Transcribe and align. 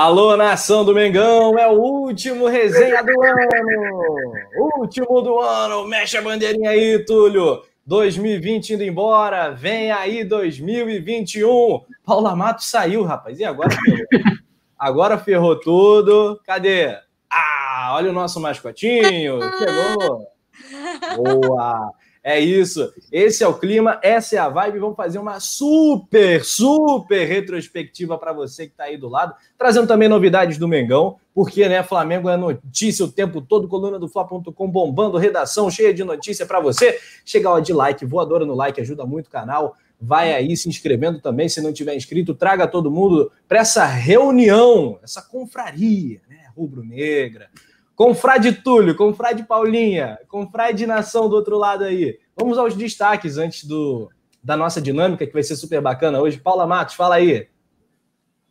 Alô, 0.00 0.34
nação 0.34 0.82
do 0.82 0.94
Mengão, 0.94 1.58
é 1.58 1.68
o 1.68 1.78
último 1.78 2.46
resenha 2.46 3.02
do 3.02 3.22
ano! 3.22 4.32
Último 4.78 5.20
do 5.20 5.38
ano, 5.38 5.86
mexe 5.86 6.16
a 6.16 6.22
bandeirinha 6.22 6.70
aí, 6.70 7.04
Túlio! 7.04 7.60
2020 7.84 8.72
indo 8.72 8.82
embora, 8.82 9.50
vem 9.50 9.92
aí 9.92 10.24
2021. 10.24 11.82
Paula 12.02 12.34
Matos 12.34 12.70
saiu, 12.70 13.02
rapaz, 13.02 13.38
e 13.40 13.44
agora 13.44 13.68
ferrou? 13.70 14.06
Agora 14.78 15.18
ferrou 15.18 15.60
tudo. 15.60 16.40
Cadê? 16.46 16.96
Ah, 17.30 17.92
olha 17.92 18.08
o 18.08 18.14
nosso 18.14 18.40
mascotinho, 18.40 19.38
chegou! 19.58 20.26
Boa! 21.18 21.92
É 22.22 22.38
isso. 22.38 22.92
Esse 23.10 23.42
é 23.42 23.48
o 23.48 23.54
clima, 23.58 23.98
essa 24.02 24.36
é 24.36 24.38
a 24.38 24.48
vibe. 24.48 24.78
Vamos 24.78 24.96
fazer 24.96 25.18
uma 25.18 25.40
super, 25.40 26.44
super 26.44 27.26
retrospectiva 27.26 28.18
para 28.18 28.32
você 28.32 28.66
que 28.66 28.72
está 28.72 28.84
aí 28.84 28.98
do 28.98 29.08
lado, 29.08 29.34
trazendo 29.56 29.86
também 29.86 30.08
novidades 30.08 30.58
do 30.58 30.68
Mengão, 30.68 31.16
porque 31.34 31.66
né, 31.66 31.82
Flamengo 31.82 32.28
é 32.28 32.36
notícia 32.36 33.04
o 33.04 33.10
tempo 33.10 33.40
todo, 33.40 33.68
coluna 33.68 33.98
do 33.98 34.08
Fla.com 34.08 34.70
bombando, 34.70 35.16
redação 35.16 35.70
cheia 35.70 35.94
de 35.94 36.04
notícia 36.04 36.44
para 36.44 36.60
você. 36.60 36.98
Chega 37.24 37.48
lá 37.48 37.60
de 37.60 37.72
like, 37.72 38.04
voadora 38.04 38.44
no 38.44 38.54
like, 38.54 38.80
ajuda 38.80 39.06
muito 39.06 39.28
o 39.28 39.30
canal. 39.30 39.74
Vai 39.98 40.32
aí 40.34 40.56
se 40.56 40.68
inscrevendo 40.68 41.20
também, 41.20 41.48
se 41.48 41.60
não 41.60 41.72
tiver 41.72 41.94
inscrito, 41.94 42.34
traga 42.34 42.66
todo 42.66 42.90
mundo 42.90 43.30
para 43.48 43.60
essa 43.60 43.84
reunião, 43.84 44.98
essa 45.02 45.20
confraria, 45.22 46.20
né, 46.28 46.48
rubro-negra 46.56 47.48
Confrade 48.00 48.52
Túlio, 48.62 48.96
Confrade 48.96 49.42
Paulinha, 49.42 50.18
Confrade 50.26 50.86
Nação 50.86 51.28
do 51.28 51.36
outro 51.36 51.58
lado 51.58 51.84
aí. 51.84 52.18
Vamos 52.34 52.56
aos 52.56 52.74
destaques 52.74 53.36
antes 53.36 53.64
do, 53.64 54.10
da 54.42 54.56
nossa 54.56 54.80
dinâmica, 54.80 55.26
que 55.26 55.34
vai 55.34 55.42
ser 55.42 55.54
super 55.54 55.82
bacana 55.82 56.18
hoje. 56.18 56.40
Paula 56.40 56.66
Matos, 56.66 56.94
fala 56.94 57.16
aí. 57.16 57.46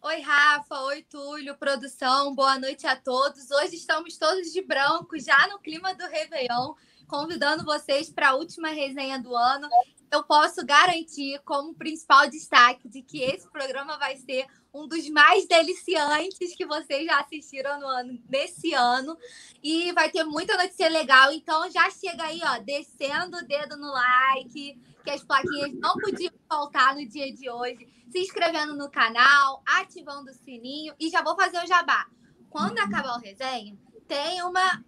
Oi, 0.04 0.22
Rafa. 0.22 0.80
Oi, 0.82 1.02
Túlio, 1.02 1.58
produção. 1.58 2.36
Boa 2.36 2.60
noite 2.60 2.86
a 2.86 2.96
todos. 2.96 3.50
Hoje 3.50 3.74
estamos 3.74 4.20
todos 4.20 4.54
de 4.54 4.62
branco, 4.62 5.18
já 5.20 5.48
no 5.48 5.58
clima 5.58 5.96
do 5.96 6.06
Réveillon, 6.06 6.76
convidando 7.08 7.66
vocês 7.66 8.08
para 8.08 8.30
a 8.30 8.36
última 8.36 8.68
resenha 8.68 9.18
do 9.18 9.36
ano. 9.36 9.68
Eu 10.12 10.24
posso 10.26 10.64
garantir, 10.64 11.42
como 11.44 11.74
principal 11.74 12.30
destaque, 12.30 12.88
de 12.88 13.02
que 13.02 13.24
esse 13.24 13.50
programa 13.50 13.98
vai 13.98 14.16
ser 14.16 14.46
um 14.74 14.88
dos 14.88 15.10
mais 15.10 15.48
deliciantes 15.48 16.56
que 16.56 16.66
vocês 16.66 17.06
já 17.06 17.20
assistiram 17.20 17.80
no 17.80 17.88
ano, 17.88 18.20
nesse 18.30 18.74
ano. 18.74 19.18
E 19.64 19.92
vai 19.94 20.10
ter 20.10 20.24
muita 20.24 20.56
notícia 20.58 20.90
legal. 20.90 21.32
Então 21.32 21.70
já 21.72 21.90
chega 21.90 22.24
aí, 22.24 22.40
ó, 22.44 22.60
descendo 22.60 23.38
o 23.38 23.46
dedo 23.46 23.78
no 23.78 23.92
like, 23.92 24.80
que 25.04 25.10
as 25.10 25.24
plaquinhas 25.24 25.74
não 25.74 25.96
podiam 25.96 26.34
faltar 26.48 26.96
no 26.96 27.08
dia 27.08 27.34
de 27.34 27.50
hoje. 27.50 27.88
Se 28.12 28.20
inscrevendo 28.20 28.76
no 28.76 28.90
canal, 28.90 29.62
ativando 29.66 30.32
o 30.32 30.34
sininho. 30.34 30.94
E 31.00 31.10
já 31.10 31.22
vou 31.22 31.36
fazer 31.36 31.64
o 31.64 31.68
jabá. 31.68 32.08
Quando 32.50 32.80
acabar 32.80 33.18
o 33.18 33.22
resenha, 33.22 33.78
tem 34.08 34.42
uma 34.44 34.84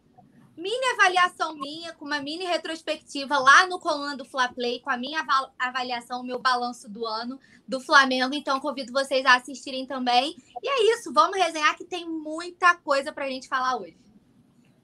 mini 0.62 0.86
avaliação 0.94 1.56
minha, 1.56 1.92
com 1.94 2.06
uma 2.06 2.22
mini 2.22 2.46
retrospectiva 2.46 3.40
lá 3.40 3.66
no 3.66 3.80
coluna 3.80 4.16
do 4.16 4.24
Fla 4.24 4.48
Play, 4.48 4.80
com 4.80 4.92
a 4.92 4.98
minha 4.98 5.26
avaliação, 5.58 6.22
o 6.22 6.24
meu 6.24 6.38
balanço 6.38 6.88
do 6.88 7.06
ano 7.06 7.40
do 7.68 7.80
Flamengo. 7.80 8.36
Então, 8.36 8.60
convido 8.60 8.94
vocês 8.94 9.26
a 9.26 9.36
assistirem 9.36 9.88
também. 9.88 10.36
E 10.62 10.70
é 10.70 10.94
isso, 10.94 11.12
vamos 11.12 11.38
resenhar 11.38 11.76
que 11.76 11.84
tem 11.84 12.08
muita 12.08 12.76
coisa 12.76 13.12
para 13.12 13.26
a 13.26 13.30
gente 13.30 13.48
falar 13.48 13.78
hoje. 13.78 13.98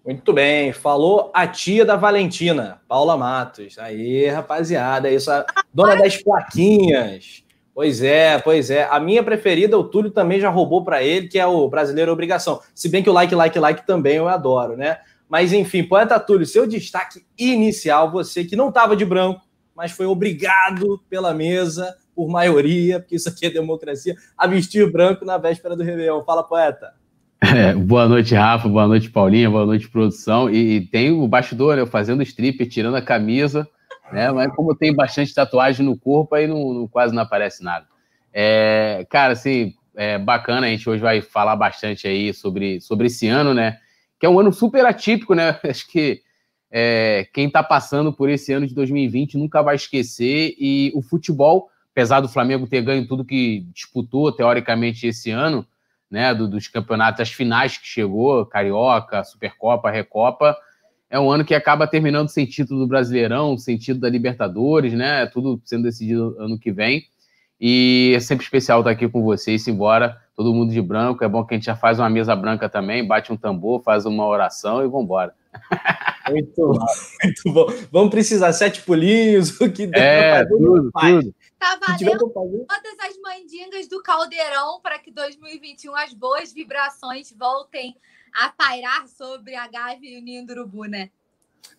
Muito 0.03 0.33
bem, 0.33 0.73
falou 0.73 1.29
a 1.33 1.45
tia 1.45 1.85
da 1.85 1.95
Valentina, 1.95 2.81
Paula 2.87 3.15
Matos. 3.15 3.77
Aí, 3.77 4.25
rapaziada, 4.27 5.11
isso, 5.11 5.29
a 5.29 5.45
dona 5.71 5.95
das 5.97 6.17
plaquinhas. 6.17 7.43
Pois 7.75 8.01
é, 8.01 8.39
pois 8.39 8.71
é. 8.71 8.85
A 8.85 8.99
minha 8.99 9.21
preferida, 9.21 9.77
o 9.77 9.83
Túlio 9.83 10.09
também 10.09 10.39
já 10.39 10.49
roubou 10.49 10.83
para 10.83 11.03
ele, 11.03 11.27
que 11.27 11.37
é 11.37 11.45
o 11.45 11.67
Brasileiro 11.67 12.11
Obrigação. 12.11 12.59
Se 12.73 12.89
bem 12.89 13.03
que 13.03 13.09
o 13.09 13.13
like, 13.13 13.35
like, 13.35 13.59
like 13.59 13.85
também 13.85 14.15
eu 14.15 14.27
adoro, 14.27 14.75
né? 14.75 14.97
Mas 15.29 15.51
enfim, 15.51 15.83
poeta 15.83 16.19
Túlio, 16.19 16.45
seu 16.45 16.65
destaque 16.65 17.25
inicial, 17.37 18.11
você 18.11 18.45
que 18.45 18.55
não 18.55 18.69
estava 18.69 18.95
de 18.95 19.05
branco, 19.05 19.41
mas 19.75 19.91
foi 19.91 20.05
obrigado 20.05 20.99
pela 21.09 21.33
mesa, 21.33 21.95
por 22.15 22.27
maioria, 22.29 22.99
porque 22.99 23.15
isso 23.15 23.29
aqui 23.29 23.45
é 23.45 23.49
democracia, 23.49 24.15
a 24.35 24.47
vestir 24.47 24.91
branco 24.91 25.23
na 25.23 25.37
véspera 25.37 25.75
do 25.75 25.83
Réveillon. 25.83 26.23
Fala, 26.23 26.43
poeta. 26.43 26.93
É, 27.39 27.73
boa 27.75 28.07
noite, 28.07 28.33
Rafa. 28.33 28.67
Boa 28.67 28.87
noite, 28.87 29.11
Paulinha. 29.11 29.49
Boa 29.49 29.65
noite, 29.65 29.87
produção. 29.87 30.49
E, 30.49 30.77
e 30.77 30.81
tem 30.81 31.11
o 31.11 31.27
bastidor, 31.27 31.77
né? 31.77 31.85
Fazendo 31.85 32.23
stripper, 32.23 32.67
tirando 32.67 32.95
a 32.95 33.01
camisa, 33.01 33.67
né? 34.11 34.31
Mas 34.31 34.51
como 34.55 34.75
tem 34.75 34.95
bastante 34.95 35.33
tatuagem 35.33 35.85
no 35.85 35.95
corpo, 35.95 36.33
aí 36.33 36.47
não, 36.47 36.73
não 36.73 36.87
quase 36.87 37.13
não 37.13 37.21
aparece 37.21 37.63
nada. 37.63 37.85
É, 38.33 39.05
cara, 39.09 39.33
assim, 39.33 39.75
é 39.95 40.17
bacana. 40.17 40.65
A 40.65 40.69
gente 40.71 40.89
hoje 40.89 41.01
vai 41.01 41.21
falar 41.21 41.55
bastante 41.55 42.07
aí 42.07 42.33
sobre, 42.33 42.81
sobre 42.81 43.05
esse 43.05 43.27
ano, 43.27 43.53
né? 43.53 43.77
Que 44.19 44.25
é 44.25 44.29
um 44.29 44.39
ano 44.39 44.51
super 44.51 44.85
atípico, 44.85 45.33
né? 45.33 45.59
Acho 45.63 45.87
que 45.87 46.21
é, 46.71 47.27
quem 47.33 47.47
está 47.47 47.63
passando 47.63 48.11
por 48.11 48.29
esse 48.29 48.51
ano 48.53 48.67
de 48.67 48.73
2020 48.73 49.37
nunca 49.37 49.61
vai 49.61 49.75
esquecer. 49.75 50.55
E 50.59 50.91
o 50.95 51.01
futebol 51.01 51.69
apesar 51.97 52.19
do 52.19 52.29
Flamengo 52.29 52.67
ter 52.67 52.83
ganho 52.83 53.07
tudo 53.07 53.25
que 53.25 53.65
disputou, 53.73 54.31
teoricamente, 54.31 55.07
esse 55.07 55.31
ano, 55.31 55.65
né, 56.11 56.31
do, 56.31 56.47
dos 56.47 56.67
campeonatos, 56.67 57.21
as 57.21 57.31
finais 57.31 57.75
que 57.75 57.87
chegou, 57.87 58.45
Carioca, 58.45 59.23
Supercopa, 59.23 59.89
Recopa, 59.89 60.55
é 61.09 61.19
um 61.19 61.31
ano 61.31 61.43
que 61.43 61.55
acaba 61.55 61.87
terminando 61.87 62.29
sem 62.29 62.45
título 62.45 62.81
do 62.81 62.87
Brasileirão, 62.87 63.57
sem 63.57 63.79
título 63.79 64.01
da 64.01 64.09
Libertadores, 64.09 64.93
né, 64.93 65.25
tudo 65.25 65.59
sendo 65.65 65.85
decidido 65.85 66.35
ano 66.37 66.59
que 66.59 66.71
vem, 66.71 67.03
e 67.59 68.13
é 68.15 68.19
sempre 68.19 68.43
especial 68.43 68.79
estar 68.79 68.91
aqui 68.91 69.07
com 69.09 69.23
vocês, 69.23 69.67
embora 69.67 70.21
todo 70.35 70.53
mundo 70.53 70.71
de 70.71 70.81
branco, 70.81 71.23
é 71.23 71.27
bom 71.27 71.43
que 71.43 71.55
a 71.55 71.57
gente 71.57 71.65
já 71.65 71.75
faz 71.75 71.97
uma 71.97 72.09
mesa 72.09 72.35
branca 72.35 72.69
também, 72.69 73.05
bate 73.05 73.33
um 73.33 73.37
tambor, 73.37 73.81
faz 73.81 74.05
uma 74.05 74.25
oração 74.25 74.83
e 74.83 74.87
vambora. 74.87 75.33
Muito 76.29 76.53
bom, 76.57 76.85
muito 77.23 77.53
bom. 77.53 77.67
Vamos 77.89 78.09
precisar 78.09 78.51
sete 78.51 78.81
pulinhos, 78.81 79.59
o 79.61 79.71
que 79.71 79.87
der 79.87 80.01
é, 80.01 80.37
fazer, 80.39 80.49
tudo, 80.49 80.91
tudo. 80.91 81.35
Tá 81.57 81.79
valendo 81.87 82.29
todas 82.29 82.99
as 82.99 83.17
mandingas 83.21 83.87
do 83.87 84.03
caldeirão 84.03 84.81
para 84.81 84.99
que 84.99 85.09
2021 85.09 85.95
as 85.95 86.13
boas 86.13 86.51
vibrações 86.51 87.31
voltem 87.31 87.95
a 88.33 88.49
pairar 88.49 89.07
sobre 89.07 89.55
a 89.55 89.67
Gávea 89.67 90.09
e 90.09 90.19
o 90.19 90.21
Ninho 90.21 90.45
do 90.45 90.51
Urubu, 90.51 90.83
né? 90.83 91.09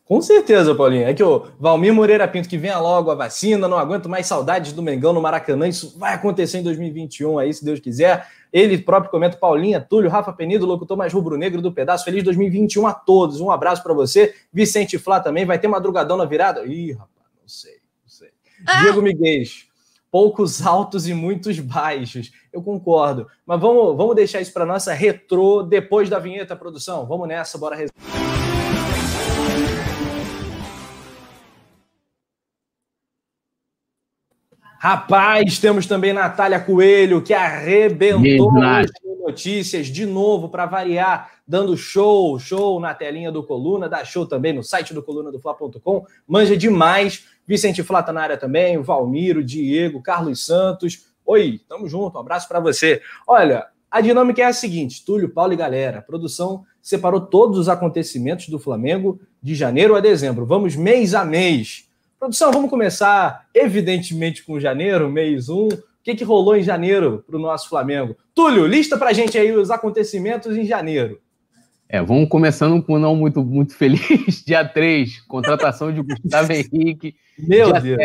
Com 0.04 0.22
certeza, 0.22 0.74
Paulinho. 0.74 1.06
É 1.06 1.12
que 1.12 1.22
o 1.22 1.46
Valmir 1.60 1.92
Moreira 1.92 2.26
Pinto, 2.26 2.48
que 2.48 2.56
venha 2.56 2.78
logo 2.78 3.10
a 3.10 3.14
vacina, 3.14 3.68
não 3.68 3.78
aguento 3.78 4.08
mais 4.08 4.26
saudades 4.26 4.72
do 4.72 4.82
Mengão 4.82 5.12
no 5.12 5.20
Maracanã. 5.20 5.68
Isso 5.68 5.98
vai 5.98 6.14
acontecer 6.14 6.58
em 6.58 6.62
2021 6.62 7.38
aí, 7.38 7.52
se 7.52 7.62
Deus 7.62 7.78
quiser. 7.78 8.26
Ele 8.50 8.78
próprio 8.78 9.10
comenta, 9.10 9.36
Paulinha, 9.36 9.80
Túlio, 9.80 10.08
Rafa 10.08 10.32
Penido, 10.32 10.64
locutor 10.64 10.96
mais 10.96 11.12
rubro-negro 11.12 11.60
do 11.60 11.70
pedaço. 11.70 12.06
Feliz 12.06 12.24
2021 12.24 12.86
a 12.86 12.94
todos. 12.94 13.40
Um 13.40 13.50
abraço 13.50 13.82
para 13.82 13.92
você. 13.92 14.34
Vicente 14.50 14.96
Flá 14.98 15.20
também. 15.20 15.44
Vai 15.44 15.58
ter 15.58 15.68
madrugadão 15.68 16.16
na 16.16 16.24
virada? 16.24 16.64
Ih, 16.64 16.92
rapaz, 16.92 17.26
não 17.42 17.48
sei, 17.48 17.74
não 18.02 18.08
sei. 18.08 18.28
Ah! 18.66 18.80
Diego 18.80 19.02
Miguel 19.02 19.44
poucos 20.10 20.66
altos 20.66 21.06
e 21.06 21.14
muitos 21.14 21.58
baixos. 21.60 22.32
Eu 22.52 22.62
concordo. 22.62 23.28
Mas 23.44 23.60
vamos, 23.60 23.96
vamos 23.96 24.16
deixar 24.16 24.40
isso 24.40 24.52
para 24.52 24.64
nossa 24.64 24.92
retrô 24.92 25.62
depois 25.62 26.08
da 26.08 26.18
vinheta, 26.18 26.56
produção. 26.56 27.06
Vamos 27.06 27.28
nessa, 27.28 27.58
bora 27.58 27.76
Rapaz, 34.78 35.58
temos 35.58 35.86
também 35.86 36.12
Natália 36.12 36.60
Coelho, 36.60 37.20
que 37.20 37.34
arrebentou 37.34 38.52
notícias 39.28 39.88
de 39.88 40.06
novo 40.06 40.48
para 40.48 40.66
variar, 40.66 41.32
dando 41.46 41.76
show, 41.76 42.38
show 42.38 42.78
na 42.78 42.94
telinha 42.94 43.32
do 43.32 43.42
Coluna, 43.42 43.88
dá 43.88 44.04
show 44.04 44.24
também 44.24 44.52
no 44.52 44.62
site 44.62 44.94
do 44.94 45.02
coluna 45.02 45.32
do 45.32 45.40
Fla.com. 45.40 46.06
Manja 46.26 46.56
demais. 46.56 47.26
Vicente 47.46 47.82
Flá 47.82 48.02
tá 48.02 48.12
na 48.12 48.22
área 48.22 48.36
também, 48.36 48.78
o 48.78 48.82
Valmiro, 48.82 49.42
Diego, 49.42 50.00
Carlos 50.00 50.46
Santos. 50.46 51.06
Oi, 51.26 51.60
tamo 51.68 51.88
junto, 51.88 52.16
um 52.16 52.20
abraço 52.20 52.46
para 52.46 52.60
você. 52.60 53.02
Olha, 53.26 53.66
a 53.90 54.00
dinâmica 54.00 54.42
é 54.42 54.44
a 54.44 54.52
seguinte: 54.52 55.04
Túlio, 55.04 55.28
Paulo 55.28 55.52
e 55.52 55.56
galera, 55.56 55.98
a 55.98 56.02
produção 56.02 56.64
separou 56.80 57.22
todos 57.22 57.58
os 57.58 57.68
acontecimentos 57.68 58.48
do 58.48 58.58
Flamengo 58.58 59.20
de 59.42 59.54
janeiro 59.54 59.96
a 59.96 60.00
dezembro. 60.00 60.46
Vamos 60.46 60.76
mês 60.76 61.14
a 61.14 61.24
mês. 61.24 61.87
Produção, 62.18 62.50
vamos 62.50 62.68
começar, 62.68 63.46
evidentemente, 63.54 64.44
com 64.44 64.58
janeiro, 64.58 65.08
mês 65.08 65.48
1. 65.48 65.68
O 65.68 65.68
que, 66.02 66.16
que 66.16 66.24
rolou 66.24 66.56
em 66.56 66.64
janeiro 66.64 67.22
para 67.24 67.36
o 67.36 67.40
nosso 67.40 67.68
Flamengo? 67.68 68.16
Túlio, 68.34 68.66
lista 68.66 68.98
para 68.98 69.10
a 69.10 69.12
gente 69.12 69.38
aí 69.38 69.52
os 69.52 69.70
acontecimentos 69.70 70.56
em 70.56 70.64
janeiro. 70.64 71.20
É, 71.88 72.02
vamos 72.02 72.28
começando 72.28 72.82
com 72.82 72.96
um 72.96 72.98
não 72.98 73.14
muito, 73.14 73.44
muito 73.44 73.72
feliz. 73.76 74.42
Dia 74.44 74.64
3, 74.64 75.20
contratação 75.28 75.92
de 75.92 76.02
Gustavo 76.02 76.52
Henrique. 76.52 77.14
Meu 77.38 77.72
Dia 77.72 77.80
Deus. 77.80 77.98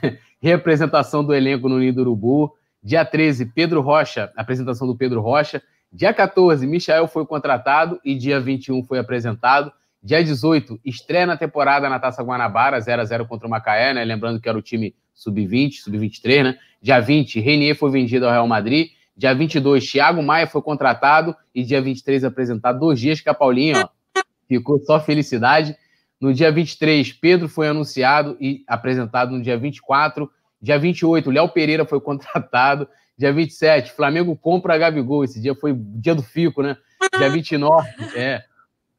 7, 0.00 0.18
representação 0.40 1.24
do 1.24 1.34
elenco 1.34 1.68
no 1.68 1.80
Nido 1.80 2.02
Urubu. 2.02 2.54
Dia 2.80 3.04
13, 3.04 3.46
Pedro 3.46 3.80
Rocha, 3.80 4.32
apresentação 4.36 4.86
do 4.86 4.96
Pedro 4.96 5.20
Rocha. 5.20 5.60
Dia 5.92 6.14
14, 6.14 6.64
Michael 6.68 7.08
foi 7.08 7.26
contratado 7.26 8.00
e 8.04 8.14
dia 8.14 8.38
21 8.38 8.84
foi 8.84 9.00
apresentado. 9.00 9.72
Dia 10.06 10.22
18, 10.22 10.78
estreia 10.84 11.26
na 11.26 11.36
temporada 11.36 11.88
na 11.88 11.98
Taça 11.98 12.22
Guanabara, 12.22 12.80
0 12.80 13.02
a 13.02 13.04
0 13.04 13.26
contra 13.26 13.48
o 13.48 13.50
Macaé, 13.50 13.92
né? 13.92 14.04
Lembrando 14.04 14.40
que 14.40 14.48
era 14.48 14.56
o 14.56 14.62
time 14.62 14.94
sub-20, 15.12 15.80
sub-23, 15.82 16.44
né? 16.44 16.58
Dia 16.80 17.00
20, 17.00 17.40
Renier 17.40 17.76
foi 17.76 17.90
vendido 17.90 18.24
ao 18.24 18.30
Real 18.30 18.46
Madrid. 18.46 18.90
Dia 19.16 19.34
22, 19.34 19.84
Thiago 19.84 20.22
Maia 20.22 20.46
foi 20.46 20.62
contratado 20.62 21.34
e 21.52 21.64
dia 21.64 21.82
23 21.82 22.22
apresentado. 22.22 22.78
Dois 22.78 23.00
dias 23.00 23.20
que 23.20 23.28
a 23.28 23.34
Paulinha 23.34 23.82
ó, 23.82 24.20
ficou 24.46 24.78
só 24.78 25.00
felicidade. 25.00 25.76
No 26.20 26.32
dia 26.32 26.52
23, 26.52 27.12
Pedro 27.14 27.48
foi 27.48 27.66
anunciado 27.66 28.36
e 28.40 28.62
apresentado 28.68 29.32
no 29.32 29.42
dia 29.42 29.58
24. 29.58 30.30
Dia 30.62 30.78
28, 30.78 31.32
Léo 31.32 31.48
Pereira 31.48 31.84
foi 31.84 31.98
contratado. 32.00 32.86
Dia 33.18 33.32
27, 33.32 33.90
Flamengo 33.90 34.36
compra 34.36 34.74
a 34.74 34.78
Gabigol. 34.78 35.24
Esse 35.24 35.42
dia 35.42 35.56
foi 35.56 35.74
dia 35.76 36.14
do 36.14 36.22
Fico, 36.22 36.62
né? 36.62 36.76
Dia 37.18 37.28
29, 37.28 37.88
é. 38.14 38.44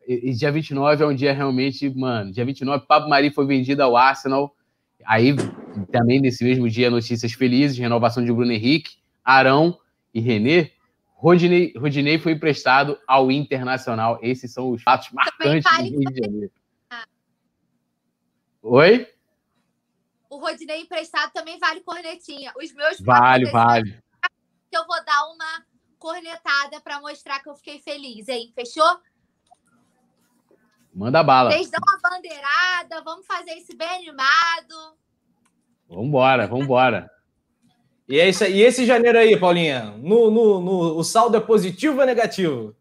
E, 0.07 0.33
dia 0.33 0.50
29 0.50 1.04
é 1.04 1.07
um 1.07 1.13
dia 1.13 1.33
realmente, 1.33 1.89
mano. 1.89 2.31
Dia 2.31 2.45
29, 2.45 2.86
Pablo 2.88 3.09
Mari 3.09 3.30
foi 3.30 3.45
vendido 3.45 3.83
ao 3.83 3.98
Arsenal. 3.98 4.56
Aí, 5.06 5.36
também 5.92 6.21
nesse 6.21 6.45
mesmo 6.45 6.69
dia, 6.69 6.89
notícias 6.89 7.33
felizes: 7.33 7.77
renovação 7.77 8.24
de 8.24 8.31
Bruno 8.31 8.54
Henrique, 8.54 8.95
Arão 9.21 9.77
e 10.13 10.21
René. 10.21 10.71
Rodinei, 11.13 11.74
Rodinei 11.75 12.18
foi 12.19 12.31
emprestado 12.31 12.98
ao 13.06 13.30
Internacional. 13.30 14.18
Esses 14.21 14.54
são 14.54 14.69
os 14.69 14.81
fatos 14.81 15.12
marcantes 15.12 15.69
do 15.77 15.83
Rio 15.83 16.00
de 16.00 16.24
Janeiro. 16.24 16.51
Oi? 18.62 19.07
O 20.30 20.38
Rodinei 20.38 20.81
emprestado 20.81 21.33
também 21.33 21.57
vale 21.57 21.81
cornetinha. 21.81 22.53
Os 22.62 22.74
meus 22.74 23.00
Vale, 23.01 23.45
vale. 23.51 23.98
Eu 24.71 24.86
vou 24.86 25.03
dar 25.03 25.25
uma 25.33 25.65
cornetada 25.98 26.80
para 26.81 27.01
mostrar 27.01 27.42
que 27.42 27.50
eu 27.50 27.56
fiquei 27.56 27.80
feliz, 27.80 28.27
hein? 28.27 28.51
Fechou? 28.56 29.00
Manda 30.97 31.21
bala. 31.21 31.51
Vocês 31.51 31.69
dão 31.69 31.79
uma 31.88 32.09
bandeirada, 32.09 33.03
vamos 33.03 33.23
fazer 33.27 33.53
isso 33.53 33.77
bem 33.77 33.88
animado. 33.88 34.97
Vambora, 35.88 36.47
vambora. 36.47 37.07
E, 38.09 38.19
é 38.19 38.27
isso, 38.27 38.44
e 38.45 38.63
esse 38.63 38.83
janeiro 38.83 39.19
aí, 39.19 39.39
Paulinha? 39.39 39.91
No, 39.97 40.31
no, 40.31 40.59
no, 40.59 40.97
o 40.97 41.03
saldo 41.03 41.38
é 41.38 41.39
positivo 41.39 41.99
ou 41.99 42.05
negativo? 42.05 42.75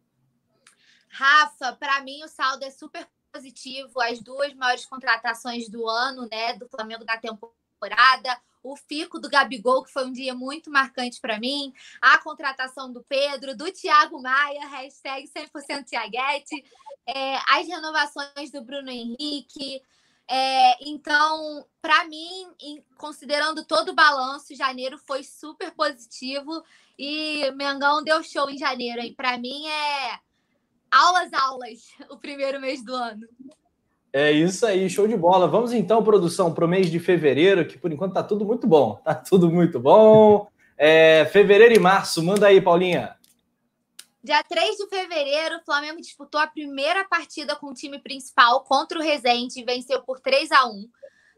Rafa, 1.10 1.74
para 1.74 2.00
mim 2.00 2.24
o 2.24 2.28
saldo 2.28 2.64
é 2.64 2.70
super 2.70 3.06
positivo. 3.30 4.00
As 4.00 4.18
duas 4.20 4.54
maiores 4.54 4.86
contratações 4.86 5.68
do 5.68 5.86
ano, 5.86 6.26
né, 6.32 6.54
do 6.54 6.66
Flamengo 6.70 7.04
da 7.04 7.18
temporada 7.18 8.40
o 8.66 8.76
fico 8.76 9.20
do 9.20 9.28
Gabigol, 9.28 9.84
que 9.84 9.92
foi 9.92 10.04
um 10.04 10.12
dia 10.12 10.34
muito 10.34 10.70
marcante 10.70 11.20
para 11.20 11.38
mim, 11.38 11.72
a 12.00 12.18
contratação 12.18 12.92
do 12.92 13.02
Pedro, 13.04 13.56
do 13.56 13.70
Thiago 13.70 14.20
Maia, 14.20 14.66
hashtag 14.66 15.28
100% 15.28 15.84
Thiaguete, 15.84 16.64
é, 17.06 17.36
as 17.48 17.66
renovações 17.66 18.50
do 18.50 18.62
Bruno 18.62 18.90
Henrique. 18.90 19.80
É, 20.28 20.88
então, 20.88 21.64
para 21.80 22.04
mim, 22.06 22.48
em, 22.60 22.84
considerando 22.98 23.64
todo 23.64 23.90
o 23.90 23.94
balanço, 23.94 24.56
janeiro 24.56 24.98
foi 24.98 25.22
super 25.22 25.72
positivo 25.72 26.62
e 26.98 27.50
Mengão 27.52 28.02
deu 28.02 28.22
show 28.22 28.50
em 28.50 28.58
janeiro. 28.58 29.00
Para 29.14 29.38
mim 29.38 29.66
é 29.66 30.18
aulas, 30.90 31.32
aulas, 31.32 31.80
o 32.10 32.16
primeiro 32.16 32.60
mês 32.60 32.84
do 32.84 32.94
ano. 32.94 33.26
É 34.12 34.32
isso 34.32 34.64
aí, 34.64 34.88
show 34.88 35.06
de 35.06 35.16
bola. 35.16 35.46
Vamos 35.46 35.72
então, 35.72 36.02
produção, 36.02 36.52
para 36.52 36.64
o 36.64 36.68
mês 36.68 36.90
de 36.90 36.98
fevereiro, 36.98 37.66
que 37.66 37.78
por 37.78 37.92
enquanto 37.92 38.14
tá 38.14 38.22
tudo 38.22 38.44
muito 38.44 38.66
bom. 38.66 38.94
Tá 39.04 39.14
tudo 39.14 39.50
muito 39.50 39.78
bom. 39.78 40.48
É, 40.76 41.26
fevereiro 41.26 41.74
e 41.74 41.78
março, 41.78 42.22
manda 42.22 42.46
aí, 42.46 42.60
Paulinha. 42.60 43.15
Dia 44.26 44.42
3 44.42 44.76
de 44.76 44.88
fevereiro, 44.88 45.58
o 45.58 45.64
Flamengo 45.64 46.00
disputou 46.00 46.40
a 46.40 46.48
primeira 46.48 47.04
partida 47.04 47.54
com 47.54 47.68
o 47.68 47.72
time 47.72 47.96
principal 48.00 48.64
contra 48.64 48.98
o 48.98 49.00
Resende 49.00 49.60
e 49.60 49.64
venceu 49.64 50.02
por 50.02 50.18
3 50.18 50.50
a 50.50 50.66
1 50.66 50.90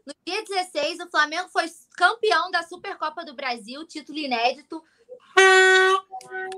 No 0.07 0.15
dia 0.25 0.43
16, 0.43 1.01
o 1.01 1.09
Flamengo 1.11 1.49
foi 1.49 1.65
campeão 1.95 2.49
da 2.49 2.63
Supercopa 2.63 3.23
do 3.23 3.35
Brasil, 3.35 3.85
título 3.85 4.17
inédito. 4.17 4.83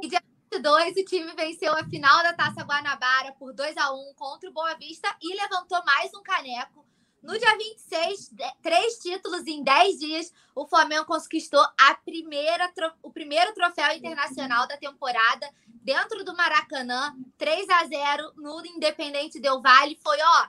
E 0.01 0.07
dia 0.07 0.23
22, 0.53 0.95
o 0.95 1.05
time 1.05 1.33
venceu 1.35 1.73
a 1.73 1.83
final 1.83 2.23
da 2.23 2.31
Taça 2.31 2.63
Guanabara 2.63 3.33
por 3.33 3.53
2 3.53 3.75
a 3.75 3.91
1 3.91 4.13
contra 4.15 4.49
o 4.49 4.53
Boa 4.53 4.73
Vista 4.75 5.13
e 5.21 5.35
levantou 5.35 5.83
mais 5.83 6.13
um 6.13 6.23
caneco. 6.23 6.85
No 7.21 7.37
dia 7.37 7.55
26, 7.55 8.33
três 8.63 8.97
títulos 8.97 9.45
em 9.45 9.63
10 9.63 9.99
dias, 9.99 10.33
o 10.55 10.65
Flamengo 10.67 11.05
conquistou 11.05 11.61
a 11.61 11.93
primeira, 12.03 12.69
o 13.03 13.11
primeiro 13.11 13.53
troféu 13.53 13.95
internacional 13.95 14.67
da 14.67 14.75
temporada 14.75 15.47
dentro 15.83 16.23
do 16.25 16.35
Maracanã, 16.35 17.13
3 17.37 17.69
a 17.69 17.85
0 17.85 18.33
no 18.37 18.65
Independente 18.65 19.39
Del 19.39 19.61
Vale. 19.61 19.99
Foi, 20.03 20.17
ó, 20.19 20.47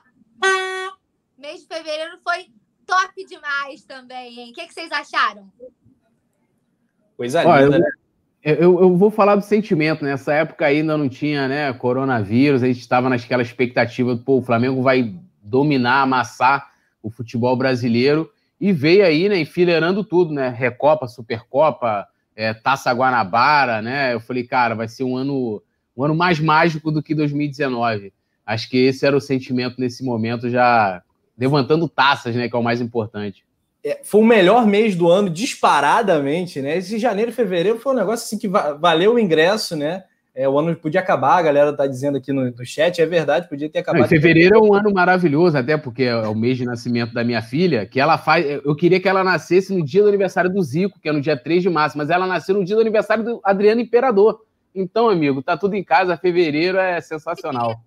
mês 1.37 1.61
de 1.61 1.67
fevereiro 1.67 2.17
foi 2.23 2.47
top 2.87 3.25
demais 3.25 3.83
também, 3.83 4.39
hein? 4.39 4.51
O 4.51 4.53
que, 4.53 4.65
que 4.65 4.73
vocês 4.73 4.91
acharam? 4.91 5.51
Coisa 7.15 7.43
linda, 7.43 7.77
né? 7.77 7.89
Eu, 8.43 8.81
eu, 8.81 8.97
vou 8.97 9.09
falar 9.09 9.35
do 9.35 9.41
sentimento. 9.41 10.03
Nessa 10.03 10.31
né? 10.31 10.39
época 10.39 10.65
ainda 10.65 10.97
não 10.97 11.07
tinha 11.07 11.47
né, 11.47 11.71
coronavírus, 11.71 12.61
a 12.61 12.67
gente 12.67 12.81
estava 12.81 13.09
naquela 13.09 13.41
expectativa, 13.41 14.17
pô, 14.17 14.39
o 14.39 14.41
Flamengo 14.41 14.81
vai 14.81 15.15
dominar, 15.53 16.01
amassar 16.01 16.71
o 17.01 17.09
futebol 17.09 17.55
brasileiro 17.55 18.29
e 18.59 18.71
veio 18.73 19.05
aí, 19.05 19.29
né, 19.29 19.39
enfileirando 19.39 20.03
tudo, 20.03 20.33
né? 20.33 20.49
Recopa, 20.49 21.07
Supercopa, 21.07 22.07
é, 22.35 22.53
Taça 22.53 22.91
Guanabara, 22.91 23.81
né? 23.81 24.13
Eu 24.13 24.19
falei, 24.19 24.43
cara, 24.43 24.73
vai 24.73 24.87
ser 24.87 25.03
um 25.03 25.15
ano, 25.15 25.61
um 25.95 26.03
ano 26.03 26.15
mais 26.15 26.39
mágico 26.39 26.91
do 26.91 27.03
que 27.03 27.13
2019. 27.13 28.11
Acho 28.45 28.69
que 28.69 28.77
esse 28.77 29.05
era 29.05 29.15
o 29.15 29.21
sentimento 29.21 29.79
nesse 29.79 30.03
momento, 30.03 30.49
já 30.49 31.03
levantando 31.37 31.87
taças, 31.87 32.35
né? 32.35 32.49
Que 32.49 32.55
é 32.55 32.59
o 32.59 32.63
mais 32.63 32.81
importante 32.81 33.45
é, 33.83 33.99
foi 34.03 34.21
o 34.21 34.25
melhor 34.25 34.65
mês 34.65 34.95
do 34.95 35.09
ano, 35.09 35.29
disparadamente, 35.29 36.61
né? 36.61 36.77
Esse 36.77 36.97
janeiro 36.97 37.31
e 37.31 37.33
fevereiro 37.33 37.79
foi 37.79 37.91
um 37.91 37.97
negócio 37.97 38.25
assim 38.25 38.37
que 38.37 38.47
valeu 38.47 39.15
o 39.15 39.19
ingresso, 39.19 39.75
né? 39.75 40.05
É, 40.35 40.49
o 40.49 40.57
ano 40.57 40.75
podia 40.75 40.99
acabar, 40.99 41.37
a 41.37 41.41
galera 41.43 41.71
tá 41.73 41.85
dizendo 41.85 42.17
aqui 42.17 42.33
no, 42.33 42.49
no 42.49 42.65
chat, 42.65 42.99
é 42.99 43.05
verdade, 43.05 43.47
podia 43.47 43.69
ter 43.69 43.79
acabado. 43.79 44.01
Não, 44.01 44.07
fevereiro 44.07 44.55
é 44.55 44.59
um 44.59 44.73
ano 44.73 44.91
maravilhoso, 44.91 45.55
até 45.55 45.77
porque 45.77 46.03
é 46.03 46.15
o 46.27 46.33
mês 46.33 46.57
de 46.57 46.65
nascimento 46.65 47.13
da 47.13 47.23
minha 47.23 47.41
filha, 47.41 47.85
que 47.85 47.99
ela 47.99 48.17
faz. 48.17 48.43
Eu 48.65 48.75
queria 48.75 48.99
que 48.99 49.07
ela 49.07 49.23
nascesse 49.23 49.71
no 49.71 49.85
dia 49.85 50.01
do 50.01 50.09
aniversário 50.09 50.51
do 50.51 50.63
Zico, 50.63 50.99
que 50.99 51.07
é 51.07 51.11
no 51.11 51.21
dia 51.21 51.37
3 51.37 51.61
de 51.61 51.69
março, 51.69 51.97
mas 51.97 52.09
ela 52.09 52.25
nasceu 52.25 52.55
no 52.55 52.65
dia 52.65 52.75
do 52.75 52.81
aniversário 52.81 53.23
do 53.23 53.41
Adriano 53.43 53.81
Imperador. 53.81 54.41
Então, 54.73 55.07
amigo, 55.07 55.43
tá 55.43 55.55
tudo 55.55 55.75
em 55.75 55.83
casa, 55.83 56.17
fevereiro 56.17 56.79
é 56.79 56.99
sensacional. 56.99 57.79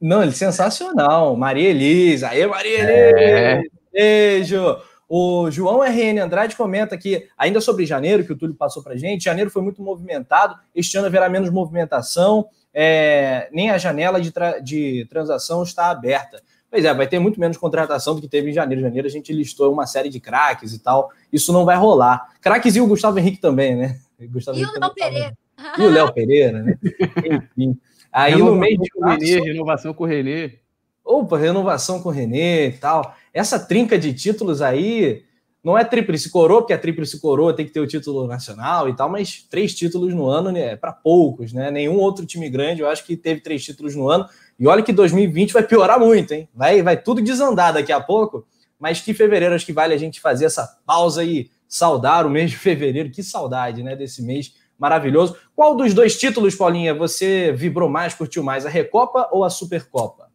Não, 0.00 0.22
ele 0.22 0.30
é 0.30 0.34
sensacional. 0.34 1.36
Maria 1.36 1.68
Elisa, 1.68 2.30
aí 2.30 2.46
Maria 2.46 2.78
Elisa! 2.78 3.20
É. 3.20 3.62
Beijo! 3.92 4.78
O 5.12 5.50
João 5.50 5.82
RN 5.82 6.20
Andrade 6.22 6.54
comenta 6.54 6.94
aqui, 6.94 7.26
ainda 7.36 7.60
sobre 7.60 7.84
janeiro, 7.84 8.24
que 8.24 8.32
o 8.32 8.36
Túlio 8.38 8.54
passou 8.54 8.80
para 8.80 8.96
gente, 8.96 9.24
janeiro 9.24 9.50
foi 9.50 9.60
muito 9.60 9.82
movimentado, 9.82 10.56
este 10.72 10.96
ano 10.96 11.08
haverá 11.08 11.28
menos 11.28 11.50
movimentação, 11.50 12.46
é, 12.72 13.48
nem 13.52 13.70
a 13.70 13.76
janela 13.76 14.20
de, 14.20 14.30
tra 14.30 14.60
de 14.60 15.04
transação 15.10 15.64
está 15.64 15.90
aberta. 15.90 16.40
Pois 16.70 16.84
é, 16.84 16.94
vai 16.94 17.08
ter 17.08 17.18
muito 17.18 17.40
menos 17.40 17.56
contratação 17.56 18.14
do 18.14 18.20
que 18.20 18.28
teve 18.28 18.50
em 18.50 18.52
janeiro. 18.52 18.82
Em 18.82 18.84
janeiro 18.84 19.08
a 19.08 19.10
gente 19.10 19.32
listou 19.32 19.72
uma 19.72 19.84
série 19.84 20.08
de 20.08 20.20
craques 20.20 20.72
e 20.72 20.78
tal. 20.78 21.10
Isso 21.32 21.52
não 21.52 21.64
vai 21.64 21.76
rolar. 21.76 22.28
Craques 22.40 22.76
e 22.76 22.80
o 22.80 22.86
Gustavo 22.86 23.18
Henrique 23.18 23.40
também, 23.40 23.74
né? 23.74 23.98
Gustavo 24.30 24.56
e 24.56 24.62
Henrique 24.62 24.78
o 24.78 24.80
Léo 24.80 24.94
Pereira. 24.94 25.38
E 25.76 25.82
o 25.82 25.90
Léo 25.90 26.12
Pereira, 26.12 26.62
né? 26.62 26.78
Enfim. 27.26 27.76
Aí 28.12 28.36
no 28.36 28.54
mês 28.54 28.78
de 28.78 28.88
março... 29.00 29.24
Renê, 29.24 29.40
renovação 29.40 29.92
com 29.92 30.04
o 30.04 30.06
Renê. 30.06 30.60
Opa, 31.04 31.36
renovação 31.36 32.00
com 32.00 32.10
o 32.10 32.12
Renê 32.12 32.68
e 32.68 32.72
tal. 32.74 33.16
Essa 33.32 33.58
trinca 33.58 33.98
de 33.98 34.12
títulos 34.12 34.60
aí 34.60 35.22
não 35.62 35.76
é 35.76 35.84
tríplice 35.84 36.30
coroa, 36.30 36.62
porque 36.62 36.72
a 36.72 36.78
tríplice 36.78 37.20
coroa 37.20 37.54
tem 37.54 37.66
que 37.66 37.72
ter 37.72 37.80
o 37.80 37.86
título 37.86 38.26
nacional 38.26 38.88
e 38.88 38.96
tal, 38.96 39.10
mas 39.10 39.46
três 39.50 39.74
títulos 39.74 40.14
no 40.14 40.26
ano 40.26 40.50
né, 40.50 40.72
é 40.72 40.76
para 40.76 40.92
poucos, 40.92 41.52
né? 41.52 41.70
Nenhum 41.70 41.98
outro 41.98 42.24
time 42.24 42.48
grande, 42.48 42.80
eu 42.80 42.88
acho 42.88 43.04
que 43.04 43.16
teve 43.16 43.40
três 43.40 43.62
títulos 43.62 43.94
no 43.94 44.08
ano. 44.08 44.26
E 44.58 44.66
olha 44.66 44.82
que 44.82 44.92
2020 44.92 45.52
vai 45.52 45.62
piorar 45.62 46.00
muito, 46.00 46.32
hein? 46.32 46.48
Vai, 46.54 46.82
vai 46.82 46.96
tudo 46.96 47.20
desandar 47.20 47.74
daqui 47.74 47.92
a 47.92 48.00
pouco, 48.00 48.46
mas 48.78 49.00
que 49.00 49.12
fevereiro 49.12 49.54
acho 49.54 49.66
que 49.66 49.72
vale 49.72 49.92
a 49.92 49.98
gente 49.98 50.20
fazer 50.20 50.46
essa 50.46 50.66
pausa 50.86 51.22
e 51.22 51.50
saudar 51.68 52.26
o 52.26 52.30
mês 52.30 52.50
de 52.50 52.56
fevereiro. 52.58 53.10
Que 53.10 53.22
saudade, 53.22 53.82
né, 53.82 53.94
desse 53.94 54.22
mês 54.22 54.54
maravilhoso. 54.78 55.36
Qual 55.54 55.76
dos 55.76 55.92
dois 55.92 56.18
títulos, 56.18 56.54
Paulinha, 56.54 56.94
você 56.94 57.52
vibrou 57.52 57.90
mais, 57.90 58.14
curtiu 58.14 58.42
mais, 58.42 58.64
a 58.64 58.70
Recopa 58.70 59.28
ou 59.30 59.44
a 59.44 59.50
Supercopa? 59.50 60.29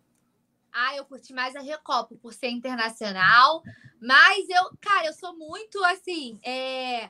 Ah, 0.78 0.94
eu 0.94 1.06
curti 1.06 1.34
mais 1.34 1.56
a 1.56 1.62
Recopa 1.62 2.16
por 2.22 2.34
ser 2.34 2.50
internacional. 2.50 3.64
Mas 4.02 4.50
eu, 4.50 4.78
cara, 4.82 5.08
eu 5.08 5.14
sou 5.14 5.34
muito 5.38 5.82
assim, 5.86 6.38
é, 6.44 7.10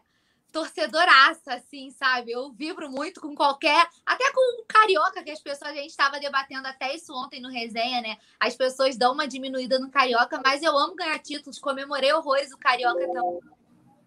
torcedoraça, 0.52 1.56
assim, 1.56 1.90
sabe? 1.90 2.32
Eu 2.32 2.54
vibro 2.54 2.92
muito 2.92 3.20
com 3.20 3.34
qualquer. 3.34 3.90
Até 4.06 4.32
com 4.32 4.62
o 4.62 4.66
carioca, 4.66 5.24
que 5.24 5.32
as 5.32 5.42
pessoas, 5.42 5.72
a 5.72 5.74
gente 5.74 5.90
estava 5.90 6.20
debatendo 6.20 6.68
até 6.68 6.96
isso 6.96 7.12
ontem 7.12 7.42
no 7.42 7.50
resenha, 7.50 8.02
né? 8.02 8.18
As 8.40 8.56
pessoas 8.56 8.96
dão 8.96 9.14
uma 9.14 9.28
diminuída 9.28 9.80
no 9.80 9.90
carioca, 9.90 10.40
mas 10.46 10.62
eu 10.62 10.78
amo 10.78 10.96
ganhar 10.96 11.18
títulos, 11.18 11.58
comemorei 11.58 12.14
horrores 12.14 12.52
o 12.54 12.60
carioca 12.60 13.04
então. 13.04 13.40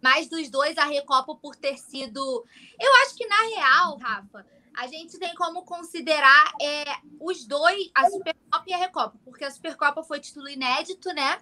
Mais 0.00 0.28
dos 0.28 0.48
dois, 0.48 0.78
a 0.78 0.84
Recopa 0.84 1.34
por 1.34 1.56
ter 1.56 1.76
sido. 1.76 2.46
Eu 2.80 2.94
acho 3.02 3.16
que, 3.16 3.26
na 3.26 3.42
real, 3.56 3.98
Rafa, 3.98 4.46
a 4.78 4.86
gente 4.86 5.18
tem 5.18 5.34
como 5.34 5.64
considerar 5.64 6.52
é, 6.62 6.84
os 7.18 7.44
dois, 7.44 7.90
a 7.92 8.08
Supercopa 8.08 8.64
e 8.68 8.72
a 8.72 8.76
Recopa, 8.76 9.18
porque 9.24 9.44
a 9.44 9.50
Supercopa 9.50 10.04
foi 10.04 10.20
título 10.20 10.48
inédito, 10.48 11.12
né? 11.12 11.38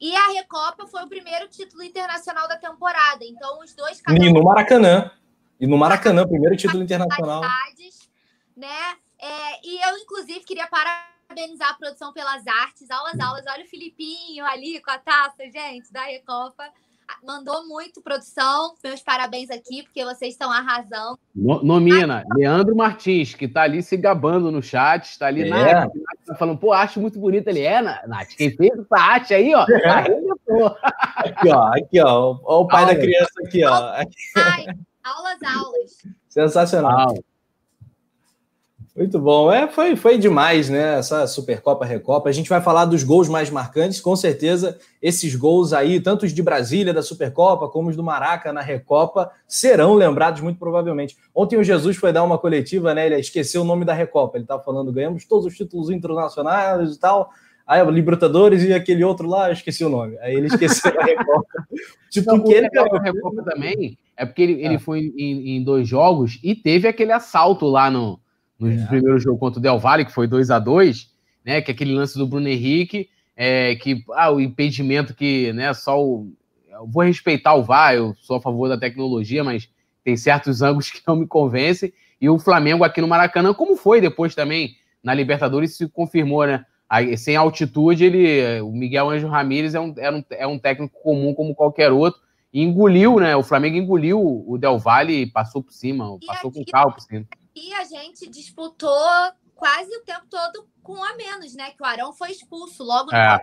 E 0.00 0.16
a 0.16 0.32
Recopa 0.32 0.84
foi 0.88 1.04
o 1.04 1.08
primeiro 1.08 1.48
título 1.48 1.84
internacional 1.84 2.48
da 2.48 2.56
temporada. 2.56 3.24
Então, 3.24 3.60
os 3.60 3.72
dois. 3.72 4.02
E 4.08 4.32
no 4.32 4.42
Maracanã. 4.42 5.12
E 5.60 5.66
no 5.68 5.78
Maracanã, 5.78 6.26
primeiro 6.26 6.56
título 6.56 6.82
internacional. 6.82 7.42
Né? 8.56 8.96
É, 9.16 9.64
e 9.64 9.80
eu, 9.88 9.98
inclusive, 9.98 10.40
queria 10.40 10.66
parabenizar 10.66 11.70
a 11.70 11.74
produção 11.74 12.12
pelas 12.12 12.44
artes, 12.48 12.90
aulas, 12.90 13.18
aulas. 13.20 13.44
Olha 13.46 13.64
o 13.64 13.68
Filipinho 13.68 14.44
ali 14.44 14.82
com 14.82 14.90
a 14.90 14.98
taça, 14.98 15.48
gente, 15.48 15.92
da 15.92 16.02
Recopa 16.02 16.68
mandou 17.24 17.66
muito, 17.66 18.02
produção. 18.02 18.74
Meus 18.82 19.02
parabéns 19.02 19.50
aqui, 19.50 19.82
porque 19.82 20.04
vocês 20.04 20.32
estão 20.32 20.50
arrasando. 20.50 21.18
No, 21.34 21.62
nomina, 21.62 22.24
Leandro 22.36 22.76
Martins, 22.76 23.34
que 23.34 23.46
está 23.46 23.62
ali 23.62 23.82
se 23.82 23.96
gabando 23.96 24.50
no 24.50 24.62
chat, 24.62 25.04
está 25.04 25.26
ali 25.26 25.42
é. 25.42 25.48
na 25.48 25.88
tá 26.26 26.34
falando, 26.34 26.58
pô, 26.58 26.72
acho 26.72 27.00
muito 27.00 27.18
bonito. 27.18 27.48
Ele 27.48 27.60
é, 27.60 27.80
Nath, 27.82 28.28
quem 28.36 28.50
fez 28.56 28.72
essa 28.78 28.96
arte 28.96 29.34
aí, 29.34 29.54
ó, 29.54 29.66
é. 29.68 29.88
Aqui, 31.16 31.48
ó, 31.50 31.66
aqui, 31.74 32.00
ó, 32.00 32.38
ó 32.44 32.60
o 32.60 32.66
pai 32.66 32.86
da 32.86 32.96
criança 32.96 33.32
aqui, 33.44 33.64
ó. 33.64 33.92
Ai, 34.36 34.66
aulas, 35.02 35.38
aulas. 35.42 35.92
Sensacional. 36.28 37.14
Muito 38.94 39.18
bom. 39.18 39.50
É, 39.50 39.66
foi, 39.68 39.96
foi 39.96 40.18
demais, 40.18 40.68
né? 40.68 40.98
Essa 40.98 41.26
Supercopa 41.26 41.84
Recopa. 41.84 42.28
A 42.28 42.32
gente 42.32 42.50
vai 42.50 42.60
falar 42.60 42.84
dos 42.84 43.02
gols 43.02 43.26
mais 43.26 43.48
marcantes, 43.48 44.00
com 44.02 44.14
certeza. 44.14 44.78
Esses 45.00 45.34
gols 45.34 45.72
aí, 45.72 45.98
tanto 45.98 46.26
os 46.26 46.34
de 46.34 46.42
Brasília 46.42 46.92
da 46.92 47.02
Supercopa, 47.02 47.68
como 47.68 47.88
os 47.88 47.96
do 47.96 48.02
Maraca 48.02 48.52
na 48.52 48.60
Recopa, 48.60 49.30
serão 49.48 49.94
lembrados 49.94 50.42
muito 50.42 50.58
provavelmente. 50.58 51.16
Ontem 51.34 51.56
o 51.56 51.64
Jesus 51.64 51.96
foi 51.96 52.12
dar 52.12 52.22
uma 52.22 52.36
coletiva, 52.36 52.92
né? 52.92 53.06
Ele 53.06 53.18
esqueceu 53.18 53.62
o 53.62 53.64
nome 53.64 53.86
da 53.86 53.94
Recopa. 53.94 54.36
Ele 54.36 54.44
estava 54.44 54.62
falando, 54.62 54.92
ganhamos 54.92 55.24
todos 55.24 55.46
os 55.46 55.56
títulos 55.56 55.88
internacionais 55.88 56.94
e 56.94 57.00
tal. 57.00 57.30
Aí 57.66 57.82
o 57.82 57.90
Libertadores 57.90 58.62
e 58.62 58.74
aquele 58.74 59.02
outro 59.04 59.26
lá, 59.26 59.48
eu 59.48 59.54
esqueci 59.54 59.82
o 59.82 59.88
nome. 59.88 60.18
Aí 60.18 60.34
ele 60.34 60.48
esqueceu 60.48 60.92
a 61.00 61.04
Recopa. 61.04 61.66
tipo, 62.10 62.42
que 62.44 62.52
ele 62.52 62.68
ganhou 62.68 62.94
a 62.94 63.00
Recopa 63.00 63.42
também 63.42 63.96
é 64.16 64.26
porque 64.26 64.42
ele, 64.42 64.64
ele 64.64 64.76
ah. 64.76 64.80
foi 64.80 65.12
em, 65.16 65.56
em 65.56 65.64
dois 65.64 65.88
jogos 65.88 66.38
e 66.42 66.54
teve 66.54 66.86
aquele 66.86 67.12
assalto 67.12 67.66
lá 67.66 67.90
no 67.90 68.20
no 68.66 68.82
é. 68.82 68.86
primeiro 68.86 69.18
jogo 69.18 69.38
contra 69.38 69.58
o 69.58 69.62
Del 69.62 69.78
Valle, 69.78 70.04
que 70.04 70.12
foi 70.12 70.26
2 70.26 70.50
a 70.50 70.58
2 70.58 71.12
né? 71.44 71.60
Que 71.60 71.70
é 71.70 71.74
aquele 71.74 71.94
lance 71.94 72.16
do 72.16 72.26
Bruno 72.26 72.48
Henrique, 72.48 73.08
é, 73.36 73.74
que 73.76 74.04
ah, 74.12 74.30
o 74.30 74.40
impedimento 74.40 75.14
que, 75.14 75.52
né, 75.52 75.72
só 75.74 76.02
o. 76.02 76.32
Eu 76.70 76.86
vou 76.86 77.02
respeitar 77.02 77.54
o 77.54 77.62
VAR, 77.62 77.94
eu 77.94 78.14
sou 78.16 78.36
a 78.36 78.40
favor 78.40 78.68
da 78.68 78.78
tecnologia, 78.78 79.44
mas 79.44 79.68
tem 80.02 80.16
certos 80.16 80.62
ângulos 80.62 80.90
que 80.90 81.02
não 81.06 81.16
me 81.16 81.26
convencem. 81.26 81.92
E 82.20 82.28
o 82.28 82.38
Flamengo 82.38 82.84
aqui 82.84 83.00
no 83.00 83.08
Maracanã, 83.08 83.52
como 83.52 83.76
foi 83.76 84.00
depois 84.00 84.34
também 84.34 84.76
na 85.02 85.12
Libertadores, 85.12 85.76
se 85.76 85.88
confirmou, 85.88 86.46
né? 86.46 86.64
Aí, 86.88 87.16
sem 87.16 87.36
altitude, 87.36 88.04
ele, 88.04 88.60
o 88.60 88.70
Miguel 88.70 89.10
Anjo 89.10 89.26
Ramírez 89.26 89.74
é 89.74 89.80
um, 89.80 89.94
é, 89.96 90.10
um, 90.10 90.24
é 90.30 90.46
um 90.46 90.58
técnico 90.58 91.00
comum 91.02 91.34
como 91.34 91.54
qualquer 91.54 91.90
outro. 91.90 92.20
E 92.52 92.62
engoliu, 92.62 93.18
né? 93.18 93.34
O 93.34 93.42
Flamengo 93.42 93.78
engoliu 93.78 94.44
o 94.46 94.58
Del 94.58 94.78
Valle 94.78 95.22
e 95.22 95.26
passou 95.26 95.62
por 95.62 95.72
cima, 95.72 96.18
passou 96.26 96.52
com 96.52 96.60
o 96.60 96.66
carro 96.66 96.92
por 96.92 97.00
cima. 97.00 97.26
E 97.54 97.72
a 97.74 97.84
gente 97.84 98.28
disputou 98.28 98.98
quase 99.54 99.94
o 99.96 100.02
tempo 100.02 100.26
todo 100.28 100.68
com 100.82 101.02
a 101.02 101.14
menos, 101.14 101.54
né? 101.54 101.70
Que 101.70 101.82
o 101.82 101.86
Arão 101.86 102.12
foi 102.12 102.30
expulso 102.30 102.82
logo 102.82 103.14
é. 103.14 103.40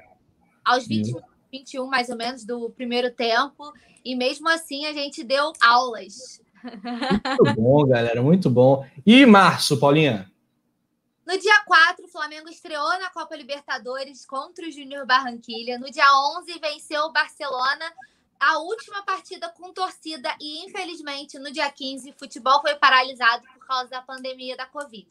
aos 0.66 0.88
20, 0.88 1.16
21, 1.52 1.88
mais 1.88 2.10
ou 2.10 2.18
menos, 2.18 2.44
do 2.44 2.70
primeiro 2.72 3.12
tempo. 3.12 3.72
E 4.04 4.16
mesmo 4.16 4.50
assim 4.50 4.86
a 4.86 4.94
gente 4.94 5.24
deu 5.24 5.54
aulas. 5.62 6.42
Muito 6.64 7.56
bom, 7.56 7.86
galera, 7.86 8.22
muito 8.22 8.50
bom. 8.50 8.86
E 9.06 9.26
março, 9.26 9.80
Paulinha? 9.80 10.30
No 11.26 11.38
dia 11.38 11.64
4, 11.66 12.06
o 12.06 12.10
Flamengo 12.10 12.50
estreou 12.50 13.00
na 13.00 13.10
Copa 13.12 13.36
Libertadores 13.36 14.26
contra 14.26 14.66
o 14.66 14.72
Júnior 14.72 15.06
Barranquilha. 15.06 15.78
No 15.78 15.90
dia 15.92 16.08
11, 16.40 16.60
venceu 16.60 17.04
o 17.04 17.12
Barcelona 17.12 17.86
a 18.40 18.58
última 18.60 19.04
partida 19.04 19.50
com 19.50 19.72
torcida 19.74 20.34
e, 20.40 20.66
infelizmente, 20.66 21.38
no 21.38 21.52
dia 21.52 21.70
15, 21.70 22.12
o 22.12 22.14
futebol 22.18 22.62
foi 22.62 22.74
paralisado 22.76 23.44
por 23.54 23.59
causa 23.70 23.92
da 23.92 24.02
pandemia 24.02 24.58
da 24.58 24.66
Covid. 24.66 25.06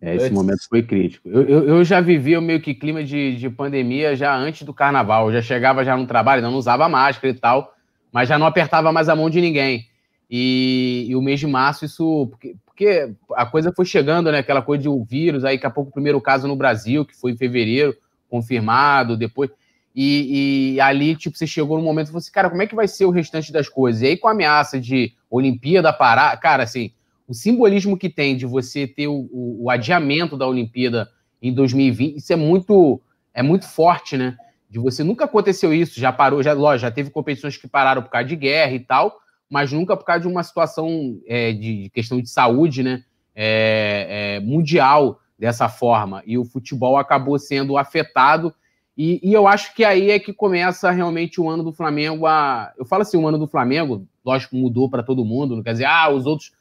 É, 0.00 0.14
esse 0.14 0.30
momento 0.30 0.68
foi 0.68 0.82
crítico. 0.82 1.28
Eu, 1.28 1.42
eu, 1.42 1.68
eu, 1.68 1.84
já 1.84 2.00
vivia 2.00 2.40
meio 2.40 2.60
que 2.60 2.74
clima 2.74 3.02
de, 3.02 3.36
de 3.36 3.50
pandemia 3.50 4.14
já 4.14 4.36
antes 4.36 4.62
do 4.62 4.72
carnaval. 4.72 5.26
Eu 5.26 5.34
já 5.34 5.42
chegava 5.42 5.84
já 5.84 5.96
no 5.96 6.06
trabalho, 6.06 6.42
não 6.42 6.54
usava 6.54 6.88
máscara 6.88 7.34
e 7.34 7.38
tal, 7.38 7.74
mas 8.12 8.28
já 8.28 8.38
não 8.38 8.46
apertava 8.46 8.92
mais 8.92 9.08
a 9.08 9.16
mão 9.16 9.28
de 9.28 9.40
ninguém. 9.40 9.88
E, 10.30 11.06
e 11.08 11.16
o 11.16 11.22
mês 11.22 11.40
de 11.40 11.46
março, 11.46 11.84
isso. 11.84 12.28
Porque, 12.30 12.56
porque, 12.64 13.12
a 13.34 13.46
coisa 13.46 13.72
foi 13.72 13.84
chegando, 13.84 14.30
né? 14.30 14.38
Aquela 14.38 14.62
coisa 14.62 14.82
de 14.82 14.88
o 14.88 15.04
vírus, 15.04 15.44
aí 15.44 15.56
daqui 15.56 15.66
a 15.66 15.70
pouco 15.70 15.90
o 15.90 15.92
primeiro 15.92 16.20
caso 16.20 16.48
no 16.48 16.56
Brasil, 16.56 17.04
que 17.04 17.14
foi 17.14 17.32
em 17.32 17.36
fevereiro, 17.36 17.96
confirmado, 18.28 19.16
depois. 19.16 19.50
E, 19.94 20.74
e, 20.74 20.80
ali, 20.80 21.14
tipo, 21.14 21.36
você 21.36 21.46
chegou 21.46 21.76
no 21.76 21.84
momento 21.84 22.06
e 22.06 22.10
falou 22.10 22.18
assim, 22.18 22.32
cara, 22.32 22.48
como 22.48 22.62
é 22.62 22.66
que 22.66 22.74
vai 22.74 22.88
ser 22.88 23.04
o 23.04 23.10
restante 23.10 23.52
das 23.52 23.68
coisas? 23.68 24.02
E 24.02 24.06
aí, 24.06 24.16
com 24.16 24.26
a 24.26 24.32
ameaça 24.32 24.80
de 24.80 25.12
Olimpíada 25.32 25.90
parar, 25.94 26.36
cara, 26.38 26.62
assim, 26.62 26.92
o 27.26 27.32
simbolismo 27.32 27.96
que 27.96 28.10
tem 28.10 28.36
de 28.36 28.44
você 28.44 28.86
ter 28.86 29.08
o, 29.08 29.28
o, 29.32 29.64
o, 29.64 29.70
adiamento 29.70 30.36
da 30.36 30.46
Olimpíada 30.46 31.08
em 31.40 31.54
2020, 31.54 32.16
isso 32.18 32.32
é 32.32 32.36
muito, 32.36 33.00
é 33.32 33.42
muito 33.42 33.66
forte, 33.66 34.18
né? 34.18 34.36
De 34.68 34.78
você 34.78 35.02
nunca 35.02 35.24
aconteceu 35.24 35.72
isso, 35.72 35.98
já 35.98 36.12
parou, 36.12 36.42
já, 36.42 36.52
lógico, 36.52 36.82
já 36.82 36.90
teve 36.90 37.08
competições 37.08 37.56
que 37.56 37.66
pararam 37.66 38.02
por 38.02 38.10
causa 38.10 38.28
de 38.28 38.36
guerra 38.36 38.72
e 38.72 38.80
tal, 38.80 39.18
mas 39.48 39.72
nunca 39.72 39.96
por 39.96 40.04
causa 40.04 40.20
de 40.20 40.28
uma 40.28 40.42
situação 40.42 41.18
é, 41.26 41.52
de, 41.52 41.90
questão 41.94 42.20
de 42.20 42.28
saúde, 42.28 42.82
né? 42.82 43.02
É, 43.34 44.36
é, 44.36 44.40
mundial 44.40 45.18
dessa 45.38 45.66
forma. 45.66 46.22
E 46.26 46.36
o 46.36 46.44
futebol 46.44 46.98
acabou 46.98 47.38
sendo 47.38 47.78
afetado 47.78 48.54
e, 48.96 49.20
e, 49.22 49.32
eu 49.32 49.48
acho 49.48 49.74
que 49.74 49.84
aí 49.84 50.10
é 50.10 50.18
que 50.18 50.34
começa 50.34 50.90
realmente 50.90 51.40
o 51.40 51.48
ano 51.48 51.62
do 51.62 51.72
Flamengo 51.72 52.26
a. 52.26 52.72
Eu 52.76 52.84
falo 52.84 53.02
assim, 53.02 53.16
o 53.16 53.26
ano 53.26 53.38
do 53.38 53.46
Flamengo, 53.46 54.06
lógico, 54.24 54.56
mudou 54.56 54.88
para 54.88 55.02
todo 55.02 55.24
mundo, 55.24 55.56
não 55.56 55.62
quer 55.62 55.72
dizer, 55.72 55.84
ah, 55.84 56.10
os 56.10 56.26
outros 56.26 56.52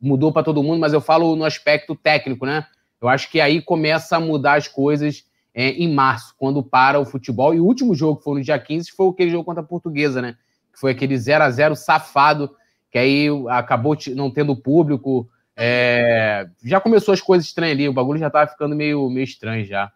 mudou 0.00 0.32
para 0.32 0.42
todo 0.42 0.62
mundo, 0.62 0.80
mas 0.80 0.92
eu 0.92 1.00
falo 1.00 1.36
no 1.36 1.44
aspecto 1.44 1.94
técnico, 1.94 2.46
né? 2.46 2.66
Eu 3.00 3.08
acho 3.08 3.30
que 3.30 3.40
aí 3.40 3.60
começa 3.60 4.16
a 4.16 4.20
mudar 4.20 4.54
as 4.54 4.66
coisas 4.66 5.24
é, 5.54 5.70
em 5.70 5.92
março, 5.92 6.34
quando 6.38 6.62
para 6.62 6.98
o 6.98 7.04
futebol. 7.04 7.54
E 7.54 7.60
o 7.60 7.64
último 7.64 7.94
jogo, 7.94 8.18
que 8.18 8.24
foi 8.24 8.38
no 8.38 8.44
dia 8.44 8.58
15, 8.58 8.92
foi 8.92 9.08
aquele 9.08 9.30
jogo 9.30 9.44
contra 9.44 9.62
a 9.62 9.66
Portuguesa, 9.66 10.22
né? 10.22 10.36
Que 10.72 10.78
foi 10.78 10.92
aquele 10.92 11.16
0 11.16 11.44
a 11.44 11.50
0 11.50 11.76
safado, 11.76 12.50
que 12.90 12.98
aí 12.98 13.26
acabou 13.48 13.96
não 14.14 14.30
tendo 14.30 14.56
público. 14.56 15.28
É... 15.56 16.48
Já 16.64 16.80
começou 16.80 17.12
as 17.12 17.20
coisas 17.20 17.46
estranhas 17.46 17.74
ali, 17.74 17.88
o 17.88 17.92
bagulho 17.92 18.18
já 18.18 18.28
estava 18.28 18.50
ficando 18.50 18.76
meio, 18.76 19.08
meio 19.10 19.24
estranho 19.24 19.64
já. 19.64 19.90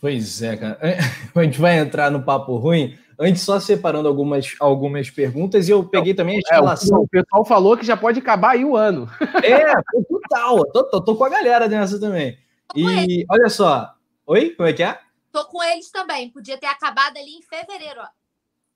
Pois 0.00 0.42
é, 0.42 0.56
cara. 0.56 0.78
A 1.34 1.42
gente 1.42 1.60
vai 1.60 1.78
entrar 1.78 2.10
no 2.10 2.22
papo 2.22 2.56
ruim. 2.56 2.96
Antes, 3.18 3.42
só 3.42 3.60
separando 3.60 4.08
algumas, 4.08 4.54
algumas 4.58 5.10
perguntas, 5.10 5.68
e 5.68 5.72
eu 5.72 5.84
peguei 5.84 6.14
também 6.14 6.36
a 6.36 6.40
escalação. 6.40 6.98
É, 6.98 7.00
o 7.00 7.08
pessoal 7.08 7.44
falou 7.44 7.76
que 7.76 7.86
já 7.86 7.96
pode 7.96 8.18
acabar 8.18 8.52
aí 8.52 8.64
o 8.64 8.76
ano. 8.76 9.08
É, 9.42 9.74
total. 10.08 10.64
Tô, 10.72 10.84
tô, 10.84 11.00
tô 11.00 11.16
com 11.16 11.24
a 11.24 11.28
galera 11.28 11.68
nessa 11.68 11.98
também. 11.98 12.38
E 12.74 13.24
olha 13.30 13.48
só. 13.48 13.94
Oi? 14.26 14.50
Como 14.50 14.68
é 14.68 14.72
que 14.72 14.82
é? 14.82 14.98
Tô 15.30 15.44
com 15.46 15.62
eles 15.62 15.90
também. 15.90 16.30
Podia 16.30 16.58
ter 16.58 16.66
acabado 16.66 17.16
ali 17.16 17.38
em 17.38 17.42
fevereiro, 17.42 18.00
ó. 18.00 18.06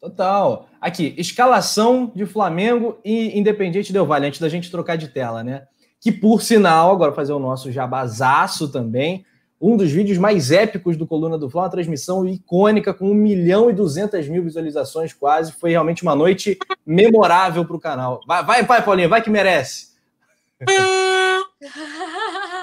Total. 0.00 0.68
Aqui, 0.80 1.14
escalação 1.18 2.12
de 2.14 2.24
Flamengo 2.24 2.98
e 3.04 3.36
Independiente 3.36 3.92
Del 3.92 4.06
Vale, 4.06 4.26
antes 4.26 4.40
da 4.40 4.48
gente 4.48 4.70
trocar 4.70 4.96
de 4.96 5.08
tela, 5.08 5.42
né? 5.42 5.66
Que 6.00 6.12
por 6.12 6.40
sinal, 6.42 6.92
agora 6.92 7.12
fazer 7.12 7.32
o 7.32 7.40
nosso 7.40 7.72
jabazaço 7.72 8.70
também 8.70 9.24
um 9.60 9.76
dos 9.76 9.90
vídeos 9.90 10.18
mais 10.18 10.50
épicos 10.50 10.96
do 10.96 11.06
Coluna 11.06 11.36
do 11.36 11.50
Fla, 11.50 11.62
uma 11.62 11.70
transmissão 11.70 12.26
icônica 12.26 12.94
com 12.94 13.10
1 13.10 13.14
milhão 13.14 13.68
e 13.68 13.72
200 13.72 14.28
mil 14.28 14.42
visualizações 14.42 15.12
quase. 15.12 15.52
Foi 15.52 15.70
realmente 15.70 16.02
uma 16.02 16.14
noite 16.14 16.58
memorável 16.86 17.64
para 17.64 17.76
o 17.76 17.80
canal. 17.80 18.20
Vai, 18.26 18.44
vai, 18.44 18.62
vai, 18.62 18.84
Paulinha, 18.84 19.08
vai 19.08 19.20
que 19.20 19.30
merece. 19.30 19.88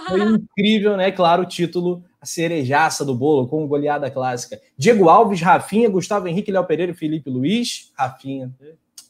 Foi 0.07 0.21
incrível, 0.21 0.95
né? 0.95 1.11
Claro, 1.11 1.43
o 1.43 1.45
título, 1.45 2.03
a 2.21 2.25
cerejaça 2.25 3.03
do 3.03 3.13
bolo, 3.13 3.47
com 3.47 3.67
goleada 3.67 4.09
clássica. 4.09 4.61
Diego 4.77 5.09
Alves, 5.09 5.41
Rafinha, 5.41 5.89
Gustavo 5.89 6.27
Henrique, 6.27 6.51
Léo 6.51 6.65
Pereira 6.65 6.93
Felipe 6.93 7.29
Luiz. 7.29 7.91
Rafinha, 7.97 8.51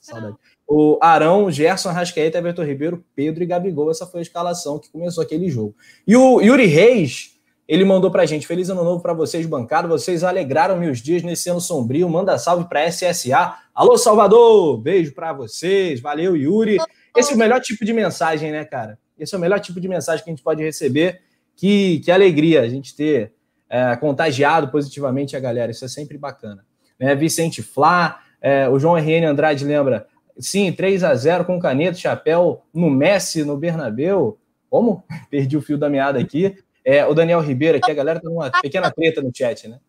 saudade. 0.02 0.36
O 0.68 0.98
Arão, 1.00 1.52
Gerson, 1.52 1.92
Rascaeta, 1.92 2.40
Everton 2.40 2.64
Ribeiro, 2.64 3.06
Pedro 3.16 3.44
e 3.44 3.46
Gabigol. 3.46 3.92
Essa 3.92 4.08
foi 4.08 4.22
a 4.22 4.24
escalação 4.24 4.80
que 4.80 4.90
começou 4.90 5.24
aquele 5.24 5.48
jogo. 5.50 5.76
E 6.08 6.16
o 6.16 6.42
Yuri 6.42 6.66
Reis 6.66 7.35
ele 7.68 7.84
mandou 7.84 8.12
pra 8.12 8.26
gente: 8.26 8.46
Feliz 8.46 8.70
ano 8.70 8.84
novo 8.84 9.02
para 9.02 9.14
vocês, 9.14 9.46
bancada. 9.46 9.88
Vocês 9.88 10.24
alegraram 10.24 10.78
meus 10.78 11.00
dias 11.00 11.24
nesse 11.24 11.50
ano 11.50 11.60
sombrio. 11.60 12.08
Manda 12.10 12.38
salve 12.38 12.68
para 12.70 12.88
SSA. 12.90 13.56
Alô, 13.74 13.98
Salvador! 13.98 14.78
Beijo 14.78 15.14
para 15.14 15.34
vocês. 15.34 16.00
Valeu, 16.00 16.36
Yuri. 16.36 16.78
Esse 17.16 17.32
é 17.32 17.36
o 17.36 17.38
melhor 17.38 17.60
tipo 17.62 17.84
de 17.84 17.94
mensagem, 17.94 18.52
né, 18.52 18.64
cara? 18.66 19.00
Esse 19.18 19.34
é 19.34 19.38
o 19.38 19.42
melhor 19.42 19.60
tipo 19.60 19.80
de 19.80 19.88
mensagem 19.88 20.24
que 20.24 20.30
a 20.30 20.34
gente 20.34 20.44
pode 20.44 20.64
receber. 20.64 21.22
Que, 21.56 22.00
que 22.00 22.12
alegria 22.12 22.62
a 22.62 22.68
gente 22.68 22.96
ter 22.96 23.34
é, 23.70 23.96
contagiado 23.96 24.68
positivamente 24.70 25.36
a 25.36 25.40
galera. 25.40 25.72
Isso 25.72 25.86
é 25.86 25.88
sempre 25.88 26.18
bacana. 26.18 26.66
Né? 27.00 27.16
Vicente 27.16 27.62
Flá, 27.62 28.20
é, 28.42 28.70
o 28.70 28.78
João 28.78 28.96
RN 28.96 29.26
Andrade 29.26 29.66
lembra. 29.66 30.06
Sim, 30.38 30.72
3 30.72 31.04
a 31.04 31.16
0 31.16 31.46
com 31.46 31.60
caneta, 31.60 31.98
chapéu 31.98 32.64
no 32.74 32.90
Messi, 32.90 33.44
no 33.44 33.58
Bernabeu. 33.58 34.38
Como? 34.70 35.04
Perdi 35.32 35.56
o 35.56 35.62
fio 35.62 35.78
da 35.78 35.90
meada 35.90 36.20
aqui. 36.20 36.58
É, 36.86 37.04
o 37.04 37.16
Daniel 37.16 37.42
Ribeiro 37.42 37.80
aqui, 37.80 37.90
a 37.90 37.96
galera 37.96 38.22
tá 38.22 38.30
numa 38.30 38.52
pequena 38.62 38.92
treta 38.92 39.20
no 39.20 39.32
chat, 39.36 39.68
né? 39.68 39.80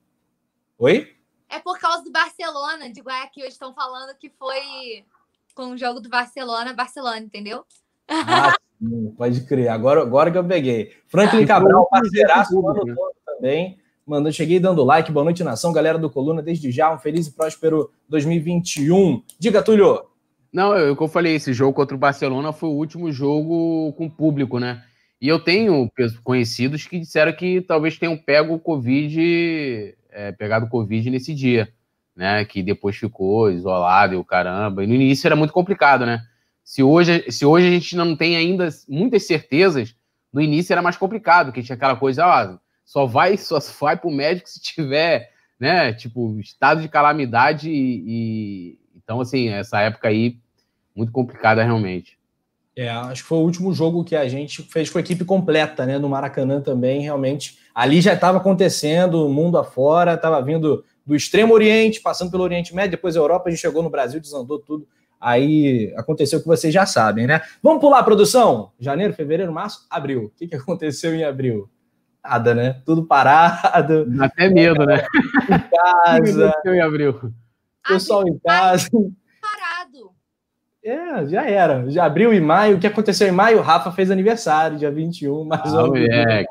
Oi? 0.79 1.15
É 1.47 1.59
por 1.59 1.79
causa 1.79 2.03
do 2.03 2.11
Barcelona, 2.11 2.91
de 2.91 3.03
Guayaquil. 3.03 3.45
Eles 3.45 3.55
estão 3.55 3.75
falando 3.75 4.17
que 4.17 4.31
foi 4.31 5.05
com 5.55 5.73
o 5.73 5.76
jogo 5.76 6.00
do 6.00 6.09
Barcelona, 6.09 6.73
Barcelona, 6.73 7.19
entendeu? 7.19 7.65
Ah, 8.09 8.55
sim, 8.79 9.15
pode 9.17 9.43
crer. 9.43 9.69
Agora, 9.69 10.00
agora 10.00 10.31
que 10.31 10.38
eu 10.38 10.45
peguei. 10.45 10.93
Franklin 11.07 11.47
Cabral, 11.47 11.87
parceiraço 11.91 12.59
o 12.59 12.69
ano 12.69 12.85
né? 12.85 12.95
todo 12.95 13.15
também. 13.26 13.79
Mandou, 14.07 14.33
cheguei 14.33 14.59
dando 14.59 14.83
like. 14.83 15.12
Boa 15.12 15.25
noite, 15.25 15.45
nação. 15.45 15.73
Galera 15.73 15.99
do 15.99 16.09
Coluna, 16.09 16.43
desde 16.43 16.71
já. 16.71 16.93
Um 16.95 16.99
feliz 16.99 17.26
e 17.26 17.33
próspero 17.33 17.91
2021. 18.09 19.23
Diga, 19.38 19.62
Túlio. 19.62 20.07
Não, 20.50 20.75
eu, 20.75 20.97
como 20.97 21.09
eu 21.09 21.12
falei, 21.12 21.35
esse 21.35 21.53
jogo 21.53 21.75
contra 21.75 21.95
o 21.95 21.99
Barcelona 21.99 22.53
foi 22.53 22.71
o 22.71 22.76
último 22.76 23.12
jogo 23.12 23.93
com 23.95 24.09
público, 24.09 24.59
né? 24.59 24.83
E 25.20 25.28
eu 25.28 25.38
tenho 25.38 25.90
conhecidos 26.23 26.87
que 26.87 26.99
disseram 26.99 27.32
que 27.32 27.61
talvez 27.62 27.99
tenham 27.99 28.16
pego 28.16 28.54
o 28.54 28.61
Covid, 28.61 29.96
é, 30.11 30.32
pegado 30.32 30.66
o 30.66 30.68
Covid 30.68 31.08
nesse 31.11 31.35
dia, 31.35 31.73
né? 32.14 32.44
Que 32.44 32.62
depois 32.62 32.96
ficou 32.96 33.50
isolado 33.50 34.14
e 34.14 34.16
o 34.16 34.25
caramba. 34.25 34.85
E 34.85 34.87
no 34.87 34.94
início 34.94 35.26
era 35.26 35.37
muito 35.37 35.52
complicado, 35.52 36.04
né? 36.04 36.23
Se 36.62 36.82
hoje, 36.82 37.30
se 37.30 37.46
hoje 37.46 37.68
a 37.68 37.70
gente 37.70 37.96
não 37.96 38.16
tem 38.16 38.37
ainda 38.37 38.68
muitas 38.88 39.26
certezas, 39.26 39.94
no 40.32 40.40
início 40.40 40.73
era 40.73 40.82
mais 40.82 40.96
complicado, 40.96 41.52
que 41.52 41.62
tinha 41.62 41.76
aquela 41.76 41.96
coisa, 41.96 42.26
ó, 42.26 42.58
só 42.85 43.06
vai 43.06 43.37
só 43.38 43.58
vai 43.80 43.96
para 43.96 44.08
o 44.08 44.12
médico 44.12 44.49
se 44.49 44.61
tiver, 44.61 45.30
né, 45.58 45.92
tipo, 45.94 46.38
estado 46.40 46.82
de 46.82 46.88
calamidade 46.88 47.70
e, 47.70 48.02
e, 48.06 48.78
então 48.96 49.20
assim, 49.20 49.49
essa 49.49 49.80
época 49.80 50.08
aí 50.08 50.38
muito 50.94 51.12
complicada 51.12 51.62
realmente. 51.62 52.18
É, 52.76 52.90
acho 52.90 53.23
que 53.23 53.28
foi 53.28 53.38
o 53.38 53.42
último 53.42 53.73
jogo 53.73 54.04
que 54.04 54.14
a 54.14 54.28
gente 54.28 54.62
fez 54.64 54.90
com 54.90 54.99
a 54.99 55.00
equipe 55.00 55.25
completa, 55.25 55.87
né, 55.87 55.99
no 55.99 56.09
Maracanã 56.09 56.61
também, 56.61 57.00
realmente. 57.00 57.59
Ali 57.75 58.00
já 58.00 58.12
estava 58.12 58.38
acontecendo, 58.38 59.26
o 59.26 59.33
mundo 59.33 59.56
afora, 59.56 60.14
estava 60.14 60.42
vindo 60.42 60.85
do 61.04 61.16
Extremo 61.16 61.54
Oriente, 61.54 62.00
passando 62.00 62.30
pelo 62.30 62.42
Oriente 62.42 62.75
Médio, 62.75 62.92
depois 62.92 63.16
a 63.16 63.21
Europa, 63.21 63.49
a 63.49 63.50
gente 63.50 63.61
chegou 63.61 63.83
no 63.83 63.88
Brasil, 63.88 64.21
desandou 64.21 64.59
tudo. 64.59 64.87
Aí 65.18 65.95
aconteceu 65.97 66.38
o 66.38 66.42
que 66.42 66.49
vocês 66.49 66.73
já 66.75 66.85
sabem, 66.85 67.26
né? 67.26 67.40
Vamos 67.62 67.80
pular, 67.80 68.02
produção? 68.02 68.73
Janeiro, 68.78 69.14
fevereiro, 69.14 69.50
março, 69.50 69.87
abril. 69.88 70.25
O 70.25 70.30
que, 70.30 70.47
que 70.47 70.56
aconteceu 70.56 71.14
em 71.14 71.25
abril? 71.25 71.71
nada, 72.28 72.54
né? 72.54 72.83
Tudo 72.85 73.04
parado. 73.04 74.04
Dá 74.06 74.26
até 74.26 74.49
medo, 74.49 74.85
né? 74.85 75.06
Em 75.49 75.59
casa. 75.71 76.52
em 76.66 76.80
abril. 76.80 77.33
Pessoal 77.87 78.26
em 78.26 78.38
casa. 78.38 78.88
É, 80.87 81.26
já 81.26 81.45
era. 81.45 81.90
Já 81.90 82.05
abriu 82.05 82.33
em 82.33 82.40
maio. 82.40 82.76
O 82.76 82.81
que 82.81 82.87
aconteceu 82.87 83.26
em 83.26 83.33
maio? 83.33 83.59
O 83.59 83.62
Rafa 83.62 83.90
fez 83.90 84.09
aniversário, 84.09 84.78
dia 84.78 84.88
21, 84.88 85.45
mais 85.45 85.75
ah, 85.75 85.83
ou 85.83 85.97
é. 85.97 86.47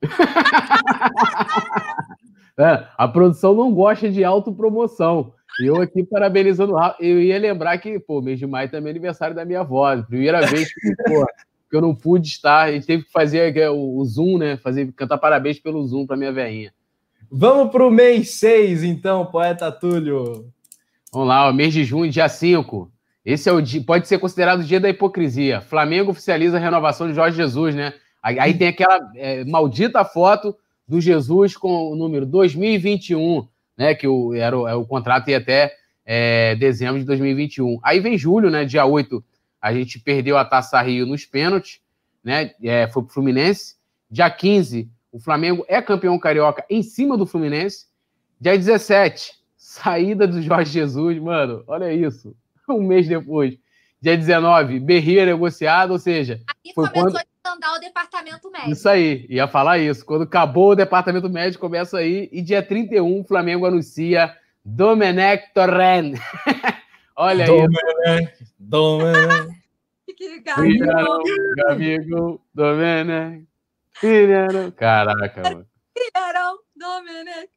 é, 2.58 2.84
a 2.96 3.06
produção 3.06 3.54
não 3.54 3.74
gosta 3.74 4.10
de 4.10 4.24
autopromoção. 4.24 5.34
E 5.60 5.66
eu 5.66 5.78
aqui 5.82 6.02
parabenizando 6.02 6.72
o 6.72 6.76
Rafa. 6.76 6.96
Eu 7.02 7.20
ia 7.20 7.38
lembrar 7.38 7.76
que, 7.76 8.00
pô, 8.00 8.22
mês 8.22 8.38
de 8.38 8.46
maio 8.46 8.70
também 8.70 8.88
é 8.88 8.92
aniversário 8.92 9.36
da 9.36 9.44
minha 9.44 9.60
avó. 9.60 9.94
Primeira 10.04 10.40
vez 10.46 10.72
que, 10.72 10.96
pô, 11.04 11.26
que 11.68 11.76
eu 11.76 11.82
não 11.82 11.94
pude 11.94 12.28
estar. 12.28 12.68
A 12.68 12.72
gente 12.72 12.86
teve 12.86 13.04
que 13.04 13.12
fazer 13.12 13.54
é, 13.58 13.68
o, 13.68 14.02
Zoom, 14.06 14.38
né? 14.38 14.56
Fazer, 14.56 14.90
cantar 14.94 15.18
parabéns 15.18 15.58
pelo 15.58 15.86
Zoom 15.86 16.06
para 16.06 16.16
minha 16.16 16.32
veinha. 16.32 16.72
Vamos 17.30 17.70
para 17.70 17.86
o 17.86 17.90
mês 17.90 18.36
6, 18.36 18.84
então, 18.84 19.26
poeta 19.26 19.70
Túlio. 19.70 20.50
Vamos 21.12 21.28
lá, 21.28 21.48
o 21.48 21.54
mês 21.54 21.72
de 21.72 21.84
junho, 21.84 22.10
dia 22.10 22.28
5. 22.28 22.92
Esse 23.24 23.48
é 23.48 23.52
o 23.52 23.60
dia, 23.60 23.82
pode 23.82 24.06
ser 24.06 24.18
considerado 24.18 24.60
o 24.60 24.64
dia 24.64 24.78
da 24.78 24.90
hipocrisia. 24.90 25.60
Flamengo 25.60 26.10
oficializa 26.10 26.56
a 26.56 26.60
renovação 26.60 27.08
de 27.08 27.14
Jorge 27.14 27.36
Jesus, 27.36 27.74
né? 27.74 27.94
Aí, 28.22 28.38
aí 28.38 28.54
tem 28.54 28.68
aquela 28.68 29.00
é, 29.14 29.44
maldita 29.44 30.04
foto 30.04 30.54
do 30.86 31.00
Jesus 31.00 31.56
com 31.56 31.90
o 31.90 31.96
número 31.96 32.26
2021, 32.26 33.46
né? 33.76 33.94
Que 33.94 34.06
o, 34.06 34.34
era 34.34 34.58
o, 34.58 34.68
é, 34.68 34.74
o 34.74 34.84
contrato 34.84 35.30
ia 35.30 35.38
até 35.38 35.74
é, 36.04 36.54
dezembro 36.56 36.98
de 36.98 37.06
2021. 37.06 37.78
Aí 37.82 38.00
vem 38.00 38.18
julho, 38.18 38.50
né? 38.50 38.64
Dia 38.64 38.84
8, 38.84 39.24
a 39.60 39.72
gente 39.72 39.98
perdeu 39.98 40.36
a 40.36 40.44
Taça 40.44 40.80
Rio 40.82 41.06
nos 41.06 41.24
pênaltis, 41.24 41.80
né? 42.22 42.52
É, 42.62 42.86
foi 42.88 43.02
pro 43.02 43.12
Fluminense. 43.12 43.76
Dia 44.10 44.30
15, 44.30 44.90
o 45.10 45.18
Flamengo 45.18 45.64
é 45.68 45.80
campeão 45.80 46.18
carioca 46.18 46.64
em 46.68 46.82
cima 46.82 47.16
do 47.16 47.26
Fluminense. 47.26 47.86
Dia 48.40 48.56
17, 48.56 49.37
saída 49.68 50.26
do 50.26 50.40
Jorge 50.40 50.72
Jesus, 50.72 51.18
mano, 51.18 51.62
olha 51.66 51.92
isso. 51.92 52.34
Um 52.66 52.82
mês 52.82 53.08
depois. 53.08 53.58
Dia 54.00 54.16
19, 54.16 54.78
Berria 54.80 55.24
negociado, 55.24 55.90
ou 55.92 55.98
seja. 55.98 56.40
Aí 56.46 56.72
foi 56.74 56.86
começou 56.88 57.12
quando... 57.12 57.26
a 57.44 57.52
andar 57.52 57.74
o 57.74 57.78
departamento 57.78 58.50
médico. 58.50 58.70
Isso 58.70 58.88
aí, 58.88 59.26
ia 59.28 59.48
falar 59.48 59.78
isso. 59.78 60.04
Quando 60.04 60.22
acabou 60.22 60.70
o 60.70 60.74
departamento 60.74 61.28
médico, 61.30 61.66
começa 61.66 61.98
aí. 61.98 62.28
E 62.30 62.42
dia 62.42 62.62
31, 62.62 63.20
o 63.20 63.24
Flamengo 63.24 63.64
anuncia 63.66 64.36
Domenech 64.64 65.52
Torren. 65.54 66.14
Olha 67.16 67.46
Domenech, 67.46 67.78
aí. 68.06 68.28
Domenech. 68.58 69.48
Gabigol. 70.44 71.22
Gabigol, 71.56 72.40
Domenech. 72.54 73.46
Filharão. 73.92 74.70
Caraca, 74.72 75.42
mano. 75.42 75.66
Filharão, 75.96 76.58
Domenech. 76.76 77.48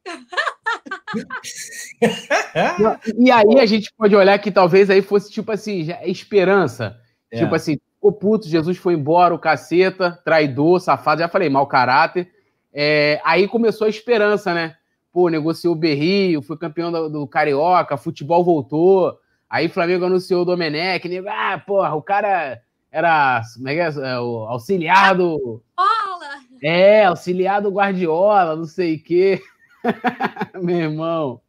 E 3.18 3.30
aí 3.30 3.58
a 3.60 3.66
gente 3.66 3.92
pode 3.96 4.14
olhar 4.16 4.38
que 4.38 4.50
talvez 4.50 4.90
aí 4.90 5.02
fosse 5.02 5.30
tipo 5.30 5.52
assim, 5.52 5.84
já, 5.84 6.04
esperança. 6.06 6.98
É. 7.30 7.38
Tipo 7.38 7.54
assim, 7.54 7.78
ficou 7.94 8.12
puto, 8.12 8.48
Jesus 8.48 8.76
foi 8.76 8.94
embora, 8.94 9.34
o 9.34 9.38
caceta, 9.38 10.20
traidor, 10.24 10.80
safado, 10.80 11.20
já 11.20 11.28
falei, 11.28 11.48
mau 11.48 11.66
caráter. 11.66 12.30
É, 12.72 13.20
aí 13.24 13.46
começou 13.46 13.86
a 13.86 13.90
esperança, 13.90 14.54
né? 14.54 14.76
Pô, 15.12 15.28
negociou 15.28 15.74
o 15.74 15.78
Berrio, 15.78 16.42
foi 16.42 16.56
campeão 16.56 16.90
do, 16.90 17.08
do 17.08 17.26
Carioca, 17.26 17.96
futebol 17.96 18.42
voltou. 18.42 19.18
Aí 19.48 19.68
Flamengo 19.68 20.06
anunciou 20.06 20.42
o 20.42 20.44
Domenech, 20.44 21.06
nego, 21.08 21.28
ah, 21.28 21.62
porra, 21.64 21.94
o 21.94 22.02
cara 22.02 22.60
era, 22.90 23.42
como 23.54 23.68
é 23.68 23.74
que 23.74 23.80
é, 23.80 24.12
é 24.12 24.18
o 24.18 24.46
auxiliado... 24.46 25.62
Bola! 25.76 26.42
É, 26.62 27.04
auxiliado 27.04 27.70
Guardiola, 27.70 28.56
não 28.56 28.64
sei 28.64 28.96
o 28.96 29.02
quê. 29.02 29.42
Meu 30.62 30.76
irmão. 30.76 31.42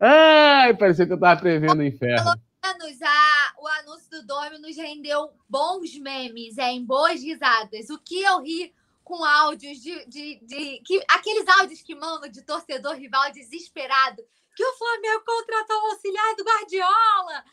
Ai, 0.00 0.74
parecia 0.74 1.06
que 1.06 1.12
eu 1.12 1.20
tava 1.20 1.40
prevendo 1.40 1.80
o 1.80 1.84
inferno. 1.84 2.32
Pelo 2.60 2.78
menos 2.78 3.02
a, 3.02 3.54
o 3.58 3.66
anúncio 3.66 4.10
do 4.10 4.26
Dorme 4.26 4.58
nos 4.58 4.76
rendeu 4.76 5.30
bons 5.48 5.98
memes, 5.98 6.56
é, 6.58 6.70
em 6.70 6.84
boas 6.84 7.22
risadas. 7.22 7.90
O 7.90 7.98
que 7.98 8.22
eu 8.22 8.42
ri 8.42 8.72
com 9.02 9.24
áudios 9.24 9.78
de, 9.80 10.04
de, 10.06 10.38
de 10.44 10.82
que, 10.84 11.02
aqueles 11.08 11.48
áudios 11.48 11.80
que 11.80 11.94
mandam 11.94 12.30
de 12.30 12.42
torcedor 12.42 12.94
rival 12.94 13.32
desesperado 13.32 14.22
que 14.54 14.64
o 14.64 14.76
Flamengo 14.76 15.24
contratou 15.24 15.76
o 15.76 15.86
auxiliar 15.92 16.34
do 16.34 16.44
Guardiola. 16.44 17.44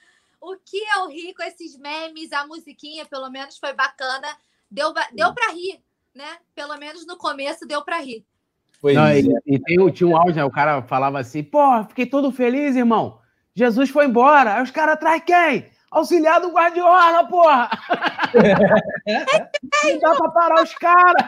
O 0.42 0.58
que 0.58 0.84
eu 0.98 1.08
ri 1.08 1.34
com 1.36 1.44
esses 1.44 1.78
memes, 1.78 2.34
a 2.34 2.48
musiquinha, 2.48 3.06
pelo 3.06 3.30
menos, 3.30 3.58
foi 3.58 3.74
bacana. 3.74 4.28
Deu, 4.70 4.92
deu 5.14 5.34
para 5.34 5.54
rir, 5.54 5.84
né? 6.16 6.40
Pelo 6.56 6.76
menos 6.78 7.06
no 7.06 7.16
começo 7.16 7.68
deu 7.68 7.84
para 7.84 8.00
rir. 8.00 8.26
Não, 8.84 9.06
é. 9.06 9.20
e, 9.20 9.30
e 9.46 9.60
tem, 9.60 9.90
tinha 9.92 10.08
um 10.08 10.18
áudio, 10.18 10.36
né? 10.36 10.44
o 10.44 10.52
cara 10.52 10.82
falava 10.84 11.20
assim, 11.20 11.44
pô, 11.44 11.84
fiquei 11.90 12.06
todo 12.06 12.32
feliz, 12.32 12.76
irmão. 12.76 13.20
Jesus 13.56 13.90
foi 13.90 14.06
embora. 14.06 14.56
Aí 14.56 14.64
os 14.64 14.72
caras 14.72 14.96
atrás 14.96 15.24
quem? 15.26 15.66
Auxiliar 15.90 16.42
do 16.42 16.52
Guardiola, 16.52 17.26
porra! 17.26 17.70
Não 19.86 20.00
dá 20.00 20.14
pra 20.16 20.30
parar 20.30 20.62
os 20.62 20.74
caras! 20.74 21.26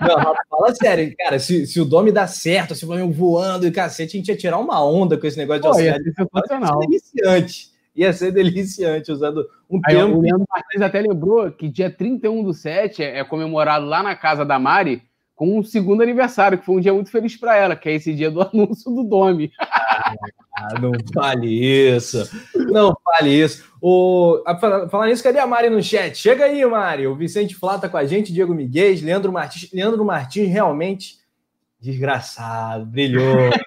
Não, 0.00 0.34
fala 0.50 0.74
sério, 0.74 1.14
cara. 1.16 1.38
Se, 1.38 1.66
se 1.68 1.80
o 1.80 1.84
Domi 1.84 2.10
dá 2.10 2.26
certo, 2.26 2.74
se 2.74 2.82
o 2.82 2.86
Flamengo 2.88 3.12
voando 3.12 3.64
e 3.64 3.70
cacete, 3.70 4.16
a 4.16 4.18
gente 4.18 4.28
ia 4.28 4.36
tirar 4.36 4.58
uma 4.58 4.84
onda 4.84 5.16
com 5.16 5.24
esse 5.24 5.38
negócio 5.38 5.62
de 5.62 5.68
auxiliar. 5.68 5.98
Ia 5.98 6.02
ser 6.02 6.14
sensacional. 6.14 6.80
Ia 6.82 6.98
ser 6.98 7.14
deliciante. 7.14 7.68
Ia 7.94 8.12
ser 8.12 8.32
deliciante, 8.32 9.12
usando 9.12 9.48
um 9.70 9.80
Aí, 9.86 9.94
tempo. 9.94 10.16
O 10.16 10.20
Leandro 10.20 10.46
Martins 10.50 10.82
até 10.82 11.00
lembrou 11.00 11.50
que 11.52 11.68
dia 11.68 11.90
31 11.90 12.42
do 12.42 12.52
7 12.52 13.04
é, 13.04 13.18
é 13.20 13.24
comemorado 13.24 13.86
lá 13.86 14.02
na 14.02 14.16
casa 14.16 14.44
da 14.44 14.58
Mari 14.58 15.02
com 15.38 15.56
um 15.56 15.62
segundo 15.62 16.02
aniversário, 16.02 16.58
que 16.58 16.66
foi 16.66 16.74
um 16.74 16.80
dia 16.80 16.92
muito 16.92 17.12
feliz 17.12 17.36
para 17.36 17.56
ela, 17.56 17.76
que 17.76 17.88
é 17.88 17.94
esse 17.94 18.12
dia 18.12 18.28
do 18.28 18.42
anúncio 18.52 18.92
do 18.92 19.04
Domi. 19.04 19.52
Ah, 19.56 20.80
não 20.80 20.90
fale 21.14 21.48
isso. 21.48 22.28
Não 22.56 22.92
fale 23.04 23.30
isso. 23.30 23.64
O, 23.80 24.42
falar 24.90 25.06
nisso, 25.06 25.22
cadê 25.22 25.38
a 25.38 25.46
Mari 25.46 25.70
no 25.70 25.80
chat? 25.80 26.18
Chega 26.18 26.46
aí, 26.46 26.66
Mari. 26.66 27.06
O 27.06 27.14
Vicente 27.14 27.54
Flá 27.54 27.78
tá 27.78 27.88
com 27.88 27.96
a 27.96 28.04
gente, 28.04 28.32
Diego 28.32 28.52
Miguel, 28.52 28.96
Leandro 29.00 29.32
Martins. 29.32 29.72
Leandro 29.72 30.04
Martins 30.04 30.48
realmente 30.48 31.20
desgraçado, 31.80 32.84
brilhou. 32.84 33.50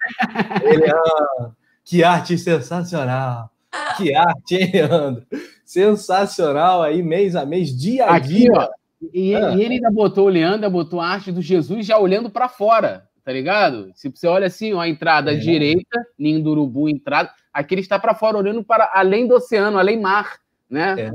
Ah, 0.93 1.51
que 1.83 2.03
arte 2.03 2.37
sensacional. 2.37 3.49
Que 3.97 4.13
arte, 4.13 4.55
hein, 4.55 4.71
Leandro? 4.73 5.25
Sensacional 5.65 6.83
aí, 6.83 7.01
mês 7.01 7.35
a 7.35 7.45
mês, 7.45 7.75
dia 7.75 8.05
a 8.05 8.15
Aqui, 8.17 8.27
dia. 8.27 8.51
Ó, 8.53 8.69
e, 9.13 9.35
ah. 9.35 9.55
e, 9.55 9.63
ele 9.63 9.75
ainda 9.75 9.91
botou 9.91 10.27
o 10.27 10.29
Leandro, 10.29 10.69
botou 10.69 10.99
a 10.99 11.07
arte 11.07 11.31
do 11.31 11.41
Jesus 11.41 11.85
já 11.85 11.97
olhando 11.97 12.29
para 12.29 12.47
fora 12.47 13.09
tá 13.23 13.31
ligado? 13.31 13.91
Se 13.95 14.09
você 14.09 14.27
olha 14.27 14.47
assim, 14.47 14.73
ó, 14.73 14.79
a 14.79 14.89
entrada 14.89 15.33
é. 15.33 15.35
direita, 15.35 16.05
ninho 16.17 16.43
do 16.43 16.51
urubu, 16.51 16.89
entrada, 16.89 17.29
aqui 17.53 17.75
ele 17.75 17.81
está 17.81 17.99
para 17.99 18.15
fora, 18.15 18.37
olhando 18.37 18.63
para 18.63 18.89
além 18.93 19.27
do 19.27 19.35
oceano, 19.35 19.77
além 19.77 19.99
mar, 19.99 20.39
né? 20.69 20.95
É. 20.97 21.11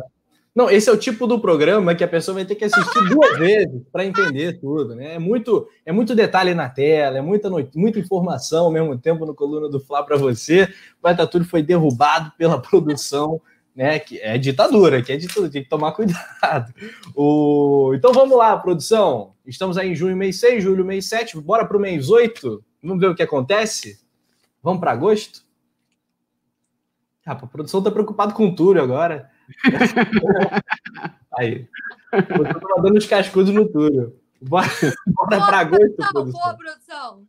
Não, 0.55 0.71
esse 0.71 0.89
é 0.89 0.93
o 0.93 0.97
tipo 0.97 1.27
do 1.27 1.39
programa 1.39 1.95
que 1.95 2.03
a 2.03 2.09
pessoa 2.09 2.37
vai 2.37 2.47
ter 2.47 2.55
que 2.55 2.65
assistir 2.65 3.09
duas 3.11 3.37
vezes 3.39 3.83
para 3.93 4.07
entender 4.07 4.59
tudo, 4.59 4.95
né? 4.95 5.17
É 5.17 5.19
muito, 5.19 5.69
é 5.85 5.93
muito 5.93 6.15
detalhe 6.15 6.55
na 6.55 6.69
tela, 6.69 7.19
é 7.19 7.21
muita, 7.21 7.51
muita 7.75 7.99
informação 7.99 8.65
ao 8.65 8.71
mesmo 8.71 8.97
tempo 8.97 9.27
no 9.27 9.35
coluna 9.35 9.69
do 9.69 9.81
Fla 9.81 10.03
para 10.03 10.17
você. 10.17 10.65
O 10.99 11.03
Baita 11.03 11.27
Túlio 11.27 11.47
foi 11.47 11.63
derrubado 11.63 12.33
pela 12.39 12.59
produção, 12.63 13.41
né? 13.77 13.99
Que 13.99 14.19
é 14.21 14.39
ditadura, 14.39 15.03
que 15.03 15.13
é 15.13 15.17
ditadura, 15.19 15.51
tem 15.51 15.63
que 15.63 15.69
tomar 15.69 15.93
cuidado. 15.95 16.75
O... 17.15 17.93
Então 17.95 18.13
vamos 18.13 18.37
lá, 18.39 18.57
produção. 18.57 19.35
Estamos 19.47 19.77
aí 19.77 19.91
em 19.91 19.95
junho, 19.95 20.17
mês 20.17 20.41
6, 20.41 20.65
julho, 20.65 20.85
mês 20.85 21.07
7, 21.09 21.39
bora 21.41 21.67
para 21.67 21.77
o 21.77 21.81
mês 21.81 22.09
8. 22.09 22.65
Vamos 22.83 23.01
ver 23.01 23.11
o 23.11 23.15
que 23.15 23.23
acontece? 23.23 24.01
Vamos 24.63 24.81
para 24.81 24.93
agosto? 24.93 25.45
Ah, 27.25 27.33
a 27.33 27.47
produção 27.47 27.81
está 27.81 27.91
preocupada 27.91 28.33
com 28.33 28.49
o 28.49 28.55
Túlio 28.55 28.83
agora. 28.83 29.31
Aí. 31.39 31.69
Eu 32.13 32.61
tô 32.61 32.83
dando 32.83 32.97
os 32.97 33.07
cascudos 33.07 33.53
no 33.53 33.69
Túlio. 33.69 34.19
Bora, 34.41 34.69
bora 35.09 35.45
para 35.45 35.59
agosto, 35.59 35.97
produção. 35.97 36.41
Boa, 36.41 36.55
produção. 36.57 37.27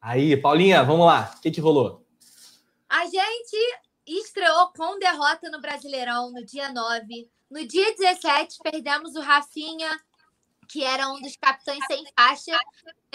Aí, 0.00 0.36
Paulinha, 0.36 0.82
vamos 0.82 1.06
lá. 1.06 1.32
O 1.36 1.40
que, 1.40 1.50
que 1.50 1.60
rolou? 1.60 2.04
A 2.88 3.04
gente 3.04 3.56
estreou 4.06 4.72
com 4.72 4.98
derrota 4.98 5.50
no 5.50 5.60
Brasileirão 5.60 6.30
no 6.30 6.44
dia 6.44 6.72
9. 6.72 7.28
No 7.50 7.66
dia 7.66 7.94
17, 7.94 8.58
perdemos 8.62 9.14
o 9.14 9.20
Rafinha, 9.20 9.90
que 10.68 10.82
era 10.82 11.08
um 11.08 11.20
dos 11.20 11.36
capitães 11.36 11.84
sem 11.86 12.04
faixa 12.18 12.52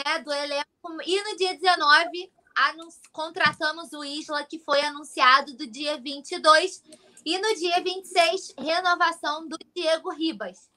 né, 0.06 0.20
do 0.20 0.32
elenco. 0.32 0.68
E 1.06 1.22
no 1.24 1.38
dia 1.38 1.58
19, 1.58 2.32
contratamos 3.12 3.94
o 3.94 4.04
Isla, 4.04 4.44
que 4.44 4.60
foi 4.60 4.82
anunciado 4.82 5.56
do 5.56 5.68
dia 5.68 5.98
22. 5.98 6.84
E 7.26 7.38
no 7.38 7.56
dia 7.56 7.82
26, 7.82 8.56
renovação 8.58 9.48
do 9.48 9.58
Diego 9.76 10.12
Ribas. 10.12 10.70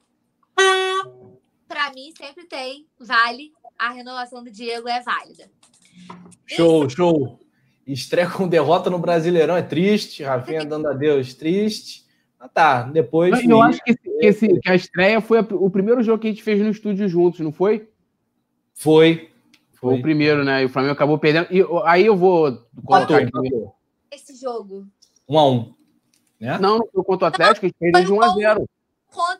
Para 1.66 1.90
mim, 1.92 2.12
sempre 2.16 2.44
tem, 2.46 2.86
vale. 2.98 3.52
A 3.78 3.90
renovação 3.90 4.44
do 4.44 4.50
Diego 4.50 4.88
é 4.88 5.00
válida. 5.00 5.50
Show, 6.46 6.88
show. 6.88 7.43
Estreia 7.86 8.28
com 8.28 8.48
derrota 8.48 8.88
no 8.88 8.98
Brasileirão 8.98 9.56
é 9.56 9.62
triste. 9.62 10.22
Rafinha 10.22 10.64
dando 10.64 10.88
adeus, 10.88 11.34
triste. 11.34 12.04
Ah, 12.40 12.48
tá. 12.48 12.82
Depois. 12.82 13.42
Eu, 13.48 13.62
acho 13.62 13.82
que, 13.82 13.90
esse, 13.90 14.02
que, 14.02 14.26
esse, 14.26 14.60
que, 14.60 14.70
a 14.70 14.74
estreia 14.74 15.20
foi 15.20 15.40
o 15.40 15.70
primeiro 15.70 16.02
jogo 16.02 16.20
que 16.20 16.28
a 16.28 16.30
gente 16.30 16.42
fez 16.42 16.60
no 16.60 16.70
estúdio 16.70 17.08
juntos, 17.08 17.40
não 17.40 17.52
foi? 17.52 17.88
Foi. 18.72 19.30
Foi 19.74 19.98
o 19.98 20.02
primeiro, 20.02 20.44
né? 20.44 20.62
E 20.62 20.64
o 20.64 20.68
Flamengo 20.68 20.94
acabou 20.94 21.18
perdendo. 21.18 21.46
E 21.50 21.62
aí 21.84 22.06
eu 22.06 22.16
vou 22.16 22.66
colocar 22.84 23.18
aqui. 23.18 23.30
Esse 24.10 24.40
jogo. 24.40 24.86
Um 25.28 25.38
a 25.38 25.50
um. 25.50 25.74
Né? 26.40 26.58
Não, 26.58 26.78
não 26.78 26.86
foi 26.92 27.04
contra 27.04 27.26
o 27.26 27.28
Atlético, 27.28 27.66
a 27.66 27.68
gente 27.68 27.78
perdeu 27.78 28.04
de 28.04 28.12
1 28.12 28.22
a 28.22 28.28
0 28.28 28.68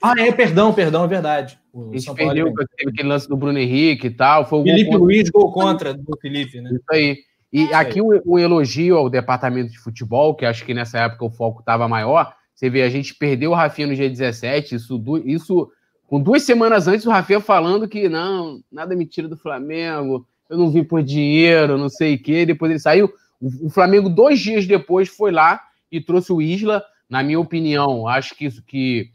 Ah, 0.02 0.14
é, 0.18 0.33
perdão, 0.33 0.72
perdão, 0.72 1.04
é 1.04 1.09
verdade. 1.09 1.59
O 1.72 1.90
a 1.90 1.92
gente 1.92 2.04
São 2.04 2.14
perdeu, 2.14 2.46
Paulo 2.46 2.68
teve 2.76 2.90
aquele 2.90 3.09
lance 3.09 3.28
do 3.28 3.37
Bruno 3.37 3.59
Henrique 3.59 4.07
e 4.07 4.11
tal. 4.11 4.46
Foi 4.46 4.61
o 4.61 4.62
Felipe 4.62 4.90
gol 4.90 4.98
Luiz, 5.00 5.30
gol 5.30 5.52
contra 5.52 5.94
do 5.94 6.16
Felipe, 6.20 6.61
né? 6.61 6.70
Isso 6.72 6.85
aí. 6.90 7.18
E 7.55 7.71
é. 7.71 7.75
aqui 7.75 8.03
o, 8.03 8.21
o, 8.25 8.37
elogio 8.37 8.97
ao 8.97 9.09
departamento 9.09 9.71
de 9.71 9.79
futebol, 9.79 10.35
que 10.35 10.45
acho 10.45 10.64
que 10.64 10.75
nessa 10.75 10.99
época 10.99 11.25
o 11.25 11.31
foco 11.31 11.61
estava 11.61 11.87
maior. 11.87 12.35
Você 12.53 12.69
vê, 12.69 12.83
a 12.83 12.90
gente 12.90 13.14
perdeu 13.14 13.53
o 13.53 13.55
Rafinha 13.55 13.87
no 13.87 13.95
dia 13.95 14.11
17, 14.11 14.75
isso, 14.75 15.01
isso 15.25 15.71
com 16.09 16.21
duas 16.21 16.43
semanas 16.43 16.88
antes 16.88 17.07
o 17.07 17.11
Rafinha 17.11 17.40
falando 17.40 17.87
que 17.87 18.09
não, 18.09 18.61
nada 18.73 18.97
me 18.97 19.07
tira 19.07 19.29
do 19.29 19.37
Flamengo, 19.37 20.27
eu 20.51 20.59
não 20.59 20.69
vim 20.69 20.83
por 20.83 21.01
dinheiro, 21.01 21.79
não 21.79 21.88
sei 21.88 22.17
o 22.17 22.19
quê. 22.23 22.45
Depois 22.45 22.71
ele 22.71 22.81
saiu. 22.81 23.09
O, 23.40 23.69
o 23.69 23.71
Flamengo, 23.71 24.09
dois 24.09 24.40
dias 24.40 24.67
depois, 24.67 25.09
foi 25.09 25.31
lá 25.31 25.61
e 25.93 26.01
trouxe 26.01 26.33
o 26.33 26.43
Isla 26.43 26.83
na 27.09 27.23
minha 27.23 27.38
opinião, 27.38 28.09
acho 28.09 28.35
que 28.35 28.47
isso 28.47 28.62
que 28.64 29.11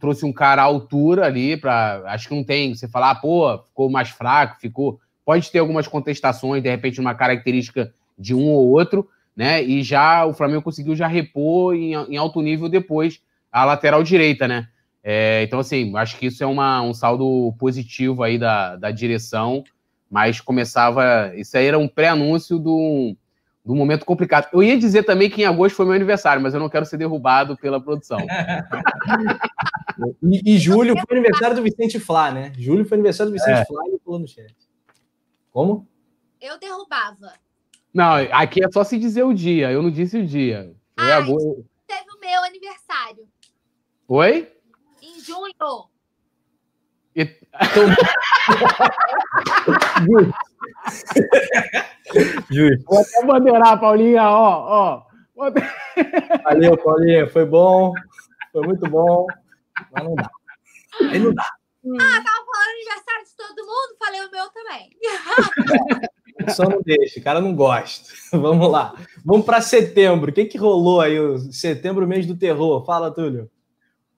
trouxe 0.00 0.24
um 0.24 0.32
cara 0.32 0.62
à 0.62 0.64
altura 0.64 1.26
ali 1.26 1.56
para, 1.56 2.02
acho 2.06 2.28
que 2.28 2.34
não 2.34 2.42
tem, 2.42 2.74
você 2.74 2.88
falar, 2.88 3.10
ah, 3.10 3.14
pô, 3.14 3.58
ficou 3.58 3.90
mais 3.90 4.08
fraco, 4.08 4.60
ficou, 4.60 4.98
pode 5.24 5.50
ter 5.50 5.58
algumas 5.58 5.88
contestações, 5.88 6.62
de 6.62 6.70
repente 6.70 7.00
uma 7.00 7.14
característica 7.14 7.92
de 8.18 8.34
um 8.34 8.46
ou 8.46 8.70
outro, 8.70 9.08
né? 9.36 9.62
E 9.62 9.82
já 9.82 10.24
o 10.24 10.32
Flamengo 10.32 10.62
conseguiu 10.62 10.94
já 10.94 11.06
repor 11.06 11.74
em, 11.74 11.94
em 11.94 12.16
alto 12.16 12.40
nível 12.40 12.68
depois 12.68 13.20
a 13.50 13.64
lateral 13.64 14.02
direita, 14.02 14.46
né? 14.46 14.68
É, 15.02 15.42
então, 15.42 15.58
assim, 15.58 15.94
acho 15.96 16.18
que 16.18 16.26
isso 16.26 16.42
é 16.42 16.46
uma, 16.46 16.80
um 16.80 16.94
saldo 16.94 17.54
positivo 17.58 18.22
aí 18.22 18.38
da, 18.38 18.76
da 18.76 18.90
direção, 18.90 19.62
mas 20.10 20.40
começava. 20.40 21.32
Isso 21.36 21.56
aí 21.58 21.66
era 21.66 21.78
um 21.78 21.86
pré-anúncio 21.86 22.58
do, 22.58 23.14
do 23.64 23.74
momento 23.74 24.06
complicado. 24.06 24.48
Eu 24.50 24.62
ia 24.62 24.78
dizer 24.78 25.02
também 25.02 25.28
que 25.28 25.42
em 25.42 25.44
agosto 25.44 25.76
foi 25.76 25.84
meu 25.84 25.94
aniversário, 25.94 26.42
mas 26.42 26.54
eu 26.54 26.60
não 26.60 26.70
quero 26.70 26.86
ser 26.86 26.96
derrubado 26.96 27.54
pela 27.56 27.78
produção. 27.78 28.18
e, 30.22 30.54
e, 30.54 30.58
julho 30.58 30.94
foi 31.06 31.18
aniversário 31.18 31.56
do 31.56 31.62
Vicente 31.62 32.00
Flá, 32.00 32.30
né? 32.30 32.50
Julho 32.56 32.86
foi 32.86 32.96
aniversário 32.96 33.30
do 33.30 33.34
Vicente 33.34 33.60
é. 33.60 33.64
Flá 33.66 33.82
e 33.86 33.98
falou 34.02 34.20
no 34.20 34.26
chat. 34.26 34.54
Como? 35.54 35.88
Eu 36.40 36.58
derrubava. 36.58 37.32
Não, 37.94 38.14
aqui 38.32 38.64
é 38.64 38.72
só 38.72 38.82
se 38.82 38.98
dizer 38.98 39.22
o 39.22 39.32
dia. 39.32 39.70
Eu 39.70 39.84
não 39.84 39.90
disse 39.90 40.18
o 40.18 40.26
dia. 40.26 40.74
Foi 40.98 41.12
ah, 41.12 41.18
agosto. 41.18 41.64
Teve 41.86 42.10
o 42.10 42.18
meu 42.18 42.42
aniversário. 42.42 43.28
Oi? 44.08 44.52
Em 45.00 45.20
junho. 45.20 45.52
E... 47.14 47.24
Justo. 52.50 52.84
Vou 52.84 53.00
até 53.00 53.24
bandeirar, 53.24 53.78
Paulinha, 53.78 54.28
ó, 54.28 55.04
ó. 55.36 55.52
Valeu, 56.42 56.76
Paulinha, 56.82 57.28
foi 57.28 57.44
bom, 57.44 57.92
foi 58.50 58.66
muito 58.66 58.90
bom, 58.90 59.24
mas 59.92 60.02
não 60.02 60.16
dá. 60.16 60.28
Aí 61.12 61.20
não 61.20 61.32
dá. 61.32 61.44
Ah, 61.86 62.22
tava 62.22 62.46
falando 62.46 62.70
aniversário 62.72 63.24
de 63.24 63.36
todo 63.36 63.66
mundo, 63.66 63.96
falei 63.98 64.20
o 64.20 64.30
meu 64.30 64.48
também. 64.50 64.90
Só 66.54 66.64
não 66.64 66.82
deixa, 66.82 67.20
o 67.20 67.22
cara 67.22 67.40
não 67.40 67.54
gosta. 67.54 68.12
Vamos 68.36 68.70
lá. 68.70 68.94
Vamos 69.24 69.46
para 69.46 69.60
setembro. 69.60 70.30
O 70.30 70.34
que, 70.34 70.44
que 70.46 70.58
rolou 70.58 71.00
aí? 71.00 71.18
O 71.18 71.38
setembro, 71.52 72.06
mês 72.06 72.26
do 72.26 72.36
terror. 72.36 72.84
Fala, 72.84 73.10
Túlio. 73.10 73.50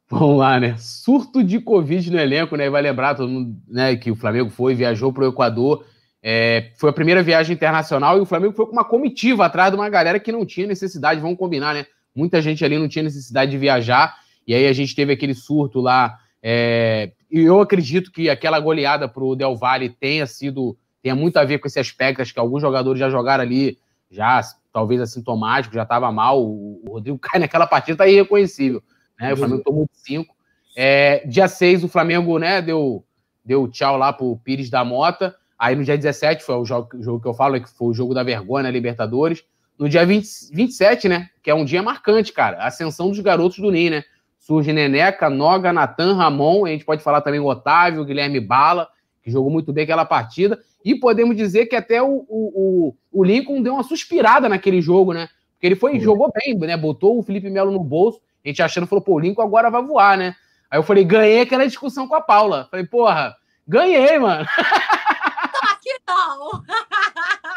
Vamos 0.08 0.38
lá, 0.38 0.58
né? 0.58 0.76
Surto 0.78 1.42
de 1.42 1.60
Covid 1.60 2.10
no 2.10 2.18
elenco, 2.18 2.56
né? 2.56 2.70
Vai 2.70 2.80
lembrar 2.80 3.14
todo 3.14 3.28
mundo 3.28 3.56
né, 3.68 3.96
que 3.96 4.10
o 4.10 4.16
Flamengo 4.16 4.50
foi, 4.50 4.74
viajou 4.74 5.12
para 5.12 5.24
o 5.24 5.28
Equador 5.28 5.84
é, 6.28 6.72
foi 6.74 6.90
a 6.90 6.92
primeira 6.92 7.22
viagem 7.22 7.54
internacional 7.54 8.18
e 8.18 8.20
o 8.20 8.26
Flamengo 8.26 8.52
foi 8.52 8.66
com 8.66 8.72
uma 8.72 8.84
comitiva 8.84 9.46
atrás 9.46 9.70
de 9.70 9.76
uma 9.76 9.88
galera 9.88 10.18
que 10.18 10.32
não 10.32 10.44
tinha 10.44 10.66
necessidade, 10.66 11.20
vamos 11.20 11.38
combinar, 11.38 11.72
né? 11.72 11.86
Muita 12.12 12.42
gente 12.42 12.64
ali 12.64 12.76
não 12.76 12.88
tinha 12.88 13.04
necessidade 13.04 13.52
de 13.52 13.56
viajar, 13.56 14.12
e 14.44 14.52
aí 14.52 14.66
a 14.66 14.72
gente 14.72 14.92
teve 14.92 15.12
aquele 15.12 15.34
surto 15.34 15.80
lá. 15.80 16.18
É, 16.42 17.12
e 17.36 17.44
eu 17.44 17.60
acredito 17.60 18.10
que 18.10 18.30
aquela 18.30 18.58
goleada 18.58 19.08
para 19.08 19.22
o 19.22 19.36
Del 19.36 19.56
Valle 19.56 19.90
tenha 19.90 20.26
sido, 20.26 20.76
tenha 21.02 21.14
muito 21.14 21.36
a 21.36 21.44
ver 21.44 21.58
com 21.58 21.66
esse 21.66 21.78
aspecto, 21.78 22.22
acho 22.22 22.32
que 22.32 22.40
alguns 22.40 22.62
jogadores 22.62 22.98
já 22.98 23.10
jogaram 23.10 23.42
ali, 23.42 23.78
já 24.10 24.40
talvez 24.72 25.00
assintomático, 25.00 25.74
já 25.74 25.82
estava 25.82 26.10
mal. 26.12 26.42
O, 26.42 26.82
o 26.86 26.92
Rodrigo 26.92 27.18
cai 27.20 27.40
naquela 27.40 27.66
partida, 27.66 27.98
tá 27.98 28.08
irreconhecível. 28.08 28.82
Né? 29.18 29.32
O 29.32 29.36
Flamengo 29.36 29.62
tomou 29.62 29.88
5. 29.92 30.34
É, 30.76 31.26
dia 31.26 31.48
6, 31.48 31.84
o 31.84 31.88
Flamengo 31.88 32.38
né, 32.38 32.60
deu, 32.60 33.04
deu 33.44 33.66
tchau 33.68 33.96
lá 33.96 34.12
pro 34.12 34.36
Pires 34.44 34.68
da 34.68 34.84
Mota. 34.84 35.34
Aí 35.58 35.74
no 35.74 35.84
dia 35.84 35.96
17 35.96 36.44
foi 36.44 36.54
o 36.56 36.64
jogo, 36.64 36.88
o 36.94 37.02
jogo 37.02 37.20
que 37.20 37.28
eu 37.28 37.32
falo, 37.34 37.60
que 37.60 37.68
foi 37.68 37.88
o 37.88 37.94
jogo 37.94 38.12
da 38.12 38.22
vergonha 38.22 38.64
na 38.64 38.70
Libertadores. 38.70 39.42
No 39.78 39.88
dia 39.88 40.04
20, 40.04 40.26
27, 40.52 41.08
né? 41.08 41.28
Que 41.42 41.50
é 41.50 41.54
um 41.54 41.64
dia 41.64 41.82
marcante, 41.82 42.32
cara. 42.32 42.58
Ascensão 42.66 43.08
dos 43.08 43.20
garotos 43.20 43.58
do 43.58 43.70
NIM, 43.70 43.90
né? 43.90 44.04
Surge 44.46 44.72
Neneca, 44.72 45.28
Noga, 45.28 45.72
Natan, 45.72 46.14
Ramon. 46.14 46.66
A 46.66 46.68
gente 46.68 46.84
pode 46.84 47.02
falar 47.02 47.20
também 47.20 47.40
o 47.40 47.46
Otávio, 47.46 48.02
o 48.02 48.04
Guilherme 48.04 48.38
Bala, 48.38 48.88
que 49.20 49.28
jogou 49.28 49.50
muito 49.50 49.72
bem 49.72 49.82
aquela 49.82 50.04
partida. 50.04 50.56
E 50.84 50.94
podemos 50.94 51.36
dizer 51.36 51.66
que 51.66 51.74
até 51.74 52.00
o, 52.00 52.24
o, 52.28 52.94
o, 53.10 53.24
Lincoln 53.24 53.60
deu 53.60 53.74
uma 53.74 53.82
suspirada 53.82 54.48
naquele 54.48 54.80
jogo, 54.80 55.12
né? 55.12 55.28
Porque 55.54 55.66
ele 55.66 55.74
foi, 55.74 55.98
jogou 55.98 56.30
bem, 56.32 56.56
né? 56.60 56.76
Botou 56.76 57.18
o 57.18 57.24
Felipe 57.24 57.50
Melo 57.50 57.72
no 57.72 57.82
bolso. 57.82 58.20
A 58.44 58.48
gente 58.48 58.62
achando, 58.62 58.86
falou, 58.86 59.02
pô, 59.02 59.14
o 59.14 59.18
Lincoln 59.18 59.42
agora 59.42 59.68
vai 59.68 59.82
voar, 59.82 60.16
né? 60.16 60.36
Aí 60.70 60.78
eu 60.78 60.84
falei, 60.84 61.02
ganhei 61.02 61.40
aquela 61.40 61.66
discussão 61.66 62.06
com 62.06 62.14
a 62.14 62.20
Paula. 62.20 62.68
Falei, 62.70 62.86
porra, 62.86 63.34
ganhei, 63.66 64.16
mano. 64.16 64.46
que 65.82 65.92
não! 66.06 66.62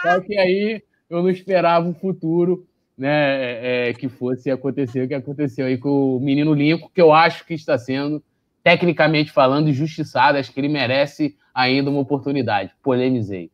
Só 0.02 0.19
que 0.21 0.36
aí 0.39 0.82
eu 1.08 1.21
não 1.21 1.30
esperava 1.30 1.88
o 1.88 1.93
futuro 1.93 2.67
né, 2.99 3.09
é, 3.09 3.89
é, 3.89 3.93
que 3.93 4.09
fosse 4.09 4.51
acontecer 4.51 5.03
o 5.03 5.07
que 5.07 5.13
aconteceu 5.13 5.65
aí 5.65 5.77
com 5.77 6.17
o 6.17 6.19
menino 6.19 6.53
Lincoln, 6.53 6.89
que 6.93 7.01
eu 7.01 7.13
acho 7.13 7.45
que 7.45 7.53
está 7.53 7.77
sendo, 7.77 8.23
tecnicamente 8.63 9.31
falando, 9.31 9.69
injustiçado. 9.69 10.38
Acho 10.38 10.51
que 10.51 10.59
ele 10.59 10.67
merece 10.67 11.35
ainda 11.53 11.89
uma 11.89 12.01
oportunidade. 12.01 12.71
Polemizei. 12.83 13.49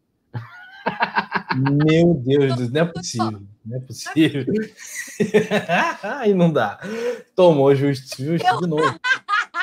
Meu 1.55 2.13
Deus, 2.15 2.71
não 2.71 2.81
é 2.81 2.85
possível. 2.85 3.41
Não 3.65 3.77
é 3.77 3.79
possível. 3.79 4.45
Aí 6.03 6.33
não 6.33 6.51
dá. 6.51 6.79
Tomou 7.35 7.73
justo, 7.73 8.21
justo 8.21 8.61
de 8.61 8.67
novo. 8.67 8.99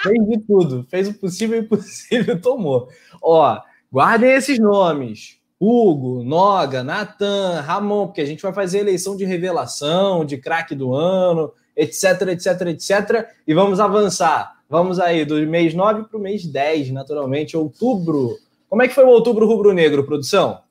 Fez 0.03 0.29
de 0.29 0.38
tudo. 0.38 0.87
Fez 0.88 1.09
o 1.09 1.14
possível 1.14 1.59
e 1.59 1.61
o 1.61 1.64
impossível, 1.64 2.38
tomou. 2.40 2.88
Ó, 3.21 3.61
Guardem 3.92 4.31
esses 4.31 4.59
nomes. 4.59 5.38
Hugo, 5.64 6.25
Noga, 6.25 6.83
Natan, 6.83 7.61
Ramon, 7.61 8.09
porque 8.09 8.20
a 8.20 8.27
gente 8.27 8.42
vai 8.42 8.53
fazer 8.53 8.81
eleição 8.81 9.16
de 9.16 9.25
revelação, 9.25 10.25
de 10.25 10.37
craque 10.37 10.75
do 10.75 10.92
ano. 10.92 11.53
etc, 11.77 12.22
etc, 12.29 12.61
etc. 12.66 13.29
E 13.46 13.55
vamos 13.55 13.79
avançar. 13.79 14.57
Vamos 14.68 14.98
aí 14.98 15.25
do 15.25 15.35
mês 15.46 15.72
9 15.72 16.05
para 16.05 16.18
o 16.18 16.20
mês 16.20 16.44
10, 16.44 16.90
naturalmente, 16.90 17.57
outubro. 17.57 18.37
Como 18.68 18.83
é 18.83 18.88
que 18.88 18.94
foi 18.94 19.05
o 19.05 19.09
outubro 19.09 19.46
rubro-negro, 19.46 20.05
produção? 20.05 20.62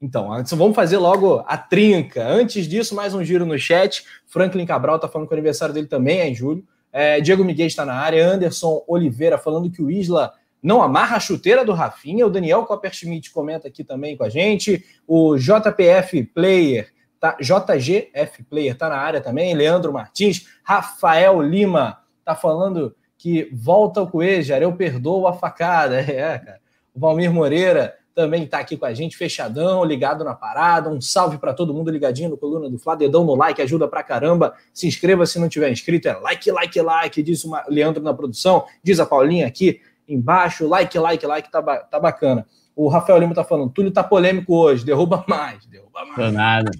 Então, 0.00 0.28
vamos 0.50 0.76
fazer 0.76 0.98
logo 0.98 1.42
a 1.46 1.56
trinca. 1.56 2.26
Antes 2.28 2.68
disso, 2.68 2.94
mais 2.94 3.14
um 3.14 3.24
giro 3.24 3.46
no 3.46 3.58
chat. 3.58 4.04
Franklin 4.26 4.66
Cabral 4.66 4.96
está 4.96 5.08
falando 5.08 5.26
que 5.26 5.32
o 5.32 5.36
aniversário 5.36 5.74
dele 5.74 5.86
também 5.86 6.20
é 6.20 6.28
em 6.28 6.34
julho. 6.34 6.62
É, 6.92 7.20
Diego 7.20 7.42
Miguel 7.42 7.66
está 7.66 7.86
na 7.86 7.94
área. 7.94 8.28
Anderson 8.28 8.84
Oliveira 8.86 9.38
falando 9.38 9.70
que 9.70 9.82
o 9.82 9.90
Isla 9.90 10.32
não 10.64 10.80
amarra 10.80 11.18
a 11.18 11.20
chuteira 11.20 11.62
do 11.62 11.74
Rafinha. 11.74 12.26
O 12.26 12.30
Daniel 12.30 12.64
Copperschmidt 12.64 13.30
comenta 13.30 13.68
aqui 13.68 13.84
também 13.84 14.16
com 14.16 14.24
a 14.24 14.30
gente. 14.30 14.82
O 15.06 15.36
JPF 15.36 16.22
Player, 16.34 16.90
tá, 17.20 17.36
JGF 17.38 18.42
Player 18.48 18.72
está 18.72 18.88
na 18.88 18.96
área 18.96 19.20
também. 19.20 19.54
Leandro 19.54 19.92
Martins. 19.92 20.48
Rafael 20.62 21.42
Lima 21.42 21.98
está 22.20 22.34
falando 22.34 22.96
que 23.18 23.50
volta 23.52 24.00
o 24.00 24.10
Coelho, 24.10 24.54
eu 24.54 24.72
perdoo 24.72 25.26
a 25.28 25.34
facada. 25.34 26.00
É, 26.10 26.38
cara. 26.38 26.60
O 26.94 27.00
Valmir 27.00 27.30
Moreira 27.30 27.94
também 28.14 28.44
está 28.44 28.60
aqui 28.60 28.76
com 28.76 28.86
a 28.86 28.94
gente, 28.94 29.16
fechadão, 29.16 29.84
ligado 29.84 30.24
na 30.24 30.34
parada. 30.34 30.88
Um 30.88 31.00
salve 31.00 31.36
para 31.36 31.52
todo 31.52 31.74
mundo 31.74 31.90
ligadinho 31.90 32.30
no 32.30 32.38
Coluna 32.38 32.70
do 32.70 32.78
Fla. 32.78 32.96
Dedão 32.96 33.24
no 33.24 33.34
like, 33.34 33.60
ajuda 33.60 33.86
pra 33.86 34.02
caramba. 34.02 34.54
Se 34.72 34.86
inscreva 34.86 35.26
se 35.26 35.38
não 35.38 35.48
tiver 35.48 35.70
inscrito. 35.70 36.08
É 36.08 36.14
like, 36.14 36.50
like, 36.50 36.80
like, 36.80 37.22
diz 37.22 37.44
o 37.44 37.52
Leandro 37.68 38.02
na 38.02 38.14
produção. 38.14 38.64
Diz 38.82 39.00
a 39.00 39.04
Paulinha 39.04 39.46
aqui 39.46 39.80
embaixo. 40.08 40.66
Like, 40.68 40.98
like, 40.98 41.26
like, 41.26 41.50
tá, 41.50 41.62
tá 41.62 42.00
bacana. 42.00 42.46
O 42.76 42.88
Rafael 42.88 43.18
Lima 43.18 43.34
tá 43.34 43.44
falando, 43.44 43.70
Túlio 43.70 43.92
tá 43.92 44.02
polêmico 44.02 44.54
hoje, 44.54 44.84
derruba 44.84 45.24
mais, 45.28 45.64
derruba 45.66 46.04
mais. 46.04 46.16
Tô 46.16 46.30
nada. 46.32 46.70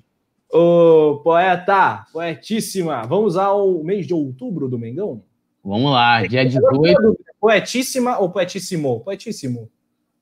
Ô, 0.53 1.21
poeta, 1.23 2.07
poetíssima, 2.13 3.03
vamos 3.03 3.37
ao 3.37 3.83
mês 3.83 4.07
de 4.07 4.15
outubro 4.15 4.69
do 4.69 4.79
Mengão? 4.79 5.23
Vamos 5.65 5.91
lá, 5.91 6.27
dia 6.27 6.45
18. 6.45 7.17
Poetíssima 7.41 8.19
ou 8.19 8.31
poetíssimo? 8.31 9.01
Poetíssimo. 9.01 9.71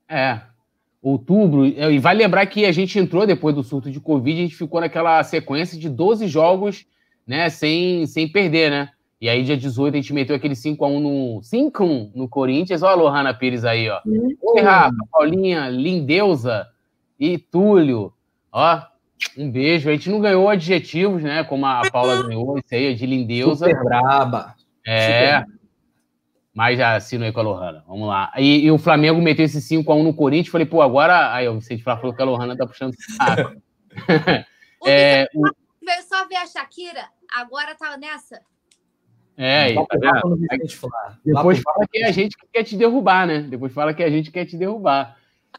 É, 0.08 0.40
outubro, 1.02 1.66
e 1.66 1.98
vai 1.98 2.14
lembrar 2.14 2.46
que 2.46 2.64
a 2.64 2.72
gente 2.72 2.98
entrou 2.98 3.26
depois 3.26 3.54
do 3.54 3.62
surto 3.62 3.90
de 3.90 3.98
Covid, 3.98 4.38
a 4.38 4.42
gente 4.42 4.56
ficou 4.56 4.80
naquela 4.80 5.22
sequência 5.24 5.78
de 5.78 5.88
12 5.88 6.28
jogos, 6.28 6.86
né, 7.26 7.48
sem, 7.48 8.06
sem 8.06 8.30
perder, 8.30 8.70
né? 8.70 8.90
E 9.22 9.28
aí, 9.28 9.44
dia 9.44 9.56
18, 9.56 9.94
a 9.94 10.00
gente 10.00 10.12
meteu 10.12 10.34
aquele 10.34 10.54
5x1 10.54 11.00
no 11.00 11.40
5 11.44 12.10
no 12.12 12.28
Corinthians. 12.28 12.82
Olha 12.82 12.94
a 12.94 12.96
Lohana 12.96 13.32
Pires 13.32 13.64
aí, 13.64 13.88
ó. 13.88 14.00
Uhum. 14.04 14.36
Oi, 14.42 14.60
Rafa, 14.60 14.96
Paulinha, 15.12 15.68
Lindeusa 15.68 16.66
e 17.20 17.38
Túlio. 17.38 18.12
Ó, 18.50 18.82
um 19.38 19.48
beijo. 19.48 19.88
A 19.88 19.92
gente 19.92 20.10
não 20.10 20.20
ganhou 20.20 20.48
adjetivos, 20.48 21.22
né? 21.22 21.44
Como 21.44 21.64
a 21.64 21.82
Paula 21.92 22.24
ganhou, 22.26 22.58
isso 22.58 22.74
aí, 22.74 22.96
de 22.96 23.06
Lindeusa. 23.06 23.66
Super 23.66 23.84
braba. 23.84 24.56
É. 24.84 25.38
Super 25.38 25.52
mas 26.52 26.76
já 26.76 26.96
assino 26.96 27.24
aí 27.24 27.32
com 27.32 27.38
a 27.38 27.44
Lohana. 27.44 27.84
Vamos 27.86 28.08
lá. 28.08 28.32
E, 28.36 28.64
e 28.64 28.70
o 28.72 28.76
Flamengo 28.76 29.22
meteu 29.22 29.44
esse 29.44 29.60
5x1 29.60 30.02
no 30.02 30.12
Corinthians. 30.12 30.50
Falei, 30.50 30.66
pô, 30.66 30.82
agora. 30.82 31.32
Aí 31.32 31.48
o 31.48 31.54
Vicente 31.54 31.84
falou 31.84 32.12
que 32.12 32.20
a 32.20 32.24
Lohana 32.24 32.56
tá 32.56 32.66
puxando 32.66 32.92
saco. 33.16 33.54
é, 34.84 35.28
o... 35.32 35.42
Veio 35.80 36.02
só 36.08 36.26
ver 36.26 36.36
a 36.36 36.46
Shakira, 36.48 37.08
agora 37.32 37.76
tá 37.76 37.96
nessa. 37.96 38.42
É, 39.36 39.74
tá 39.74 39.86
depois 41.24 41.58
fala 41.58 41.86
que 41.90 41.98
é 41.98 42.06
a 42.06 42.12
gente 42.12 42.36
que 42.36 42.46
quer 42.52 42.62
te 42.64 42.76
derrubar, 42.76 43.26
né? 43.26 43.40
Depois 43.40 43.72
fala 43.72 43.94
que 43.94 44.02
é 44.02 44.06
a 44.06 44.10
gente 44.10 44.30
quer 44.30 44.44
te 44.44 44.56
derrubar. 44.56 45.16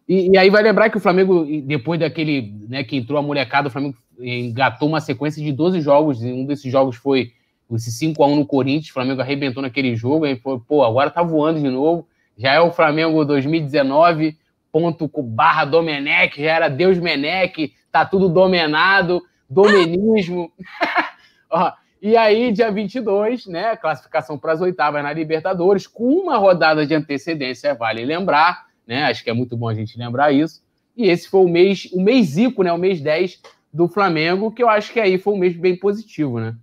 E, 0.07 0.29
e, 0.31 0.37
aí 0.37 0.49
vai 0.49 0.61
lembrar 0.61 0.89
que 0.89 0.97
o 0.97 0.99
Flamengo, 0.99 1.45
depois 1.63 1.99
daquele, 1.99 2.53
né, 2.67 2.83
que 2.83 2.97
entrou 2.97 3.17
a 3.17 3.21
molecada, 3.21 3.67
o 3.67 3.71
Flamengo 3.71 3.95
engatou 4.19 4.87
uma 4.87 4.99
sequência 4.99 5.43
de 5.43 5.51
12 5.51 5.81
jogos, 5.81 6.23
e 6.23 6.31
um 6.31 6.45
desses 6.45 6.71
jogos 6.71 6.95
foi 6.95 7.31
esse 7.71 7.91
5x1 8.05 8.35
no 8.35 8.45
Corinthians, 8.45 8.89
o 8.89 8.93
Flamengo 8.93 9.21
arrebentou 9.21 9.63
naquele 9.63 9.95
jogo, 9.95 10.25
aí 10.25 10.35
foi, 10.35 10.59
pô, 10.59 10.83
agora 10.83 11.09
tá 11.09 11.23
voando 11.23 11.59
de 11.59 11.69
novo. 11.69 12.07
Já 12.37 12.53
é 12.53 12.59
o 12.59 12.71
Flamengo 12.71 13.23
2019, 13.23 14.37
ponto 14.71 15.09
barra 15.23 15.65
Domenech, 15.65 16.41
já 16.41 16.51
era 16.51 16.67
Deus 16.67 16.97
Menech, 16.97 17.73
tá 17.91 18.05
tudo 18.05 18.27
dominado, 18.27 19.21
domenismo. 19.49 20.51
Ó, 21.49 21.71
e 22.05 22.17
aí, 22.17 22.51
dia 22.51 22.69
22, 22.69 23.45
né, 23.45 23.77
classificação 23.77 24.37
para 24.37 24.51
as 24.51 24.59
oitavas 24.59 25.01
na 25.01 25.13
Libertadores, 25.13 25.87
com 25.87 26.03
uma 26.03 26.35
rodada 26.35 26.85
de 26.85 26.93
antecedência, 26.93 27.73
vale 27.73 28.03
lembrar, 28.03 28.65
né, 28.85 29.05
acho 29.05 29.23
que 29.23 29.29
é 29.29 29.33
muito 29.33 29.55
bom 29.55 29.69
a 29.69 29.73
gente 29.73 29.97
lembrar 29.97 30.33
isso. 30.33 30.61
E 30.97 31.09
esse 31.09 31.29
foi 31.29 31.39
o 31.39 31.47
mês, 31.47 31.89
o 31.93 32.01
mês 32.01 32.25
Zico, 32.31 32.61
né, 32.61 32.73
o 32.73 32.77
mês 32.77 32.99
10 32.99 33.41
do 33.71 33.87
Flamengo, 33.87 34.51
que 34.51 34.61
eu 34.61 34.67
acho 34.67 34.91
que 34.91 34.99
aí 34.99 35.17
foi 35.17 35.33
um 35.33 35.37
mês 35.37 35.55
bem 35.55 35.77
positivo, 35.77 36.41
né? 36.41 36.57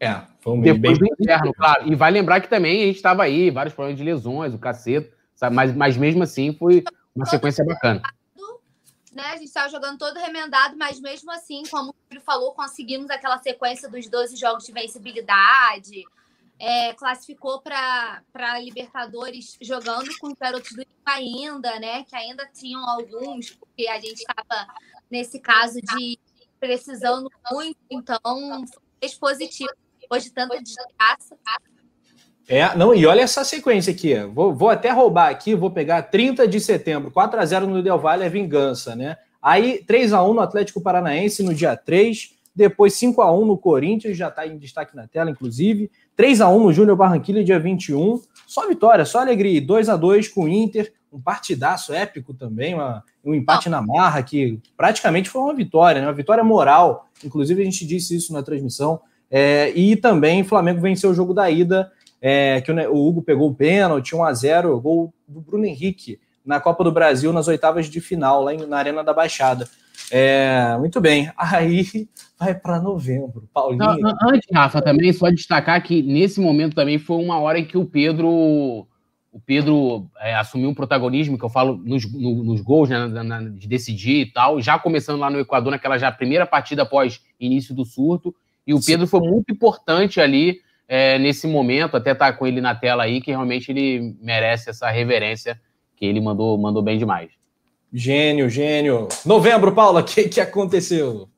É, 0.00 0.22
foi 0.40 0.54
um 0.54 0.56
mês 0.56 0.74
Depois 0.74 0.98
bem... 0.98 1.10
do 1.10 1.22
inverno, 1.22 1.52
claro. 1.52 1.86
E 1.86 1.94
vai 1.94 2.10
lembrar 2.10 2.40
que 2.40 2.48
também 2.48 2.82
a 2.82 2.86
gente 2.86 2.96
estava 2.96 3.24
aí, 3.24 3.50
vários 3.50 3.74
problemas 3.74 3.98
de 3.98 4.04
lesões, 4.04 4.54
o 4.54 4.58
cacete, 4.58 5.10
sabe? 5.34 5.54
Mas, 5.54 5.76
mas 5.76 5.98
mesmo 5.98 6.22
assim 6.22 6.54
foi 6.54 6.82
uma 7.14 7.26
sequência 7.26 7.62
bacana. 7.62 8.00
Né? 9.16 9.22
A 9.28 9.36
gente 9.38 9.46
estava 9.46 9.70
jogando 9.70 9.96
todo 9.96 10.18
remendado, 10.18 10.76
mas 10.76 11.00
mesmo 11.00 11.32
assim, 11.32 11.62
como 11.70 11.94
Júlio 12.10 12.22
falou, 12.22 12.52
conseguimos 12.52 13.08
aquela 13.08 13.38
sequência 13.38 13.88
dos 13.88 14.06
12 14.10 14.36
jogos 14.36 14.66
de 14.66 14.72
vencibilidade. 14.72 16.04
É, 16.58 16.92
classificou 16.92 17.62
para 17.62 18.22
Libertadores 18.60 19.56
jogando 19.60 20.10
com 20.18 20.26
os 20.26 20.34
garotos 20.34 20.70
do 20.72 20.86
ainda, 21.06 21.80
né? 21.80 22.04
Que 22.04 22.14
ainda 22.14 22.46
tinham 22.46 22.86
alguns, 22.86 23.52
porque 23.52 23.88
a 23.88 23.98
gente 23.98 24.18
estava 24.18 24.66
nesse 25.10 25.40
caso 25.40 25.80
de 25.80 26.18
precisando 26.60 27.30
muito, 27.50 27.78
então 27.88 28.20
foi 29.00 29.08
positivo 29.18 29.70
de 30.20 30.30
tanta 30.30 30.62
desgraça. 30.62 31.38
É, 32.48 32.76
não, 32.76 32.94
e 32.94 33.04
olha 33.06 33.22
essa 33.22 33.44
sequência 33.44 33.92
aqui. 33.92 34.14
Vou, 34.32 34.54
vou 34.54 34.70
até 34.70 34.90
roubar 34.90 35.30
aqui, 35.30 35.54
vou 35.54 35.70
pegar 35.70 36.02
30 36.02 36.46
de 36.46 36.60
setembro, 36.60 37.10
4 37.10 37.40
a 37.40 37.44
0 37.44 37.66
no 37.66 37.82
Del 37.82 37.98
Valle 37.98 38.24
é 38.24 38.28
vingança, 38.28 38.94
né? 38.94 39.16
Aí 39.42 39.82
3 39.86 40.12
a 40.12 40.22
1 40.22 40.34
no 40.34 40.40
Atlético 40.40 40.80
Paranaense 40.80 41.42
no 41.42 41.54
dia 41.54 41.76
3, 41.76 42.36
depois 42.54 42.94
5 42.94 43.20
a 43.20 43.30
1 43.30 43.44
no 43.44 43.58
Corinthians, 43.58 44.16
já 44.16 44.28
está 44.28 44.46
em 44.46 44.56
destaque 44.56 44.96
na 44.96 45.06
tela, 45.06 45.30
inclusive. 45.30 45.90
3 46.16 46.40
a 46.40 46.48
1 46.48 46.58
no 46.58 46.72
Júnior 46.72 46.96
Barranquilla, 46.96 47.44
dia 47.44 47.58
21. 47.58 48.20
Só 48.46 48.66
vitória, 48.66 49.04
só 49.04 49.20
alegria. 49.20 49.60
2 49.60 49.90
a 49.90 49.96
2 49.96 50.28
com 50.28 50.44
o 50.44 50.48
Inter, 50.48 50.90
um 51.12 51.20
partidaço 51.20 51.92
épico 51.92 52.32
também, 52.32 52.74
uma, 52.74 53.04
um 53.22 53.34
empate 53.34 53.68
na 53.68 53.82
marra 53.82 54.22
que 54.22 54.58
praticamente 54.74 55.28
foi 55.28 55.42
uma 55.42 55.54
vitória, 55.54 56.00
né? 56.00 56.06
Uma 56.06 56.14
vitória 56.14 56.42
moral. 56.42 57.08
Inclusive, 57.22 57.60
a 57.60 57.64
gente 57.64 57.86
disse 57.86 58.16
isso 58.16 58.32
na 58.32 58.42
transmissão. 58.42 59.00
É, 59.30 59.70
e 59.76 59.94
também 59.94 60.40
o 60.40 60.44
Flamengo 60.46 60.80
venceu 60.80 61.10
o 61.10 61.14
jogo 61.14 61.34
da 61.34 61.50
ida, 61.50 61.92
é, 62.20 62.60
que 62.60 62.72
o, 62.72 62.92
o, 62.92 63.08
Hugo 63.08 63.22
pegou 63.22 63.50
o 63.50 63.54
pênalti, 63.54 64.14
1 64.14 64.24
a 64.24 64.32
0 64.32 64.80
gol 64.80 65.12
do 65.26 65.40
Bruno 65.40 65.64
Henrique 65.64 66.18
na 66.44 66.60
Copa 66.60 66.84
do 66.84 66.92
Brasil, 66.92 67.32
nas 67.32 67.48
oitavas 67.48 67.86
de 67.86 68.00
final, 68.00 68.42
lá 68.42 68.54
em, 68.54 68.66
na 68.66 68.78
Arena 68.78 69.02
da 69.02 69.12
Baixada. 69.12 69.68
É, 70.10 70.76
muito 70.78 71.00
bem. 71.00 71.30
Aí 71.36 72.08
vai 72.38 72.54
para 72.54 72.80
novembro. 72.80 73.48
Paulinho. 73.52 73.78
Não, 73.78 74.14
antes, 74.22 74.48
Rafa, 74.52 74.80
também 74.80 75.12
só 75.12 75.28
destacar 75.30 75.82
que 75.82 76.02
nesse 76.02 76.40
momento 76.40 76.74
também 76.74 76.98
foi 76.98 77.16
uma 77.16 77.38
hora 77.40 77.58
em 77.58 77.64
que 77.64 77.76
o 77.76 77.84
Pedro 77.84 78.86
o 79.36 79.40
Pedro 79.44 80.08
é, 80.18 80.34
assumiu 80.34 80.70
um 80.70 80.74
protagonismo, 80.74 81.36
que 81.36 81.44
eu 81.44 81.50
falo 81.50 81.76
nos, 81.76 82.10
no, 82.10 82.42
nos 82.42 82.62
gols, 82.62 82.88
né, 82.88 83.06
na, 83.06 83.22
na, 83.22 83.42
de 83.42 83.68
decidir 83.68 84.22
e 84.22 84.32
tal, 84.32 84.62
já 84.62 84.78
começando 84.78 85.20
lá 85.20 85.28
no 85.28 85.38
Equador, 85.38 85.70
naquela 85.70 85.98
já 85.98 86.10
primeira 86.10 86.46
partida 86.46 86.84
após 86.84 87.20
início 87.38 87.74
do 87.74 87.84
surto, 87.84 88.34
e 88.66 88.72
o 88.72 88.78
Sim. 88.78 88.92
Pedro 88.92 89.06
foi 89.06 89.20
muito 89.20 89.52
importante 89.52 90.22
ali 90.22 90.60
é, 90.88 91.18
nesse 91.18 91.46
momento, 91.46 91.96
até 91.96 92.14
tá 92.14 92.32
com 92.32 92.46
ele 92.46 92.60
na 92.60 92.74
tela 92.74 93.04
aí, 93.04 93.20
que 93.20 93.30
realmente 93.30 93.70
ele 93.70 94.16
merece 94.20 94.70
essa 94.70 94.88
reverência 94.88 95.60
que 95.96 96.04
ele 96.04 96.20
mandou, 96.20 96.56
mandou 96.58 96.82
bem 96.82 96.98
demais. 96.98 97.32
Gênio, 97.92 98.48
gênio. 98.48 99.08
Novembro, 99.24 99.74
Paula, 99.74 100.00
o 100.02 100.04
que, 100.04 100.28
que 100.28 100.40
aconteceu? 100.40 101.28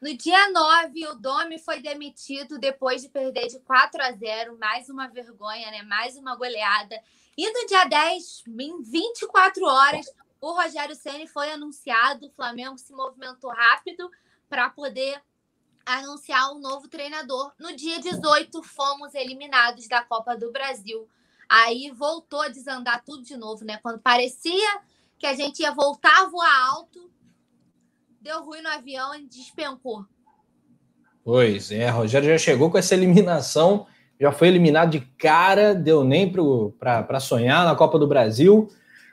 No 0.00 0.16
dia 0.16 0.50
9, 0.50 1.06
o 1.08 1.14
Domi 1.14 1.58
foi 1.58 1.80
demitido 1.80 2.58
depois 2.58 3.02
de 3.02 3.08
perder 3.08 3.48
de 3.48 3.58
4 3.60 4.02
a 4.02 4.12
0, 4.12 4.58
mais 4.58 4.88
uma 4.88 5.08
vergonha, 5.08 5.70
né? 5.70 5.82
Mais 5.82 6.16
uma 6.16 6.36
goleada. 6.36 6.96
E 7.36 7.50
no 7.50 7.66
dia 7.66 7.84
10, 7.84 8.44
em 8.60 8.82
24 8.82 9.64
horas, 9.64 10.06
o 10.40 10.52
Rogério 10.52 10.94
Ceni 10.94 11.26
foi 11.26 11.50
anunciado. 11.50 12.26
O 12.26 12.30
Flamengo 12.30 12.78
se 12.78 12.92
movimentou 12.92 13.50
rápido 13.50 14.08
para 14.48 14.70
poder 14.70 15.20
anunciar 15.86 16.52
um 16.52 16.58
novo 16.58 16.88
treinador. 16.88 17.52
No 17.58 17.74
dia 17.74 18.00
18, 18.00 18.62
fomos 18.62 19.14
eliminados 19.14 19.88
da 19.88 20.02
Copa 20.02 20.36
do 20.36 20.52
Brasil. 20.52 21.08
Aí 21.48 21.90
voltou 21.92 22.42
a 22.42 22.48
desandar 22.48 23.04
tudo 23.04 23.22
de 23.22 23.36
novo, 23.36 23.64
né? 23.64 23.78
Quando 23.82 24.00
parecia 24.00 24.80
que 25.18 25.26
a 25.26 25.34
gente 25.34 25.60
ia 25.60 25.72
voltar 25.72 26.22
a 26.22 26.28
voar 26.28 26.68
alto, 26.70 27.10
deu 28.20 28.44
ruim 28.44 28.60
no 28.60 28.68
avião 28.68 29.14
e 29.14 29.24
despencou. 29.26 30.04
Pois 31.24 31.70
é, 31.70 31.88
Rogério 31.88 32.28
já 32.28 32.38
chegou 32.38 32.70
com 32.70 32.76
essa 32.76 32.94
eliminação 32.94 33.86
já 34.18 34.32
foi 34.32 34.48
eliminado 34.48 34.90
de 34.90 35.00
cara, 35.00 35.74
deu 35.74 36.02
nem 36.02 36.30
para 36.30 37.20
sonhar 37.20 37.64
na 37.64 37.74
Copa 37.74 37.98
do 37.98 38.06
Brasil. 38.06 38.68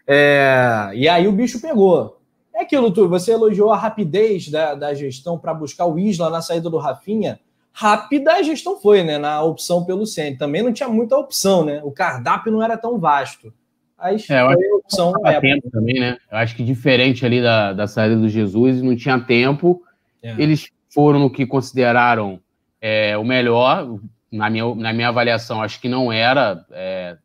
É, 0.07 0.91
e 0.93 1.07
aí 1.07 1.27
o 1.27 1.31
bicho 1.31 1.61
pegou. 1.61 2.21
É 2.55 2.61
aquilo, 2.61 2.91
tu, 2.91 3.09
você 3.09 3.31
elogiou 3.31 3.71
a 3.71 3.77
rapidez 3.77 4.49
da, 4.49 4.75
da 4.75 4.93
gestão 4.93 5.37
para 5.39 5.53
buscar 5.53 5.85
o 5.85 5.97
Isla 5.97 6.29
na 6.29 6.41
saída 6.41 6.69
do 6.69 6.77
Rafinha. 6.77 7.39
rápida 7.71 8.33
a 8.33 8.43
gestão 8.43 8.79
foi, 8.79 9.03
né? 9.03 9.17
Na 9.17 9.41
opção 9.41 9.83
pelo 9.83 10.05
Ceni. 10.05 10.37
Também 10.37 10.61
não 10.61 10.71
tinha 10.71 10.87
muita 10.87 11.17
opção, 11.17 11.65
né? 11.65 11.81
O 11.83 11.91
cardápio 11.91 12.51
não 12.51 12.61
era 12.61 12.77
tão 12.77 12.99
vasto. 12.99 13.51
Mas 13.97 14.29
é, 14.29 14.41
eu 14.41 14.49
acho 14.49 14.59
a 14.59 14.75
opção 14.75 15.13
que 15.13 15.41
tempo 15.41 15.71
também, 15.71 15.99
né? 15.99 16.17
Eu 16.31 16.37
acho 16.37 16.55
que 16.55 16.63
diferente 16.63 17.25
ali 17.25 17.41
da, 17.41 17.73
da 17.73 17.87
saída 17.87 18.17
do 18.17 18.27
Jesus, 18.27 18.81
não 18.81 18.95
tinha 18.95 19.19
tempo. 19.19 19.81
É. 20.21 20.35
Eles 20.37 20.69
foram 20.93 21.19
no 21.19 21.31
que 21.31 21.45
consideraram 21.45 22.39
é, 22.81 23.17
o 23.17 23.23
melhor. 23.23 23.97
Na 24.31 24.49
minha, 24.49 24.75
na 24.75 24.91
minha 24.91 25.09
avaliação, 25.09 25.61
acho 25.61 25.79
que 25.79 25.87
não 25.87 26.11
era. 26.11 26.65
É, 26.71 27.17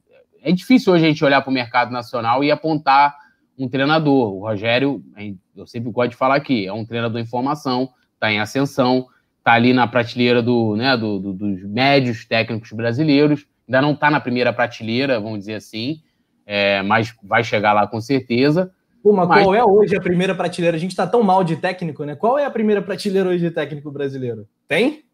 é 0.42 0.52
difícil 0.52 0.92
hoje 0.92 1.04
a 1.04 1.08
gente 1.08 1.24
olhar 1.24 1.42
para 1.42 1.50
o 1.50 1.54
mercado 1.54 1.90
nacional 1.90 2.44
e 2.44 2.50
apontar 2.50 3.16
um 3.58 3.68
treinador. 3.68 4.34
O 4.34 4.40
Rogério, 4.40 5.02
eu 5.56 5.66
sempre 5.66 5.90
gosto 5.90 6.10
de 6.10 6.16
falar 6.16 6.36
aqui, 6.36 6.66
é 6.66 6.72
um 6.72 6.84
treinador 6.84 7.20
em 7.20 7.26
formação, 7.26 7.90
está 8.14 8.30
em 8.30 8.40
ascensão, 8.40 9.06
está 9.38 9.52
ali 9.52 9.72
na 9.72 9.86
prateleira 9.86 10.42
do, 10.42 10.76
né, 10.76 10.96
do, 10.96 11.18
do, 11.18 11.32
dos 11.32 11.62
médios 11.64 12.24
técnicos 12.24 12.72
brasileiros, 12.72 13.46
ainda 13.66 13.82
não 13.82 13.92
está 13.92 14.10
na 14.10 14.20
primeira 14.20 14.52
prateleira, 14.52 15.20
vamos 15.20 15.40
dizer 15.40 15.54
assim, 15.54 16.00
é, 16.46 16.82
mas 16.82 17.14
vai 17.22 17.42
chegar 17.42 17.72
lá 17.72 17.86
com 17.86 18.00
certeza. 18.00 18.70
Pô, 19.02 19.12
mas, 19.12 19.28
mas, 19.28 19.42
qual 19.42 19.54
é 19.54 19.64
hoje 19.64 19.96
a 19.96 20.00
primeira 20.00 20.34
prateleira? 20.34 20.76
A 20.76 20.80
gente 20.80 20.90
está 20.90 21.06
tão 21.06 21.22
mal 21.22 21.44
de 21.44 21.56
técnico, 21.56 22.04
né? 22.04 22.14
Qual 22.14 22.38
é 22.38 22.44
a 22.44 22.50
primeira 22.50 22.82
prateleira 22.82 23.28
hoje 23.28 23.40
de 23.40 23.50
técnico 23.50 23.90
brasileiro? 23.90 24.46
Tem? 24.66 25.04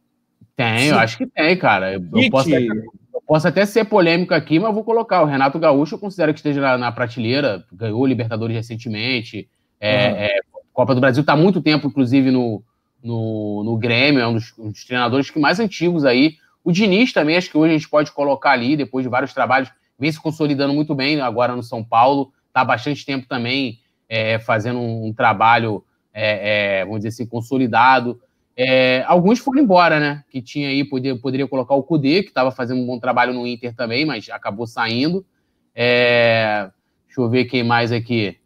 Tem, 0.57 0.89
eu 0.89 0.99
acho 0.99 1.19
que 1.19 1.27
tem, 1.27 1.57
cara. 1.57 1.95
Eu, 1.95 2.31
posso 2.31 2.49
até, 2.49 2.67
eu 2.67 3.23
posso 3.27 3.49
até 3.49 3.67
ser 3.67 3.85
polêmico 3.85 4.35
aqui, 4.35 4.59
mas 4.59 4.75
vou 4.75 4.85
colocar. 4.85 5.23
O 5.23 5.27
Renato 5.27 5.59
Gaúcho 5.59 5.97
eu 5.97 5.99
considero 5.99 6.33
que 6.33 6.39
esteja 6.39 6.61
na, 6.61 6.79
na 6.79 6.93
prateleira, 6.93 7.65
ganhou 7.73 8.01
o 8.01 8.07
Libertadores 8.07 8.57
recentemente. 8.57 9.49
É, 9.81 10.09
uhum. 10.09 10.17
é, 10.17 10.41
Copa 10.73 10.95
do 10.95 11.01
Brasil 11.01 11.21
está 11.21 11.35
há 11.35 11.37
muito 11.37 11.63
tempo, 11.63 11.87
inclusive, 11.87 12.31
no, 12.31 12.63
no, 13.03 13.63
no 13.65 13.77
Grêmio, 13.77 14.21
é 14.21 14.27
um 14.27 14.35
dos, 14.35 14.53
um 14.59 14.71
dos, 14.71 14.85
treinadores 14.85 15.31
que 15.31 15.39
mais 15.39 15.61
antigos 15.61 16.05
aí. 16.05 16.37
O 16.65 16.73
Diniz 16.73 17.13
também, 17.13 17.37
acho 17.37 17.51
que 17.51 17.57
hoje 17.57 17.75
a 17.75 17.79
gente 17.79 17.89
pode 17.89 18.11
colocar 18.11 18.51
ali, 18.51 18.77
depois 18.77 19.05
de 19.05 19.09
vários 19.09 19.33
trabalhos, 19.33 19.71
vem 19.99 20.11
se 20.11 20.21
consolidando 20.21 20.75
muito 20.75 20.95
bem 20.95 21.21
agora 21.21 21.55
no 21.55 21.63
São 21.63 21.85
Paulo, 21.85 22.33
está 22.49 22.63
há 22.63 22.65
bastante 22.65 23.07
tempo 23.07 23.29
também 23.29 23.79
é, 24.09 24.39
fazendo 24.39 24.81
um, 24.81 25.07
um 25.07 25.13
trabalho, 25.13 25.85
é, 26.13 26.81
é, 26.81 26.85
vamos 26.85 27.01
dizer 27.01 27.09
assim, 27.09 27.27
consolidado. 27.27 28.21
É, 28.57 29.03
alguns 29.07 29.41
foram 29.41 29.61
embora, 29.61 29.99
né? 29.99 30.25
Que 30.31 30.41
tinha 30.41 30.69
aí, 30.69 30.85
poderia, 30.85 31.19
poderia 31.19 31.49
colocar 31.49 31.75
o 31.75 31.83
Kudê, 31.83 32.23
que 32.23 32.29
estava 32.29 32.51
fazendo 32.51 32.81
um 32.81 32.87
bom 32.87 32.99
trabalho 32.99 33.33
no 33.33 33.47
Inter 33.47 33.75
também, 33.75 34.05
mas 34.05 34.29
acabou 34.31 34.67
saindo. 34.67 35.27
É, 35.75 36.71
deixa 37.07 37.21
eu 37.21 37.29
ver 37.29 37.47
quem 37.47 37.65
mais 37.65 37.91
aqui. 37.91 38.39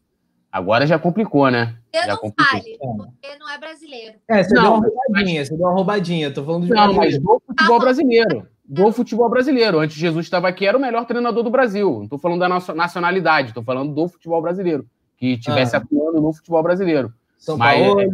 Agora 0.51 0.87
já 0.87 0.99
complicou, 0.99 1.51
né? 1.51 1.77
Eu 1.93 2.01
já 2.01 2.07
não 2.09 2.17
complicou. 2.17 2.47
fale, 2.47 2.79
porque 2.79 3.39
não 3.39 3.51
é 3.51 3.59
brasileiro. 3.59 4.15
É, 4.29 4.43
você 4.43 4.55
não, 4.55 4.81
deu 4.81 4.91
uma 4.91 5.01
roubadinha, 5.05 5.41
mas... 5.41 5.49
você 5.49 5.57
deu 5.57 5.67
uma 5.67 5.75
roubadinha. 5.75 6.31
Tô 6.31 6.45
falando 6.45 6.67
de 6.67 6.73
Não, 6.73 6.93
mas 6.95 7.19
do 7.19 7.43
futebol 7.47 7.79
brasileiro. 7.79 8.49
Do 8.65 8.93
futebol 8.93 9.29
brasileiro. 9.29 9.79
Antes 9.79 9.97
Jesus 9.97 10.27
estava 10.27 10.49
aqui, 10.49 10.67
era 10.67 10.77
o 10.77 10.81
melhor 10.81 11.05
treinador 11.07 11.43
do 11.43 11.51
Brasil. 11.51 11.91
Não 11.97 12.05
estou 12.05 12.19
falando 12.19 12.41
da 12.41 12.49
nossa 12.49 12.75
nacionalidade, 12.75 13.49
estou 13.49 13.63
falando 13.63 13.95
do 13.95 14.09
futebol 14.09 14.41
brasileiro. 14.41 14.87
Que 15.19 15.37
tivesse 15.39 15.77
ah. 15.77 15.81
atuando 15.81 16.21
no 16.21 16.33
futebol 16.33 16.63
brasileiro. 16.63 17.13
São 17.39 17.59
Paulo. 17.59 18.01
É, 18.01 18.07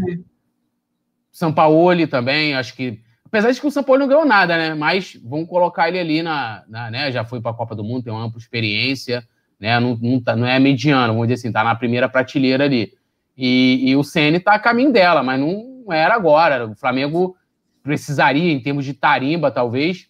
São 1.34 1.52
Paulo 1.52 2.06
também, 2.06 2.54
acho 2.54 2.74
que. 2.76 3.00
Apesar 3.26 3.50
de 3.50 3.60
que 3.60 3.66
o 3.66 3.70
São 3.70 3.82
Paulo 3.82 3.98
não 3.98 4.08
ganhou 4.08 4.24
nada, 4.24 4.56
né? 4.56 4.72
Mas 4.72 5.18
vamos 5.24 5.48
colocar 5.48 5.88
ele 5.88 5.98
ali 5.98 6.22
na. 6.22 6.62
na 6.68 6.92
né? 6.92 7.10
Já 7.10 7.24
foi 7.24 7.40
para 7.40 7.50
a 7.50 7.54
Copa 7.54 7.74
do 7.74 7.82
Mundo, 7.82 8.04
tem 8.04 8.12
uma 8.12 8.22
ampla 8.22 8.38
experiência, 8.38 9.26
né? 9.58 9.80
Não, 9.80 9.98
não, 10.00 10.22
tá, 10.22 10.36
não 10.36 10.46
é 10.46 10.60
mediano, 10.60 11.12
vamos 11.12 11.26
dizer 11.26 11.40
assim, 11.40 11.52
tá 11.52 11.64
na 11.64 11.74
primeira 11.74 12.08
prateleira 12.08 12.62
ali. 12.62 12.92
E, 13.36 13.90
e 13.90 13.96
o 13.96 14.04
CN 14.04 14.36
está 14.36 14.54
a 14.54 14.60
caminho 14.60 14.92
dela, 14.92 15.24
mas 15.24 15.40
não 15.40 15.92
era 15.92 16.14
agora. 16.14 16.68
O 16.68 16.76
Flamengo 16.76 17.36
precisaria, 17.82 18.52
em 18.52 18.60
termos 18.60 18.84
de 18.84 18.94
tarimba, 18.94 19.50
talvez, 19.50 20.08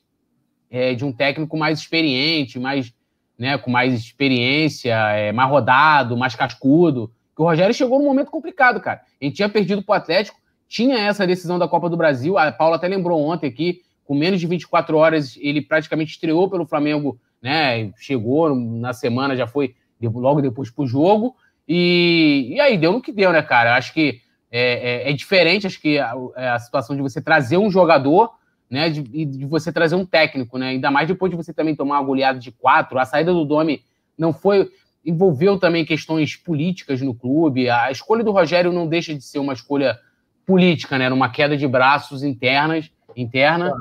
é, 0.71 0.95
de 0.95 1.07
um 1.07 1.13
técnico 1.13 1.57
mais 1.57 1.79
experiente, 1.79 2.59
mais, 2.59 2.93
né, 3.39 3.57
com 3.57 3.71
mais 3.71 3.95
experiência, 3.95 4.95
é, 5.13 5.33
mais 5.33 5.49
rodado, 5.49 6.19
mais 6.19 6.35
cascudo. 6.37 7.11
Que 7.35 7.41
o 7.41 7.47
Rogério 7.47 7.75
chegou 7.75 7.99
num 7.99 8.05
momento 8.05 8.31
complicado, 8.31 8.79
cara. 8.79 9.01
A 9.19 9.25
gente 9.25 9.37
tinha 9.37 9.49
perdido 9.49 9.83
para 9.83 9.95
o 9.95 9.97
Atlético, 9.97 10.44
tinha 10.69 10.99
essa 10.99 11.27
decisão 11.27 11.59
da 11.59 11.69
Copa 11.69 11.89
do 11.89 11.97
Brasil. 11.97 12.37
A 12.39 12.51
Paula 12.51 12.77
até 12.77 12.89
lembrou 12.89 13.21
ontem 13.23 13.47
aqui, 13.47 13.83
com 14.05 14.15
menos 14.15 14.41
de 14.41 14.47
24 14.47 14.97
horas, 14.97 15.39
ele 15.41 15.63
praticamente 15.63 16.13
estreou 16.13 16.49
pelo 16.49 16.67
Flamengo, 16.67 17.19
né? 17.41 17.91
Chegou 17.97 18.55
na 18.55 18.93
semana, 18.93 19.37
já 19.37 19.47
foi 19.47 19.75
logo 20.03 20.43
depois 20.43 20.71
para 20.71 20.85
o 20.85 20.87
jogo. 20.87 21.35
E, 21.67 22.49
e 22.51 22.61
aí 22.61 22.77
deu 22.77 22.93
no 22.93 23.01
que 23.01 23.13
deu, 23.13 23.33
né, 23.33 23.43
cara? 23.43 23.77
Acho 23.77 23.95
que 23.95 24.21
é, 24.51 25.07
é, 25.07 25.11
é 25.11 25.13
diferente, 25.13 25.67
acho 25.67 25.81
que 25.81 25.99
a, 25.99 26.15
é 26.37 26.49
a, 26.51 26.59
situação 26.59 26.95
de 26.95 27.03
você 27.03 27.21
trazer 27.21 27.57
um 27.57 27.71
jogador, 27.71 28.31
né, 28.71 28.89
de, 28.89 29.03
de, 29.03 29.45
você 29.47 29.73
trazer 29.73 29.95
um 29.95 30.07
técnico, 30.07 30.59
né? 30.59 30.69
Ainda 30.69 30.91
mais 30.91 31.09
depois 31.09 31.31
de 31.31 31.37
você 31.37 31.53
também 31.53 31.75
tomar 31.75 31.99
uma 31.99 32.07
goleada 32.07 32.39
de 32.39 32.53
quatro. 32.53 32.99
A 32.99 33.05
saída 33.05 33.33
do 33.33 33.45
Domi 33.45 33.83
não 34.17 34.33
foi. 34.33 34.71
envolveu 35.05 35.59
também 35.59 35.85
questões 35.85 36.37
políticas 36.37 37.01
no 37.01 37.15
clube. 37.15 37.69
A 37.69 37.91
escolha 37.91 38.23
do 38.23 38.31
Rogério 38.31 38.73
não 38.73 38.87
deixa 38.87 39.15
de 39.15 39.23
ser 39.23 39.39
uma 39.39 39.55
escolha 39.55 39.99
política, 40.47 40.99
né? 40.99 41.11
Uma 41.11 41.31
queda 41.31 41.57
de 41.57 41.67
braços 41.67 42.23
internas, 42.23 42.91
interna. 43.17 43.73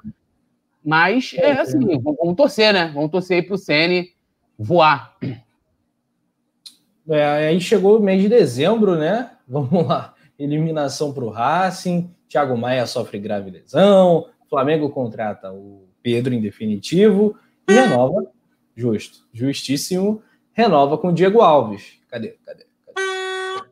Mas 0.83 1.33
é 1.37 1.51
assim, 1.51 1.79
vamos, 1.99 2.17
vamos 2.19 2.35
torcer, 2.35 2.73
né? 2.73 2.91
Vamos 2.93 3.11
torcer 3.11 3.37
aí 3.37 3.43
pro 3.43 3.57
Sene 3.57 4.11
voar. 4.57 5.15
É, 7.09 7.47
aí 7.47 7.59
chegou 7.59 7.97
o 7.97 8.01
mês 8.01 8.21
de 8.21 8.29
dezembro, 8.29 8.95
né? 8.95 9.31
Vamos 9.47 9.85
lá. 9.85 10.13
Eliminação 10.37 11.13
para 11.13 11.23
o 11.23 11.29
Racing, 11.29 12.09
Thiago 12.27 12.57
Maia 12.57 12.85
sofre 12.85 13.19
grave 13.19 13.51
lesão, 13.51 14.27
Flamengo 14.49 14.89
contrata 14.89 15.51
o 15.51 15.87
Pedro 16.01 16.33
em 16.33 16.41
definitivo 16.41 17.35
e 17.67 17.73
renova, 17.73 18.27
justo, 18.75 19.19
justíssimo, 19.33 20.21
renova 20.51 20.97
com 20.97 21.09
o 21.09 21.13
Diego 21.13 21.41
Alves. 21.41 21.99
Cadê? 22.09 22.35
Cadê? 22.45 22.65
Cadê? 22.85 23.69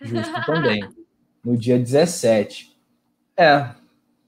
Justo 0.02 0.46
também. 0.46 0.82
No 1.44 1.56
dia 1.56 1.78
17. 1.78 2.70
É, 3.36 3.70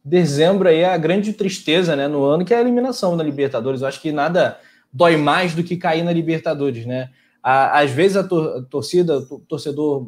dezembro 0.05 0.69
aí 0.69 0.79
é 0.79 0.89
a 0.89 0.99
grande 0.99 1.33
tristeza, 1.33 1.95
né, 1.95 2.09
no 2.09 2.25
ano, 2.25 2.45
que 2.45 2.55
é 2.55 2.57
a 2.57 2.61
eliminação 2.61 3.15
na 3.17 3.23
Libertadores. 3.23 3.83
Eu 3.83 3.89
acho 3.89 4.01
que 4.01 4.13
nada 4.13 4.59
dói 4.93 5.17
mais 5.17 5.55
do 5.55 5.63
que 5.63 5.77
cair 5.77 6.03
na 6.03 6.13
Libertadores, 6.13 6.87
né? 6.87 7.11
às 7.43 7.91
vezes 7.91 8.17
a, 8.17 8.23
torcida, 8.23 9.19
o 9.19 9.41
torcedor 9.41 10.07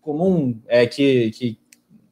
comum 0.00 0.60
é, 0.68 0.86
que, 0.86 1.32
que, 1.32 1.58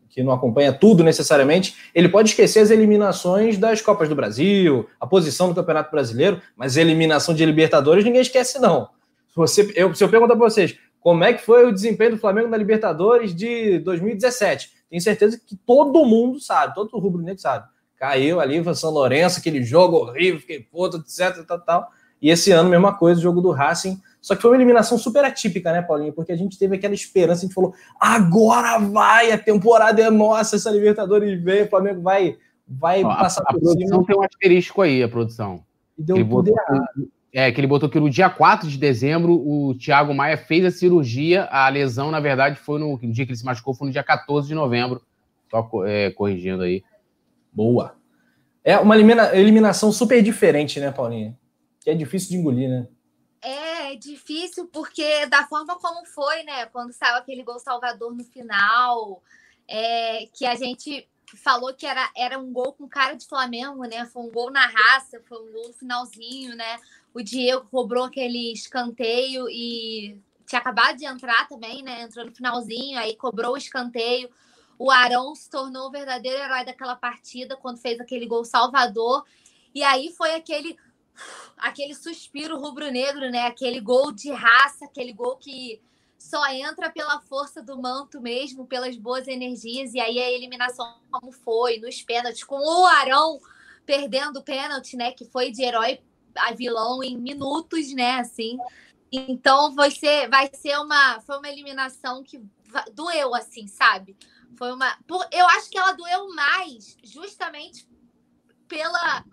que 0.09 0.23
não 0.23 0.33
acompanha 0.33 0.73
tudo 0.73 1.05
necessariamente, 1.05 1.77
ele 1.95 2.09
pode 2.09 2.31
esquecer 2.31 2.59
as 2.59 2.71
eliminações 2.71 3.57
das 3.57 3.81
Copas 3.81 4.09
do 4.09 4.17
Brasil, 4.17 4.89
a 4.99 5.07
posição 5.07 5.49
do 5.49 5.55
Campeonato 5.55 5.93
Brasileiro, 5.93 6.43
mas 6.57 6.77
eliminação 6.77 7.35
de 7.35 7.47
Libertadores 7.47 8.05
ninguém 8.05 8.21
esquece, 8.21 8.59
não. 8.59 8.89
Você, 9.37 9.73
eu, 9.77 9.95
se 9.95 10.03
eu 10.03 10.09
perguntar 10.09 10.37
para 10.37 10.49
vocês 10.49 10.77
como 11.05 11.23
é 11.23 11.35
que 11.35 11.45
foi 11.45 11.67
o 11.67 11.73
desempenho 11.73 12.13
do 12.13 12.19
Flamengo 12.19 12.49
na 12.49 12.57
Libertadores 12.57 13.35
de 13.35 13.79
2017, 13.81 14.71
tenho 14.89 15.03
certeza 15.03 15.39
que 15.39 15.55
todo 15.55 16.07
mundo 16.07 16.41
sabe, 16.41 16.75
todo 16.75 16.89
o 16.95 16.99
rubro-negro 16.99 17.43
sabe. 17.43 17.69
Caiu 17.99 18.41
ali 18.41 18.63
para 18.63 18.75
São 18.75 18.91
Lourenço, 18.91 19.39
aquele 19.39 19.63
jogo 19.63 19.99
horrível, 19.99 20.41
fiquei 20.41 20.61
puto, 20.61 20.97
etc, 20.97 21.45
tal, 21.47 21.61
tal. 21.61 21.89
E 22.23 22.31
esse 22.31 22.53
ano, 22.53 22.71
mesma 22.71 22.97
coisa, 22.97 23.21
o 23.21 23.23
jogo 23.23 23.43
do 23.43 23.51
Racing 23.51 24.01
só 24.25 24.35
que 24.35 24.41
foi 24.41 24.53
uma 24.53 24.57
eliminação 24.57 24.97
super 24.97 25.23
atípica, 25.23 25.71
né, 25.71 25.83
Paulinho? 25.83 26.15
Porque 26.15 26.33
a 26.33 26.37
gente 26.37 26.59
teve 26.59 26.77
aquela 26.77 26.95
esperança, 26.95 27.41
a 27.41 27.45
gente 27.45 27.53
falou: 27.53 27.75
agora 28.01 28.79
vai, 28.79 29.31
a 29.31 29.37
temporada 29.37 30.01
é 30.01 30.09
nossa, 30.09 30.57
essa 30.57 30.71
Libertadores 30.71 31.39
veio, 31.43 31.67
o 31.67 31.69
Flamengo 31.69 32.01
vai, 32.01 32.39
vai 32.67 33.05
Ó, 33.05 33.15
passar 33.17 33.43
a, 33.43 33.51
a 33.51 33.53
por 33.53 33.61
produção 33.61 33.99
cima. 33.99 34.07
tem 34.07 34.17
um 34.17 34.23
asterisco 34.23 34.81
aí, 34.81 35.03
a 35.03 35.09
produção. 35.11 35.63
E 35.99 36.03
deu 36.03 36.27
tudo 36.27 36.49
errado. 36.49 37.11
É, 37.37 37.51
que 37.51 37.59
ele 37.59 37.67
botou 37.67 37.89
que 37.89 37.99
no 37.99 38.09
dia 38.09 38.31
4 38.31 38.69
de 38.69 38.79
dezembro 38.79 39.35
o 39.35 39.75
Thiago 39.75 40.15
Maia 40.15 40.37
fez 40.37 40.65
a 40.65 40.71
cirurgia, 40.71 41.49
a 41.51 41.69
lesão, 41.69 42.13
na 42.13 42.21
verdade, 42.21 42.61
foi 42.61 42.79
no, 42.79 42.97
no 42.97 43.13
dia 43.13 43.27
que 43.27 43.33
ele 43.33 43.37
se 43.37 43.45
machucou, 43.45 43.75
foi 43.75 43.89
no 43.89 43.93
dia 43.93 44.05
14 44.05 44.47
de 44.47 44.55
novembro. 44.55 45.03
Só 45.51 45.69
é, 45.85 46.13
corrigindo 46.13 46.63
aí. 46.63 46.85
Boa. 47.53 47.97
É 48.63 48.79
uma 48.79 48.95
elimina, 48.95 49.35
eliminação 49.35 49.91
super 49.91 50.23
diferente, 50.23 50.79
né, 50.79 50.93
Paulinho? 50.93 51.37
Que 51.81 51.91
é 51.91 51.95
difícil 51.95 52.31
de 52.31 52.37
engolir, 52.37 52.69
né? 52.69 52.87
É 53.43 53.97
difícil 53.97 54.69
porque 54.69 55.27
da 55.27 55.45
forma 55.49 55.77
como 55.81 56.07
foi, 56.07 56.45
né? 56.45 56.67
Quando 56.67 56.93
saiu 56.93 57.17
aquele 57.17 57.43
gol 57.43 57.59
Salvador 57.59 58.15
no 58.15 58.23
final, 58.23 59.21
é, 59.67 60.27
que 60.33 60.47
a 60.47 60.55
gente 60.55 61.09
falou 61.43 61.75
que 61.75 61.85
era, 61.85 62.09
era 62.17 62.39
um 62.39 62.53
gol 62.53 62.73
com 62.73 62.89
cara 62.89 63.15
de 63.15 63.27
Flamengo, 63.27 63.83
né? 63.85 64.07
Foi 64.07 64.23
um 64.23 64.31
gol 64.31 64.53
na 64.53 64.67
raça, 64.67 65.21
foi 65.29 65.39
um 65.39 65.53
gol 65.53 65.69
no 65.69 65.75
finalzinho, 65.75 66.55
né? 66.57 66.79
O 67.15 67.23
Diego 67.23 67.67
cobrou 67.71 68.05
aquele 68.05 68.53
escanteio 68.53 69.49
e 69.49 70.21
tinha 70.45 70.61
acabado 70.61 70.97
de 70.97 71.07
entrar 71.07 71.47
também, 71.49 71.81
né? 71.81 72.03
Entrou 72.03 72.27
no 72.27 72.35
finalzinho, 72.35 72.99
aí 72.99 73.15
cobrou 73.15 73.55
o 73.55 73.57
escanteio. 73.57 74.29
O 74.77 74.91
Arão 74.91 75.33
se 75.37 75.49
tornou 75.49 75.87
o 75.87 75.91
verdadeiro 75.93 76.43
herói 76.43 76.65
daquela 76.65 76.97
partida 76.97 77.57
quando 77.57 77.79
fez 77.79 78.01
aquele 78.01 78.27
gol 78.27 78.45
salvador. 78.45 79.25
E 79.73 79.83
aí 79.85 80.13
foi 80.13 80.35
aquele 80.35 80.77
aquele 81.57 81.95
suspiro 81.95 82.59
rubro-negro, 82.59 83.31
né? 83.31 83.47
Aquele 83.47 83.81
gol 83.81 84.11
de 84.11 84.33
raça, 84.33 84.85
aquele 84.85 85.13
gol 85.13 85.37
que 85.37 85.81
só 86.19 86.45
entra 86.49 86.91
pela 86.91 87.21
força 87.21 87.63
do 87.63 87.81
manto 87.81 88.21
mesmo, 88.21 88.67
pelas 88.67 88.97
boas 88.97 89.29
energias, 89.29 89.95
e 89.95 90.01
aí 90.01 90.19
a 90.19 90.33
eliminação 90.33 90.97
como 91.11 91.31
foi, 91.31 91.79
nos 91.79 92.03
pênaltis, 92.03 92.43
com 92.43 92.57
o 92.57 92.87
Arão 92.87 93.39
perdendo 93.87 94.39
o 94.39 94.43
pênalti, 94.43 94.97
né? 94.97 95.13
Que 95.13 95.25
foi 95.25 95.53
de 95.53 95.63
herói 95.63 96.01
a 96.37 96.53
vilão 96.53 97.03
em 97.03 97.17
minutos, 97.17 97.93
né? 97.93 98.21
Assim. 98.21 98.59
Então 99.13 99.75
ser, 99.91 100.29
vai 100.29 100.51
ser 100.53 100.79
uma, 100.79 101.21
foi 101.21 101.39
uma 101.39 101.49
eliminação 101.49 102.23
que 102.23 102.43
doeu, 102.93 103.35
assim, 103.35 103.67
sabe? 103.67 104.17
Foi 104.57 104.73
uma. 104.73 104.97
Eu 105.31 105.47
acho 105.47 105.71
que 105.71 105.79
ela 105.79 105.93
doeu 105.93 106.35
mais 106.35 106.97
justamente 107.03 107.89
pela 108.67 109.25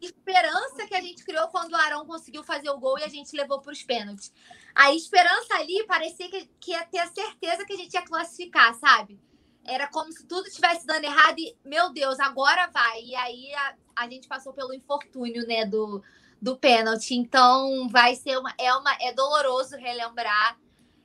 esperança 0.00 0.86
que 0.86 0.94
a 0.94 1.00
gente 1.00 1.24
criou 1.24 1.48
quando 1.48 1.72
o 1.72 1.76
Arão 1.76 2.06
conseguiu 2.06 2.44
fazer 2.44 2.70
o 2.70 2.78
gol 2.78 2.98
e 2.98 3.04
a 3.04 3.08
gente 3.08 3.36
levou 3.36 3.60
para 3.60 3.72
os 3.72 3.82
pênaltis. 3.82 4.32
A 4.74 4.92
esperança 4.92 5.54
ali 5.54 5.84
parecia 5.86 6.28
que, 6.28 6.50
que 6.60 6.70
ia 6.72 6.84
ter 6.86 6.98
a 6.98 7.10
certeza 7.10 7.64
que 7.64 7.72
a 7.72 7.76
gente 7.76 7.94
ia 7.94 8.04
classificar, 8.04 8.74
sabe? 8.74 9.20
Era 9.64 9.88
como 9.88 10.12
se 10.12 10.24
tudo 10.26 10.46
estivesse 10.46 10.86
dando 10.86 11.04
errado 11.04 11.38
e, 11.38 11.56
meu 11.64 11.92
Deus, 11.92 12.20
agora 12.20 12.68
vai. 12.68 13.02
E 13.02 13.16
aí 13.16 13.52
a 13.96 14.08
gente 14.08 14.28
passou 14.28 14.52
pelo 14.52 14.74
infortúnio, 14.74 15.46
né, 15.46 15.64
do, 15.64 16.02
do 16.40 16.56
pênalti. 16.56 17.14
Então 17.14 17.88
vai 17.88 18.14
ser 18.14 18.38
uma 18.38 18.52
é 18.58 18.72
uma 18.74 18.94
é 19.00 19.12
doloroso 19.12 19.76
relembrar. 19.76 20.58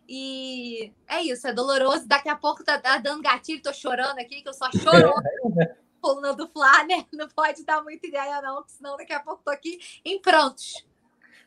E 0.08 0.92
é 1.08 1.22
isso, 1.22 1.48
é 1.48 1.54
doloroso. 1.54 2.08
Daqui 2.08 2.28
a 2.28 2.36
pouco 2.36 2.64
tá, 2.64 2.78
tá 2.78 2.98
dando 2.98 3.24
gatilho, 3.24 3.62
tô 3.62 3.72
chorando 3.72 4.20
aqui, 4.20 4.42
que 4.42 4.50
eu 4.50 4.54
só 4.54 4.70
choro. 4.72 5.14
coluna 6.02 6.34
do 6.34 6.48
Flá, 6.48 6.84
né? 6.86 7.06
Não 7.14 7.28
pode 7.30 7.64
dar 7.64 7.82
muita 7.84 8.08
ideia, 8.08 8.42
não, 8.42 8.64
senão 8.68 8.98
daqui 8.98 9.14
a 9.14 9.20
pouco 9.20 9.42
tô 9.46 9.52
aqui 9.52 9.78
em 10.04 10.20
prontos. 10.20 10.86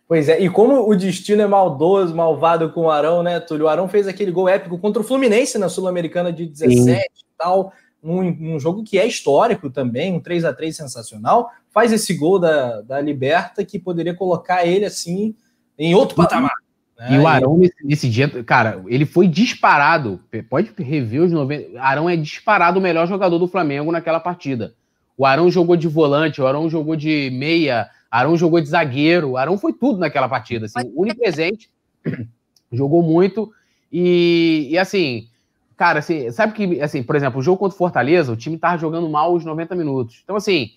Pois 0.06 0.28
é, 0.28 0.38
e 0.38 0.50
como 0.50 0.88
o 0.88 0.94
destino 0.94 1.42
é 1.42 1.46
maldoso, 1.46 2.14
malvado 2.14 2.70
com 2.70 2.82
o 2.82 2.90
Arão, 2.90 3.22
né, 3.22 3.40
Túlio? 3.40 3.64
O 3.64 3.68
Arão 3.68 3.88
fez 3.88 4.06
aquele 4.06 4.30
gol 4.30 4.48
épico 4.48 4.78
contra 4.78 5.00
o 5.00 5.04
Fluminense 5.04 5.58
na 5.58 5.68
Sul-Americana 5.68 6.30
de 6.30 6.46
17 6.46 6.78
Sim. 6.82 6.92
e 6.92 7.38
tal, 7.38 7.72
num, 8.04 8.30
num, 8.30 8.60
jogo 8.60 8.84
que 8.84 8.98
é 8.98 9.06
histórico 9.06 9.70
também, 9.70 10.12
um 10.12 10.20
3 10.20 10.44
a 10.44 10.52
3 10.52 10.76
sensacional. 10.76 11.50
Faz 11.70 11.90
esse 11.90 12.12
gol 12.14 12.38
da, 12.38 12.82
da 12.82 13.00
Liberta 13.00 13.64
que 13.64 13.78
poderia 13.78 14.14
colocar 14.14 14.66
ele 14.66 14.84
assim 14.84 15.34
em 15.78 15.94
outro 15.94 16.14
patamar. 16.14 16.52
Né? 16.98 17.14
E 17.16 17.18
o 17.18 17.26
Arão, 17.26 17.56
nesse, 17.56 17.74
nesse, 17.82 18.08
dia, 18.08 18.28
cara, 18.44 18.82
ele 18.86 19.06
foi 19.06 19.26
disparado. 19.26 20.20
Pode 20.48 20.70
rever 20.78 21.22
os 21.22 21.32
90. 21.32 21.80
Arão 21.80 22.08
é 22.08 22.16
disparado 22.16 22.78
o 22.78 22.82
melhor 22.82 23.08
jogador 23.08 23.38
do 23.38 23.48
Flamengo 23.48 23.90
naquela 23.90 24.20
partida. 24.20 24.74
O 25.16 25.24
Arão 25.24 25.50
jogou 25.50 25.76
de 25.76 25.88
volante, 25.88 26.42
o 26.42 26.46
Arão 26.46 26.68
jogou 26.68 26.94
de 26.94 27.30
meia, 27.32 27.88
Arão 28.10 28.36
jogou 28.36 28.60
de 28.60 28.68
zagueiro, 28.68 29.30
o 29.30 29.36
Arão 29.36 29.56
foi 29.56 29.72
tudo 29.72 29.98
naquela 29.98 30.28
partida, 30.28 30.66
assim, 30.66 30.92
unipresente, 30.94 31.70
jogou 32.72 33.02
muito 33.02 33.52
e, 33.92 34.68
e 34.70 34.78
assim, 34.78 35.28
cara, 35.76 35.98
assim, 35.98 36.30
sabe 36.30 36.52
que, 36.52 36.80
assim, 36.80 37.02
por 37.02 37.16
exemplo, 37.16 37.40
o 37.40 37.42
jogo 37.42 37.58
contra 37.58 37.74
o 37.74 37.78
Fortaleza, 37.78 38.32
o 38.32 38.36
time 38.36 38.58
tava 38.58 38.78
jogando 38.78 39.08
mal 39.08 39.34
os 39.34 39.44
90 39.44 39.74
minutos. 39.74 40.20
Então, 40.22 40.36
assim, 40.36 40.70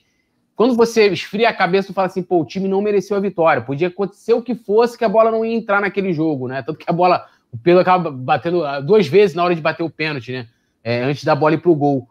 quando 0.56 0.76
você 0.76 1.08
esfria 1.08 1.50
a 1.50 1.54
cabeça 1.54 1.92
e 1.92 1.94
fala 1.94 2.08
assim, 2.08 2.24
pô, 2.24 2.42
o 2.42 2.46
time 2.46 2.68
não 2.68 2.82
mereceu 2.82 3.16
a 3.16 3.20
vitória, 3.20 3.62
podia 3.62 3.88
acontecer 3.88 4.34
o 4.34 4.42
que 4.42 4.56
fosse 4.56 4.98
que 4.98 5.06
a 5.06 5.10
bola 5.10 5.32
não 5.32 5.46
ia 5.46 5.56
entrar 5.56 5.82
naquele 5.82 6.14
jogo, 6.14 6.48
né? 6.48 6.62
Tanto 6.62 6.80
que 6.80 6.90
a 6.90 6.94
bola, 6.94 7.26
o 7.52 7.58
Pedro 7.58 7.82
acaba 7.82 8.12
batendo 8.12 8.66
ah, 8.66 8.80
duas 8.80 9.08
vezes 9.08 9.36
na 9.36 9.44
hora 9.44 9.56
de 9.56 9.62
bater 9.62 9.84
o 9.84 9.90
pênalti, 9.90 10.32
né? 10.32 10.48
É, 10.84 11.04
antes 11.04 11.24
da 11.24 11.36
bola 11.36 11.56
ir 11.56 11.62
pro 11.62 11.76
gol. 11.76 12.08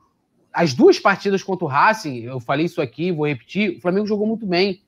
As 0.53 0.74
duas 0.74 0.99
partidas 0.99 1.43
contra 1.43 1.64
o 1.64 1.68
Racing, 1.68 2.22
eu 2.22 2.41
falei 2.41 2.66
isso 2.66 2.80
aqui, 2.80 3.12
vou 3.12 3.26
repetir, 3.26 3.76
o 3.76 3.80
Flamengo 3.80 4.07
jogou 4.07 4.26
muito 4.26 4.47
bem 4.47 4.80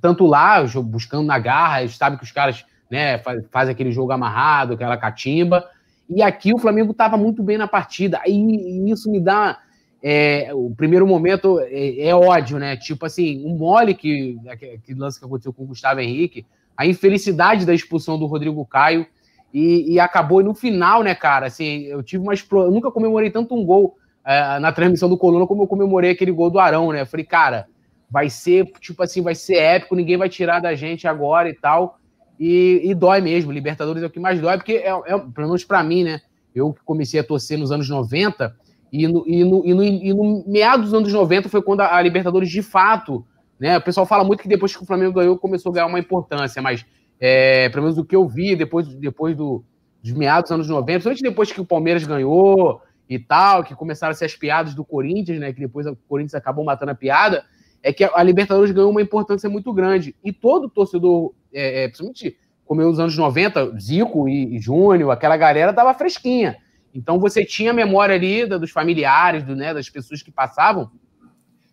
tanto 0.00 0.26
lá, 0.26 0.62
buscando 0.84 1.26
na 1.26 1.38
garra, 1.38 1.86
sabe 1.88 2.16
que 2.16 2.24
os 2.24 2.30
caras 2.30 2.64
né, 2.90 3.18
faz, 3.18 3.44
faz 3.50 3.68
aquele 3.68 3.90
jogo 3.90 4.12
amarrado, 4.12 4.74
aquela 4.74 4.96
catimba. 4.96 5.68
E 6.10 6.22
aqui 6.22 6.52
o 6.52 6.58
Flamengo 6.58 6.90
estava 6.90 7.16
muito 7.16 7.40
bem 7.42 7.56
na 7.56 7.68
partida. 7.68 8.20
E, 8.26 8.32
e 8.32 8.90
isso 8.90 9.10
me 9.10 9.20
dá. 9.20 9.60
É, 10.02 10.50
o 10.54 10.74
primeiro 10.74 11.06
momento 11.06 11.60
é, 11.60 12.08
é, 12.08 12.14
ódio, 12.14 12.58
né? 12.58 12.76
Tipo 12.76 13.06
assim, 13.06 13.44
um 13.46 13.56
mole 13.56 13.94
que, 13.94 14.36
que 14.84 14.94
lance 14.94 15.20
que 15.20 15.24
aconteceu 15.24 15.52
com 15.52 15.62
o 15.62 15.66
Gustavo 15.66 16.00
Henrique, 16.00 16.46
a 16.76 16.86
infelicidade 16.86 17.64
da 17.64 17.74
expulsão 17.74 18.18
do 18.18 18.26
Rodrigo 18.26 18.64
Caio. 18.66 19.06
E, 19.52 19.94
e 19.94 20.00
acabou 20.00 20.40
e 20.40 20.44
no 20.44 20.54
final, 20.54 21.02
né, 21.02 21.14
cara? 21.14 21.46
Assim, 21.46 21.82
eu 21.82 22.02
tive 22.02 22.22
uma 22.22 22.34
explosão. 22.34 22.68
Eu 22.68 22.74
nunca 22.74 22.90
comemorei 22.90 23.30
tanto 23.30 23.54
um 23.54 23.64
gol 23.64 23.96
é, 24.24 24.58
na 24.58 24.72
transmissão 24.72 25.08
do 25.08 25.18
Coluna 25.18 25.46
como 25.46 25.62
eu 25.62 25.66
comemorei 25.68 26.10
aquele 26.10 26.32
gol 26.32 26.50
do 26.50 26.58
Arão, 26.58 26.92
né? 26.92 27.02
Eu 27.02 27.06
falei, 27.06 27.24
cara, 27.24 27.66
vai 28.10 28.28
ser, 28.28 28.66
tipo 28.80 29.02
assim, 29.02 29.22
vai 29.22 29.34
ser 29.34 29.56
épico, 29.56 29.94
ninguém 29.94 30.16
vai 30.16 30.28
tirar 30.28 30.60
da 30.60 30.74
gente 30.74 31.06
agora 31.06 31.48
e 31.48 31.54
tal. 31.54 31.99
E, 32.40 32.80
e 32.84 32.94
dói 32.94 33.20
mesmo, 33.20 33.52
Libertadores 33.52 34.02
é 34.02 34.06
o 34.06 34.10
que 34.10 34.18
mais 34.18 34.40
dói, 34.40 34.56
porque, 34.56 34.72
é, 34.72 34.88
é 34.88 35.18
pelo 35.18 35.48
menos 35.48 35.62
para 35.62 35.82
mim, 35.82 36.04
né? 36.04 36.22
Eu 36.54 36.72
que 36.72 36.80
comecei 36.82 37.20
a 37.20 37.24
torcer 37.24 37.58
nos 37.58 37.70
anos 37.70 37.86
90, 37.86 38.56
e 38.90 39.06
no, 39.06 39.28
e 39.28 39.44
no, 39.44 39.62
e 39.66 39.74
no, 39.74 39.84
e 39.84 40.14
no 40.14 40.44
meados 40.48 40.86
dos 40.86 40.94
anos 40.94 41.12
90 41.12 41.50
foi 41.50 41.60
quando 41.60 41.82
a, 41.82 41.94
a, 41.94 42.00
Libertadores 42.00 42.48
de 42.48 42.62
fato, 42.62 43.26
né? 43.58 43.76
O 43.76 43.82
pessoal 43.82 44.06
fala 44.06 44.24
muito 44.24 44.42
que 44.42 44.48
depois 44.48 44.74
que 44.74 44.82
o 44.82 44.86
Flamengo 44.86 45.12
ganhou, 45.12 45.36
começou 45.36 45.68
a 45.70 45.74
ganhar 45.74 45.86
uma 45.86 45.98
importância, 45.98 46.62
mas 46.62 46.86
é, 47.20 47.68
pelo 47.68 47.82
menos 47.82 47.98
o 47.98 48.04
que 48.06 48.16
eu 48.16 48.26
vi 48.26 48.56
depois, 48.56 48.88
depois 48.88 49.36
do, 49.36 49.62
dos 50.02 50.12
meados 50.14 50.48
dos 50.48 50.52
anos 50.52 50.68
90, 50.68 50.86
principalmente 50.86 51.22
depois 51.22 51.52
que 51.52 51.60
o 51.60 51.66
Palmeiras 51.66 52.04
ganhou 52.04 52.80
e 53.06 53.18
tal, 53.18 53.62
que 53.62 53.74
começaram 53.74 54.12
a 54.12 54.14
ser 54.14 54.24
as 54.24 54.34
piadas 54.34 54.74
do 54.74 54.82
Corinthians, 54.82 55.38
né? 55.38 55.52
Que 55.52 55.60
depois 55.60 55.86
o 55.86 55.94
Corinthians 56.08 56.34
acabou 56.34 56.64
matando 56.64 56.92
a 56.92 56.94
piada 56.94 57.44
é 57.82 57.92
que 57.92 58.04
a 58.04 58.22
Libertadores 58.22 58.72
ganhou 58.72 58.90
uma 58.90 59.02
importância 59.02 59.48
muito 59.48 59.72
grande. 59.72 60.14
E 60.22 60.32
todo 60.32 60.68
torcedor, 60.68 61.32
é, 61.52 61.84
é, 61.84 61.88
principalmente 61.88 62.36
como 62.64 62.82
nos 62.82 63.00
anos 63.00 63.16
90, 63.16 63.78
Zico 63.80 64.28
e, 64.28 64.56
e 64.56 64.60
Júnior, 64.60 65.10
aquela 65.10 65.36
galera 65.36 65.72
tava 65.72 65.92
fresquinha. 65.92 66.56
Então 66.94 67.18
você 67.18 67.44
tinha 67.44 67.72
a 67.72 67.74
memória 67.74 68.14
ali 68.14 68.46
dos 68.46 68.70
familiares, 68.70 69.42
do, 69.42 69.56
né, 69.56 69.74
das 69.74 69.90
pessoas 69.90 70.22
que 70.22 70.30
passavam. 70.30 70.88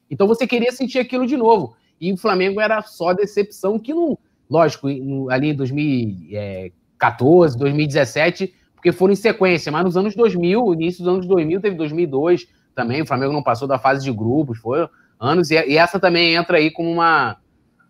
Então 0.09 0.27
você 0.27 0.47
queria 0.47 0.71
sentir 0.71 0.99
aquilo 0.99 1.27
de 1.27 1.37
novo. 1.37 1.75
E 1.99 2.13
o 2.13 2.17
Flamengo 2.17 2.61
era 2.61 2.81
só 2.81 3.13
decepção 3.13 3.77
que 3.77 3.93
não. 3.93 4.17
Lógico, 4.49 4.87
ali 5.29 5.49
em 5.49 5.55
2014, 5.55 7.57
2017, 7.57 8.53
porque 8.73 8.91
foram 8.91 9.13
em 9.13 9.17
sequência, 9.17 9.71
mas 9.71 9.83
nos 9.83 9.97
anos 9.97 10.15
2000, 10.15 10.73
início 10.73 11.03
dos 11.03 11.13
anos 11.13 11.27
2000, 11.27 11.59
teve 11.59 11.75
2002 11.75 12.47
também. 12.73 13.01
O 13.01 13.05
Flamengo 13.05 13.33
não 13.33 13.43
passou 13.43 13.67
da 13.67 13.77
fase 13.77 14.03
de 14.03 14.11
grupos, 14.11 14.57
foi 14.59 14.87
anos, 15.19 15.51
e, 15.51 15.55
e 15.55 15.77
essa 15.77 15.99
também 15.99 16.35
entra 16.35 16.57
aí 16.57 16.71
como 16.71 16.91
uma, 16.91 17.37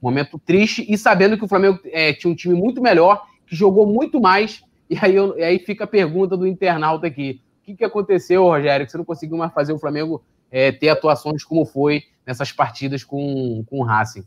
um 0.01 0.07
momento 0.07 0.39
triste, 0.39 0.85
e 0.87 0.97
sabendo 0.97 1.37
que 1.37 1.45
o 1.45 1.47
Flamengo 1.47 1.79
é, 1.85 2.13
tinha 2.13 2.31
um 2.31 2.35
time 2.35 2.55
muito 2.55 2.81
melhor, 2.81 3.25
que 3.45 3.55
jogou 3.55 3.85
muito 3.85 4.19
mais, 4.19 4.61
e 4.89 4.97
aí, 5.01 5.15
eu, 5.15 5.37
e 5.37 5.43
aí 5.43 5.59
fica 5.59 5.83
a 5.83 5.87
pergunta 5.87 6.37
do 6.37 6.47
internauta 6.47 7.07
aqui. 7.07 7.41
O 7.61 7.65
que, 7.65 7.75
que 7.75 7.83
aconteceu, 7.83 8.43
Rogério, 8.43 8.85
que 8.85 8.91
você 8.91 8.97
não 8.97 9.05
conseguiu 9.05 9.37
mais 9.37 9.53
fazer 9.53 9.73
o 9.73 9.79
Flamengo 9.79 10.23
é, 10.49 10.71
ter 10.71 10.89
atuações 10.89 11.43
como 11.43 11.65
foi 11.65 12.03
nessas 12.25 12.51
partidas 12.51 13.03
com, 13.03 13.63
com 13.69 13.79
o 13.79 13.83
Racing? 13.83 14.23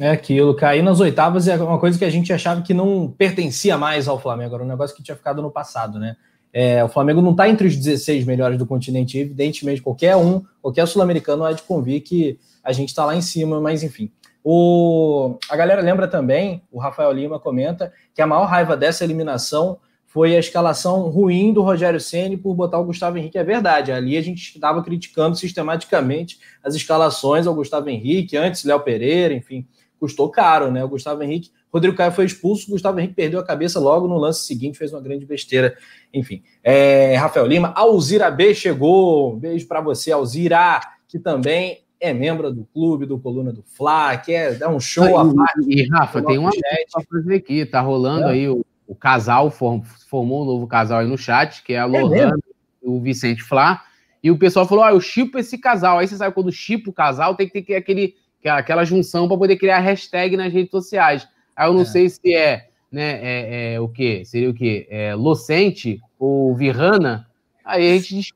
É 0.00 0.10
aquilo, 0.10 0.54
cair 0.56 0.82
nas 0.82 1.00
oitavas 1.00 1.46
é 1.48 1.56
uma 1.56 1.78
coisa 1.78 1.98
que 1.98 2.04
a 2.04 2.10
gente 2.10 2.32
achava 2.32 2.62
que 2.62 2.72
não 2.72 3.10
pertencia 3.10 3.76
mais 3.76 4.08
ao 4.08 4.18
Flamengo, 4.18 4.54
era 4.54 4.64
um 4.64 4.68
negócio 4.68 4.96
que 4.96 5.02
tinha 5.02 5.16
ficado 5.16 5.42
no 5.42 5.50
passado, 5.50 5.98
né? 5.98 6.16
É, 6.52 6.84
o 6.84 6.88
Flamengo 6.88 7.22
não 7.22 7.30
está 7.30 7.48
entre 7.48 7.66
os 7.66 7.76
16 7.76 8.24
melhores 8.24 8.58
do 8.58 8.66
continente, 8.66 9.18
evidentemente, 9.18 9.80
qualquer 9.80 10.16
um, 10.16 10.42
qualquer 10.60 10.86
sul-americano 10.86 11.44
há 11.44 11.52
de 11.52 11.62
convir 11.62 12.02
que 12.02 12.38
a 12.62 12.72
gente 12.72 12.90
está 12.90 13.04
lá 13.04 13.16
em 13.16 13.22
cima, 13.22 13.60
mas 13.60 13.82
enfim. 13.82 14.10
O, 14.44 15.38
a 15.48 15.56
galera 15.56 15.80
lembra 15.80 16.06
também, 16.06 16.62
o 16.70 16.78
Rafael 16.78 17.12
Lima 17.12 17.38
comenta, 17.38 17.92
que 18.14 18.20
a 18.20 18.26
maior 18.26 18.44
raiva 18.44 18.76
dessa 18.76 19.04
eliminação 19.04 19.78
foi 20.06 20.36
a 20.36 20.38
escalação 20.38 21.08
ruim 21.08 21.54
do 21.54 21.62
Rogério 21.62 21.98
Ceni 21.98 22.36
por 22.36 22.54
botar 22.54 22.78
o 22.78 22.84
Gustavo 22.84 23.16
Henrique. 23.16 23.38
É 23.38 23.44
verdade, 23.44 23.90
ali 23.90 24.16
a 24.18 24.20
gente 24.20 24.42
estava 24.54 24.82
criticando 24.82 25.36
sistematicamente 25.36 26.38
as 26.62 26.74
escalações 26.74 27.46
ao 27.46 27.54
Gustavo 27.54 27.88
Henrique, 27.88 28.36
antes 28.36 28.62
Léo 28.64 28.80
Pereira, 28.80 29.32
enfim, 29.32 29.66
custou 30.02 30.28
caro, 30.28 30.68
né? 30.68 30.82
O 30.82 30.88
Gustavo 30.88 31.22
Henrique 31.22 31.52
Rodrigo 31.72 31.96
Caio 31.96 32.10
foi 32.10 32.26
expulso, 32.26 32.70
Gustavo 32.70 32.98
Henrique 32.98 33.14
perdeu 33.14 33.38
a 33.38 33.44
cabeça 33.44 33.78
logo 33.78 34.08
no 34.08 34.18
lance 34.18 34.44
seguinte, 34.44 34.76
fez 34.76 34.92
uma 34.92 35.00
grande 35.00 35.24
besteira. 35.24 35.74
Enfim, 36.12 36.42
é, 36.62 37.14
Rafael 37.16 37.46
Lima, 37.46 37.72
Alzira 37.76 38.28
B 38.30 38.52
chegou. 38.52 39.32
Um 39.32 39.38
beijo 39.38 39.66
para 39.68 39.80
você, 39.80 40.10
Alzira, 40.10 40.80
que 41.08 41.20
também 41.20 41.78
é 42.00 42.12
membro 42.12 42.52
do 42.52 42.64
clube, 42.64 43.06
do 43.06 43.16
Coluna 43.16 43.52
do 43.52 43.62
Fla, 43.62 44.16
quer 44.18 44.58
dar 44.58 44.68
um 44.68 44.80
show 44.80 45.16
à 45.16 45.24
parte. 45.24 45.66
E, 45.68 45.88
Rafa, 45.88 46.20
tem 46.20 46.36
uma 46.36 46.50
para 46.50 47.04
fazer 47.08 47.36
aqui, 47.36 47.64
tá 47.64 47.80
rolando 47.80 48.26
é. 48.26 48.32
aí 48.32 48.48
o, 48.48 48.66
o, 48.86 48.94
casal, 48.94 49.50
formou 49.50 50.42
um 50.42 50.44
novo 50.44 50.66
casal 50.66 50.98
aí 50.98 51.06
no 51.06 51.16
chat, 51.16 51.62
que 51.62 51.74
é 51.74 51.78
a 51.78 51.84
é 51.84 51.86
Lohana 51.86 52.34
é 52.36 52.86
e 52.86 52.88
o 52.90 53.00
Vicente 53.00 53.42
Flá. 53.42 53.82
E 54.22 54.30
o 54.30 54.38
pessoal 54.38 54.66
falou: 54.66 54.84
ah, 54.84 54.92
eu 54.92 55.00
chipo 55.00 55.38
esse 55.38 55.56
casal. 55.56 55.98
Aí 55.98 56.06
você 56.06 56.16
sabe 56.16 56.34
quando 56.34 56.52
chipa 56.52 56.90
o 56.90 56.92
casal, 56.92 57.34
tem 57.34 57.48
que 57.48 57.62
ter 57.62 57.76
aquele, 57.76 58.14
aquela 58.48 58.84
junção 58.84 59.28
para 59.28 59.36
poder 59.36 59.56
criar 59.56 59.80
hashtag 59.80 60.36
nas 60.36 60.52
redes 60.52 60.70
sociais. 60.70 61.28
Aí 61.56 61.68
eu 61.68 61.74
não 61.74 61.82
é. 61.82 61.86
sei 61.86 62.08
se 62.08 62.34
é, 62.34 62.68
né, 62.90 63.20
é, 63.22 63.74
é, 63.74 63.80
o 63.80 63.88
quê? 63.88 64.24
Seria 64.24 64.48
o 64.50 64.54
quê? 64.54 64.86
É, 64.90 65.14
Locente 65.14 66.00
ou 66.18 66.52
Virrana? 66.54 67.28
Aí 67.64 67.92
a 67.96 67.98
gente 67.98 68.32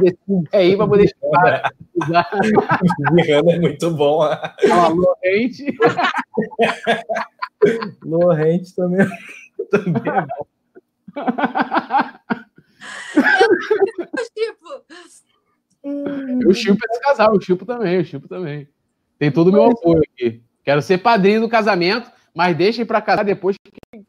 decide 0.00 0.48
aí 0.52 0.76
para 0.76 0.88
poder 0.88 1.08
chamar. 1.08 1.72
Virrana 3.12 3.52
é 3.52 3.58
muito 3.58 3.90
bom. 3.90 4.22
Ah, 4.22 4.54
Lorente. 4.88 5.66
Lorente 8.04 8.74
também, 8.74 9.06
também 9.70 10.02
é 10.06 10.20
bom. 10.20 10.46
Eu 14.12 14.24
tipo. 14.34 14.84
Eu 16.44 16.52
chipo 16.54 16.78
esse 16.90 17.00
casal, 17.00 17.34
eu 17.34 17.40
chipo 17.40 17.64
também, 17.64 17.94
eu 17.96 18.04
chipo 18.04 18.28
também. 18.28 18.68
Tem 19.18 19.30
todo 19.30 19.48
o 19.48 19.52
meu 19.52 19.64
apoio 19.64 20.02
aqui. 20.02 20.42
Quero 20.64 20.82
ser 20.82 20.98
padrinho 20.98 21.42
do 21.42 21.48
casamento, 21.48 22.10
mas 22.34 22.56
deixem 22.56 22.84
para 22.84 23.02
casar 23.02 23.24
depois 23.24 23.56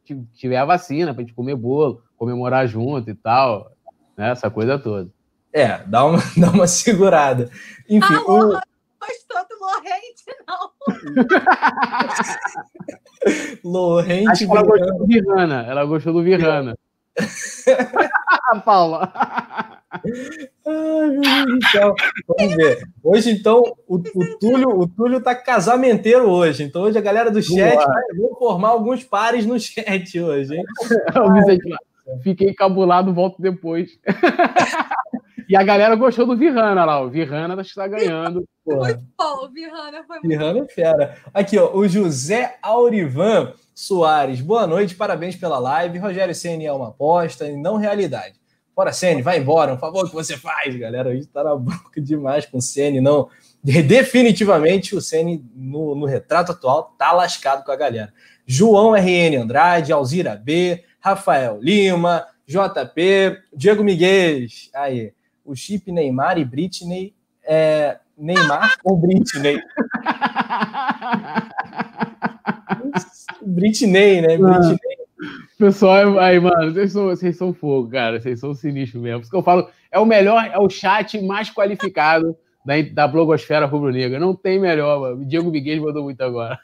que 0.04 0.16
tiver 0.34 0.58
a 0.58 0.66
vacina, 0.66 1.14
pra 1.14 1.22
gente 1.22 1.34
comer 1.34 1.56
bolo, 1.56 2.02
comemorar 2.18 2.68
junto 2.68 3.10
e 3.10 3.16
tal. 3.16 3.72
Né? 4.18 4.32
Essa 4.32 4.50
coisa 4.50 4.80
toda. 4.80 5.10
É, 5.54 5.78
dá 5.86 6.06
uma, 6.06 6.20
dá 6.38 6.50
uma 6.52 6.68
segurada. 6.68 7.50
Enfim, 7.90 8.14
ah, 8.14 8.32
o... 8.32 8.38
não 8.40 8.62
gostou 9.00 9.46
do 9.50 9.56
Lorente, 9.62 10.26
não. 10.48 10.72
Lorente. 13.72 14.30
Acho 14.30 14.44
ela 14.46 14.64
gostou 14.64 14.98
do 14.98 15.06
Virana. 15.06 15.66
Ela 15.68 15.86
gostou 15.86 16.14
do 16.14 16.24
Virana. 16.24 16.78
Paula. 18.66 19.12
Ai, 20.68 21.08
meu 21.10 21.22
Deus 21.22 21.46
do 21.46 21.68
céu. 21.72 21.96
Vamos 22.28 22.56
ver. 22.56 22.88
Hoje, 23.04 23.32
então, 23.32 23.64
o, 23.88 23.96
o, 23.96 24.40
Túlio, 24.40 24.70
o 24.80 24.88
Túlio 24.88 25.22
tá 25.22 25.36
casamenteiro 25.36 26.30
hoje. 26.30 26.64
Então, 26.64 26.84
hoje 26.84 26.98
a 26.98 27.02
galera 27.02 27.32
do 27.32 27.42
chat 27.42 27.76
vai, 27.76 28.04
vou 28.18 28.36
formar 28.38 28.70
alguns 28.70 29.04
pares 29.04 29.46
no 29.46 29.60
chat 29.60 30.20
hoje, 30.20 30.56
hein? 30.56 30.64
Fiquei 32.22 32.50
encabulado, 32.50 33.14
volto 33.14 33.42
depois. 33.42 34.00
e 35.50 35.56
a 35.56 35.64
galera 35.64 35.96
gostou 35.96 36.26
do 36.26 36.38
Virana 36.38 36.86
lá. 36.86 37.02
O 37.02 37.10
Virana 37.10 37.60
está 37.62 37.88
ganhando. 37.88 38.46
Muito 38.66 39.02
bom, 39.18 39.46
o 39.46 39.50
Virana 39.50 40.04
foi 40.06 40.18
muito 40.18 40.28
Virana 40.28 40.60
é 40.60 40.68
fera. 40.68 41.18
Aqui, 41.34 41.58
ó, 41.58 41.76
o 41.76 41.88
José 41.88 42.58
Aurivan 42.62 43.54
Soares. 43.74 44.40
Boa 44.40 44.68
noite, 44.68 44.96
parabéns 44.96 45.36
pela 45.36 45.58
live. 45.58 45.98
Rogério 45.98 46.36
Ceni 46.36 46.66
é 46.66 46.72
uma 46.72 46.90
aposta 46.90 47.48
e 47.48 47.58
não 47.58 47.78
realidade. 47.78 48.36
Bora, 48.76 48.92
Ceni, 48.92 49.22
vai 49.22 49.40
embora. 49.40 49.74
Um 49.74 49.78
favor 49.78 50.08
que 50.10 50.14
você 50.14 50.36
faz, 50.36 50.76
galera. 50.76 51.10
A 51.10 51.16
gente 51.16 51.28
tá 51.28 51.44
na 51.44 51.56
boca 51.56 52.02
demais 52.02 52.46
com 52.46 52.58
o 52.58 52.62
Ceni, 52.62 53.00
não. 53.00 53.30
Definitivamente 53.64 54.96
o 54.96 55.02
Ceni 55.02 55.44
no, 55.56 55.96
no 55.96 56.06
retrato 56.06 56.52
atual 56.52 56.94
tá 56.98 57.14
lascado 57.14 57.64
com 57.64 57.72
a 57.72 57.76
galera. 57.76 58.14
João 58.46 58.94
RN 58.94 59.38
Andrade, 59.42 59.94
Alzira 59.94 60.36
B, 60.36 60.84
Rafael 61.00 61.58
Lima, 61.62 62.26
JP, 62.46 63.40
Diego 63.56 63.84
Miguel. 63.84 64.46
Aí, 64.74 65.14
o 65.44 65.56
chip 65.56 65.92
Neymar 65.92 66.38
e 66.38 66.46
Britney 66.46 67.16
é 67.44 67.98
Neymar 68.18 68.76
ou 68.84 68.98
Britney? 68.98 69.60
Britney, 73.42 74.22
né? 74.22 74.38
Britney. 74.38 74.95
Pessoal, 75.58 76.20
aí, 76.20 76.40
mano, 76.40 76.74
vocês 76.74 76.92
são, 76.92 77.06
vocês 77.06 77.38
são 77.38 77.54
fogo, 77.54 77.90
cara. 77.90 78.20
Vocês 78.20 78.40
são 78.40 78.54
sinistros 78.54 79.02
mesmo. 79.02 79.20
Por 79.20 79.24
isso 79.24 79.32
que 79.32 79.38
eu 79.38 79.44
falo, 79.44 79.70
é 79.92 80.00
o 80.00 80.06
melhor, 80.06 80.46
é 80.46 80.60
o 80.60 80.70
chat 80.70 81.22
mais 81.22 81.50
qualificado 81.50 82.36
da, 82.66 82.74
da 82.94 83.08
blogosfera 83.08 83.66
rubro-negra. 83.66 84.20
Não 84.20 84.36
tem 84.36 84.60
melhor, 84.60 85.00
mano. 85.00 85.26
Diego 85.26 85.50
Miguel 85.50 85.82
mandou 85.84 86.04
muito 86.04 86.22
agora. 86.22 86.60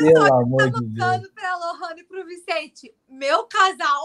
Não, 0.00 0.12
Pelo 0.12 0.28
tá 0.28 0.36
amor 0.36 0.70
de 0.70 0.86
Deus. 0.86 1.28
pra 1.34 1.56
Lohane 1.56 2.00
e 2.00 2.04
pro 2.04 2.24
Vicente. 2.26 2.92
Meu 3.08 3.44
casal. 3.44 4.04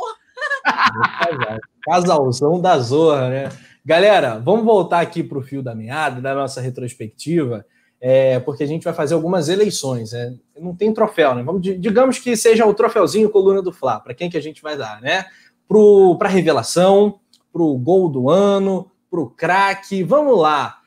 Meu 0.93 1.37
casal. 1.37 1.59
Casalzão 1.83 2.61
da 2.61 2.77
Zorra, 2.79 3.29
né? 3.29 3.49
Galera, 3.85 4.39
vamos 4.39 4.65
voltar 4.65 4.99
aqui 4.99 5.23
pro 5.23 5.41
fio 5.41 5.63
da 5.63 5.73
meada, 5.73 6.21
da 6.21 6.33
nossa 6.35 6.61
retrospectiva 6.61 7.65
é, 8.01 8.39
porque 8.39 8.63
a 8.63 8.67
gente 8.67 8.83
vai 8.83 8.93
fazer 8.93 9.13
algumas 9.13 9.49
eleições. 9.49 10.13
Né? 10.13 10.35
Não 10.57 10.75
tem 10.75 10.93
troféu, 10.93 11.35
né? 11.35 11.43
Vamos, 11.43 11.61
digamos 11.61 12.17
que 12.17 12.35
seja 12.35 12.65
o 12.65 12.73
troféuzinho 12.73 13.29
coluna 13.29 13.61
do 13.61 13.73
Fla, 13.73 13.99
para 13.99 14.13
quem 14.13 14.29
que 14.29 14.37
a 14.37 14.41
gente 14.41 14.61
vai 14.61 14.77
dar, 14.77 15.01
né? 15.01 15.25
Para 15.67 16.27
a 16.27 16.31
revelação, 16.31 17.19
para 17.51 17.61
o 17.61 17.77
gol 17.77 18.09
do 18.09 18.29
ano, 18.29 18.89
para 19.11 19.19
o 19.19 19.29
craque. 19.29 20.03
Vamos 20.03 20.39
lá. 20.39 20.77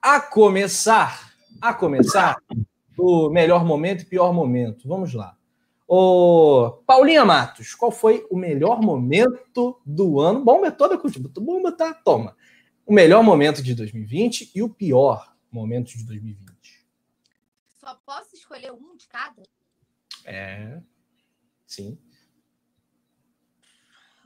A 0.00 0.20
começar, 0.20 1.32
a 1.60 1.74
começar, 1.74 2.36
do 2.96 3.30
melhor 3.30 3.64
momento 3.64 4.02
e 4.02 4.06
pior 4.06 4.32
momento. 4.32 4.88
Vamos 4.88 5.14
lá. 5.14 5.34
Ô, 5.86 6.78
Paulinha 6.86 7.24
Matos, 7.24 7.74
qual 7.74 7.90
foi 7.90 8.24
o 8.30 8.36
melhor 8.36 8.80
momento 8.80 9.78
do 9.84 10.20
ano? 10.20 10.42
Bomba 10.42 10.68
é 10.68 10.70
toda. 10.70 10.98
Bomba 11.38 11.72
tá, 11.72 11.92
toma. 11.92 12.34
O 12.86 12.94
melhor 12.94 13.22
momento 13.22 13.62
de 13.62 13.74
2020 13.74 14.52
e 14.54 14.62
o 14.62 14.68
pior 14.68 15.32
momento 15.52 15.96
de 15.96 16.04
2020 16.06 16.51
só 17.92 18.00
posso 18.06 18.34
escolher 18.34 18.72
um 18.72 18.96
de 18.96 19.06
cada? 19.06 19.42
É. 20.24 20.80
Sim. 21.66 21.98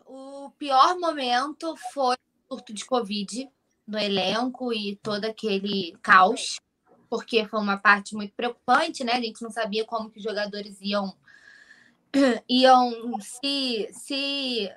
O 0.04 0.50
pior 0.50 0.98
momento 0.98 1.74
foi 1.92 2.16
o 2.48 2.54
surto 2.54 2.72
de 2.72 2.84
Covid 2.84 3.50
no 3.86 3.98
elenco 3.98 4.72
e 4.72 4.96
todo 4.96 5.24
aquele 5.24 5.96
caos, 6.00 6.60
porque 7.08 7.46
foi 7.46 7.60
uma 7.60 7.76
parte 7.76 8.14
muito 8.14 8.34
preocupante, 8.34 9.02
né? 9.02 9.14
A 9.14 9.20
gente 9.20 9.42
não 9.42 9.50
sabia 9.50 9.84
como 9.84 10.10
que 10.10 10.18
os 10.18 10.24
jogadores 10.24 10.78
iam 10.80 11.16
iam 12.48 13.20
se 13.20 13.88
se 13.92 14.72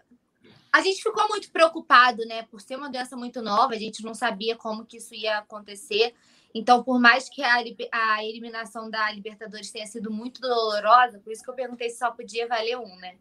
a 0.72 0.82
gente 0.82 1.02
ficou 1.02 1.28
muito 1.28 1.52
preocupado, 1.52 2.26
né? 2.26 2.44
Por 2.44 2.62
ser 2.62 2.76
uma 2.76 2.90
doença 2.90 3.16
muito 3.16 3.42
nova, 3.42 3.74
a 3.74 3.80
gente 3.80 4.04
não 4.04 4.14
sabia 4.14 4.56
como 4.56 4.86
que 4.86 4.98
isso 4.98 5.14
ia 5.14 5.40
acontecer. 5.40 6.16
Então, 6.54 6.84
por 6.84 7.00
mais 7.00 7.30
que 7.30 7.44
a, 7.44 7.62
a 7.92 8.24
eliminação 8.24 8.90
da 8.90 9.12
Libertadores 9.12 9.72
tenha 9.72 9.86
sido 9.86 10.12
muito 10.12 10.42
dolorosa, 10.42 11.20
por 11.20 11.32
isso 11.32 11.44
que 11.44 11.50
eu 11.50 11.56
perguntei 11.56 11.90
se 11.90 11.98
só 12.00 12.12
podia 12.12 12.48
valer 12.48 12.78
um, 12.78 12.96
né? 12.98 13.18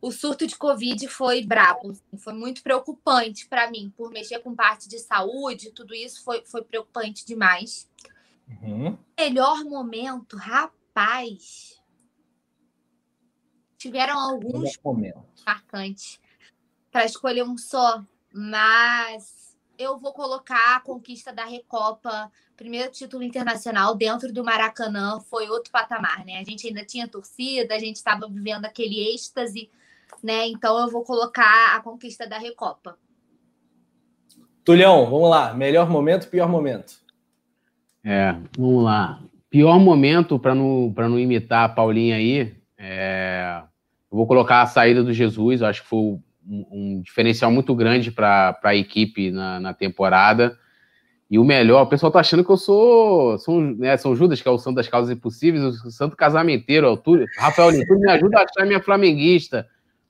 O 0.00 0.12
surto 0.12 0.46
de 0.46 0.56
Covid 0.56 1.08
foi 1.08 1.44
brabo, 1.44 1.90
assim, 1.90 2.16
foi 2.18 2.32
muito 2.32 2.62
preocupante 2.62 3.48
para 3.48 3.70
mim, 3.70 3.92
por 3.96 4.10
mexer 4.10 4.38
com 4.40 4.54
parte 4.54 4.88
de 4.88 4.98
saúde, 4.98 5.72
tudo 5.72 5.94
isso 5.94 6.22
foi, 6.22 6.44
foi 6.44 6.62
preocupante 6.62 7.26
demais. 7.26 7.88
Uhum. 8.62 8.96
Melhor 9.18 9.64
momento, 9.64 10.36
rapaz. 10.36 11.76
Tiveram 13.76 14.18
alguns 14.18 14.78
marcantes 15.46 16.20
para 16.90 17.04
escolher 17.04 17.44
um 17.44 17.56
só, 17.56 18.04
mas 18.32 19.37
eu 19.78 19.96
vou 19.96 20.12
colocar 20.12 20.76
a 20.76 20.80
conquista 20.80 21.32
da 21.32 21.44
Recopa 21.44 22.30
primeiro 22.58 22.90
título 22.90 23.22
internacional 23.22 23.94
dentro 23.94 24.32
do 24.32 24.44
Maracanã 24.44 25.20
foi 25.20 25.48
outro 25.48 25.70
patamar, 25.70 26.24
né? 26.26 26.40
A 26.40 26.44
gente 26.44 26.66
ainda 26.66 26.84
tinha 26.84 27.06
torcida, 27.06 27.72
a 27.72 27.78
gente 27.78 27.96
estava 27.96 28.28
vivendo 28.28 28.64
aquele 28.64 29.14
êxtase, 29.14 29.70
né? 30.22 30.48
Então 30.48 30.76
eu 30.80 30.90
vou 30.90 31.04
colocar 31.04 31.76
a 31.76 31.80
conquista 31.80 32.26
da 32.26 32.36
Recopa. 32.36 32.98
Tulhão, 34.64 35.08
vamos 35.08 35.30
lá. 35.30 35.54
Melhor 35.54 35.88
momento, 35.88 36.28
pior 36.28 36.48
momento. 36.48 37.00
É, 38.04 38.32
vamos 38.58 38.82
lá. 38.82 39.22
Pior 39.48 39.78
momento, 39.78 40.38
para 40.38 40.54
não, 40.54 40.92
não 40.94 41.18
imitar 41.18 41.64
a 41.64 41.68
Paulinha 41.68 42.16
aí, 42.16 42.54
é... 42.76 43.62
eu 44.10 44.16
vou 44.18 44.26
colocar 44.26 44.62
a 44.62 44.66
saída 44.66 45.02
do 45.02 45.12
Jesus. 45.12 45.60
Eu 45.60 45.68
acho 45.68 45.82
que 45.82 45.88
foi 45.88 46.18
um, 46.48 46.66
um 46.70 47.02
diferencial 47.02 47.50
muito 47.50 47.74
grande 47.74 48.10
para 48.10 48.58
a 48.62 48.74
equipe 48.74 49.30
na, 49.30 49.60
na 49.60 49.74
temporada. 49.74 50.58
E 51.30 51.38
o 51.38 51.44
melhor, 51.44 51.82
o 51.82 51.86
pessoal 51.86 52.10
tá 52.10 52.20
achando 52.20 52.42
que 52.42 52.50
eu 52.50 52.56
sou, 52.56 53.38
sou 53.38 53.60
né, 53.60 53.96
São 53.98 54.16
Judas, 54.16 54.40
que 54.40 54.48
é 54.48 54.50
o 54.50 54.56
santo 54.56 54.76
das 54.76 54.88
causas 54.88 55.14
impossíveis, 55.14 55.62
o 55.84 55.90
santo 55.90 56.16
casamenteiro, 56.16 56.86
é 56.86 56.90
o 56.90 56.96
Túlio. 56.96 57.26
Rafael 57.38 57.68
Linturi 57.68 58.00
me 58.00 58.10
ajuda 58.10 58.38
a 58.38 58.44
achar 58.44 58.66
minha 58.66 58.82
flamenguista. 58.82 59.68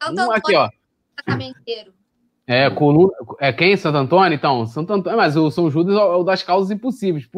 Um 0.08 0.30
aqui, 0.30 0.54
ó. 0.54 0.68
Casamenteiro. 1.16 1.92
É, 2.46 2.70
coluna, 2.70 3.12
é 3.40 3.52
quem? 3.52 3.76
Santo 3.76 3.98
Antônio? 3.98 4.34
Então, 4.34 4.64
Santo 4.64 4.92
Antônio, 4.92 5.18
mas 5.18 5.36
o 5.36 5.50
São 5.50 5.68
Judas 5.70 5.96
é 5.96 6.00
o 6.00 6.22
das 6.22 6.42
causas 6.42 6.70
impossíveis. 6.70 7.28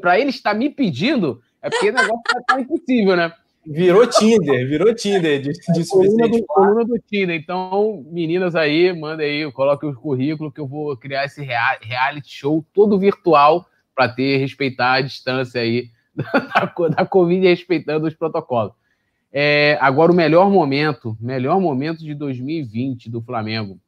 Para 0.00 0.20
ele 0.20 0.30
estar 0.30 0.54
me 0.54 0.68
pedindo, 0.68 1.40
é 1.62 1.70
porque 1.70 1.88
o 1.88 1.94
negócio 1.94 2.22
tá 2.46 2.60
impossível, 2.60 3.16
né? 3.16 3.32
Virou 3.66 4.06
Tinder, 4.06 4.66
virou 4.66 4.94
Tinder. 4.94 5.40
Disse, 5.42 5.70
é, 5.70 5.84
coluna, 5.86 6.28
do, 6.28 6.44
coluna 6.46 6.84
do 6.84 6.98
Tinder. 6.98 7.36
Então, 7.36 8.04
meninas 8.10 8.56
aí, 8.56 8.92
manda 8.98 9.22
aí, 9.22 9.50
coloque 9.52 9.84
o 9.84 9.94
currículo 9.94 10.50
que 10.50 10.60
eu 10.60 10.66
vou 10.66 10.96
criar 10.96 11.26
esse 11.26 11.42
reality 11.42 12.30
show 12.30 12.64
todo 12.72 12.98
virtual 12.98 13.66
para 13.94 14.08
ter, 14.08 14.38
respeitar 14.38 14.94
a 14.94 15.00
distância 15.02 15.60
aí 15.60 15.90
da, 16.16 16.88
da 16.88 17.06
Covid 17.06 17.46
respeitando 17.46 18.06
os 18.06 18.14
protocolos. 18.14 18.72
É, 19.32 19.76
agora, 19.80 20.10
o 20.10 20.14
melhor 20.14 20.50
momento, 20.50 21.16
melhor 21.20 21.60
momento 21.60 21.98
de 21.98 22.14
2020 22.14 23.10
do 23.10 23.20
Flamengo. 23.20 23.78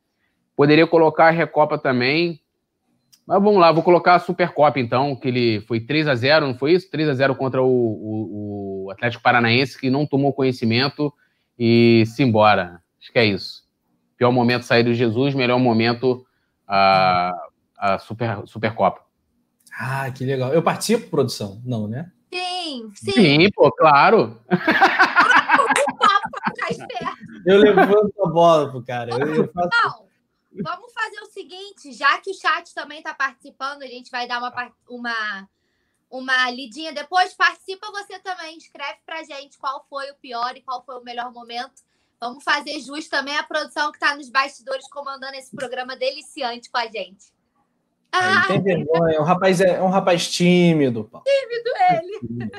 Poderia 0.54 0.86
colocar 0.86 1.28
a 1.28 1.30
Recopa 1.30 1.78
também, 1.78 2.41
mas 3.26 3.42
vamos 3.42 3.60
lá, 3.60 3.70
vou 3.70 3.82
colocar 3.82 4.14
a 4.14 4.18
Supercopa 4.18 4.80
então, 4.80 5.14
que 5.14 5.28
ele 5.28 5.60
foi 5.62 5.80
3 5.80 6.08
a 6.08 6.14
0 6.14 6.48
não 6.48 6.54
foi 6.54 6.72
isso? 6.72 6.90
3 6.90 7.08
a 7.08 7.14
0 7.14 7.36
contra 7.36 7.62
o, 7.62 7.66
o, 7.66 8.84
o 8.86 8.90
Atlético 8.90 9.22
Paranaense, 9.22 9.78
que 9.78 9.90
não 9.90 10.06
tomou 10.06 10.32
conhecimento 10.32 11.12
e 11.58 12.04
se 12.06 12.22
embora. 12.22 12.80
Acho 13.00 13.12
que 13.12 13.18
é 13.18 13.24
isso. 13.24 13.62
Pior 14.16 14.32
momento 14.32 14.64
sair 14.64 14.82
do 14.82 14.94
Jesus, 14.94 15.34
melhor 15.34 15.58
momento 15.58 16.24
a, 16.66 17.32
a 17.78 17.98
Super, 17.98 18.46
Supercopa. 18.46 19.00
Ah, 19.78 20.10
que 20.10 20.24
legal. 20.24 20.52
Eu 20.52 20.62
participo, 20.62 21.10
produção? 21.10 21.60
Não, 21.64 21.88
né? 21.88 22.10
Sim, 22.32 22.90
sim. 22.94 23.12
Sim, 23.12 23.50
pô, 23.54 23.70
claro. 23.72 24.40
Eu 27.44 27.58
levanto 27.58 28.12
a 28.24 28.28
bola 28.28 28.70
pro 28.70 28.82
cara. 28.82 29.10
Eu 29.12 29.50
faço... 29.52 30.01
Vamos 30.60 30.92
fazer 30.92 31.20
o 31.20 31.30
seguinte, 31.30 31.92
já 31.92 32.18
que 32.20 32.30
o 32.30 32.34
chat 32.34 32.74
também 32.74 32.98
está 32.98 33.14
participando, 33.14 33.82
a 33.82 33.86
gente 33.86 34.10
vai 34.10 34.28
dar 34.28 34.38
uma, 34.38 34.72
uma, 34.88 35.48
uma 36.10 36.50
lidinha 36.50 36.92
depois. 36.92 37.34
Participa 37.34 37.90
você 37.90 38.18
também, 38.18 38.58
escreve 38.58 38.98
pra 39.06 39.22
gente 39.22 39.58
qual 39.58 39.86
foi 39.88 40.10
o 40.10 40.16
pior 40.16 40.56
e 40.56 40.62
qual 40.62 40.84
foi 40.84 40.98
o 40.98 41.04
melhor 41.04 41.32
momento. 41.32 41.82
Vamos 42.20 42.44
fazer 42.44 42.78
jus 42.80 43.08
também 43.08 43.36
a 43.36 43.42
produção 43.42 43.90
que 43.90 43.96
está 43.96 44.14
nos 44.14 44.28
bastidores 44.28 44.88
comandando 44.88 45.34
esse 45.34 45.54
programa 45.54 45.96
deliciante 45.96 46.70
com 46.70 46.78
a 46.78 46.86
gente. 46.86 47.32
Ah, 48.12 48.46
tem 48.46 48.62
vergonha. 48.62 49.20
Um 49.20 49.24
rapaz 49.24 49.60
é, 49.60 49.76
é 49.76 49.82
um 49.82 49.88
rapaz 49.88 50.30
tímido. 50.30 51.04
Paulo. 51.04 51.24
Tímido 51.24 51.70
ele. 51.90 52.50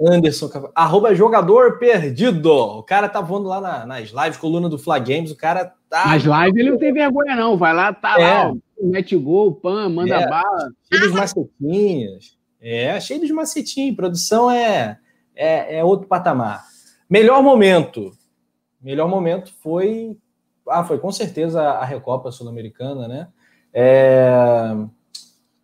Anderson, 0.00 0.50
arroba 0.74 1.14
jogador 1.14 1.78
perdido. 1.78 2.52
O 2.52 2.82
cara 2.82 3.08
tá 3.08 3.20
voando 3.20 3.48
lá 3.48 3.60
na, 3.60 3.86
nas 3.86 4.10
lives, 4.10 4.36
coluna 4.36 4.68
do 4.68 4.78
Fla 4.78 4.98
Games. 4.98 5.30
O 5.30 5.36
cara 5.36 5.72
tá. 5.90 6.06
Nas 6.06 6.22
lives 6.22 6.60
ele 6.60 6.70
não 6.70 6.78
tem 6.78 6.92
vergonha, 6.92 7.36
não. 7.36 7.58
Vai 7.58 7.74
lá, 7.74 7.92
tá 7.92 8.18
é. 8.18 8.44
lá, 8.44 8.54
mete 8.80 9.16
gol, 9.16 9.54
pan, 9.54 9.90
manda 9.90 10.14
é. 10.14 10.28
bala. 10.28 10.70
Cheio 10.90 11.02
dos 11.02 11.12
macetinhos. 11.12 12.38
É, 12.60 13.00
cheio 13.00 13.20
dos 13.20 13.30
macetinhos. 13.30 13.96
Produção 13.96 14.50
é, 14.50 14.98
é, 15.34 15.78
é 15.78 15.84
outro 15.84 16.06
patamar. 16.06 16.64
Melhor 17.08 17.42
momento. 17.42 18.12
Melhor 18.80 19.08
momento 19.08 19.52
foi. 19.62 20.16
Ah, 20.68 20.84
foi 20.84 20.98
com 20.98 21.10
certeza 21.10 21.60
a 21.60 21.84
Recopa 21.84 22.30
Sul-Americana, 22.30 23.08
né? 23.08 23.28
É... 23.72 24.74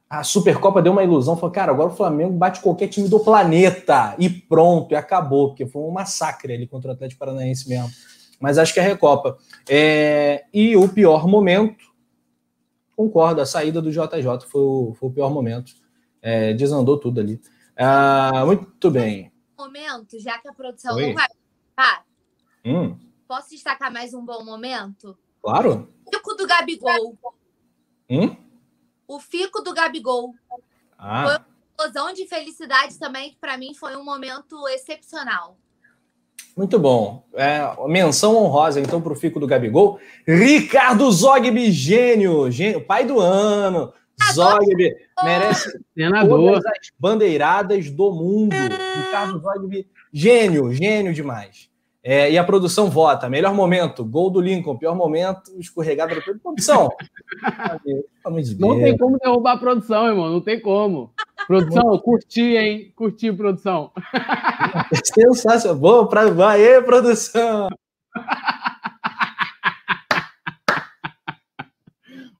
A 0.08 0.22
Supercopa 0.22 0.80
deu 0.80 0.92
uma 0.92 1.02
ilusão, 1.02 1.36
falou, 1.36 1.50
cara, 1.50 1.72
agora 1.72 1.90
o 1.90 1.96
Flamengo 1.96 2.32
bate 2.32 2.60
qualquer 2.60 2.86
time 2.86 3.08
do 3.08 3.18
planeta 3.18 4.14
e 4.18 4.30
pronto, 4.30 4.92
e 4.92 4.94
acabou, 4.94 5.48
porque 5.48 5.66
foi 5.66 5.82
um 5.82 5.90
massacre 5.90 6.52
ali 6.52 6.66
contra 6.66 6.90
o 6.90 6.94
Atlético 6.94 7.18
Paranaense 7.18 7.68
mesmo. 7.68 7.90
Mas 8.40 8.58
acho 8.58 8.72
que 8.74 8.80
é 8.80 8.82
a 8.82 8.86
Recopa. 8.86 9.38
É... 9.68 10.44
E 10.52 10.76
o 10.76 10.88
pior 10.88 11.26
momento, 11.26 11.84
concordo, 12.94 13.40
a 13.40 13.46
saída 13.46 13.80
do 13.80 13.90
JJ 13.90 14.46
foi 14.48 14.62
o, 14.62 14.94
foi 14.98 15.08
o 15.08 15.12
pior 15.12 15.30
momento. 15.30 15.72
É, 16.20 16.52
desandou 16.54 16.98
tudo 16.98 17.20
ali. 17.20 17.40
Ah, 17.76 18.44
muito 18.46 18.90
bem. 18.90 19.32
Momento, 19.56 20.18
já 20.18 20.38
que 20.38 20.48
a 20.48 20.52
produção 20.52 20.96
Oi? 20.96 21.08
não 21.08 21.14
vai. 21.14 21.28
Ah, 21.76 22.02
hum. 22.64 22.98
Posso 23.28 23.50
destacar 23.50 23.92
mais 23.92 24.14
um 24.14 24.24
bom 24.24 24.44
momento? 24.44 25.16
Claro. 25.42 25.92
Fico 26.10 26.34
do 26.34 26.46
Gabigol. 26.46 27.18
Hum? 28.08 28.36
O 29.06 29.20
fico 29.20 29.60
do 29.62 29.74
Gabigol. 29.74 30.34
Ah. 30.98 31.24
Foi 31.24 31.36
uma 31.36 31.46
explosão 31.70 32.12
de 32.12 32.26
felicidade 32.26 32.98
também, 32.98 33.30
que 33.30 33.36
para 33.36 33.56
mim 33.58 33.74
foi 33.74 33.96
um 33.96 34.04
momento 34.04 34.66
excepcional. 34.68 35.58
Muito 36.56 36.78
bom. 36.78 37.24
É, 37.34 37.60
menção 37.86 38.34
honrosa, 38.36 38.80
então, 38.80 39.00
para 39.00 39.12
o 39.12 39.16
fico 39.16 39.38
do 39.38 39.46
Gabigol. 39.46 39.98
Ricardo 40.26 41.10
Zogby, 41.12 41.70
gênio, 41.70 42.50
gênio, 42.50 42.80
pai 42.80 43.04
do 43.04 43.20
ano. 43.20 43.92
Zogby 44.32 44.94
merece 45.22 45.78
Senador. 45.94 46.38
todas 46.38 46.64
as 46.64 46.90
bandeiradas 46.98 47.90
do 47.90 48.10
mundo. 48.10 48.54
Ricardo 48.54 49.38
Zogby, 49.38 49.86
gênio, 50.10 50.72
gênio 50.72 51.12
demais. 51.12 51.68
É, 52.08 52.30
e 52.30 52.38
a 52.38 52.44
produção 52.44 52.88
vota. 52.88 53.28
Melhor 53.28 53.52
momento, 53.52 54.04
gol 54.04 54.30
do 54.30 54.40
Lincoln. 54.40 54.78
Pior 54.78 54.94
momento, 54.94 55.50
escorregada 55.58 56.14
da 56.14 56.22
produção. 56.22 56.88
Não 58.58 58.80
tem 58.80 58.96
como 58.96 59.18
derrubar 59.18 59.54
a 59.54 59.58
produção, 59.58 60.06
irmão. 60.06 60.30
Não 60.30 60.40
tem 60.40 60.60
como. 60.60 61.12
Produção, 61.46 61.98
curti, 61.98 62.56
hein? 62.56 62.92
Curti, 62.96 63.32
produção. 63.32 63.92
Sensacional. 65.04 65.78
Boa 65.78 66.08
pra. 66.08 66.50
Aê, 66.50 66.82
produção! 66.82 67.68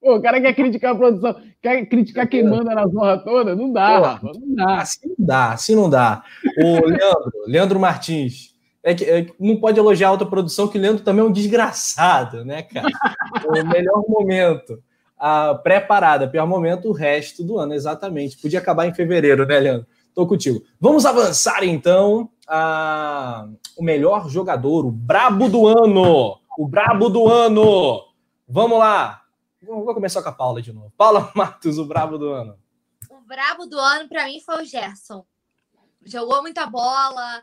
Pô, 0.01 0.17
o 0.17 0.23
cara 0.23 0.41
quer 0.41 0.55
criticar 0.55 0.93
a 0.93 0.97
produção, 0.97 1.35
quer 1.61 1.85
criticar 1.87 2.29
quem 2.29 2.45
manda 2.45 2.73
na 2.75 2.87
zorra 2.87 3.19
toda? 3.19 3.57
Não 3.57 3.73
dá, 3.73 4.21
Não 4.23 4.55
dá. 4.55 4.81
Assim 4.81 5.09
não 5.09 5.27
dá, 5.27 5.53
assim 5.53 5.75
não 5.75 5.91
dá. 5.91 6.23
O 6.63 6.87
Leandro, 6.87 7.33
Leandro 7.47 7.81
Martins 7.81 8.55
é 8.85 8.95
que, 8.95 9.05
é 9.05 9.27
não 9.41 9.57
pode 9.57 9.81
elogiar 9.81 10.07
a 10.07 10.11
alta 10.13 10.25
produção, 10.25 10.69
que 10.69 10.79
o 10.79 10.81
Leandro 10.81 11.03
também 11.03 11.25
é 11.25 11.29
um 11.29 11.33
desgraçado, 11.33 12.45
né, 12.45 12.63
cara? 12.63 12.87
o 13.47 13.67
melhor 13.67 14.05
momento, 14.09 14.81
a 15.19 15.55
pré-parada, 15.55 16.29
pior 16.29 16.47
momento, 16.47 16.89
o 16.89 16.93
resto 16.93 17.43
do 17.43 17.59
ano, 17.59 17.75
exatamente. 17.75 18.37
Podia 18.37 18.59
acabar 18.59 18.87
em 18.87 18.95
fevereiro, 18.95 19.47
né, 19.47 19.59
Leandro? 19.59 19.87
Tô 20.15 20.27
contigo. 20.27 20.63
Vamos 20.81 21.05
avançar, 21.05 21.63
então, 21.65 22.31
o 23.77 23.83
melhor 23.83 24.29
jogador, 24.29 24.87
o 24.87 24.91
brabo 24.91 25.49
do 25.49 25.67
ano. 25.67 26.39
O 26.59 26.67
brabo 26.67 27.09
do 27.09 27.29
ano. 27.29 28.03
Vamos 28.49 28.79
lá. 28.79 29.23
Vou 29.63 29.95
começar 29.95 30.23
com 30.23 30.29
a 30.29 30.33
Paula 30.33 30.63
de 30.63 30.73
novo. 30.73 30.93
Paula 30.97 31.31
Matos, 31.35 31.79
o 31.79 31.85
brabo 31.85 32.17
do 32.17 32.31
ano. 32.31 32.59
O 33.11 33.21
brabo 33.27 33.67
do 33.67 33.79
ano, 33.79 34.09
para 34.09 34.25
mim, 34.27 34.41
foi 34.41 34.63
o 34.63 34.65
Gerson. 34.65 35.25
Jogou 36.05 36.41
muita 36.41 36.67
bola, 36.67 37.43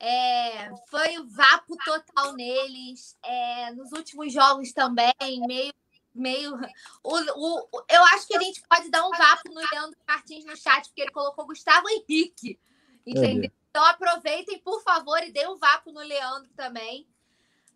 é, 0.00 0.70
foi 0.88 1.18
o 1.18 1.28
vapo 1.28 1.76
total 1.84 2.32
neles. 2.32 3.16
É, 3.22 3.70
nos 3.72 3.92
últimos 3.92 4.32
jogos 4.32 4.72
também, 4.72 5.12
meio. 5.46 5.72
Meio 6.18 6.58
o, 7.02 7.16
o, 7.16 7.84
eu 7.88 8.02
acho 8.14 8.26
que 8.26 8.36
a 8.36 8.40
gente 8.40 8.62
pode 8.68 8.90
dar 8.90 9.06
um 9.06 9.10
vapo 9.10 9.48
no 9.52 9.60
Leandro 9.72 9.98
Martins 10.06 10.44
no 10.44 10.56
chat, 10.56 10.86
porque 10.88 11.02
ele 11.02 11.10
colocou 11.10 11.46
Gustavo 11.46 11.88
Henrique. 11.88 12.58
Entendeu? 13.06 13.50
Então 13.70 13.84
aproveitem, 13.84 14.58
por 14.58 14.82
favor, 14.82 15.22
e 15.22 15.32
dê 15.32 15.46
um 15.46 15.56
vapo 15.56 15.92
no 15.92 16.00
Leandro 16.00 16.50
também. 16.56 17.06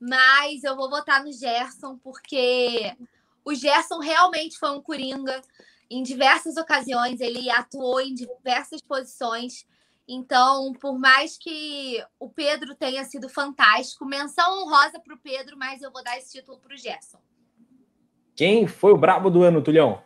Mas 0.01 0.64
eu 0.64 0.74
vou 0.74 0.90
votar 0.90 1.22
no 1.22 1.32
Gerson, 1.32 1.97
porque 1.99 2.97
o 3.45 3.55
Gerson 3.55 3.99
realmente 3.99 4.59
foi 4.59 4.70
um 4.70 4.82
coringa. 4.82 5.40
Em 5.88 6.03
diversas 6.03 6.57
ocasiões, 6.57 7.20
ele 7.20 7.51
atuou 7.51 8.01
em 8.01 8.14
diversas 8.14 8.80
posições. 8.80 9.64
Então, 10.09 10.72
por 10.72 10.99
mais 10.99 11.38
que 11.38 12.05
o 12.18 12.28
Pedro 12.28 12.74
tenha 12.74 13.05
sido 13.05 13.28
fantástico, 13.28 14.05
menção 14.05 14.62
honrosa 14.62 14.99
para 14.99 15.14
o 15.14 15.18
Pedro, 15.18 15.57
mas 15.57 15.82
eu 15.82 15.93
vou 15.93 16.03
dar 16.03 16.18
esse 16.18 16.32
título 16.32 16.59
para 16.59 16.74
o 16.74 16.76
Gerson. 16.76 17.20
Quem 18.36 18.66
foi 18.66 18.92
o 18.92 18.98
brabo 18.98 19.30
do 19.30 19.42
ano, 19.42 19.62
Tulhão? 19.62 20.00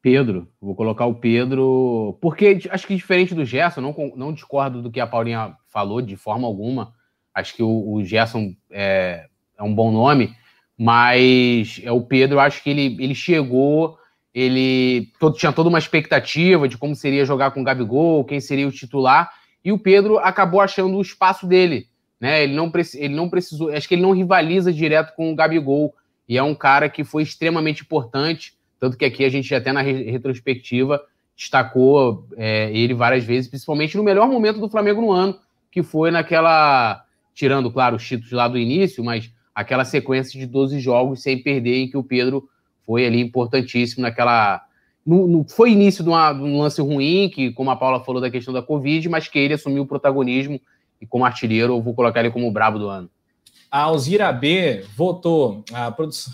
Pedro. 0.00 0.48
Vou 0.60 0.74
colocar 0.74 1.06
o 1.06 1.16
Pedro, 1.16 2.16
porque 2.20 2.60
acho 2.70 2.86
que 2.86 2.94
diferente 2.94 3.34
do 3.34 3.44
Gerson, 3.44 3.80
não, 3.80 3.94
não 4.16 4.32
discordo 4.32 4.80
do 4.80 4.90
que 4.90 5.00
a 5.00 5.06
Paulinha 5.06 5.56
falou 5.66 6.00
de 6.00 6.16
forma 6.16 6.46
alguma. 6.46 6.92
Acho 7.34 7.54
que 7.54 7.62
o, 7.62 7.92
o 7.92 8.04
Gerson 8.04 8.54
é, 8.70 9.26
é 9.58 9.62
um 9.62 9.74
bom 9.74 9.90
nome, 9.90 10.34
mas 10.78 11.80
é 11.82 11.90
o 11.90 12.02
Pedro, 12.02 12.38
acho 12.38 12.62
que 12.62 12.70
ele, 12.70 12.96
ele 13.02 13.14
chegou 13.14 13.98
ele 14.36 15.10
todo, 15.18 15.34
tinha 15.34 15.50
toda 15.50 15.70
uma 15.70 15.78
expectativa 15.78 16.68
de 16.68 16.76
como 16.76 16.94
seria 16.94 17.24
jogar 17.24 17.52
com 17.52 17.62
o 17.62 17.64
Gabigol, 17.64 18.22
quem 18.22 18.38
seria 18.38 18.68
o 18.68 18.70
titular, 18.70 19.32
e 19.64 19.72
o 19.72 19.78
Pedro 19.78 20.18
acabou 20.18 20.60
achando 20.60 20.94
o 20.94 21.00
espaço 21.00 21.46
dele. 21.46 21.86
Né? 22.20 22.44
Ele, 22.44 22.52
não, 22.54 22.70
ele 22.96 23.14
não 23.14 23.30
precisou, 23.30 23.72
acho 23.72 23.88
que 23.88 23.94
ele 23.94 24.02
não 24.02 24.12
rivaliza 24.12 24.70
direto 24.70 25.16
com 25.16 25.32
o 25.32 25.34
Gabigol, 25.34 25.94
e 26.28 26.36
é 26.36 26.42
um 26.42 26.54
cara 26.54 26.88
que 26.88 27.04
foi 27.04 27.22
extremamente 27.22 27.82
importante, 27.82 28.54
tanto 28.78 28.96
que 28.96 29.04
aqui 29.04 29.24
a 29.24 29.28
gente 29.28 29.54
até 29.54 29.72
na 29.72 29.80
retrospectiva 29.80 31.02
destacou 31.36 32.26
é, 32.36 32.70
ele 32.76 32.94
várias 32.94 33.24
vezes, 33.24 33.48
principalmente 33.48 33.96
no 33.96 34.02
melhor 34.02 34.28
momento 34.28 34.58
do 34.58 34.68
Flamengo 34.68 35.00
no 35.00 35.12
ano, 35.12 35.38
que 35.70 35.82
foi 35.82 36.10
naquela, 36.10 37.04
tirando, 37.34 37.70
claro, 37.70 37.96
os 37.96 38.06
títulos 38.06 38.32
lá 38.32 38.48
do 38.48 38.58
início, 38.58 39.04
mas 39.04 39.30
aquela 39.54 39.84
sequência 39.84 40.38
de 40.38 40.46
12 40.46 40.80
jogos 40.80 41.22
sem 41.22 41.42
perder, 41.42 41.82
em 41.82 41.90
que 41.90 41.96
o 41.96 42.02
Pedro 42.02 42.48
foi 42.84 43.06
ali 43.06 43.20
importantíssimo 43.20 44.02
naquela. 44.02 44.62
No, 45.04 45.26
no, 45.26 45.48
foi 45.48 45.70
início 45.70 46.02
de, 46.02 46.10
uma, 46.10 46.32
de, 46.32 46.42
um 46.42 46.58
lance 46.58 46.80
ruim, 46.80 47.28
que, 47.28 47.52
como 47.52 47.70
a 47.70 47.76
Paula 47.76 48.02
falou 48.02 48.20
da 48.20 48.30
questão 48.30 48.52
da 48.52 48.62
Covid, 48.62 49.08
mas 49.08 49.28
que 49.28 49.38
ele 49.38 49.54
assumiu 49.54 49.84
o 49.84 49.86
protagonismo 49.86 50.60
e, 51.00 51.06
como 51.06 51.24
artilheiro, 51.24 51.74
eu 51.74 51.82
vou 51.82 51.94
colocar 51.94 52.20
ele 52.20 52.30
como 52.30 52.48
o 52.48 52.50
brabo 52.50 52.78
do 52.78 52.88
ano. 52.88 53.08
A 53.70 53.82
Alzira 53.82 54.32
B 54.32 54.84
votou. 54.96 55.64
A 55.72 55.90
produção. 55.90 56.32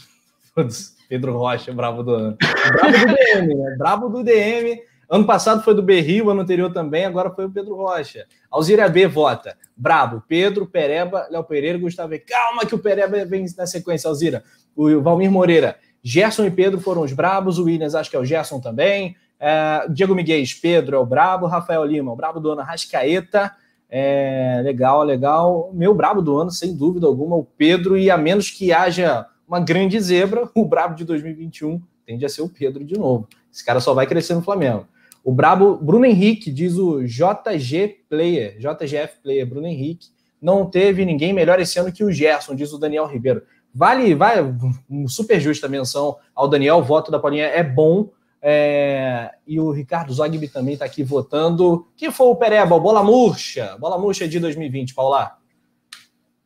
Pedro 1.08 1.36
Rocha, 1.36 1.72
brabo 1.74 2.02
do 2.02 2.14
ano. 2.14 2.36
Do 2.38 3.14
DM, 3.14 3.54
né? 3.54 3.76
Do 4.10 4.24
DM. 4.24 4.80
Ano 5.10 5.26
passado 5.26 5.62
foi 5.62 5.74
do 5.74 5.82
Berrio, 5.82 6.30
ano 6.30 6.40
anterior 6.40 6.72
também, 6.72 7.04
agora 7.04 7.28
foi 7.28 7.44
o 7.44 7.50
Pedro 7.50 7.76
Rocha. 7.76 8.24
Alzira 8.50 8.88
B 8.88 9.06
vota. 9.06 9.54
Brabo, 9.76 10.22
Pedro, 10.26 10.66
Pereba, 10.66 11.28
Léo 11.30 11.44
Pereira, 11.44 11.76
Gustavo. 11.76 12.14
Calma 12.26 12.64
que 12.64 12.74
o 12.74 12.78
Pereba 12.78 13.22
vem 13.26 13.44
na 13.58 13.66
sequência, 13.66 14.08
Alzira. 14.08 14.42
O 14.74 15.02
Valmir 15.02 15.30
Moreira. 15.30 15.76
Gerson 16.02 16.46
e 16.46 16.50
Pedro 16.50 16.80
foram 16.80 17.02
os 17.02 17.12
brabos, 17.12 17.58
o 17.58 17.64
Williams 17.64 17.94
acho 17.94 18.08
que 18.08 18.16
é 18.16 18.18
o 18.18 18.24
Gerson 18.24 18.58
também. 18.58 19.14
É, 19.38 19.86
Diego 19.90 20.14
Miguel, 20.14 20.42
Pedro 20.62 20.96
é 20.96 20.98
o 20.98 21.04
brabo, 21.04 21.46
Rafael 21.46 21.84
Lima, 21.84 22.10
o 22.10 22.16
brabo 22.16 22.40
do 22.40 22.52
ano, 22.52 22.62
Rascaeta. 22.62 23.54
É, 23.94 24.62
legal, 24.64 25.02
legal. 25.02 25.70
Meu 25.74 25.94
brabo 25.94 26.22
do 26.22 26.38
ano, 26.38 26.50
sem 26.50 26.74
dúvida 26.74 27.06
alguma, 27.06 27.36
o 27.36 27.44
Pedro, 27.44 27.94
e 27.94 28.10
a 28.10 28.16
menos 28.16 28.50
que 28.50 28.72
haja 28.72 29.26
uma 29.46 29.60
grande 29.60 30.00
zebra, 30.00 30.48
o 30.56 30.64
brabo 30.64 30.94
de 30.94 31.04
2021 31.04 31.78
tende 32.06 32.24
a 32.24 32.28
ser 32.28 32.40
o 32.40 32.48
Pedro 32.48 32.82
de 32.82 32.98
novo. 32.98 33.28
Esse 33.52 33.62
cara 33.62 33.80
só 33.80 33.92
vai 33.92 34.06
crescer 34.06 34.34
no 34.34 34.40
Flamengo. 34.40 34.86
O 35.22 35.30
brabo, 35.30 35.76
Bruno 35.76 36.06
Henrique, 36.06 36.50
diz 36.50 36.78
o 36.78 37.04
JG 37.04 38.06
Player, 38.08 38.56
JGF 38.58 39.18
Player, 39.22 39.46
Bruno 39.46 39.66
Henrique. 39.66 40.08
não 40.40 40.64
teve 40.64 41.04
ninguém 41.04 41.34
melhor 41.34 41.60
esse 41.60 41.78
ano 41.78 41.92
que 41.92 42.02
o 42.02 42.10
Gerson, 42.10 42.54
diz 42.54 42.72
o 42.72 42.78
Daniel 42.78 43.06
Ribeiro. 43.06 43.42
Vale, 43.74 44.14
vai, 44.14 44.38
super 45.06 45.38
justa 45.38 45.68
menção 45.68 46.16
ao 46.34 46.48
Daniel, 46.48 46.78
o 46.78 46.82
voto 46.82 47.10
da 47.10 47.18
Paulinha 47.18 47.44
é 47.44 47.62
bom. 47.62 48.08
É, 48.44 49.32
e 49.46 49.60
o 49.60 49.70
Ricardo 49.70 50.12
Zogby 50.12 50.48
também 50.48 50.74
está 50.74 50.84
aqui 50.84 51.04
votando. 51.04 51.88
Que 51.96 52.10
foi 52.10 52.26
o 52.26 52.36
Pereba, 52.36 52.78
Bola 52.80 53.04
Murcha. 53.04 53.76
Bola 53.78 53.96
Murcha 53.96 54.26
de 54.26 54.40
2020, 54.40 54.94
Paula. 54.94 55.38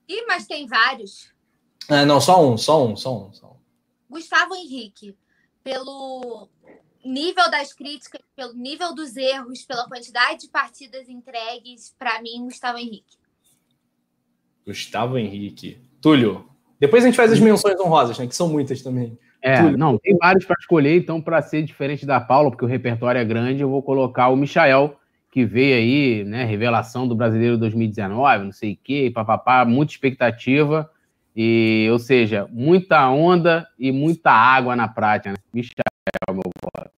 Ih, 0.07 0.27
mas 0.27 0.47
tem 0.47 0.67
vários. 0.67 1.33
Ah, 1.89 2.05
não, 2.05 2.21
só 2.21 2.47
um, 2.47 2.59
só 2.59 2.87
um, 2.87 2.97
só 2.97 3.17
um, 3.17 3.33
só 3.33 3.47
um. 3.47 3.57
Gustavo 4.11 4.55
Henrique, 4.55 5.17
pelo 5.65 6.49
nível 7.05 7.51
das 7.51 7.73
críticas, 7.73 8.21
pelo 8.35 8.53
nível 8.53 8.95
dos 8.95 9.17
erros, 9.17 9.65
pela 9.65 9.89
quantidade 9.89 10.43
de 10.43 10.49
partidas 10.49 11.09
entregues, 11.09 11.95
para 11.99 12.21
mim, 12.21 12.45
Gustavo 12.45 12.79
Henrique. 12.79 13.17
Gustavo 14.67 15.17
Henrique. 15.17 15.81
Túlio. 16.01 16.49
Depois 16.79 17.03
a 17.03 17.07
gente 17.07 17.17
faz 17.17 17.33
as 17.33 17.41
menções 17.41 17.79
honrosas, 17.81 18.19
né? 18.19 18.27
Que 18.27 18.37
são 18.37 18.49
muitas 18.49 18.83
também. 18.83 19.19
É, 19.49 19.71
não, 19.77 19.97
tem 19.97 20.17
vários 20.17 20.45
para 20.45 20.57
escolher, 20.59 20.97
então, 20.97 21.23
para 21.23 21.41
ser 21.41 21.63
diferente 21.63 22.05
da 22.05 22.19
Paula, 22.19 22.51
porque 22.51 22.65
o 22.65 22.69
repertório 22.69 23.21
é 23.21 23.25
grande, 23.25 23.61
eu 23.61 23.71
vou 23.71 23.81
colocar 23.81 24.29
o 24.29 24.37
Michael, 24.37 24.97
que 25.31 25.45
veio 25.45 25.77
aí, 25.77 26.25
né? 26.25 26.45
Revelação 26.45 27.07
do 27.07 27.15
brasileiro 27.15 27.57
2019, 27.57 28.45
não 28.45 28.51
sei 28.51 28.73
o 28.73 28.79
quê, 28.83 29.09
papapá, 29.15 29.65
muita 29.65 29.93
expectativa. 29.93 30.91
E, 31.37 31.87
ou 31.93 31.99
seja, 31.99 32.49
muita 32.51 33.09
onda 33.09 33.69
e 33.79 33.93
muita 33.93 34.33
água 34.33 34.75
na 34.75 34.89
prática. 34.89 35.31
Né? 35.31 35.37
Michael, 35.53 35.85
meu 36.31 36.43
voto. 36.65 36.91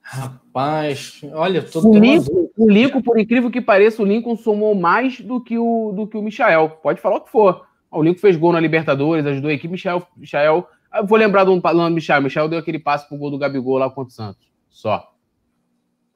Rapaz, 0.00 1.22
olha, 1.32 1.62
tô 1.62 1.88
o 1.88 1.98
Lincoln, 1.98 2.50
o 2.56 2.70
Lincoln, 2.70 3.00
por 3.00 3.18
incrível 3.18 3.50
que 3.50 3.60
pareça, 3.60 4.02
o 4.02 4.06
Lincoln 4.06 4.36
somou 4.36 4.74
mais 4.74 5.20
do 5.20 5.40
que 5.40 5.58
o, 5.58 5.92
do 5.92 6.06
que 6.06 6.16
o 6.16 6.22
Michael. 6.22 6.78
Pode 6.82 7.00
falar 7.00 7.16
o 7.16 7.20
que 7.22 7.30
for. 7.30 7.66
O 7.90 8.02
Lincoln 8.02 8.20
fez 8.20 8.36
gol 8.36 8.52
na 8.52 8.60
Libertadores, 8.60 9.26
ajudou 9.26 9.50
a 9.50 9.54
equipe. 9.54 9.72
Michael, 9.72 10.06
Michael 10.16 10.68
eu 10.94 11.06
vou 11.06 11.18
lembrar 11.18 11.44
do 11.44 11.50
nome 11.50 11.90
do 11.90 11.94
Michael. 11.94 12.22
Michael 12.22 12.48
deu 12.48 12.58
aquele 12.58 12.78
passe 12.78 13.08
pro 13.08 13.16
gol 13.16 13.30
do 13.30 13.38
Gabigol 13.38 13.78
lá 13.78 13.88
contra 13.90 14.10
o 14.10 14.14
Santos. 14.14 14.48
Só. 14.68 15.10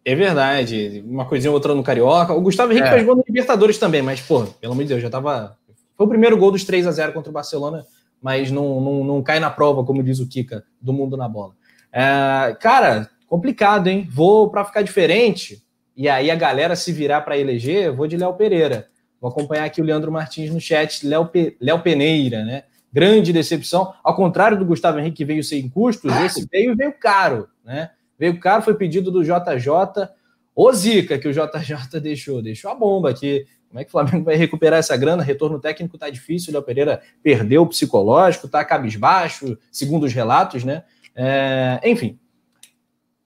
É 0.04 0.14
verdade. 0.14 1.04
Uma 1.06 1.24
coisinha 1.24 1.50
ou 1.50 1.54
outra 1.54 1.74
no 1.74 1.82
Carioca. 1.82 2.32
O 2.32 2.40
Gustavo 2.40 2.72
Henrique 2.72 2.88
é. 2.88 2.92
fez 2.92 3.04
gol 3.04 3.16
na 3.16 3.22
Libertadores 3.26 3.78
também, 3.78 4.02
mas, 4.02 4.20
pô, 4.20 4.44
pelo 4.44 4.72
amor 4.72 4.82
de 4.82 4.88
Deus, 4.88 5.02
já 5.02 5.10
tava. 5.10 5.56
Foi 5.96 6.06
o 6.06 6.08
primeiro 6.08 6.36
gol 6.36 6.50
dos 6.50 6.64
3 6.64 6.86
a 6.86 6.92
0 6.92 7.12
contra 7.12 7.30
o 7.30 7.32
Barcelona, 7.32 7.84
mas 8.20 8.50
não, 8.50 8.80
não, 8.80 9.04
não 9.04 9.22
cai 9.22 9.38
na 9.38 9.50
prova, 9.50 9.84
como 9.84 10.02
diz 10.02 10.18
o 10.18 10.28
Kika, 10.28 10.64
do 10.80 10.92
mundo 10.92 11.16
na 11.16 11.28
bola. 11.28 11.54
É, 11.92 12.56
cara, 12.60 13.08
complicado, 13.26 13.86
hein? 13.86 14.08
Vou 14.10 14.50
para 14.50 14.64
ficar 14.64 14.82
diferente 14.82 15.64
e 15.96 16.08
aí 16.08 16.30
a 16.30 16.34
galera 16.34 16.74
se 16.74 16.92
virar 16.92 17.20
para 17.20 17.38
eleger, 17.38 17.92
vou 17.94 18.06
de 18.06 18.16
Léo 18.16 18.34
Pereira. 18.34 18.88
Vou 19.20 19.30
acompanhar 19.30 19.64
aqui 19.64 19.80
o 19.80 19.84
Leandro 19.84 20.10
Martins 20.10 20.50
no 20.50 20.60
chat, 20.60 21.06
Léo, 21.06 21.26
Pe... 21.26 21.56
Léo 21.60 21.80
Peneira, 21.80 22.44
né? 22.44 22.64
Grande 22.94 23.32
decepção. 23.32 23.92
Ao 24.04 24.14
contrário 24.14 24.56
do 24.56 24.64
Gustavo 24.64 25.00
Henrique, 25.00 25.16
que 25.16 25.24
veio 25.24 25.42
sem 25.42 25.68
custos, 25.68 26.14
esse 26.18 26.46
veio 26.48 26.70
e 26.70 26.76
veio 26.76 26.92
caro, 26.92 27.48
né? 27.64 27.90
Veio 28.16 28.38
caro, 28.38 28.62
foi 28.62 28.74
pedido 28.74 29.10
do 29.10 29.24
JJ. 29.24 30.08
Ô 30.54 30.72
Zica, 30.72 31.18
que 31.18 31.26
o 31.26 31.32
JJ 31.32 32.00
deixou, 32.00 32.40
deixou 32.40 32.70
a 32.70 32.74
bomba 32.76 33.10
aqui. 33.10 33.44
Como 33.68 33.80
é 33.80 33.84
que 33.84 33.88
o 33.88 33.90
Flamengo 33.90 34.24
vai 34.24 34.36
recuperar 34.36 34.78
essa 34.78 34.96
grana? 34.96 35.24
Retorno 35.24 35.58
técnico 35.58 35.98
tá 35.98 36.08
difícil. 36.08 36.52
O 36.52 36.54
Léo 36.54 36.62
Pereira 36.62 37.02
perdeu 37.20 37.62
o 37.62 37.66
psicológico, 37.66 38.46
tá 38.46 38.64
cabisbaixo, 38.64 39.58
segundo 39.72 40.04
os 40.04 40.12
relatos, 40.12 40.62
né? 40.62 40.84
É... 41.16 41.80
enfim, 41.84 42.16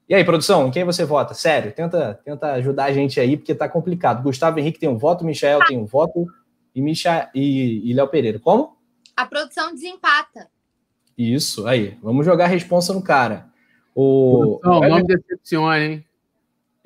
e 0.08 0.14
aí, 0.14 0.24
produção, 0.24 0.66
em 0.66 0.70
quem 0.70 0.84
você 0.84 1.04
vota? 1.04 1.34
Sério, 1.34 1.70
tenta, 1.70 2.18
tenta 2.24 2.52
ajudar 2.52 2.84
a 2.84 2.92
gente 2.92 3.20
aí, 3.20 3.36
porque 3.36 3.54
tá 3.54 3.68
complicado. 3.68 4.22
Gustavo 4.22 4.58
Henrique 4.58 4.78
tem 4.78 4.88
um 4.88 4.96
voto, 4.96 5.22
Michel 5.22 5.60
tem 5.66 5.76
um 5.76 5.84
voto 5.84 6.26
e, 6.74 6.80
Micha, 6.80 7.28
e, 7.34 7.90
e 7.90 7.92
Léo 7.92 8.08
Pereira. 8.08 8.38
Como? 8.38 8.77
A 9.18 9.26
produção 9.26 9.74
desempata. 9.74 10.48
Isso, 11.16 11.66
aí. 11.66 11.98
Vamos 12.00 12.24
jogar 12.24 12.44
a 12.44 12.48
responsa 12.48 12.92
no 12.92 13.02
cara. 13.02 13.48
O 13.94 14.60
não, 14.62 14.80
não 14.80 14.96
me 14.98 15.02
decepcione, 15.02 15.84
hein? 15.84 16.04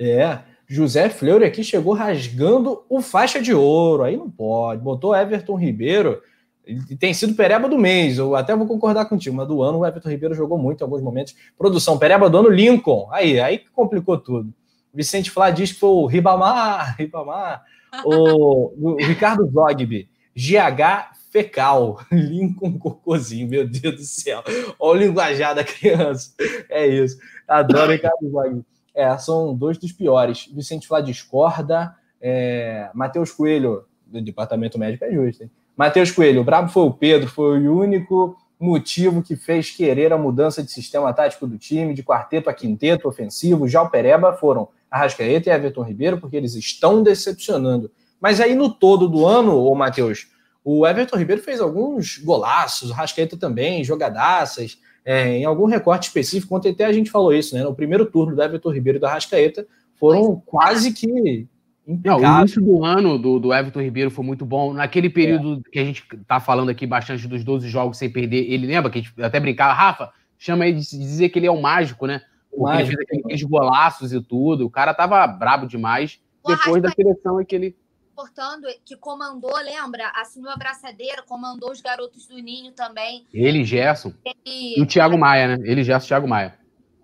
É. 0.00 0.38
José 0.66 1.10
Fleury 1.10 1.44
aqui 1.44 1.62
chegou 1.62 1.92
rasgando 1.92 2.82
o 2.88 3.02
faixa 3.02 3.40
de 3.42 3.52
ouro. 3.52 4.04
Aí 4.04 4.16
não 4.16 4.30
pode. 4.30 4.80
Botou 4.80 5.14
Everton 5.14 5.56
Ribeiro 5.56 6.22
ele 6.64 6.96
tem 6.96 7.12
sido 7.12 7.34
Pereba 7.34 7.68
do 7.68 7.76
mês, 7.76 8.18
eu 8.18 8.36
até 8.36 8.54
vou 8.54 8.66
concordar 8.66 9.06
contigo, 9.06 9.36
mas 9.36 9.48
do 9.48 9.62
ano 9.62 9.80
o 9.80 9.86
Everton 9.86 10.08
Ribeiro 10.08 10.34
jogou 10.34 10.56
muito 10.56 10.80
em 10.80 10.84
alguns 10.84 11.02
momentos. 11.02 11.34
Produção, 11.58 11.98
Pereba 11.98 12.30
do 12.30 12.38
ano, 12.38 12.48
Lincoln. 12.48 13.08
Aí, 13.10 13.40
aí 13.40 13.58
que 13.58 13.70
complicou 13.70 14.16
tudo. 14.16 14.54
Vicente 14.94 15.30
Flá 15.30 15.50
diz 15.50 15.72
que 15.72 15.80
foi 15.80 15.90
o 15.90 16.06
Ribamar, 16.06 16.94
Ribamar. 16.98 17.62
O, 18.04 18.72
o 18.78 18.96
Ricardo 18.96 19.44
Zogby, 19.50 20.08
GH 20.34 21.12
fecal. 21.32 21.98
Lincoln 22.12 22.78
Cocôzinho, 22.78 23.48
meu 23.48 23.66
Deus 23.66 23.96
do 23.96 24.04
céu. 24.04 24.44
Olha 24.78 25.00
o 25.00 25.04
linguajar 25.04 25.54
da 25.54 25.64
criança. 25.64 26.32
É 26.68 26.86
isso. 26.86 27.18
Adoro 27.48 27.90
Ricardo 27.90 28.30
Zogby. 28.30 28.64
É, 28.94 29.16
são 29.16 29.54
dois 29.54 29.78
dos 29.78 29.90
piores. 29.90 30.48
Vicente 30.52 30.86
Flá 30.86 31.00
discorda. 31.00 31.96
É, 32.20 32.90
Matheus 32.94 33.32
Coelho, 33.32 33.84
do 34.06 34.20
Departamento 34.20 34.78
Médico, 34.78 35.04
é 35.04 35.10
justo, 35.10 35.42
hein? 35.42 35.50
Matheus 35.74 36.10
Coelho, 36.10 36.42
o 36.42 36.44
brabo 36.44 36.68
foi 36.68 36.82
o 36.82 36.92
Pedro, 36.92 37.28
foi 37.28 37.66
o 37.66 37.76
único 37.76 38.36
motivo 38.60 39.22
que 39.22 39.34
fez 39.34 39.70
querer 39.70 40.12
a 40.12 40.18
mudança 40.18 40.62
de 40.62 40.70
sistema 40.70 41.12
tático 41.12 41.46
do 41.46 41.58
time, 41.58 41.94
de 41.94 42.02
quarteto 42.02 42.50
a 42.50 42.54
quinteto 42.54 43.08
ofensivo. 43.08 43.66
Já 43.66 43.82
o 43.82 43.90
Pereba 43.90 44.34
foram 44.34 44.68
Arrascaeta 44.90 45.48
e 45.48 45.52
Everton 45.52 45.82
Ribeiro, 45.82 46.18
porque 46.18 46.36
eles 46.36 46.54
estão 46.54 47.02
decepcionando. 47.02 47.90
Mas 48.20 48.38
aí 48.38 48.54
no 48.54 48.70
todo 48.70 49.08
do 49.08 49.26
ano, 49.26 49.58
ô 49.58 49.74
Matheus, 49.74 50.28
o 50.64 50.86
Everton 50.86 51.16
Ribeiro 51.16 51.42
fez 51.42 51.60
alguns 51.60 52.18
golaços, 52.18 52.90
o 52.90 52.92
Arrascaeta 52.92 53.36
também, 53.36 53.84
jogadaças, 53.84 54.78
é, 55.04 55.38
em 55.38 55.44
algum 55.44 55.66
recorte 55.66 56.06
específico, 56.06 56.54
ontem 56.54 56.70
até 56.70 56.84
a 56.84 56.92
gente 56.92 57.10
falou 57.10 57.32
isso, 57.32 57.54
né? 57.56 57.62
No 57.64 57.74
primeiro 57.74 58.06
turno 58.06 58.36
do 58.36 58.42
Everton 58.42 58.70
Ribeiro 58.70 58.98
e 58.98 59.00
do 59.00 59.06
Arrascaeta 59.06 59.66
foram 59.96 60.40
quase 60.46 60.92
que 60.92 61.48
não, 61.86 62.18
o 62.18 62.40
início 62.40 62.62
do 62.62 62.84
ano 62.84 63.18
do, 63.18 63.40
do 63.40 63.52
Everton 63.52 63.80
Ribeiro 63.80 64.10
foi 64.10 64.24
muito 64.24 64.46
bom. 64.46 64.72
Naquele 64.72 65.10
período 65.10 65.60
é. 65.66 65.70
que 65.70 65.78
a 65.80 65.84
gente 65.84 66.04
tá 66.26 66.38
falando 66.38 66.68
aqui 66.68 66.86
bastante 66.86 67.26
dos 67.26 67.42
12 67.42 67.68
jogos 67.68 67.98
sem 67.98 68.08
perder, 68.08 68.50
ele 68.50 68.66
lembra 68.66 68.90
que 68.90 69.00
a 69.00 69.02
gente 69.02 69.12
até 69.20 69.40
brincava, 69.40 69.72
Rafa, 69.72 70.12
chama 70.38 70.66
ele 70.66 70.78
de 70.78 70.98
dizer 70.98 71.28
que 71.28 71.38
ele 71.38 71.46
é 71.46 71.50
o 71.50 71.60
mágico, 71.60 72.06
né? 72.06 72.22
Porque 72.50 72.62
mágico, 72.62 73.00
ele 73.00 73.06
fez 73.06 73.20
aqueles 73.20 73.42
golaços 73.42 74.12
e 74.12 74.20
tudo. 74.22 74.64
O 74.64 74.70
cara 74.70 74.94
tava 74.94 75.26
brabo 75.26 75.66
demais. 75.66 76.20
O 76.44 76.54
depois 76.54 76.82
da 76.82 76.90
seleção 76.90 77.40
é 77.40 77.44
que 77.44 77.54
ele. 77.54 77.76
Portando, 78.22 78.68
que 78.84 78.96
comandou, 78.96 79.56
lembra? 79.56 80.12
Assinou 80.14 80.52
a 80.52 80.56
braçadeira, 80.56 81.24
comandou 81.24 81.72
os 81.72 81.80
garotos 81.80 82.28
do 82.28 82.36
Ninho 82.36 82.70
também. 82.70 83.26
Ele, 83.34 83.64
Gerson. 83.64 84.12
Ele... 84.24 84.78
E 84.78 84.80
o 84.80 84.86
Thiago 84.86 85.18
Maia, 85.18 85.56
né? 85.56 85.64
Ele, 85.68 85.82
Gerson, 85.82 86.06
Thiago 86.06 86.28
Maia. 86.28 86.56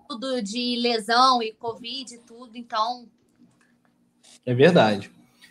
Tudo 0.09 0.41
de 0.41 0.77
lesão 0.81 1.43
e 1.43 1.53
Covid 1.53 2.15
e 2.15 2.19
tudo, 2.19 2.57
então 2.57 3.09
é 4.47 4.55
verdade. 4.55 5.11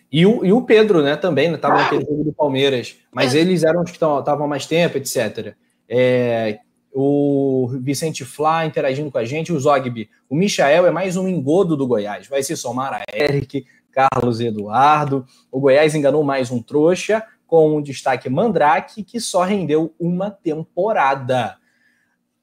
E 0.09 0.26
o, 0.26 0.45
e 0.45 0.53
o 0.53 0.61
Pedro, 0.61 1.03
né, 1.03 1.18
também, 1.18 1.53
estava 1.53 1.76
né, 1.76 1.84
naquele 1.84 2.05
jogo 2.05 2.24
do 2.24 2.32
Palmeiras, 2.34 2.95
mas 3.11 3.36
é. 3.36 3.39
eles 3.39 3.63
eram 3.63 3.84
os 3.84 3.91
que 3.91 3.97
estavam 3.97 4.47
mais 4.47 4.65
tempo, 4.65 4.97
etc. 4.97 5.53
É, 5.89 6.59
o 6.93 7.68
Vicente 7.82 8.24
Flá 8.24 8.65
interagindo 8.65 9.11
com 9.11 9.18
a 9.18 9.26
gente, 9.26 9.51
o 9.51 9.59
Zogby. 9.59 10.09
O 10.30 10.36
Michael 10.36 10.88
é 10.88 10.91
mais 10.91 11.18
um 11.18 11.28
engodo 11.28 11.76
do 11.76 11.86
Goiás. 11.86 12.26
Vai 12.26 12.41
se 12.41 12.55
somar 12.55 12.93
a 12.93 13.03
Eric, 13.13 13.68
Carlos 13.98 14.39
Eduardo. 14.39 15.26
O 15.52 15.60
Goiás 15.60 15.95
enganou 15.95 16.24
mais 16.24 16.52
um 16.52 16.62
trouxa, 16.62 17.24
com 17.48 17.78
um 17.78 17.82
destaque 17.82 18.30
Mandrake, 18.30 19.04
que 19.04 19.20
só 19.20 19.43
rendeu 19.43 19.95
uma 20.00 20.30
temporada. 20.30 21.58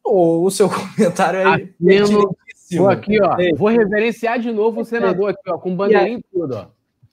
O, 0.02 0.44
o 0.44 0.50
seu 0.50 0.68
comentário 0.68 1.38
é. 1.38 1.44
Atendo, 1.44 2.36
Vou 2.76 2.88
aqui, 2.88 3.22
ó. 3.22 3.36
Vou 3.56 3.68
reverenciar 3.68 4.40
de 4.40 4.50
novo 4.50 4.80
o 4.80 4.84
senador 4.84 5.30
aqui, 5.30 5.48
ó, 5.48 5.58
com 5.58 5.76
bandeirinha 5.76 6.18
e 6.18 6.24
tudo, 6.32 6.56
ó. 6.56 6.66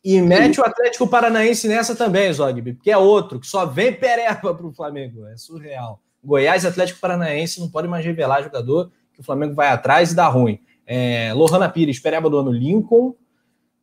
E 0.03 0.19
mete 0.19 0.59
o 0.59 0.65
Atlético 0.65 1.07
Paranaense 1.07 1.67
nessa 1.67 1.95
também, 1.95 2.33
Zogby, 2.33 2.73
porque 2.73 2.89
é 2.89 2.97
outro 2.97 3.39
que 3.39 3.45
só 3.45 3.67
vem 3.67 3.93
pereba 3.93 4.55
para 4.55 4.65
o 4.65 4.73
Flamengo. 4.73 5.27
É 5.27 5.37
surreal. 5.37 6.01
Goiás 6.23 6.63
e 6.63 6.67
Atlético 6.67 6.99
Paranaense 6.99 7.59
não 7.59 7.69
pode 7.69 7.87
mais 7.87 8.03
revelar 8.03 8.41
jogador 8.41 8.91
que 9.13 9.19
o 9.19 9.23
Flamengo 9.23 9.53
vai 9.53 9.67
atrás 9.67 10.11
e 10.11 10.15
dá 10.15 10.27
ruim. 10.27 10.59
É, 10.87 11.31
Lohana 11.35 11.69
Pires, 11.69 11.99
pereba 11.99 12.27
do 12.27 12.39
ano 12.39 12.51
Lincoln. 12.51 13.13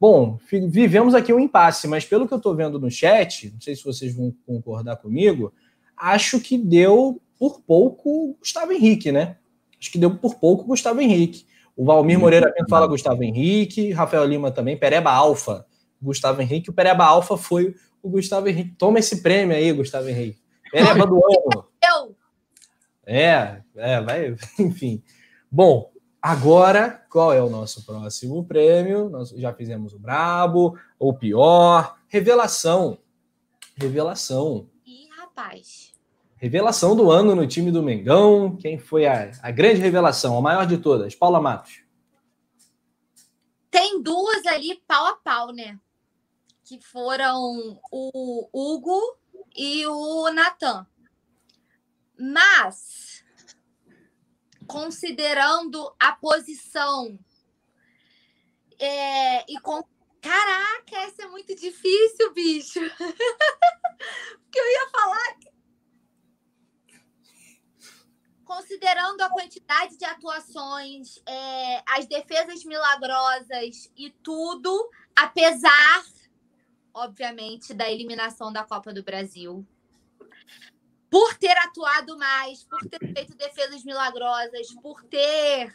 Bom, 0.01 0.38
vivemos 0.68 1.14
aqui 1.14 1.32
um 1.32 1.40
impasse, 1.40 1.88
mas 1.88 2.05
pelo 2.05 2.26
que 2.28 2.32
eu 2.32 2.38
estou 2.38 2.55
vendo 2.55 2.78
no 2.78 2.90
chat, 2.90 3.51
não 3.53 3.61
sei 3.61 3.74
se 3.74 3.84
vocês 3.84 4.14
vão 4.14 4.32
concordar 4.46 4.96
comigo, 4.96 5.53
acho 5.96 6.38
que 6.38 6.57
deu 6.57 7.20
por 7.38 7.61
pouco 7.61 8.36
Gustavo 8.38 8.72
Henrique, 8.72 9.11
né? 9.11 9.36
Acho 9.80 9.90
que 9.90 9.99
deu 9.99 10.16
por 10.16 10.36
pouco 10.36 10.64
Gustavo 10.64 11.01
Henrique. 11.01 11.46
O 11.76 11.84
Valmir 11.84 12.18
Moreira 12.18 12.53
Pinto 12.53 12.68
fala 12.68 12.86
Gustavo 12.86 13.22
Henrique, 13.22 13.92
Rafael 13.92 14.24
Lima 14.24 14.51
também, 14.51 14.76
Pereba 14.76 15.12
Alfa, 15.12 15.64
Gustavo 16.03 16.42
Henrique. 16.42 16.70
O 16.70 16.72
Pereba 16.72 17.05
Alfa 17.05 17.36
foi 17.36 17.74
o 18.03 18.09
Gustavo 18.09 18.49
Henrique. 18.49 18.74
Toma 18.76 18.99
esse 18.99 19.22
prêmio 19.22 19.57
aí, 19.57 19.72
Gustavo 19.72 20.09
Henrique. 20.09 20.40
Pereba 20.72 21.07
do 21.07 21.16
ano. 21.16 21.66
Eu. 21.82 22.16
É, 23.07 23.62
é, 23.76 24.01
vai, 24.01 24.36
enfim. 24.59 25.03
Bom, 25.51 25.90
agora, 26.28 27.06
qual 27.08 27.32
é 27.32 27.42
o 27.42 27.48
nosso 27.48 27.86
próximo 27.86 28.44
prêmio? 28.44 29.08
Nós 29.08 29.30
já 29.30 29.50
fizemos 29.54 29.94
o 29.94 29.98
Brabo, 29.98 30.78
o 30.98 31.14
pior, 31.14 31.98
revelação. 32.06 32.98
Revelação. 33.74 34.68
Ih, 34.84 35.08
rapaz. 35.16 35.94
Revelação 36.36 36.94
do 36.94 37.10
ano 37.10 37.34
no 37.34 37.46
time 37.46 37.72
do 37.72 37.82
Mengão. 37.82 38.54
Quem 38.56 38.78
foi 38.78 39.06
a, 39.06 39.30
a 39.42 39.50
grande 39.50 39.80
revelação, 39.80 40.36
a 40.36 40.42
maior 40.42 40.66
de 40.66 40.76
todas? 40.76 41.14
Paula 41.14 41.40
Matos. 41.40 41.82
Tem 43.70 44.02
duas 44.02 44.44
ali 44.44 44.82
pau 44.86 45.06
a 45.06 45.14
pau, 45.14 45.50
né? 45.50 45.78
Que 46.62 46.78
foram 46.78 47.80
o 47.90 48.48
Hugo 48.52 49.16
e 49.56 49.86
o 49.86 50.30
Natan. 50.30 50.86
Mas, 52.18 53.24
considerando 54.68 55.92
a 55.98 56.12
posição 56.12 57.18
é, 58.78 59.50
e 59.50 59.58
com. 59.60 59.82
Caraca, 60.20 60.96
essa 60.98 61.22
é 61.22 61.28
muito 61.28 61.54
difícil, 61.54 62.32
bicho. 62.34 62.80
Porque 64.42 64.58
eu 64.58 64.66
ia 64.66 64.90
falar. 64.90 65.38
Considerando 68.44 69.20
a 69.20 69.30
quantidade 69.30 69.96
de 69.98 70.04
atuações, 70.04 71.20
é, 71.26 71.82
as 71.86 72.06
defesas 72.06 72.64
milagrosas 72.64 73.90
e 73.94 74.10
tudo, 74.22 74.90
apesar, 75.14 76.04
obviamente, 76.94 77.74
da 77.74 77.90
eliminação 77.90 78.50
da 78.50 78.64
Copa 78.64 78.92
do 78.92 79.02
Brasil, 79.02 79.66
por 81.11 81.34
ter 81.34 81.56
atuado 81.59 82.18
mais, 82.18 82.64
por 82.64 82.80
ter 82.88 82.98
feito 82.98 83.36
defesas 83.36 83.84
milagrosas, 83.84 84.72
por 84.82 85.02
ter 85.04 85.74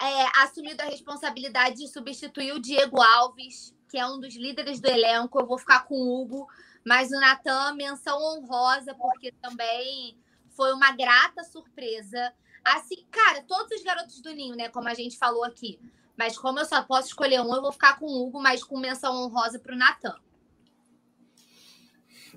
é, 0.00 0.42
assumido 0.42 0.82
a 0.82 0.86
responsabilidade 0.86 1.76
de 1.76 1.88
substituir 1.88 2.52
o 2.52 2.60
Diego 2.60 3.00
Alves, 3.00 3.74
que 3.88 3.98
é 3.98 4.06
um 4.06 4.18
dos 4.18 4.34
líderes 4.34 4.80
do 4.80 4.88
elenco. 4.88 5.40
Eu 5.40 5.46
vou 5.46 5.58
ficar 5.58 5.84
com 5.84 5.94
o 5.94 6.20
Hugo, 6.20 6.48
mas 6.84 7.10
o 7.10 7.20
Natan, 7.20 7.74
menção 7.74 8.18
honrosa, 8.18 8.94
porque 8.94 9.32
também 9.40 10.18
foi 10.50 10.72
uma 10.72 10.92
grata 10.92 11.44
surpresa. 11.44 12.32
Assim, 12.64 13.06
cara, 13.10 13.42
todos 13.42 13.78
os 13.78 13.82
garotos 13.82 14.20
do 14.20 14.32
Ninho, 14.32 14.56
né? 14.56 14.68
Como 14.68 14.88
a 14.88 14.94
gente 14.94 15.16
falou 15.16 15.44
aqui. 15.44 15.80
Mas 16.16 16.36
como 16.36 16.58
eu 16.58 16.66
só 16.66 16.82
posso 16.82 17.08
escolher 17.08 17.40
um, 17.40 17.54
eu 17.54 17.62
vou 17.62 17.72
ficar 17.72 17.98
com 17.98 18.06
o 18.06 18.26
Hugo, 18.26 18.40
mas 18.40 18.62
com 18.62 18.78
menção 18.78 19.14
honrosa 19.14 19.58
para 19.58 19.74
o 19.74 19.78
Natan. 19.78 20.14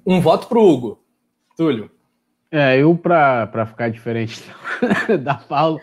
Um 0.05 0.21
voto 0.21 0.47
para 0.47 0.59
o 0.59 0.67
Hugo. 0.67 1.04
Túlio. 1.55 1.91
É, 2.51 2.77
eu, 2.77 2.95
para 2.97 3.65
ficar 3.65 3.89
diferente 3.89 4.43
da 5.23 5.35
Paulo. 5.35 5.79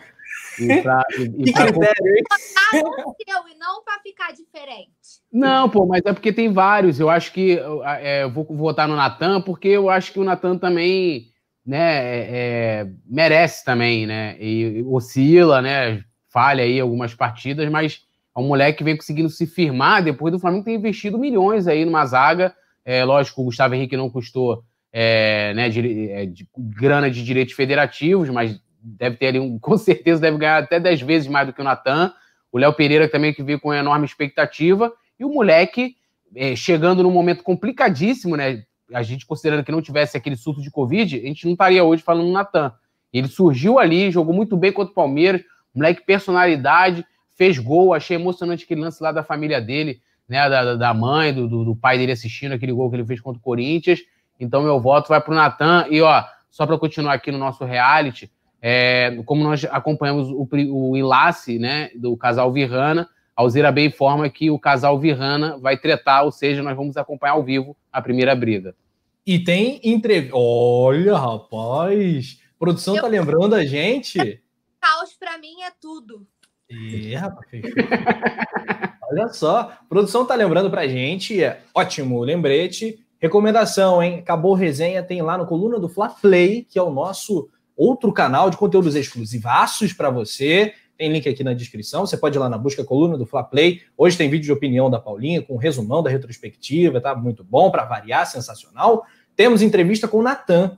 E 0.59 0.81
pra, 0.81 1.03
e, 1.17 1.49
e 1.49 1.51
pra... 1.51 1.67
e 1.67 3.57
não 3.57 3.83
para 3.83 3.99
ficar 4.01 4.31
diferente. 4.33 4.91
Não, 5.31 5.69
pô, 5.69 5.85
mas 5.85 6.01
é 6.05 6.13
porque 6.13 6.31
tem 6.31 6.51
vários. 6.51 6.99
Eu 6.99 7.09
acho 7.09 7.33
que 7.33 7.59
é, 7.99 8.23
eu 8.23 8.31
vou 8.31 8.45
votar 8.45 8.87
no 8.87 8.95
Natan, 8.95 9.41
porque 9.41 9.67
eu 9.67 9.89
acho 9.89 10.11
que 10.11 10.19
o 10.19 10.23
Natan 10.23 10.57
também 10.57 11.31
né, 11.65 11.97
é, 11.97 12.29
é, 12.31 12.87
merece 13.05 13.63
também, 13.63 14.05
né? 14.05 14.35
E 14.39 14.83
oscila, 14.87 15.61
né? 15.61 16.03
Falha 16.29 16.63
aí 16.63 16.79
algumas 16.79 17.13
partidas, 17.13 17.69
mas 17.69 18.01
é 18.35 18.39
um 18.39 18.47
moleque 18.47 18.79
que 18.79 18.83
vem 18.83 18.97
conseguindo 18.97 19.29
se 19.29 19.45
firmar 19.45 20.03
depois 20.03 20.31
do 20.31 20.39
Flamengo 20.39 20.65
ter 20.65 20.73
investido 20.73 21.17
milhões 21.17 21.67
aí 21.67 21.85
numa 21.85 22.05
zaga. 22.05 22.55
É, 22.83 23.03
lógico, 23.05 23.41
o 23.41 23.45
Gustavo 23.45 23.75
Henrique 23.75 23.95
não 23.95 24.09
custou 24.09 24.63
é, 24.93 25.53
né, 25.55 25.69
de, 25.69 26.11
é, 26.11 26.25
de, 26.27 26.47
grana 26.55 27.09
de 27.09 27.23
direitos 27.23 27.55
federativos, 27.55 28.29
mas 28.29 28.61
deve 28.79 29.17
ter 29.17 29.27
ali, 29.27 29.39
um, 29.39 29.57
com 29.59 29.75
certeza, 29.75 30.21
deve 30.21 30.37
ganhar 30.37 30.61
até 30.61 30.79
10 30.79 31.01
vezes 31.01 31.27
mais 31.27 31.47
do 31.47 31.53
que 31.53 31.61
o 31.61 31.63
Natan. 31.63 32.13
O 32.51 32.59
Léo 32.59 32.73
Pereira 32.73 33.09
também, 33.09 33.33
que 33.33 33.41
veio 33.41 33.59
com 33.59 33.73
enorme 33.73 34.05
expectativa. 34.05 34.93
E 35.19 35.25
o 35.25 35.29
moleque, 35.29 35.95
é, 36.35 36.55
chegando 36.55 37.01
num 37.01 37.11
momento 37.11 37.43
complicadíssimo, 37.43 38.37
né? 38.37 38.63
A 38.93 39.01
gente 39.01 39.25
considerando 39.25 39.63
que 39.63 39.71
não 39.71 39.81
tivesse 39.81 40.15
aquele 40.15 40.35
surto 40.35 40.61
de 40.61 40.69
Covid, 40.69 41.17
a 41.17 41.21
gente 41.21 41.45
não 41.45 41.53
estaria 41.53 41.83
hoje 41.83 42.03
falando 42.03 42.27
no 42.27 42.31
Natan. 42.31 42.71
Ele 43.11 43.27
surgiu 43.27 43.79
ali, 43.79 44.11
jogou 44.11 44.35
muito 44.35 44.55
bem 44.55 44.71
contra 44.71 44.91
o 44.91 44.95
Palmeiras, 44.95 45.41
moleque 45.73 46.05
personalidade, 46.05 47.03
fez 47.35 47.57
gol, 47.57 47.93
achei 47.93 48.17
emocionante 48.17 48.65
aquele 48.65 48.81
lance 48.81 49.01
lá 49.01 49.11
da 49.11 49.23
família 49.23 49.59
dele, 49.59 49.99
né? 50.29 50.47
Da, 50.47 50.75
da 50.75 50.93
mãe, 50.93 51.33
do, 51.33 51.47
do 51.47 51.75
pai 51.75 51.97
dele 51.97 52.11
assistindo 52.11 52.51
aquele 52.51 52.71
gol 52.71 52.91
que 52.91 52.97
ele 52.97 53.05
fez 53.05 53.19
contra 53.19 53.39
o 53.39 53.43
Corinthians. 53.43 53.99
Então, 54.39 54.61
meu 54.63 54.79
voto 54.79 55.09
vai 55.09 55.21
para 55.21 55.31
o 55.31 55.35
Natan. 55.35 55.85
E, 55.89 56.01
ó, 56.01 56.23
só 56.49 56.65
para 56.65 56.77
continuar 56.77 57.13
aqui 57.13 57.31
no 57.31 57.37
nosso 57.37 57.63
reality, 57.65 58.31
é, 58.61 59.21
como 59.25 59.43
nós 59.43 59.65
acompanhamos 59.65 60.29
o, 60.29 60.47
o 60.71 60.95
enlace 60.95 61.59
né, 61.59 61.89
do 61.95 62.15
casal 62.15 62.51
Virrana, 62.51 63.09
a 63.35 63.41
Alzira 63.41 63.71
bem 63.71 63.87
informa 63.87 64.29
que 64.29 64.49
o 64.49 64.59
casal 64.59 64.99
Virrana 64.99 65.57
vai 65.57 65.77
tretar, 65.77 66.23
ou 66.23 66.31
seja, 66.31 66.61
nós 66.61 66.77
vamos 66.77 66.95
acompanhar 66.95 67.33
ao 67.33 67.43
vivo 67.43 67.75
a 67.91 68.01
primeira 68.01 68.35
briga. 68.35 68.75
E 69.25 69.39
tem 69.39 69.79
entrevista. 69.83 70.35
Olha, 70.37 71.17
rapaz! 71.17 72.39
A 72.55 72.59
produção 72.59 72.95
Eu... 72.95 73.01
tá 73.01 73.07
lembrando 73.07 73.55
a 73.55 73.65
gente. 73.65 74.17
Caos 74.79 75.13
para 75.13 75.37
mim 75.37 75.61
é 75.63 75.71
tudo. 75.81 76.27
É, 76.69 77.15
rapaz. 77.15 77.49
Olha 79.11 79.27
só, 79.29 79.59
a 79.59 79.65
produção 79.87 80.25
tá 80.25 80.35
lembrando 80.35 80.69
pra 80.69 80.87
gente, 80.87 81.43
é 81.43 81.61
ótimo 81.73 82.21
lembrete. 82.21 83.02
Recomendação, 83.23 84.03
hein? 84.03 84.19
Acabou 84.19 84.53
resenha, 84.53 85.01
tem 85.01 85.21
lá 85.21 85.37
no 85.37 85.45
Coluna 85.45 85.79
do 85.79 85.87
Fla 85.87 86.09
Play, 86.09 86.67
que 86.69 86.77
é 86.77 86.83
o 86.83 86.91
nosso 86.91 87.47
outro 87.73 88.11
canal 88.11 88.49
de 88.49 88.57
conteúdos 88.57 88.95
exclusivaços 88.95 89.93
para 89.93 90.09
você. 90.09 90.73
Tem 90.97 91.09
link 91.09 91.29
aqui 91.29 91.41
na 91.41 91.53
descrição. 91.53 92.05
Você 92.05 92.17
pode 92.17 92.37
ir 92.37 92.39
lá 92.39 92.49
na 92.49 92.57
busca 92.57 92.83
Coluna 92.83 93.17
do 93.17 93.25
Fla 93.25 93.41
Play. 93.41 93.79
Hoje 93.97 94.17
tem 94.17 94.29
vídeo 94.29 94.43
de 94.43 94.51
opinião 94.51 94.89
da 94.89 94.99
Paulinha 94.99 95.41
com 95.41 95.53
um 95.53 95.57
resumão 95.57 96.03
da 96.03 96.09
retrospectiva, 96.09 96.99
tá 96.99 97.15
muito 97.15 97.45
bom 97.45 97.71
para 97.71 97.85
variar, 97.85 98.27
sensacional. 98.27 99.05
Temos 99.37 99.61
entrevista 99.61 100.05
com 100.05 100.17
o 100.17 100.21
Natan, 100.21 100.77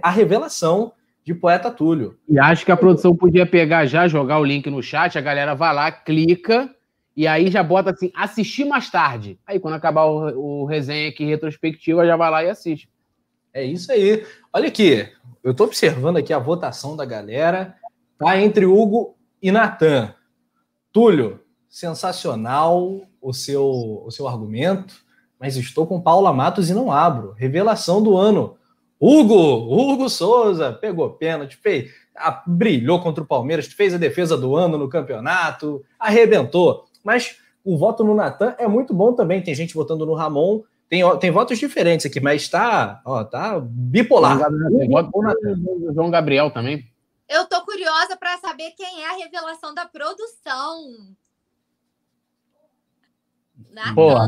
a 0.00 0.08
revelação 0.08 0.92
de 1.24 1.34
poeta 1.34 1.68
Túlio. 1.68 2.16
E 2.28 2.38
acho 2.38 2.64
que 2.64 2.70
a 2.70 2.76
produção 2.76 3.16
podia 3.16 3.44
pegar 3.44 3.86
já, 3.86 4.06
jogar 4.06 4.38
o 4.38 4.44
link 4.44 4.70
no 4.70 4.80
chat, 4.80 5.18
a 5.18 5.20
galera 5.20 5.56
vai 5.56 5.74
lá, 5.74 5.90
clica 5.90 6.70
e 7.16 7.26
aí 7.26 7.50
já 7.50 7.62
bota 7.62 7.90
assim, 7.90 8.10
assistir 8.14 8.64
mais 8.64 8.90
tarde. 8.90 9.38
Aí 9.46 9.58
quando 9.58 9.74
acabar 9.74 10.04
o, 10.04 10.62
o 10.62 10.64
resenha 10.64 11.08
aqui 11.08 11.24
retrospectiva, 11.24 12.06
já 12.06 12.16
vai 12.16 12.30
lá 12.30 12.44
e 12.44 12.50
assiste. 12.50 12.88
É 13.52 13.64
isso 13.64 13.90
aí. 13.90 14.24
Olha 14.52 14.68
aqui, 14.68 15.08
eu 15.42 15.52
estou 15.52 15.66
observando 15.66 16.18
aqui 16.18 16.32
a 16.32 16.38
votação 16.38 16.96
da 16.96 17.04
galera. 17.04 17.74
Tá 18.18 18.38
entre 18.40 18.64
Hugo 18.66 19.16
e 19.42 19.50
Natan. 19.50 20.14
Túlio, 20.92 21.40
sensacional 21.68 23.00
o 23.20 23.32
seu, 23.32 24.02
o 24.04 24.10
seu 24.10 24.26
argumento, 24.28 24.94
mas 25.38 25.56
estou 25.56 25.86
com 25.86 26.00
Paula 26.00 26.32
Matos 26.32 26.70
e 26.70 26.74
não 26.74 26.92
abro. 26.92 27.32
Revelação 27.32 28.02
do 28.02 28.16
ano. 28.16 28.56
Hugo, 29.00 29.34
Hugo 29.34 30.10
Souza, 30.10 30.72
pegou 30.72 31.10
pênalti, 31.10 31.56
fez, 31.56 31.90
a, 32.14 32.42
brilhou 32.46 33.00
contra 33.00 33.24
o 33.24 33.26
Palmeiras, 33.26 33.66
fez 33.66 33.94
a 33.94 33.98
defesa 33.98 34.36
do 34.36 34.54
ano 34.54 34.76
no 34.76 34.90
campeonato, 34.90 35.82
arrebentou. 35.98 36.84
Mas 37.02 37.38
o 37.64 37.76
voto 37.76 38.04
no 38.04 38.14
Natan 38.14 38.54
é 38.58 38.66
muito 38.66 38.94
bom 38.94 39.12
também. 39.12 39.42
Tem 39.42 39.54
gente 39.54 39.74
votando 39.74 40.06
no 40.06 40.14
Ramon. 40.14 40.62
Tem, 40.88 41.02
tem 41.18 41.30
votos 41.30 41.58
diferentes 41.58 42.06
aqui, 42.06 42.18
mas 42.18 42.42
está 42.42 43.00
ó, 43.04 43.22
tá 43.22 43.60
bipolar. 43.60 44.50
No 44.50 45.94
João 45.94 46.10
Gabriel 46.10 46.50
também. 46.50 46.90
Eu 47.28 47.46
tô 47.46 47.64
curiosa 47.64 48.16
para 48.16 48.36
saber 48.38 48.72
quem 48.76 49.04
é 49.04 49.10
a 49.10 49.16
revelação 49.16 49.72
da 49.72 49.86
produção. 49.86 51.14
Porra. 53.94 54.26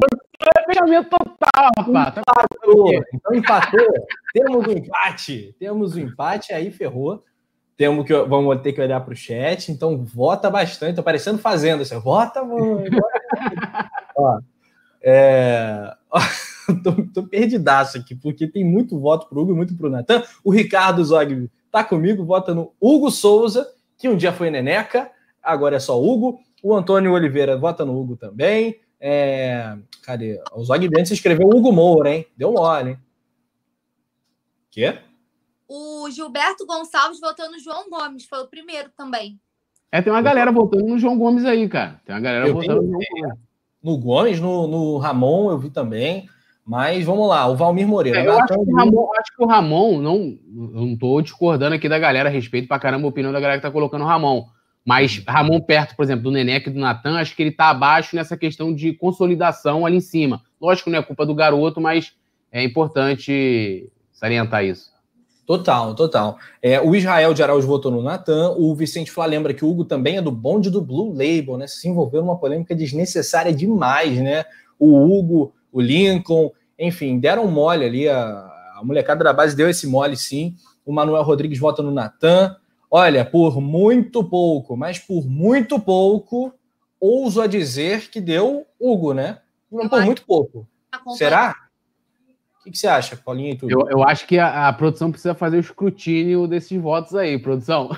Fechamento 0.67 1.11
total, 1.11 1.71
rapaz. 1.79 2.15
Empatou. 2.19 2.93
Então 3.13 3.35
empatou. 3.35 4.07
Temos 4.33 4.67
um 4.67 4.73
empate. 4.73 5.57
Temos 5.59 5.97
um 5.97 6.01
empate, 6.01 6.53
aí 6.53 6.71
ferrou. 6.71 7.25
Temos 7.83 8.07
que, 8.07 8.15
vamos 8.15 8.61
ter 8.61 8.73
que 8.73 8.81
olhar 8.81 9.01
para 9.01 9.13
o 9.13 9.17
chat, 9.17 9.73
então 9.73 10.05
vota 10.05 10.49
bastante. 10.49 10.95
Tô 10.95 11.03
parecendo 11.03 11.39
fazenda. 11.39 11.85
Você 11.85 11.99
vota, 11.99 12.45
mano. 12.45 12.81
Ó, 14.17 14.39
é... 15.03 15.93
tô, 16.85 16.93
tô 17.13 17.27
perdidaço 17.27 17.99
aqui, 17.99 18.15
porque 18.15 18.47
tem 18.47 18.65
muito 18.65 19.01
voto 19.01 19.29
pro 19.29 19.41
Hugo 19.41 19.51
e 19.51 19.57
muito 19.57 19.75
pro 19.75 19.91
Natan. 19.91 20.23
O 20.45 20.53
Ricardo 20.53 21.05
Zog 21.05 21.51
tá 21.73 21.83
comigo, 21.83 22.25
vota 22.25 22.55
no 22.55 22.73
Hugo 22.81 23.11
Souza, 23.11 23.67
que 23.99 24.09
um 24.09 24.17
dia 24.17 24.33
foi 24.33 24.49
Neneca, 24.49 25.11
agora 25.43 25.75
é 25.75 25.81
só 25.81 26.01
Hugo. 26.01 26.39
O 26.63 26.77
Antônio 26.77 27.11
Oliveira 27.11 27.59
vota 27.59 27.85
no 27.85 28.01
Hugo 28.01 28.17
também. 28.17 28.79
É... 29.01 29.77
Cadê? 30.05 30.41
O 30.55 30.63
Zog 30.63 30.89
Bento 30.89 31.09
se 31.09 31.15
escreveu 31.15 31.49
Hugo 31.49 31.73
Moura, 31.73 32.15
hein? 32.15 32.27
Deu 32.37 32.53
mole, 32.53 32.91
hein? 32.91 32.99
Quê? 34.71 35.01
O 35.75 36.11
Gilberto 36.11 36.67
Gonçalves 36.67 37.19
votou 37.19 37.51
no 37.51 37.59
João 37.59 37.89
Gomes, 37.89 38.27
foi 38.27 38.41
o 38.41 38.47
primeiro 38.47 38.91
também. 38.95 39.41
É, 39.91 40.03
tem 40.03 40.13
uma 40.13 40.21
galera 40.21 40.53
votando 40.53 40.85
no 40.85 40.99
João 40.99 41.17
Gomes 41.17 41.47
aí, 41.47 41.67
cara. 41.67 41.99
Tem 42.05 42.15
uma 42.15 42.21
galera 42.21 42.47
eu 42.47 42.53
votando 42.53 42.83
no, 42.83 42.99
no 43.83 43.97
Gomes, 43.97 44.39
no, 44.39 44.67
no 44.67 44.99
Ramon, 44.99 45.51
eu 45.51 45.59
vi 45.59 45.71
também. 45.71 46.29
Mas 46.63 47.07
vamos 47.07 47.27
lá, 47.27 47.47
o 47.49 47.57
Valmir 47.57 47.89
Moreira. 47.89 48.21
É, 48.21 48.27
eu 48.27 48.39
acho 48.39 48.49
que, 48.49 48.71
Ramon, 48.71 49.09
acho 49.19 49.35
que, 49.35 49.43
o 49.43 49.47
Ramon, 49.47 49.99
não, 50.03 50.39
eu 50.75 50.87
não 50.87 50.95
tô 50.95 51.23
discordando 51.23 51.75
aqui 51.75 51.89
da 51.89 51.99
galera 51.99 52.29
a 52.29 52.33
respeito 52.33 52.69
pra 52.69 52.79
caramba 52.79 53.07
a 53.07 53.09
opinião 53.09 53.33
da 53.33 53.41
galera 53.41 53.59
que 53.59 53.67
tá 53.67 53.73
colocando 53.73 54.03
o 54.03 54.07
Ramon. 54.07 54.45
Mas 54.85 55.25
Ramon 55.27 55.59
perto, 55.63 55.97
por 55.97 56.03
exemplo, 56.03 56.25
do 56.25 56.31
Neneca 56.31 56.69
e 56.69 56.73
do 56.73 56.81
Natan, 56.81 57.17
acho 57.17 57.35
que 57.35 57.43
ele 57.43 57.51
tá 57.51 57.71
abaixo 57.71 58.15
nessa 58.15 58.37
questão 58.37 58.75
de 58.75 58.93
consolidação 58.93 59.87
ali 59.87 59.97
em 59.97 60.01
cima. 60.01 60.43
Lógico, 60.61 60.91
não 60.91 60.99
é 60.99 61.03
culpa 61.03 61.25
do 61.25 61.35
garoto, 61.35 61.81
mas 61.81 62.13
é 62.51 62.63
importante 62.63 63.91
salientar 64.13 64.67
isso. 64.67 64.92
Total, 65.53 65.95
total. 65.95 66.39
É, 66.63 66.81
o 66.81 66.97
Israel 66.97 67.35
de 67.35 67.43
Araújo 67.43 67.67
votou 67.67 67.93
no 67.93 68.01
Natan, 68.01 68.55
o 68.57 68.75
Vicente 68.75 69.11
Flá 69.11 69.27
lembra 69.27 69.53
que 69.53 69.63
o 69.63 69.69
Hugo 69.69 69.85
também 69.85 70.17
é 70.17 70.23
do 70.23 70.33
bonde 70.33 70.71
do 70.71 70.81
Blue 70.81 71.11
Label, 71.11 71.59
né? 71.59 71.67
Se 71.67 71.87
envolveu 71.87 72.23
numa 72.23 72.39
polêmica 72.39 72.75
desnecessária 72.75 73.53
demais, 73.53 74.19
né? 74.19 74.47
O 74.79 74.97
Hugo, 74.97 75.53
o 75.71 75.79
Lincoln, 75.79 76.51
enfim, 76.79 77.19
deram 77.19 77.47
mole 77.49 77.85
ali, 77.85 78.09
a, 78.09 78.23
a 78.23 78.81
molecada 78.83 79.23
da 79.23 79.31
base 79.31 79.55
deu 79.55 79.69
esse 79.69 79.87
mole 79.87 80.17
sim. 80.17 80.57
O 80.87 80.93
Manuel 80.93 81.23
Rodrigues 81.23 81.59
vota 81.59 81.83
no 81.83 81.91
Natan. 81.91 82.57
Olha, 82.91 83.23
por 83.23 83.61
muito 83.61 84.25
pouco, 84.25 84.75
mas 84.75 84.99
por 84.99 85.27
muito 85.27 85.79
pouco, 85.79 86.51
ouso 86.99 87.43
a 87.43 87.47
dizer 87.47 88.09
que 88.09 88.23
deu 88.23 88.65
Hugo, 88.81 89.13
né? 89.13 89.41
Não 89.71 89.87
por 89.87 90.01
muito 90.01 90.25
pouco. 90.25 90.67
Será? 91.15 91.55
O 92.63 92.65
que, 92.65 92.71
que, 92.71 92.79
você 92.79 92.87
acha, 92.87 93.17
Paulinho? 93.17 93.59
Eu, 93.65 93.89
eu 93.91 94.05
acho 94.05 94.25
que 94.25 94.39
a, 94.39 94.69
a, 94.69 94.73
produção 94.73 95.11
precisa 95.11 95.35
fazer 95.35 95.57
o 95.57 95.61
escrutínio 95.61 96.47
desses 96.47 96.81
votos 96.81 97.13
aí, 97.13 97.37
produção. 97.37 97.91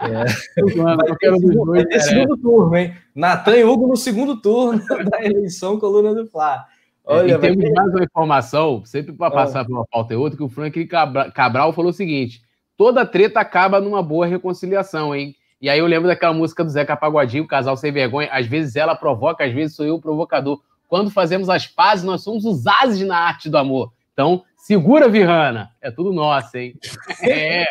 É. 0.00 0.24
dois, 0.60 0.74
vai 0.74 1.86
ter 1.86 2.00
segundo 2.00 2.36
turno, 2.36 2.76
hein? 2.76 2.92
Natan 3.14 3.56
e 3.56 3.62
Hugo 3.62 3.86
no 3.86 3.96
segundo 3.96 4.40
turno 4.40 4.82
da 5.08 5.24
eleição 5.24 5.78
Coluna 5.78 6.12
do 6.12 6.26
Fla. 6.26 6.64
É, 7.06 7.14
Olha, 7.14 7.34
é, 7.34 7.36
e 7.36 7.38
temos 7.38 7.64
ter... 7.64 7.72
mais 7.72 7.88
uma 7.94 8.02
informação, 8.02 8.84
sempre 8.84 9.12
para 9.12 9.30
passar 9.30 9.60
ah. 9.60 9.64
por 9.64 9.72
uma 9.74 9.86
pauta 9.86 10.12
e 10.12 10.16
outra, 10.16 10.36
que 10.36 10.42
o 10.42 10.48
Frank 10.48 10.84
Cabral 11.32 11.72
falou 11.72 11.92
o 11.92 11.94
seguinte: 11.94 12.42
toda 12.76 13.06
treta 13.06 13.38
acaba 13.38 13.80
numa 13.80 14.02
boa 14.02 14.26
reconciliação, 14.26 15.14
hein? 15.14 15.36
E 15.60 15.70
aí 15.70 15.78
eu 15.78 15.86
lembro 15.86 16.08
daquela 16.08 16.34
música 16.34 16.64
do 16.64 16.70
Zeca 16.70 16.96
Pagodinho, 16.96 17.44
o 17.44 17.48
casal 17.48 17.76
sem 17.76 17.92
vergonha. 17.92 18.28
Às 18.32 18.46
vezes 18.46 18.74
ela 18.74 18.96
provoca, 18.96 19.44
às 19.44 19.52
vezes 19.52 19.76
sou 19.76 19.86
eu 19.86 19.94
o 19.94 20.00
provocador. 20.00 20.60
Quando 20.88 21.10
fazemos 21.10 21.48
as 21.48 21.66
pazes, 21.66 22.04
nós 22.04 22.22
somos 22.22 22.44
os 22.44 22.66
ases 22.66 23.06
na 23.06 23.18
arte 23.18 23.48
do 23.48 23.58
amor. 23.58 23.92
Então, 24.12 24.44
segura, 24.56 25.08
Virrana. 25.08 25.70
É 25.80 25.90
tudo 25.90 26.12
nosso, 26.12 26.56
hein? 26.56 26.74
É. 27.22 27.64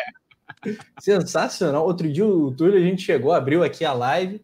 Sensacional. 0.98 1.84
Outro 1.84 2.10
dia 2.10 2.26
o 2.26 2.50
Túlio, 2.50 2.76
a 2.76 2.82
gente 2.82 3.02
chegou, 3.02 3.32
abriu 3.32 3.62
aqui 3.62 3.84
a 3.84 3.92
live 3.92 4.40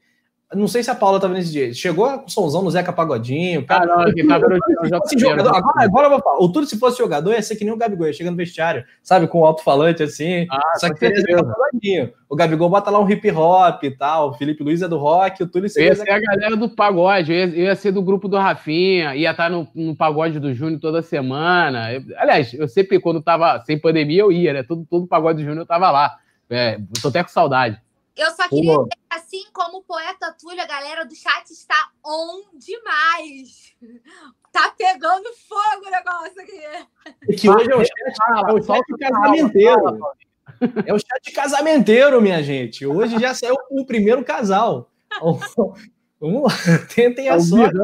não 0.54 0.68
sei 0.68 0.82
se 0.82 0.90
a 0.90 0.94
Paula 0.94 1.16
estava 1.16 1.34
nesse 1.34 1.50
dia. 1.50 1.72
Chegou 1.72 2.18
com 2.18 2.26
o 2.26 2.30
somzão 2.30 2.62
no 2.62 2.70
Zeca 2.70 2.92
Pagodinho. 2.92 3.64
Cara, 3.64 3.92
ah, 3.92 4.04
não, 4.04 4.12
que 4.12 5.18
jogador, 5.18 5.54
agora, 5.54 5.84
agora 5.84 6.06
eu 6.06 6.10
vou 6.10 6.20
falar. 6.20 6.38
O 6.38 6.48
Túlio, 6.50 6.68
se 6.68 6.78
fosse 6.78 6.98
jogador, 6.98 7.32
ia 7.32 7.42
ser 7.42 7.56
que 7.56 7.64
nem 7.64 7.72
o 7.72 7.76
Gabigol, 7.76 8.12
chega 8.12 8.30
no 8.30 8.36
vestiário, 8.36 8.84
sabe, 9.02 9.26
com 9.26 9.40
o 9.40 9.46
alto-falante 9.46 10.02
assim. 10.02 10.46
Ah, 10.50 10.78
só 10.78 10.92
que 10.92 11.20
Zeca 11.20 11.44
Pagodinho. 11.44 12.12
O 12.28 12.36
Gabigol 12.36 12.68
bota 12.68 12.90
lá 12.90 13.00
um 13.00 13.08
hip 13.08 13.30
hop 13.30 13.82
e 13.84 13.90
tal. 13.90 14.30
O 14.30 14.32
Felipe 14.34 14.62
Luiz 14.62 14.82
é 14.82 14.88
do 14.88 14.98
rock, 14.98 15.42
o 15.42 15.46
Túlio 15.46 15.68
seria. 15.68 15.88
Eu 15.88 15.92
ia 15.92 15.96
ser 15.96 16.10
a 16.10 16.20
galera 16.20 16.56
do 16.56 16.68
pagode, 16.68 17.32
eu 17.32 17.38
ia, 17.38 17.44
eu 17.46 17.64
ia, 17.64 17.74
ser 17.74 17.92
do 17.92 18.02
grupo 18.02 18.28
do 18.28 18.36
Rafinha, 18.36 19.14
ia 19.14 19.30
estar 19.30 19.50
no, 19.50 19.68
no 19.74 19.96
pagode 19.96 20.38
do 20.38 20.54
Júnior 20.54 20.80
toda 20.80 21.02
semana. 21.02 21.92
Eu, 21.92 22.02
aliás, 22.16 22.52
eu 22.54 22.68
sempre, 22.68 23.00
quando 23.00 23.22
tava 23.22 23.62
sem 23.64 23.78
pandemia, 23.78 24.20
eu 24.20 24.32
ia, 24.32 24.52
né? 24.52 24.62
Todo, 24.62 24.86
todo 24.88 25.06
pagode 25.06 25.42
do 25.42 25.44
Júnior 25.44 25.62
eu 25.62 25.66
tava 25.66 25.90
lá. 25.90 26.16
É, 26.50 26.78
tô 27.00 27.08
até 27.08 27.22
com 27.22 27.30
saudade. 27.30 27.80
Eu 28.16 28.30
só 28.32 28.48
queria 28.48 28.76
dizer 28.76 28.88
assim 29.10 29.44
como 29.52 29.78
o 29.78 29.82
poeta 29.82 30.34
Túlio, 30.38 30.62
a 30.62 30.66
galera 30.66 31.04
do 31.04 31.14
chat 31.14 31.50
está 31.50 31.90
on 32.04 32.58
demais. 32.58 33.74
Tá 34.52 34.70
pegando 34.76 35.30
fogo 35.48 35.86
o 35.86 35.90
negócio 35.90 36.42
aqui. 36.42 36.62
É 37.26 37.32
que 37.32 37.48
hoje 37.48 37.72
é 37.72 37.74
o 37.74 37.82
chat, 37.82 38.50
é 38.50 38.52
o 38.52 38.62
chat 38.62 38.84
casamenteiro. 39.00 39.98
É 40.84 40.92
o 40.92 40.98
chat 40.98 41.32
casamenteiro, 41.34 42.20
minha 42.20 42.42
gente. 42.42 42.84
Hoje 42.84 43.18
já 43.18 43.32
saiu 43.32 43.56
o 43.70 43.86
primeiro 43.86 44.22
casal. 44.22 44.90
Vamos 46.20 46.42
lá, 46.42 46.50
tentem 46.94 47.30
a 47.30 47.36
é 47.36 47.40
sorte. 47.40 47.78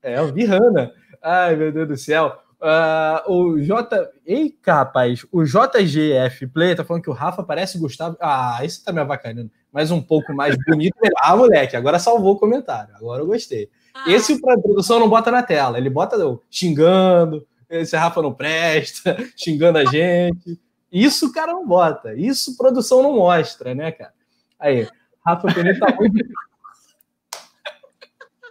É 0.00 0.22
o 0.22 0.32
Virana. 0.32 0.94
Ai, 1.20 1.56
meu 1.56 1.72
Deus 1.72 1.88
do 1.88 1.96
céu. 1.96 2.40
Uh, 2.60 3.32
o 3.32 3.60
J. 3.60 4.10
Ei, 4.26 4.52
rapaz, 4.66 5.24
o 5.30 5.44
JGF 5.44 6.46
Play 6.48 6.74
tá 6.74 6.84
falando 6.84 7.02
que 7.02 7.10
o 7.10 7.14
Rafa 7.14 7.42
parece 7.42 7.78
Gustavo. 7.78 8.16
Ah, 8.20 8.60
isso 8.64 8.84
tá 8.84 8.92
me 8.92 9.00
avacalhando. 9.00 9.50
Mas 9.72 9.90
um 9.90 10.02
pouco 10.02 10.34
mais 10.34 10.56
bonito. 10.66 10.96
ah, 11.22 11.36
moleque, 11.36 11.76
agora 11.76 11.98
salvou 11.98 12.34
o 12.34 12.38
comentário. 12.38 12.94
Agora 12.96 13.22
eu 13.22 13.26
gostei. 13.26 13.70
Ah. 13.94 14.10
Esse 14.10 14.40
pra 14.40 14.58
produção 14.58 14.98
não 14.98 15.08
bota 15.08 15.30
na 15.30 15.42
tela. 15.42 15.78
Ele 15.78 15.88
bota 15.88 16.16
xingando. 16.50 17.46
Esse 17.70 17.96
Rafa 17.96 18.22
não 18.22 18.32
presta, 18.32 19.16
xingando 19.36 19.78
a 19.78 19.84
gente. 19.84 20.58
Isso 20.90 21.26
o 21.26 21.32
cara 21.32 21.52
não 21.52 21.66
bota. 21.66 22.14
Isso 22.14 22.56
produção 22.56 23.02
não 23.02 23.14
mostra, 23.14 23.74
né, 23.74 23.92
cara? 23.92 24.12
Aí, 24.58 24.88
Rafa 25.24 25.52
Peneira 25.52 25.78
tá 25.78 25.94
muito. 25.94 26.24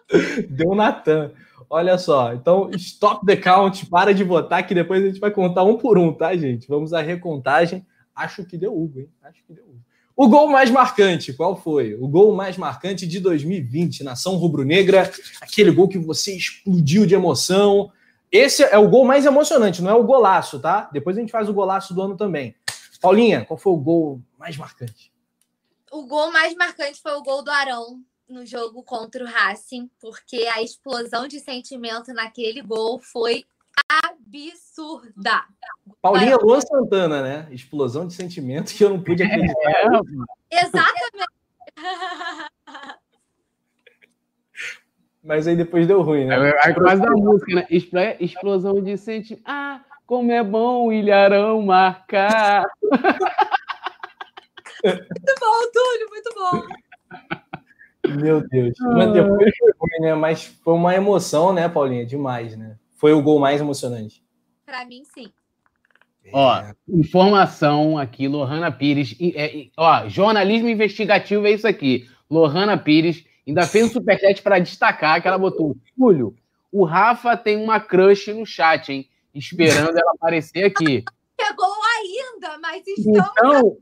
Deu 0.49 0.76
Natan. 0.76 1.32
Olha 1.70 1.97
só, 1.97 2.34
então 2.34 2.70
stop 2.76 3.26
the 3.26 3.36
count, 3.36 3.86
para 3.88 4.13
de 4.13 4.24
votar, 4.24 4.65
que 4.65 4.74
depois 4.74 5.03
a 5.03 5.07
gente 5.07 5.20
vai 5.20 5.32
contar 5.32 5.63
um 5.63 5.78
por 5.78 5.97
um, 5.97 6.13
tá, 6.13 6.36
gente? 6.36 6.68
Vamos 6.68 6.93
à 6.93 7.01
recontagem. 7.01 7.86
Acho 8.15 8.45
que 8.45 8.57
deu 8.57 8.76
Hugo, 8.76 9.01
hein? 9.01 9.09
Acho 9.22 9.43
que 9.45 9.53
deu 9.53 9.65
Hugo. 9.65 9.82
O 10.15 10.28
gol 10.28 10.47
mais 10.47 10.72
marcante, 10.72 11.32
qual 11.34 11.55
foi? 11.55 11.93
O 11.93 12.07
gol 12.07 12.34
mais 12.34 12.57
marcante 12.57 13.05
de 13.05 13.20
2020, 13.20 14.03
nação 14.03 14.36
rubro-negra, 14.36 15.11
aquele 15.39 15.70
gol 15.70 15.88
que 15.88 15.99
você 15.99 16.36
explodiu 16.36 17.05
de 17.05 17.13
emoção. 17.13 17.91
Esse 18.32 18.63
é 18.63 18.78
o 18.80 18.89
gol 18.89 19.05
mais 19.05 19.26
emocionante, 19.26 19.82
não 19.82 19.91
é 19.91 19.93
o 19.93 20.03
golaço, 20.03 20.59
tá? 20.59 20.89
Depois 20.91 21.15
a 21.15 21.20
gente 21.20 21.32
faz 21.32 21.47
o 21.47 21.53
golaço 21.53 21.93
do 21.93 22.01
ano 22.01 22.18
também. 22.18 22.55
Paulinha, 22.99 23.45
qual 23.45 23.57
foi 23.57 23.74
o 23.74 23.78
gol 23.78 24.22
mais 24.39 24.57
marcante? 24.57 25.11
O 25.91 26.07
gol 26.07 26.32
mais 26.32 26.55
marcante 26.55 26.99
foi 26.99 27.13
o 27.13 27.22
gol 27.22 27.43
do 27.43 27.51
Arão, 27.51 28.01
no 28.28 28.45
jogo 28.45 28.84
contra 28.84 29.23
o 29.23 29.28
Racing, 29.28 29.89
porque 29.99 30.47
a 30.53 30.61
explosão 30.61 31.28
de 31.28 31.39
sentimento 31.39 32.13
naquele 32.13 32.61
gol 32.61 32.99
foi 32.99 33.45
absurda. 33.89 35.45
Paulinha 36.01 36.38
Luan 36.38 36.61
Santana, 36.61 37.21
né? 37.21 37.47
Explosão 37.51 38.07
de 38.07 38.13
sentimento 38.13 38.73
que 38.73 38.84
eu 38.84 38.89
não 38.89 39.01
pude 39.01 39.23
acreditar. 39.23 40.01
É, 40.51 40.65
exatamente. 40.65 41.28
Mas 45.23 45.47
aí 45.47 45.55
depois 45.55 45.88
deu 45.88 46.01
ruim, 46.01 46.25
né? 46.25 46.36
É, 46.49 46.69
é 46.69 46.73
quase 46.73 47.01
da 47.01 47.11
música, 47.11 47.67
né? 47.93 48.17
Explosão 48.19 48.82
de 48.82 48.97
sentimento. 48.97 49.43
Ah, 49.45 49.84
como 50.05 50.32
é 50.32 50.43
bom 50.43 50.88
o 50.88 50.93
Ilharão 50.93 51.61
marcar. 51.61 52.65
Muito 54.84 55.36
bom, 55.39 55.71
Túlio, 55.73 56.09
muito 56.09 56.34
bom. 56.34 56.61
Meu 58.16 58.47
Deus. 58.47 58.74
Mas 58.80 59.14
depois 59.14 59.58
foi 59.58 59.72
ruim, 59.80 60.01
né? 60.01 60.14
Mas 60.16 60.45
foi 60.64 60.74
uma 60.74 60.95
emoção, 60.95 61.53
né, 61.53 61.68
Paulinha? 61.68 62.05
Demais, 62.05 62.55
né? 62.58 62.78
Foi 62.95 63.14
o 63.14 63.22
gol 63.22 63.39
mais 63.39 63.62
emocionante. 63.62 64.24
Para 64.66 64.86
mim, 64.86 65.03
sim. 65.03 65.32
Ó, 66.34 66.62
informação 66.89 67.97
aqui, 67.97 68.28
Lohana 68.28 68.72
Pires. 68.72 69.16
É, 69.22 69.68
ó, 69.78 70.08
jornalismo 70.10 70.68
investigativo 70.68 71.47
é 71.47 71.51
isso 71.51 71.68
aqui. 71.68 72.10
Lohana 72.30 72.78
Pires 72.78 73.24
ainda 73.47 73.64
fez 73.64 73.86
um 73.86 73.89
superchat 73.89 74.41
para 74.41 74.60
destacar 74.60 75.22
que 75.22 75.28
ela 75.28 75.38
botou: 75.38 75.78
Julio, 75.97 76.36
o 76.72 76.84
Rafa 76.84 77.38
tem 77.38 77.58
uma 77.58 77.80
crush 77.80 78.34
no 78.34 78.45
chat, 78.45 78.91
hein? 78.91 79.10
Esperando 79.34 79.97
ela 79.97 80.12
aparecer 80.14 80.66
aqui. 80.66 81.03
Pegou 81.38 81.74
ainda, 81.97 82.58
mas 82.60 82.86
estamos. 82.88 83.30
Então, 83.30 83.78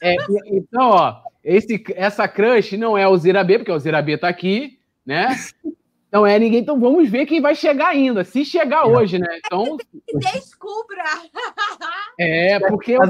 é, 0.00 0.16
então 0.46 0.90
ó, 0.90 1.22
esse, 1.44 1.84
essa 1.94 2.26
crush 2.26 2.76
não 2.76 2.96
é 2.96 3.06
o 3.06 3.16
Zirabê, 3.16 3.58
porque 3.58 3.70
o 3.70 3.78
Zirabê 3.78 4.16
tá 4.16 4.28
aqui, 4.28 4.78
né? 5.04 5.28
Não 6.14 6.24
é 6.24 6.38
ninguém, 6.38 6.60
então 6.60 6.78
vamos 6.78 7.10
ver 7.10 7.26
quem 7.26 7.40
vai 7.40 7.56
chegar 7.56 7.88
ainda, 7.88 8.22
se 8.22 8.44
chegar 8.44 8.86
hoje, 8.86 9.18
né? 9.18 9.40
Então. 9.44 9.76
Descubra! 10.32 11.02
É, 12.16 12.60
porque 12.60 12.92
eu 12.92 13.00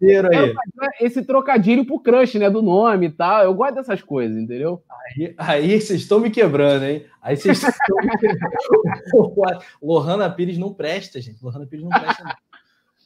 quero, 0.00 0.34
aí. 0.34 0.54
esse 0.98 1.22
trocadilho 1.22 1.84
pro 1.84 2.00
crush, 2.00 2.38
né? 2.38 2.48
Do 2.48 2.62
nome 2.62 3.08
e 3.08 3.10
tal. 3.10 3.44
Eu 3.44 3.52
gosto 3.52 3.74
dessas 3.74 4.00
coisas, 4.00 4.34
entendeu? 4.34 4.82
Aí, 4.88 5.34
aí 5.36 5.78
vocês 5.78 6.00
estão 6.00 6.18
me 6.18 6.30
quebrando, 6.30 6.86
hein? 6.86 7.04
Aí 7.20 7.36
vocês 7.36 7.62
estão 7.62 7.96
me 7.98 8.16
quebrando. 8.16 9.60
Lohana 9.82 10.30
Pires 10.30 10.56
não 10.56 10.72
presta, 10.72 11.20
gente. 11.20 11.44
Lohana 11.44 11.66
Pires 11.66 11.84
não 11.84 11.90
presta. 11.90 12.24
Não. 12.24 12.32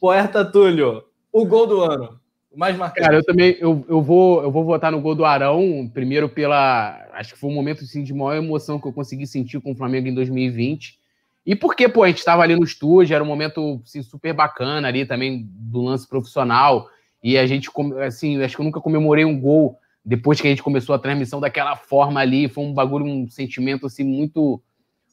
Poeta 0.00 0.44
Túlio, 0.44 1.02
o 1.32 1.44
gol 1.44 1.66
do 1.66 1.80
ano. 1.80 2.19
Mais 2.54 2.76
marcante. 2.76 3.04
Cara, 3.04 3.16
eu 3.16 3.24
também 3.24 3.56
eu, 3.60 3.84
eu, 3.88 4.02
vou, 4.02 4.42
eu 4.42 4.50
vou 4.50 4.64
votar 4.64 4.90
no 4.90 5.00
gol 5.00 5.14
do 5.14 5.24
Arão, 5.24 5.88
primeiro 5.92 6.28
pela. 6.28 7.08
Acho 7.12 7.34
que 7.34 7.38
foi 7.38 7.48
um 7.48 7.54
momento 7.54 7.84
assim, 7.84 8.02
de 8.02 8.12
maior 8.12 8.34
emoção 8.34 8.80
que 8.80 8.86
eu 8.86 8.92
consegui 8.92 9.26
sentir 9.26 9.60
com 9.60 9.72
o 9.72 9.76
Flamengo 9.76 10.08
em 10.08 10.14
2020. 10.14 10.98
E 11.46 11.54
porque, 11.54 11.88
pô, 11.88 12.02
a 12.02 12.08
gente 12.08 12.18
estava 12.18 12.42
ali 12.42 12.56
no 12.56 12.64
estúdio, 12.64 13.14
era 13.14 13.22
um 13.22 13.26
momento 13.26 13.80
assim, 13.84 14.02
super 14.02 14.32
bacana 14.32 14.88
ali 14.88 15.06
também 15.06 15.48
do 15.48 15.80
lance 15.82 16.08
profissional. 16.08 16.88
E 17.22 17.38
a 17.38 17.46
gente, 17.46 17.70
assim, 18.04 18.42
acho 18.42 18.56
que 18.56 18.60
eu 18.60 18.64
nunca 18.64 18.80
comemorei 18.80 19.24
um 19.24 19.38
gol 19.38 19.78
depois 20.04 20.40
que 20.40 20.46
a 20.46 20.50
gente 20.50 20.62
começou 20.62 20.94
a 20.94 20.98
transmissão 20.98 21.40
daquela 21.40 21.76
forma 21.76 22.20
ali. 22.20 22.48
Foi 22.48 22.64
um 22.64 22.74
bagulho, 22.74 23.04
um 23.04 23.28
sentimento 23.28 23.86
assim 23.86 24.04
muito 24.04 24.60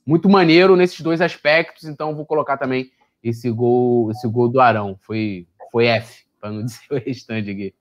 muito 0.05 0.29
maneiro 0.29 0.75
nesses 0.75 1.01
dois 1.01 1.21
aspectos. 1.21 1.83
Então, 1.83 2.15
vou 2.15 2.25
colocar 2.25 2.57
também 2.57 2.89
esse 3.23 3.51
gol, 3.51 4.09
esse 4.09 4.27
gol 4.27 4.47
do 4.47 4.59
Arão. 4.59 4.97
Foi, 5.01 5.45
foi 5.71 5.85
F 5.85 6.26
para 6.47 6.51
não 6.51 6.63
dizer 6.65 6.81
o 6.89 6.95
restante 6.95 7.51
aqui. 7.51 7.73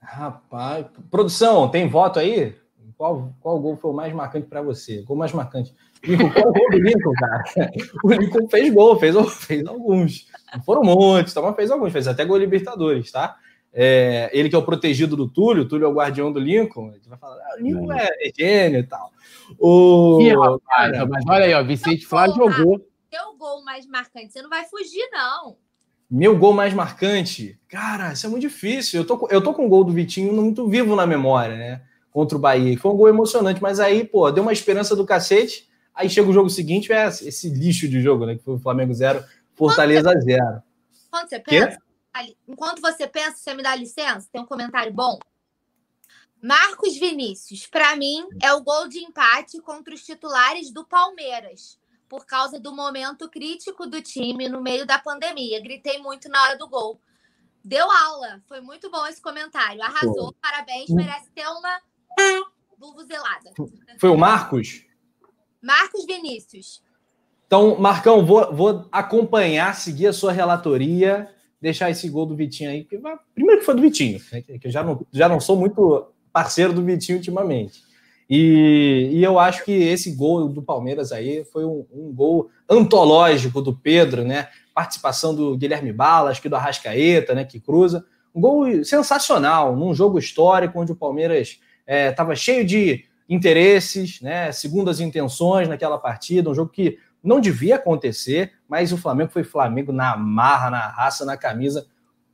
Rapaz, 0.00 0.86
produção, 1.10 1.68
tem 1.68 1.88
voto 1.88 2.18
aí? 2.18 2.56
qual, 3.02 3.34
qual 3.40 3.58
gol 3.58 3.76
foi 3.76 3.90
o 3.90 3.94
mais 3.94 4.12
marcante 4.12 4.46
para 4.46 4.62
você? 4.62 5.02
Gol 5.02 5.16
mais 5.16 5.32
marcante. 5.32 5.74
Lincoln, 6.04 6.30
qual 6.30 6.48
o 6.48 6.52
gol 6.52 6.70
do 6.70 6.78
Lincoln, 6.78 7.12
cara? 7.14 7.44
O 8.04 8.12
Lincoln 8.12 8.48
fez 8.48 8.72
gol, 8.72 8.96
fez, 8.96 9.16
fez 9.44 9.66
alguns. 9.66 10.28
Não 10.54 10.62
foram 10.62 10.82
muitos, 10.82 11.34
tá, 11.34 11.42
mas 11.42 11.56
fez 11.56 11.70
alguns, 11.72 11.92
fez 11.92 12.06
até 12.06 12.24
gol 12.24 12.38
Libertadores, 12.38 13.10
tá? 13.10 13.36
É, 13.72 14.30
ele 14.32 14.48
que 14.48 14.54
é 14.54 14.58
o 14.58 14.64
protegido 14.64 15.16
do 15.16 15.28
Túlio, 15.28 15.64
o 15.64 15.68
Túlio 15.68 15.86
é 15.86 15.88
o 15.88 15.94
guardião 15.94 16.32
do 16.32 16.38
Lincoln, 16.38 16.90
ele 16.90 17.00
vai 17.08 17.18
falar, 17.18 17.36
ah, 17.36 17.56
o 17.58 17.62
Lincoln 17.62 17.92
é, 17.92 18.08
é 18.20 18.32
gênio 18.36 18.80
e 18.80 18.86
tal. 18.86 19.10
O... 19.58 20.20
Ih, 20.20 20.36
rapaz, 20.36 21.08
mas 21.08 21.24
olha 21.28 21.44
aí, 21.46 21.54
ó, 21.54 21.64
Vicente 21.64 22.06
Flávio 22.06 22.36
jogou. 22.36 22.78
Teu 23.10 23.36
gol 23.36 23.64
mais 23.64 23.84
marcante, 23.86 24.32
você 24.32 24.42
não 24.42 24.50
vai 24.50 24.64
fugir, 24.66 25.08
não. 25.10 25.56
Meu 26.14 26.36
gol 26.36 26.52
mais 26.52 26.74
marcante? 26.74 27.58
Cara, 27.66 28.12
isso 28.12 28.26
é 28.26 28.28
muito 28.28 28.42
difícil. 28.42 29.00
Eu 29.00 29.06
tô, 29.06 29.28
eu 29.30 29.42
tô 29.42 29.54
com 29.54 29.64
o 29.64 29.68
gol 29.68 29.82
do 29.82 29.94
Vitinho 29.94 30.30
muito 30.30 30.68
vivo 30.68 30.94
na 30.94 31.06
memória, 31.06 31.56
né? 31.56 31.82
Contra 32.10 32.36
o 32.36 32.40
Bahia. 32.40 32.78
Foi 32.78 32.92
um 32.92 32.96
gol 32.98 33.08
emocionante, 33.08 33.62
mas 33.62 33.80
aí, 33.80 34.04
pô, 34.04 34.30
deu 34.30 34.42
uma 34.42 34.52
esperança 34.52 34.94
do 34.94 35.06
cacete. 35.06 35.66
Aí 35.94 36.10
chega 36.10 36.28
o 36.28 36.32
jogo 36.34 36.50
seguinte, 36.50 36.92
é 36.92 37.06
esse 37.06 37.48
lixo 37.48 37.88
de 37.88 38.02
jogo, 38.02 38.26
né? 38.26 38.36
Que 38.36 38.44
foi 38.44 38.56
o 38.56 38.58
Flamengo 38.58 38.92
0, 38.92 39.24
Fortaleza 39.54 40.12
0. 40.20 40.62
Quando 41.10 41.30
você 41.30 41.40
pensa, 41.40 41.78
enquanto 42.46 42.82
você 42.82 43.06
pensa, 43.06 43.36
você 43.36 43.54
me 43.54 43.62
dá 43.62 43.74
licença? 43.74 44.28
Tem 44.30 44.42
um 44.42 44.46
comentário 44.46 44.92
bom? 44.92 45.18
Marcos 46.42 46.98
Vinícius, 46.98 47.66
para 47.66 47.96
mim, 47.96 48.26
é 48.42 48.52
o 48.52 48.62
gol 48.62 48.86
de 48.86 48.98
empate 48.98 49.58
contra 49.62 49.94
os 49.94 50.04
titulares 50.04 50.70
do 50.70 50.84
Palmeiras, 50.84 51.78
por 52.12 52.26
causa 52.26 52.60
do 52.60 52.76
momento 52.76 53.26
crítico 53.30 53.86
do 53.86 54.02
time 54.02 54.46
no 54.46 54.60
meio 54.60 54.84
da 54.84 54.98
pandemia. 54.98 55.62
Gritei 55.62 55.96
muito 55.96 56.28
na 56.28 56.42
hora 56.42 56.58
do 56.58 56.68
gol. 56.68 57.00
Deu 57.64 57.90
aula, 57.90 58.42
foi 58.46 58.60
muito 58.60 58.90
bom 58.90 59.06
esse 59.06 59.18
comentário. 59.18 59.80
Arrasou, 59.80 60.30
Pô. 60.30 60.34
parabéns, 60.38 60.90
merece 60.90 61.30
ter 61.30 61.46
uma 61.46 61.80
zelada. 63.06 63.50
Foi 63.98 64.10
o 64.10 64.18
Marcos? 64.18 64.84
Marcos 65.62 66.04
Vinícius. 66.04 66.82
Então, 67.46 67.80
Marcão, 67.80 68.26
vou, 68.26 68.54
vou 68.54 68.88
acompanhar, 68.92 69.74
seguir 69.74 70.08
a 70.08 70.12
sua 70.12 70.32
relatoria 70.32 71.34
deixar 71.62 71.88
esse 71.88 72.10
gol 72.10 72.26
do 72.26 72.36
Vitinho 72.36 72.68
aí. 72.68 72.84
Que, 72.84 73.00
primeiro 73.34 73.60
que 73.60 73.64
foi 73.64 73.74
do 73.74 73.80
Vitinho, 73.80 74.20
né, 74.30 74.42
que 74.42 74.66
eu 74.66 74.70
já 74.70 74.82
não, 74.82 75.06
já 75.10 75.30
não 75.30 75.40
sou 75.40 75.56
muito 75.56 76.12
parceiro 76.30 76.74
do 76.74 76.84
Vitinho 76.84 77.16
ultimamente. 77.16 77.82
E, 78.34 79.10
e 79.12 79.22
eu 79.22 79.38
acho 79.38 79.62
que 79.62 79.72
esse 79.72 80.10
gol 80.12 80.48
do 80.48 80.62
Palmeiras 80.62 81.12
aí 81.12 81.44
foi 81.44 81.66
um, 81.66 81.84
um, 81.92 82.10
gol 82.14 82.48
antológico 82.66 83.60
do 83.60 83.76
Pedro, 83.76 84.24
né? 84.24 84.48
Participação 84.74 85.34
do 85.34 85.54
Guilherme 85.54 85.92
Balas, 85.92 86.38
que 86.38 86.48
do 86.48 86.56
Arrascaeta, 86.56 87.34
né? 87.34 87.44
Que 87.44 87.60
cruza. 87.60 88.06
Um 88.34 88.40
gol 88.40 88.82
sensacional, 88.86 89.76
num 89.76 89.92
jogo 89.92 90.18
histórico 90.18 90.80
onde 90.80 90.92
o 90.92 90.96
Palmeiras 90.96 91.60
estava 91.86 92.32
é, 92.32 92.36
cheio 92.36 92.64
de 92.64 93.04
interesses, 93.28 94.22
né? 94.22 94.50
Segundas 94.50 94.98
intenções 94.98 95.68
naquela 95.68 95.98
partida, 95.98 96.48
um 96.48 96.54
jogo 96.54 96.70
que 96.70 96.96
não 97.22 97.38
devia 97.38 97.76
acontecer, 97.76 98.52
mas 98.66 98.92
o 98.92 98.96
Flamengo 98.96 99.30
foi 99.30 99.44
Flamengo 99.44 99.92
na 99.92 100.16
marra, 100.16 100.70
na 100.70 100.88
raça, 100.88 101.26
na 101.26 101.36
camisa. 101.36 101.86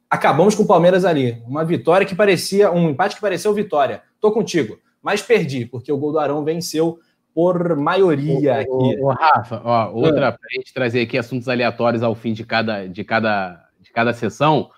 Acabamos 0.08 0.54
com 0.54 0.62
o 0.62 0.68
Palmeiras 0.68 1.04
ali. 1.04 1.42
Uma 1.44 1.64
vitória 1.64 2.06
que 2.06 2.14
parecia, 2.14 2.70
um 2.70 2.88
empate 2.88 3.16
que 3.16 3.20
pareceu 3.20 3.52
vitória. 3.52 4.04
Tô 4.20 4.30
contigo, 4.30 4.78
mas 5.08 5.22
perdi, 5.22 5.64
porque 5.64 5.90
o 5.90 5.96
gol 5.96 6.12
do 6.12 6.18
Arão 6.18 6.44
venceu 6.44 6.98
por 7.34 7.74
maioria 7.76 8.56
aqui. 8.56 9.00
O, 9.00 9.08
Rafa, 9.08 9.62
ó, 9.64 9.90
outra 9.90 10.28
ah. 10.28 10.32
para 10.32 10.46
a 10.52 10.54
gente 10.54 10.74
trazer 10.74 11.00
aqui 11.00 11.16
assuntos 11.16 11.48
aleatórios 11.48 12.02
ao 12.02 12.14
fim 12.14 12.34
de 12.34 12.44
cada, 12.44 12.86
de 12.86 13.02
cada, 13.04 13.70
de 13.80 13.90
cada 13.90 14.12
sessão. 14.12 14.68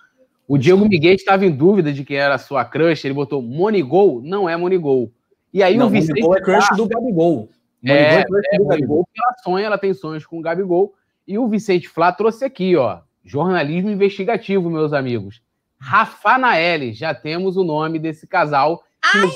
O 0.46 0.56
Diego 0.56 0.88
Miguel 0.88 1.14
estava 1.14 1.44
em 1.44 1.50
dúvida 1.50 1.92
de 1.92 2.04
quem 2.04 2.16
era 2.16 2.36
a 2.36 2.38
sua 2.38 2.64
crush, 2.64 3.04
ele 3.04 3.12
botou 3.12 3.42
Monigol, 3.42 4.22
não 4.22 4.48
é 4.48 4.56
Monigol. 4.56 5.10
E 5.52 5.64
aí 5.64 5.76
não, 5.76 5.88
o 5.88 5.90
Vicente. 5.90 6.20
Monigol 6.20 6.36
é 6.36 6.40
crush 6.42 6.76
do 6.76 6.86
Gabigol. 6.86 7.48
É, 7.84 7.92
é, 7.92 8.24
é 8.52 8.58
Gabigol, 8.64 9.08
ela 9.12 9.34
sonha, 9.42 9.66
ela 9.66 9.78
tem 9.78 9.92
sonhos 9.92 10.24
com 10.24 10.38
o 10.38 10.42
Gabigol. 10.42 10.94
E 11.26 11.38
o 11.38 11.48
Vicente 11.48 11.88
Flá 11.88 12.12
trouxe 12.12 12.44
aqui, 12.44 12.76
ó, 12.76 13.00
jornalismo 13.24 13.90
investigativo, 13.90 14.70
meus 14.70 14.92
amigos. 14.92 15.42
Rafanaele, 15.76 16.92
já 16.92 17.12
temos 17.12 17.56
o 17.56 17.64
nome 17.64 17.98
desse 17.98 18.28
casal. 18.28 18.84
Ai, 19.02 19.28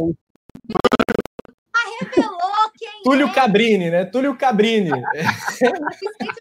revelou 2.01 2.71
quem 2.77 3.03
Túlio 3.03 3.29
é. 3.29 3.33
Cabrini, 3.33 3.91
né? 3.91 4.05
Túlio 4.05 4.37
Cabrini. 4.37 4.91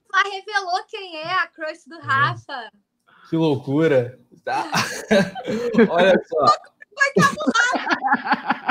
Flá 0.10 0.24
revelou 0.32 0.84
quem 0.90 1.18
é 1.18 1.34
a 1.34 1.48
crush 1.48 1.88
do 1.88 2.00
Rafa. 2.00 2.70
Que 3.30 3.36
loucura. 3.36 4.20
Tá. 4.44 4.66
Olha 5.90 6.14
só. 6.26 6.46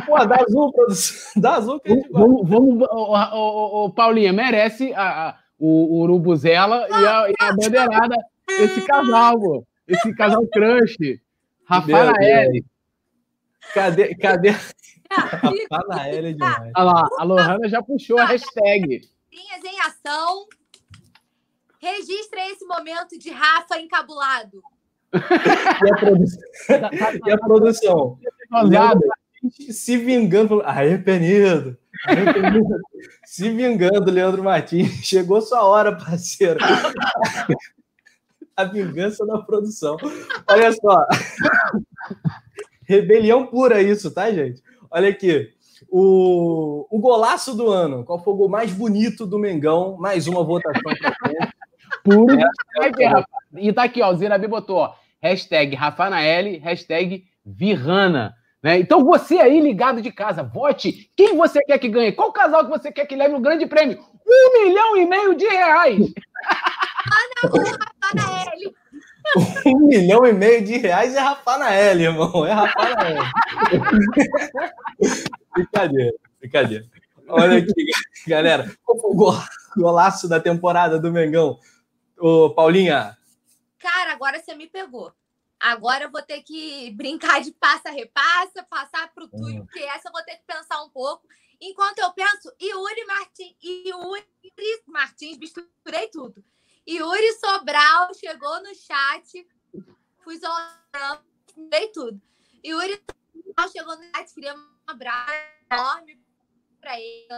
Pô, 0.06 0.24
dá 0.24 0.36
azul, 0.36 0.72
produção. 0.72 1.42
Dá 1.42 1.54
azul 1.56 1.80
que 1.80 1.92
a 1.92 1.94
gente 1.94 2.08
Vamos, 2.10 2.48
vamos 2.48 2.86
o, 2.88 3.14
o, 3.14 3.84
o, 3.86 3.90
Paulinha, 3.90 4.32
merece 4.32 4.92
a, 4.94 5.28
a, 5.28 5.38
o, 5.58 5.96
o 5.96 6.02
Urubuzela 6.02 6.86
e 6.88 7.06
a, 7.06 7.30
e 7.30 7.34
a 7.40 7.52
bandeirada. 7.52 8.16
Esse 8.48 8.82
casal, 8.82 9.40
pô. 9.40 9.66
Esse 9.88 10.14
casal 10.14 10.46
crush. 10.48 11.20
Rafael. 11.64 12.12
Cadê? 13.74 14.14
Cadê? 14.14 14.54
Rafael 15.70 16.26
é 16.26 16.32
demais. 16.32 16.72
Olha 16.76 16.84
lá, 16.84 17.08
a 17.18 17.24
Lohana 17.24 17.68
já 17.68 17.82
puxou 17.82 18.18
a 18.18 18.24
hashtag. 18.24 19.08
Linhas 19.32 19.64
em 19.64 19.80
ação. 19.80 20.46
Registra 21.78 22.48
esse 22.50 22.64
momento 22.64 23.18
de 23.18 23.30
Rafa 23.30 23.78
encabulado. 23.78 24.62
E 25.12 25.90
a 25.90 25.96
produção? 25.96 26.40
e 27.26 27.30
a 27.32 27.38
produção? 27.38 28.18
se 29.70 29.96
vingando. 29.96 30.62
Arrependido. 30.62 31.76
Arrependido. 32.06 32.80
se 33.24 33.50
vingando, 33.50 34.10
Leandro 34.10 34.44
Martins. 34.44 35.04
Chegou 35.04 35.40
sua 35.40 35.64
hora, 35.64 35.96
parceiro. 35.96 36.60
a 38.56 38.64
vingança 38.64 39.26
da 39.26 39.38
produção. 39.38 39.96
Olha 40.48 40.72
só. 40.72 41.06
Rebelião 42.84 43.46
pura 43.46 43.82
isso, 43.82 44.10
tá, 44.10 44.30
gente? 44.30 44.62
Olha 44.92 45.08
aqui. 45.08 45.50
O, 45.90 46.86
o 46.90 46.98
golaço 47.00 47.56
do 47.56 47.68
ano. 47.68 48.04
Qual 48.04 48.22
foi 48.22 48.34
o 48.34 48.36
gol 48.36 48.48
mais 48.48 48.72
bonito 48.72 49.26
do 49.26 49.38
Mengão? 49.38 49.96
Mais 49.98 50.28
uma 50.28 50.44
votação 50.44 50.80
frente. 50.82 51.52
Puro. 52.04 52.38
É, 52.38 52.90
e 53.56 53.72
tá 53.72 53.84
aqui, 53.84 54.02
ó. 54.02 54.12
O 54.12 54.16
Zinabi 54.16 54.46
botou, 54.46 54.78
ó 54.78 54.94
hashtag 55.22 55.76
Rafanaele, 55.76 56.58
hashtag 56.58 57.24
Virrana. 57.46 58.34
Né? 58.62 58.78
Então 58.80 59.04
você 59.04 59.38
aí 59.38 59.60
ligado 59.60 60.02
de 60.02 60.12
casa, 60.12 60.42
vote 60.42 61.10
quem 61.16 61.36
você 61.36 61.60
quer 61.64 61.78
que 61.78 61.88
ganhe, 61.88 62.12
qual 62.12 62.32
casal 62.32 62.64
que 62.64 62.70
você 62.70 62.92
quer 62.92 63.06
que 63.06 63.16
leve 63.16 63.34
o 63.34 63.40
grande 63.40 63.66
prêmio? 63.66 63.98
Um 64.26 64.64
milhão 64.64 64.96
e 64.96 65.06
meio 65.06 65.34
de 65.34 65.46
reais! 65.46 66.12
Rafanaele! 67.42 68.74
Um 69.66 69.86
milhão 69.86 70.26
e 70.26 70.32
meio 70.32 70.64
de 70.64 70.76
reais 70.78 71.14
é 71.14 71.20
Rafanaele, 71.20 72.04
irmão. 72.04 72.44
É 72.44 72.52
Rafanaele. 72.52 73.20
brincadeira, 75.54 76.16
brincadeira. 76.40 76.84
Olha 77.28 77.58
aqui, 77.58 77.72
galera. 78.26 78.70
Qual 78.84 79.00
foi 79.00 79.10
o 79.10 79.42
golaço 79.76 80.28
da 80.28 80.40
temporada 80.40 80.98
do 80.98 81.12
Mengão? 81.12 81.58
Ô, 82.18 82.50
Paulinha, 82.50 83.16
cara, 83.82 84.12
agora 84.12 84.40
você 84.40 84.54
me 84.54 84.68
pegou. 84.68 85.12
Agora 85.58 86.04
eu 86.04 86.10
vou 86.10 86.22
ter 86.22 86.42
que 86.42 86.90
brincar 86.92 87.40
de 87.40 87.52
passa-repassa, 87.52 88.64
passar 88.68 89.12
para 89.12 89.24
o 89.24 89.28
Túlio, 89.28 89.60
uhum. 89.60 89.66
porque 89.66 89.80
essa 89.80 90.08
eu 90.08 90.12
vou 90.12 90.22
ter 90.24 90.36
que 90.36 90.44
pensar 90.46 90.82
um 90.82 90.90
pouco. 90.90 91.26
Enquanto 91.60 91.98
eu 91.98 92.12
penso, 92.12 92.52
Yuri 92.60 93.04
Martins, 93.06 93.54
Yuri 93.62 94.82
Martins, 94.86 95.38
misturei 95.38 96.08
tudo. 96.12 96.44
Yuri 96.88 97.32
Sobral 97.34 98.12
chegou 98.14 98.62
no 98.62 98.74
chat, 98.74 99.46
fui 100.22 100.38
zonando, 100.38 101.24
misturei 101.56 101.88
tudo. 101.92 102.20
Yuri 102.64 103.00
Sobral 103.46 103.70
chegou 103.70 103.96
no 103.96 104.04
chat, 104.04 104.34
queria 104.34 104.54
um 104.54 104.66
abraço 104.86 105.32
enorme 105.70 106.20
para 106.80 107.00
ele. 107.00 107.28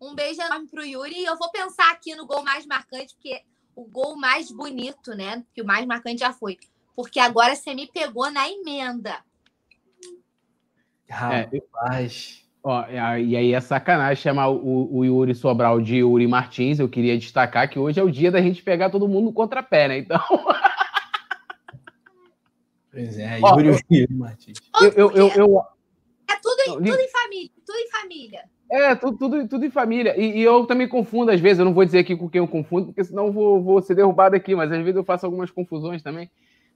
Um 0.00 0.14
beijo 0.14 0.40
enorme 0.42 0.68
para 0.68 0.82
o 0.82 0.84
Yuri. 0.84 1.20
E 1.20 1.24
eu 1.24 1.36
vou 1.36 1.50
pensar 1.50 1.90
aqui 1.90 2.14
no 2.14 2.26
gol 2.26 2.42
mais 2.42 2.66
marcante, 2.66 3.14
porque 3.14 3.44
o 3.74 3.84
gol 3.84 4.16
mais 4.16 4.50
bonito, 4.50 5.14
né? 5.14 5.44
Que 5.54 5.62
o 5.62 5.66
mais 5.66 5.86
marcante 5.86 6.20
já 6.20 6.32
foi. 6.32 6.58
Porque 6.94 7.18
agora 7.18 7.54
você 7.56 7.74
me 7.74 7.90
pegou 7.90 8.30
na 8.30 8.48
emenda. 8.48 9.24
Rapaz. 11.08 12.44
É, 12.44 12.47
ó, 12.62 12.86
e 12.88 13.36
aí 13.36 13.52
é 13.52 13.60
sacanagem 13.60 14.22
chamar 14.22 14.48
o, 14.48 14.96
o, 14.96 15.04
Yuri 15.04 15.34
Sobral 15.34 15.80
de 15.80 15.96
Yuri 15.96 16.26
Martins. 16.26 16.78
Eu 16.78 16.88
queria 16.88 17.16
destacar 17.16 17.68
que 17.68 17.78
hoje 17.78 18.00
é 18.00 18.02
o 18.02 18.10
dia 18.10 18.30
da 18.30 18.40
gente 18.40 18.62
pegar 18.62 18.90
todo 18.90 19.08
mundo 19.08 19.26
no 19.26 19.32
contrapé, 19.32 19.88
né? 19.88 19.98
Então. 19.98 20.20
Pois 22.90 23.16
é, 23.18 23.38
Yuri, 23.38 23.70
ó, 23.70 23.94
Yuri 23.94 24.14
Martins. 24.14 24.58
Eu, 24.82 24.90
eu, 24.90 25.10
eu, 25.12 25.28
eu, 25.36 25.62
É 26.28 26.36
tudo 26.42 26.60
em, 26.62 26.90
tudo 26.90 27.00
em 27.00 27.08
família, 27.08 27.50
tudo 27.64 27.78
em 27.78 27.90
família. 27.90 28.44
É, 28.70 28.94
tudo, 28.94 29.18
tudo, 29.18 29.48
tudo 29.48 29.64
em 29.64 29.70
família. 29.70 30.14
E, 30.20 30.38
e, 30.38 30.42
eu 30.42 30.66
também 30.66 30.88
confundo, 30.88 31.30
às 31.30 31.40
vezes, 31.40 31.58
eu 31.58 31.64
não 31.64 31.72
vou 31.74 31.84
dizer 31.84 32.00
aqui 32.00 32.16
com 32.16 32.28
quem 32.28 32.40
eu 32.40 32.48
confundo, 32.48 32.86
porque 32.86 33.04
senão 33.04 33.26
eu 33.26 33.32
vou, 33.32 33.62
vou 33.62 33.82
ser 33.82 33.94
derrubado 33.94 34.36
aqui, 34.36 34.54
mas 34.54 34.70
às 34.70 34.78
vezes 34.78 34.96
eu 34.96 35.04
faço 35.04 35.24
algumas 35.24 35.50
confusões 35.50 36.02
também. 36.02 36.30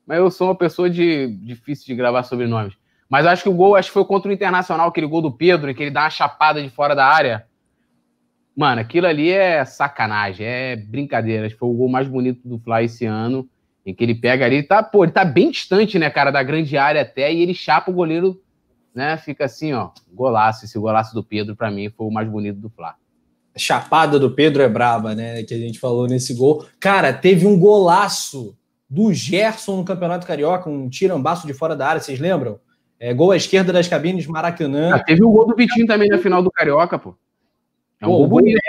Mas 0.06 0.18
eu 0.18 0.30
sou 0.30 0.48
uma 0.48 0.54
pessoa 0.54 0.88
de 0.88 1.28
difícil 1.38 1.86
de 1.86 1.94
gravar 1.94 2.22
sobrenomes. 2.22 2.74
Mas 3.12 3.26
acho 3.26 3.42
que 3.42 3.48
o 3.50 3.52
gol 3.52 3.76
acho 3.76 3.90
que 3.90 3.92
foi 3.92 4.06
contra 4.06 4.30
o 4.30 4.32
Internacional, 4.32 4.88
aquele 4.88 5.06
gol 5.06 5.20
do 5.20 5.30
Pedro, 5.30 5.70
em 5.70 5.74
que 5.74 5.82
ele 5.82 5.90
dá 5.90 6.04
uma 6.04 6.08
chapada 6.08 6.62
de 6.62 6.70
fora 6.70 6.94
da 6.94 7.04
área. 7.04 7.44
Mano, 8.56 8.80
aquilo 8.80 9.06
ali 9.06 9.30
é 9.30 9.62
sacanagem, 9.66 10.46
é 10.46 10.76
brincadeira. 10.76 11.44
Acho 11.44 11.54
que 11.54 11.58
foi 11.58 11.68
o 11.68 11.74
gol 11.74 11.90
mais 11.90 12.08
bonito 12.08 12.40
do 12.42 12.58
Fly 12.58 12.86
esse 12.86 13.04
ano, 13.04 13.46
em 13.84 13.94
que 13.94 14.02
ele 14.02 14.14
pega 14.14 14.46
ali, 14.46 14.62
tá, 14.62 14.82
pô, 14.82 15.04
ele 15.04 15.12
tá 15.12 15.26
bem 15.26 15.50
distante, 15.50 15.98
né, 15.98 16.08
cara, 16.08 16.30
da 16.30 16.42
grande 16.42 16.74
área 16.78 17.02
até, 17.02 17.30
e 17.30 17.42
ele 17.42 17.52
chapa 17.52 17.90
o 17.90 17.94
goleiro, 17.94 18.40
né, 18.94 19.18
fica 19.18 19.44
assim, 19.44 19.74
ó, 19.74 19.90
golaço. 20.10 20.64
Esse 20.64 20.78
golaço 20.78 21.12
do 21.12 21.22
Pedro, 21.22 21.54
para 21.54 21.70
mim, 21.70 21.90
foi 21.90 22.06
o 22.06 22.10
mais 22.10 22.26
bonito 22.26 22.60
do 22.60 22.70
Fly. 22.70 22.92
Chapada 23.58 24.18
do 24.18 24.30
Pedro 24.30 24.62
é 24.62 24.70
braba, 24.70 25.14
né, 25.14 25.42
que 25.42 25.52
a 25.52 25.58
gente 25.58 25.78
falou 25.78 26.06
nesse 26.06 26.32
gol. 26.32 26.64
Cara, 26.80 27.12
teve 27.12 27.46
um 27.46 27.60
golaço 27.60 28.56
do 28.88 29.12
Gerson 29.12 29.76
no 29.76 29.84
Campeonato 29.84 30.26
Carioca, 30.26 30.70
um 30.70 30.88
tirambaço 30.88 31.46
de 31.46 31.52
fora 31.52 31.76
da 31.76 31.86
área, 31.86 32.00
vocês 32.00 32.18
lembram? 32.18 32.58
É, 33.02 33.12
gol 33.12 33.32
à 33.32 33.36
esquerda 33.36 33.72
das 33.72 33.88
cabines, 33.88 34.28
Maracanã. 34.28 34.94
Ah, 34.94 35.02
teve 35.02 35.24
o 35.24 35.30
gol 35.32 35.44
do 35.44 35.56
Vitinho 35.56 35.88
também 35.88 36.08
na 36.08 36.18
final 36.18 36.40
do 36.40 36.52
Carioca, 36.52 36.96
pô. 36.96 37.16
É 38.00 38.06
um 38.06 38.10
pô, 38.10 38.18
gol 38.18 38.28
bonito. 38.28 38.60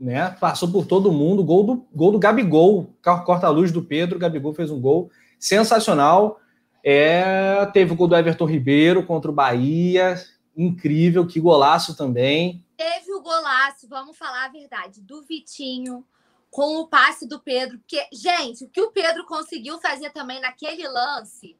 né? 0.00 0.30
Passou 0.40 0.68
por 0.72 0.86
todo 0.86 1.12
mundo. 1.12 1.44
Gol 1.44 1.62
do, 1.62 1.86
gol 1.94 2.10
do 2.10 2.18
Gabigol. 2.18 2.92
Corta-luz 3.00 3.70
do 3.70 3.80
Pedro. 3.80 4.18
Gabigol 4.18 4.52
fez 4.52 4.72
um 4.72 4.80
gol 4.80 5.08
sensacional. 5.38 6.40
É, 6.82 7.64
teve 7.72 7.92
o 7.92 7.94
gol 7.94 8.08
do 8.08 8.16
Everton 8.16 8.44
Ribeiro 8.44 9.06
contra 9.06 9.30
o 9.30 9.34
Bahia. 9.34 10.16
Incrível, 10.56 11.24
que 11.24 11.38
golaço 11.38 11.96
também. 11.96 12.64
Teve 12.76 13.14
o 13.14 13.22
golaço, 13.22 13.86
vamos 13.88 14.18
falar 14.18 14.46
a 14.46 14.48
verdade, 14.48 15.00
do 15.00 15.22
Vitinho 15.22 16.04
com 16.50 16.80
o 16.80 16.88
passe 16.88 17.24
do 17.24 17.38
Pedro. 17.38 17.78
Porque, 17.78 18.04
gente, 18.12 18.64
o 18.64 18.68
que 18.68 18.80
o 18.80 18.90
Pedro 18.90 19.24
conseguiu 19.26 19.78
fazer 19.78 20.10
também 20.10 20.40
naquele 20.40 20.88
lance 20.88 21.56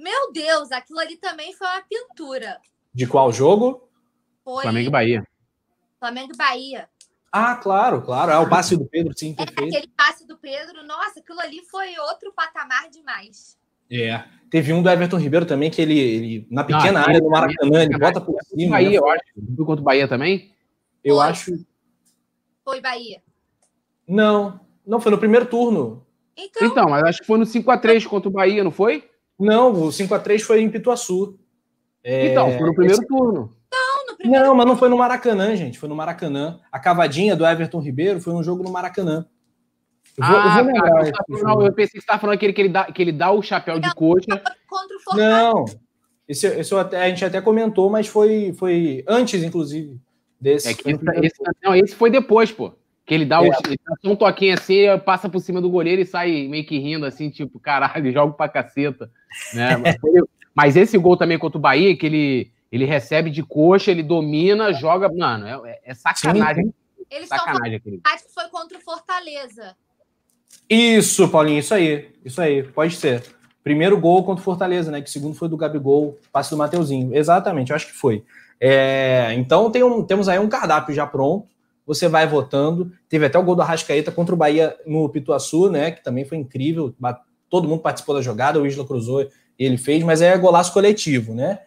meu 0.00 0.32
Deus, 0.32 0.72
aquilo 0.72 0.98
ali 0.98 1.16
também 1.16 1.52
foi 1.52 1.66
uma 1.66 1.82
pintura. 1.82 2.58
De 2.92 3.06
qual 3.06 3.30
jogo? 3.30 3.88
Foi... 4.42 4.62
Flamengo 4.62 4.88
e 4.88 4.90
Bahia. 4.90 5.24
Flamengo 5.98 6.32
e 6.34 6.36
Bahia. 6.36 6.88
Ah, 7.30 7.54
claro, 7.56 8.02
claro. 8.02 8.32
É 8.32 8.38
o 8.38 8.48
passe 8.48 8.76
do 8.76 8.86
Pedro, 8.86 9.12
sim, 9.16 9.36
é, 9.38 9.42
aquele 9.42 9.88
passe 9.96 10.26
do 10.26 10.36
Pedro, 10.36 10.84
nossa, 10.84 11.20
aquilo 11.20 11.38
ali 11.40 11.60
foi 11.70 11.96
outro 11.98 12.32
patamar 12.32 12.88
demais. 12.90 13.56
É. 13.90 14.24
Teve 14.50 14.72
um 14.72 14.82
do 14.82 14.90
Everton 14.90 15.16
Ribeiro 15.16 15.46
também, 15.46 15.70
que 15.70 15.80
ele, 15.80 15.98
ele 15.98 16.48
na 16.50 16.64
pequena 16.64 17.00
Não, 17.00 17.08
área 17.08 17.20
do 17.20 17.30
Maracanã, 17.30 17.82
ele 17.82 17.98
bota 17.98 18.20
por 18.20 18.36
cima. 18.44 18.72
Bahia, 18.72 18.90
né? 18.90 18.96
eu 18.96 19.08
acho. 19.08 19.22
Foi 19.56 19.66
contra 19.66 19.80
o 19.80 19.84
Bahia 19.84 20.08
também? 20.08 20.52
Eu 21.04 21.16
foi. 21.16 21.26
acho. 21.26 21.52
Foi 22.64 22.80
Bahia. 22.80 23.22
Não, 24.08 24.60
não, 24.84 25.00
foi 25.00 25.12
no 25.12 25.18
primeiro 25.18 25.46
turno. 25.46 26.04
Então, 26.36 26.66
então 26.66 26.88
mas 26.88 27.04
acho 27.04 27.20
que 27.20 27.26
foi 27.26 27.38
no 27.38 27.44
5x3 27.44 28.06
contra 28.06 28.28
o 28.28 28.32
Bahia, 28.32 28.64
não 28.64 28.72
foi? 28.72 29.09
Não, 29.40 29.72
o 29.72 29.88
5x3 29.88 30.40
foi 30.40 30.60
em 30.60 30.70
Pituaçu. 30.70 31.38
É... 32.04 32.28
Então, 32.28 32.50
foi 32.52 32.66
no 32.66 32.74
primeiro 32.74 33.00
Esse... 33.00 33.06
turno. 33.06 33.50
Não, 33.72 34.06
no 34.08 34.16
primeiro 34.16 34.46
Não, 34.46 34.54
mas 34.54 34.66
não 34.66 34.76
foi 34.76 34.88
no 34.88 34.98
Maracanã, 34.98 35.56
gente. 35.56 35.78
Foi 35.78 35.88
no 35.88 35.96
Maracanã. 35.96 36.60
A 36.70 36.78
cavadinha 36.78 37.34
do 37.34 37.46
Everton 37.46 37.80
Ribeiro 37.80 38.20
foi 38.20 38.32
um 38.34 38.42
jogo 38.42 38.62
no 38.62 38.70
Maracanã. 38.70 39.26
Eu 40.18 40.26
vou, 40.26 40.36
ah, 40.36 40.58
eu 40.58 40.64
vou 40.64 40.72
lembrar. 40.72 41.12
Tá, 41.12 41.24
não, 41.28 41.62
eu 41.62 41.72
pensei 41.72 41.92
que 41.92 41.92
você 41.92 41.98
estava 41.98 42.18
falando 42.18 42.34
aquele 42.34 42.52
que 42.52 42.60
ele 42.60 42.68
dá, 42.68 42.84
que 42.84 43.00
ele 43.00 43.12
dá 43.12 43.30
o 43.30 43.42
chapéu 43.42 43.74
não, 43.74 43.88
de 43.88 43.94
coxa. 43.94 44.42
Contra 44.68 44.96
o 45.12 45.16
Não, 45.16 45.64
esse, 46.28 46.46
esse 46.46 46.74
até, 46.74 47.02
a 47.02 47.08
gente 47.08 47.24
até 47.24 47.40
comentou, 47.40 47.88
mas 47.90 48.06
foi, 48.06 48.52
foi 48.56 49.04
antes, 49.08 49.42
inclusive, 49.42 49.98
desse. 50.40 50.68
É 50.68 50.74
que 50.74 50.90
esse, 50.90 51.04
esse, 51.22 51.42
não, 51.62 51.74
esse 51.74 51.94
foi 51.94 52.10
depois, 52.10 52.52
pô. 52.52 52.72
Que 53.06 53.14
ele 53.14 53.24
dá, 53.24 53.36
é. 53.36 53.40
o, 53.40 53.52
ele 53.66 53.80
dá 53.84 54.10
um 54.10 54.14
toquinho 54.14 54.54
assim, 54.54 54.84
passa 55.04 55.28
por 55.28 55.40
cima 55.40 55.60
do 55.60 55.70
goleiro 55.70 56.02
e 56.02 56.06
sai 56.06 56.46
meio 56.48 56.64
que 56.64 56.78
rindo, 56.78 57.06
assim, 57.06 57.30
tipo, 57.30 57.58
caralho, 57.58 58.12
jogo 58.12 58.34
pra 58.34 58.48
caceta. 58.48 59.10
Né? 59.54 59.76
Mas, 60.54 60.76
esse 60.76 60.98
gol 60.98 61.16
também 61.16 61.38
contra 61.38 61.58
o 61.58 61.60
Bahia, 61.60 61.96
que 61.96 62.06
ele, 62.06 62.52
ele 62.70 62.84
recebe 62.84 63.30
de 63.30 63.42
coxa, 63.42 63.90
ele 63.90 64.02
domina, 64.02 64.72
joga. 64.72 65.08
Mano, 65.08 65.46
é, 65.66 65.78
é 65.84 65.94
sacanagem. 65.94 66.66
Sim. 66.66 66.74
Eles 67.10 67.28
sacanagem 67.28 67.76
aquele. 67.76 68.00
Acho 68.04 68.24
que 68.24 68.34
foi 68.34 68.48
contra 68.48 68.78
o 68.78 68.80
Fortaleza. 68.80 69.76
Isso, 70.68 71.28
Paulinho, 71.28 71.58
isso 71.58 71.74
aí. 71.74 72.12
Isso 72.24 72.40
aí, 72.40 72.62
pode 72.62 72.96
ser. 72.96 73.22
Primeiro 73.62 73.98
gol 73.98 74.24
contra 74.24 74.40
o 74.40 74.44
Fortaleza, 74.44 74.90
né? 74.90 75.00
Que 75.00 75.08
o 75.08 75.12
segundo 75.12 75.34
foi 75.34 75.48
do 75.48 75.56
Gabigol, 75.56 76.18
passe 76.32 76.50
do 76.50 76.56
Mateuzinho. 76.56 77.14
Exatamente, 77.14 77.70
eu 77.70 77.76
acho 77.76 77.86
que 77.86 77.94
foi. 77.94 78.24
É, 78.60 79.32
então 79.34 79.70
tem 79.70 79.82
um, 79.82 80.04
temos 80.04 80.28
aí 80.28 80.38
um 80.38 80.48
cardápio 80.48 80.94
já 80.94 81.06
pronto 81.06 81.48
você 81.90 82.08
vai 82.08 82.24
votando. 82.24 82.92
Teve 83.08 83.26
até 83.26 83.36
o 83.36 83.42
gol 83.42 83.56
do 83.56 83.62
Arrascaeta 83.62 84.12
contra 84.12 84.32
o 84.32 84.38
Bahia 84.38 84.76
no 84.86 85.08
Pituaçu, 85.08 85.68
né? 85.68 85.90
Que 85.90 86.04
também 86.04 86.24
foi 86.24 86.38
incrível. 86.38 86.94
Todo 87.50 87.68
mundo 87.68 87.82
participou 87.82 88.14
da 88.14 88.22
jogada, 88.22 88.60
o 88.60 88.66
Isla 88.66 88.86
cruzou, 88.86 89.28
ele 89.58 89.76
fez, 89.76 90.02
mas 90.02 90.22
é 90.22 90.38
golaço 90.38 90.72
coletivo, 90.72 91.34
né? 91.34 91.60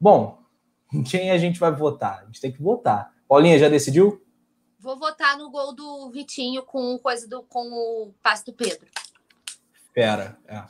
bom, 0.00 0.38
quem 1.10 1.30
a 1.32 1.38
gente 1.38 1.58
vai 1.58 1.72
votar? 1.72 2.20
A 2.22 2.26
gente 2.26 2.40
tem 2.40 2.52
que 2.52 2.62
votar. 2.62 3.12
Paulinha, 3.26 3.58
já 3.58 3.68
decidiu? 3.68 4.22
Vou 4.78 4.98
votar 4.98 5.38
no 5.38 5.50
gol 5.50 5.74
do 5.74 6.10
Vitinho 6.10 6.62
com 6.62 6.98
coisa 6.98 7.28
do 7.28 7.42
com 7.44 7.68
o 7.70 8.14
passe 8.22 8.44
do 8.44 8.52
Pedro. 8.52 8.86
Pera, 9.94 10.36
é. 10.46 10.62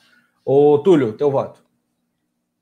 Ô, 0.44 0.78
Túlio, 0.78 1.16
teu 1.16 1.30
voto. 1.30 1.64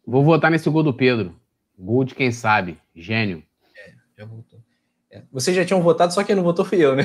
Vou 0.07 0.25
votar 0.25 0.51
nesse 0.51 0.69
gol 0.71 0.83
do 0.83 0.95
Pedro. 0.95 1.39
Gol 1.79 2.05
de 2.05 2.15
quem 2.15 2.31
sabe. 2.31 2.79
Gênio. 2.95 3.43
É, 3.77 3.95
já 4.19 4.25
votou. 4.25 4.61
É, 5.11 5.23
vocês 5.33 5.57
já 5.57 5.65
tinham 5.65 5.83
votado, 5.83 6.13
só 6.13 6.23
quem 6.23 6.37
não 6.37 6.43
votou 6.43 6.65
fui 6.65 6.79
eu, 6.79 6.95
né? 6.95 7.05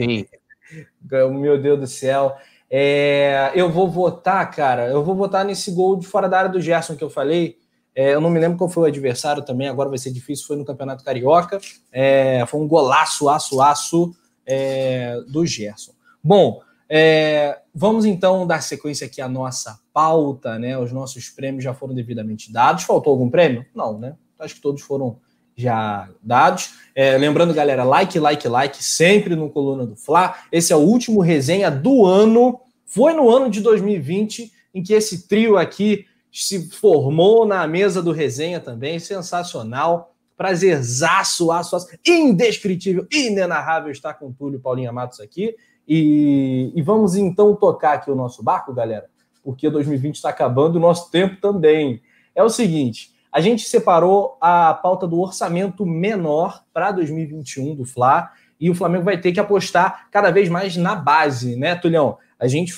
Sim. 0.00 0.26
Meu 1.40 1.60
Deus 1.60 1.80
do 1.80 1.86
céu. 1.86 2.36
É, 2.70 3.52
eu 3.54 3.70
vou 3.70 3.88
votar, 3.88 4.50
cara. 4.50 4.88
Eu 4.88 5.04
vou 5.04 5.14
votar 5.14 5.44
nesse 5.44 5.70
gol 5.70 5.96
de 5.96 6.06
fora 6.06 6.28
da 6.28 6.38
área 6.38 6.50
do 6.50 6.60
Gerson 6.60 6.96
que 6.96 7.04
eu 7.04 7.10
falei. 7.10 7.56
É, 7.94 8.12
eu 8.12 8.20
não 8.20 8.28
me 8.28 8.38
lembro 8.38 8.58
qual 8.58 8.68
foi 8.68 8.82
o 8.82 8.86
adversário 8.86 9.42
também, 9.42 9.68
agora 9.68 9.88
vai 9.88 9.98
ser 9.98 10.10
difícil. 10.10 10.46
Foi 10.46 10.56
no 10.56 10.64
Campeonato 10.64 11.04
Carioca. 11.04 11.58
É, 11.90 12.44
foi 12.46 12.60
um 12.60 12.68
golaço, 12.68 13.28
aço, 13.28 13.60
aço 13.60 14.14
é, 14.44 15.18
do 15.28 15.46
Gerson. 15.46 15.92
Bom, 16.22 16.60
é, 16.88 17.60
vamos 17.74 18.04
então 18.04 18.46
dar 18.46 18.62
sequência 18.62 19.06
aqui 19.06 19.20
à 19.20 19.28
nossa 19.28 19.78
pauta, 19.92 20.58
né? 20.58 20.78
Os 20.78 20.92
nossos 20.92 21.28
prêmios 21.30 21.64
já 21.64 21.72
foram 21.72 21.94
devidamente 21.94 22.52
dados. 22.52 22.84
Faltou 22.84 23.12
algum 23.12 23.30
prêmio? 23.30 23.64
Não, 23.74 23.98
né? 23.98 24.14
Acho 24.38 24.56
que 24.56 24.60
todos 24.60 24.82
foram 24.82 25.18
já 25.56 26.08
dados. 26.22 26.74
É, 26.94 27.16
lembrando, 27.16 27.54
galera, 27.54 27.82
like, 27.82 28.18
like, 28.18 28.46
like, 28.46 28.84
sempre 28.84 29.34
no 29.34 29.48
Coluna 29.48 29.86
do 29.86 29.96
Fla. 29.96 30.36
Esse 30.52 30.72
é 30.72 30.76
o 30.76 30.80
último 30.80 31.20
resenha 31.20 31.70
do 31.70 32.04
ano. 32.04 32.60
Foi 32.84 33.14
no 33.14 33.30
ano 33.30 33.50
de 33.50 33.60
2020 33.62 34.52
em 34.74 34.82
que 34.82 34.92
esse 34.92 35.26
trio 35.26 35.56
aqui 35.56 36.04
se 36.30 36.70
formou 36.70 37.46
na 37.46 37.66
mesa 37.66 38.02
do 38.02 38.12
resenha 38.12 38.60
também. 38.60 38.98
Sensacional. 38.98 40.12
Prazerzaço, 40.36 41.50
aço, 41.50 41.74
aço, 41.74 41.86
indescritível, 42.06 43.06
inenarrável 43.10 43.90
estar 43.90 44.12
com 44.12 44.26
o 44.26 44.32
Túlio 44.34 44.60
Paulinha 44.60 44.92
Matos 44.92 45.18
aqui. 45.18 45.56
E, 45.88 46.72
e 46.74 46.82
vamos 46.82 47.16
então 47.16 47.56
tocar 47.56 47.94
aqui 47.94 48.10
o 48.10 48.14
nosso 48.14 48.42
barco, 48.42 48.74
galera, 48.74 49.06
porque 49.42 49.70
2020 49.70 50.16
está 50.16 50.28
acabando, 50.28 50.76
o 50.76 50.80
nosso 50.80 51.10
tempo 51.10 51.40
também. 51.40 52.02
É 52.34 52.42
o 52.42 52.50
seguinte, 52.50 53.15
a 53.36 53.40
gente 53.42 53.68
separou 53.68 54.38
a 54.40 54.72
pauta 54.72 55.06
do 55.06 55.20
orçamento 55.20 55.84
menor 55.84 56.64
para 56.72 56.90
2021 56.90 57.74
do 57.74 57.84
Fla 57.84 58.30
e 58.58 58.70
o 58.70 58.74
Flamengo 58.74 59.04
vai 59.04 59.20
ter 59.20 59.30
que 59.30 59.38
apostar 59.38 60.08
cada 60.10 60.30
vez 60.30 60.48
mais 60.48 60.74
na 60.74 60.94
base, 60.94 61.54
né, 61.54 61.74
Tulhão? 61.74 62.16
A 62.40 62.46
gente 62.46 62.72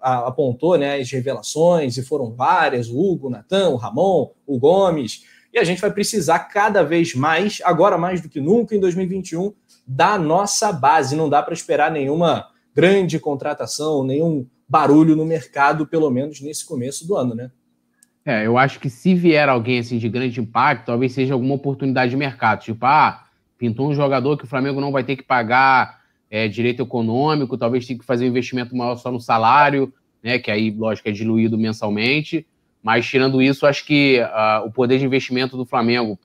apontou 0.00 0.78
né, 0.78 1.00
as 1.00 1.10
revelações 1.10 1.96
e 1.96 2.04
foram 2.04 2.30
várias: 2.30 2.88
o 2.88 2.96
Hugo, 2.96 3.26
o 3.26 3.30
Natan, 3.30 3.70
o 3.70 3.74
Ramon, 3.76 4.30
o 4.46 4.56
Gomes. 4.56 5.24
E 5.52 5.58
a 5.58 5.64
gente 5.64 5.80
vai 5.80 5.90
precisar 5.90 6.38
cada 6.44 6.84
vez 6.84 7.12
mais, 7.16 7.60
agora 7.64 7.98
mais 7.98 8.20
do 8.20 8.28
que 8.28 8.40
nunca 8.40 8.76
em 8.76 8.78
2021, 8.78 9.52
da 9.84 10.16
nossa 10.16 10.70
base. 10.70 11.16
Não 11.16 11.28
dá 11.28 11.42
para 11.42 11.54
esperar 11.54 11.90
nenhuma 11.90 12.46
grande 12.72 13.18
contratação, 13.18 14.04
nenhum 14.04 14.46
barulho 14.68 15.16
no 15.16 15.24
mercado, 15.24 15.88
pelo 15.88 16.08
menos 16.08 16.40
nesse 16.40 16.64
começo 16.64 17.04
do 17.04 17.16
ano, 17.16 17.34
né? 17.34 17.50
É, 18.28 18.46
eu 18.46 18.58
acho 18.58 18.78
que 18.78 18.90
se 18.90 19.14
vier 19.14 19.48
alguém 19.48 19.78
assim 19.78 19.96
de 19.96 20.06
grande 20.06 20.38
impacto, 20.38 20.84
talvez 20.84 21.12
seja 21.12 21.32
alguma 21.32 21.54
oportunidade 21.54 22.10
de 22.10 22.16
mercado. 22.18 22.60
Tipo, 22.60 22.84
ah, 22.84 23.24
pintou 23.56 23.88
um 23.88 23.94
jogador 23.94 24.36
que 24.36 24.44
o 24.44 24.46
Flamengo 24.46 24.82
não 24.82 24.92
vai 24.92 25.02
ter 25.02 25.16
que 25.16 25.22
pagar 25.22 26.00
é, 26.30 26.46
direito 26.46 26.82
econômico, 26.82 27.56
talvez 27.56 27.86
tenha 27.86 27.98
que 27.98 28.04
fazer 28.04 28.26
um 28.26 28.28
investimento 28.28 28.76
maior 28.76 28.96
só 28.96 29.10
no 29.10 29.18
salário, 29.18 29.90
né? 30.22 30.38
Que 30.38 30.50
aí, 30.50 30.70
lógico, 30.70 31.08
é 31.08 31.12
diluído 31.12 31.56
mensalmente. 31.56 32.46
Mas 32.82 33.06
tirando 33.06 33.40
isso, 33.40 33.66
acho 33.66 33.86
que 33.86 34.20
uh, 34.20 34.66
o 34.66 34.70
poder 34.70 34.98
de 34.98 35.06
investimento 35.06 35.56
do 35.56 35.64
Flamengo, 35.64 36.18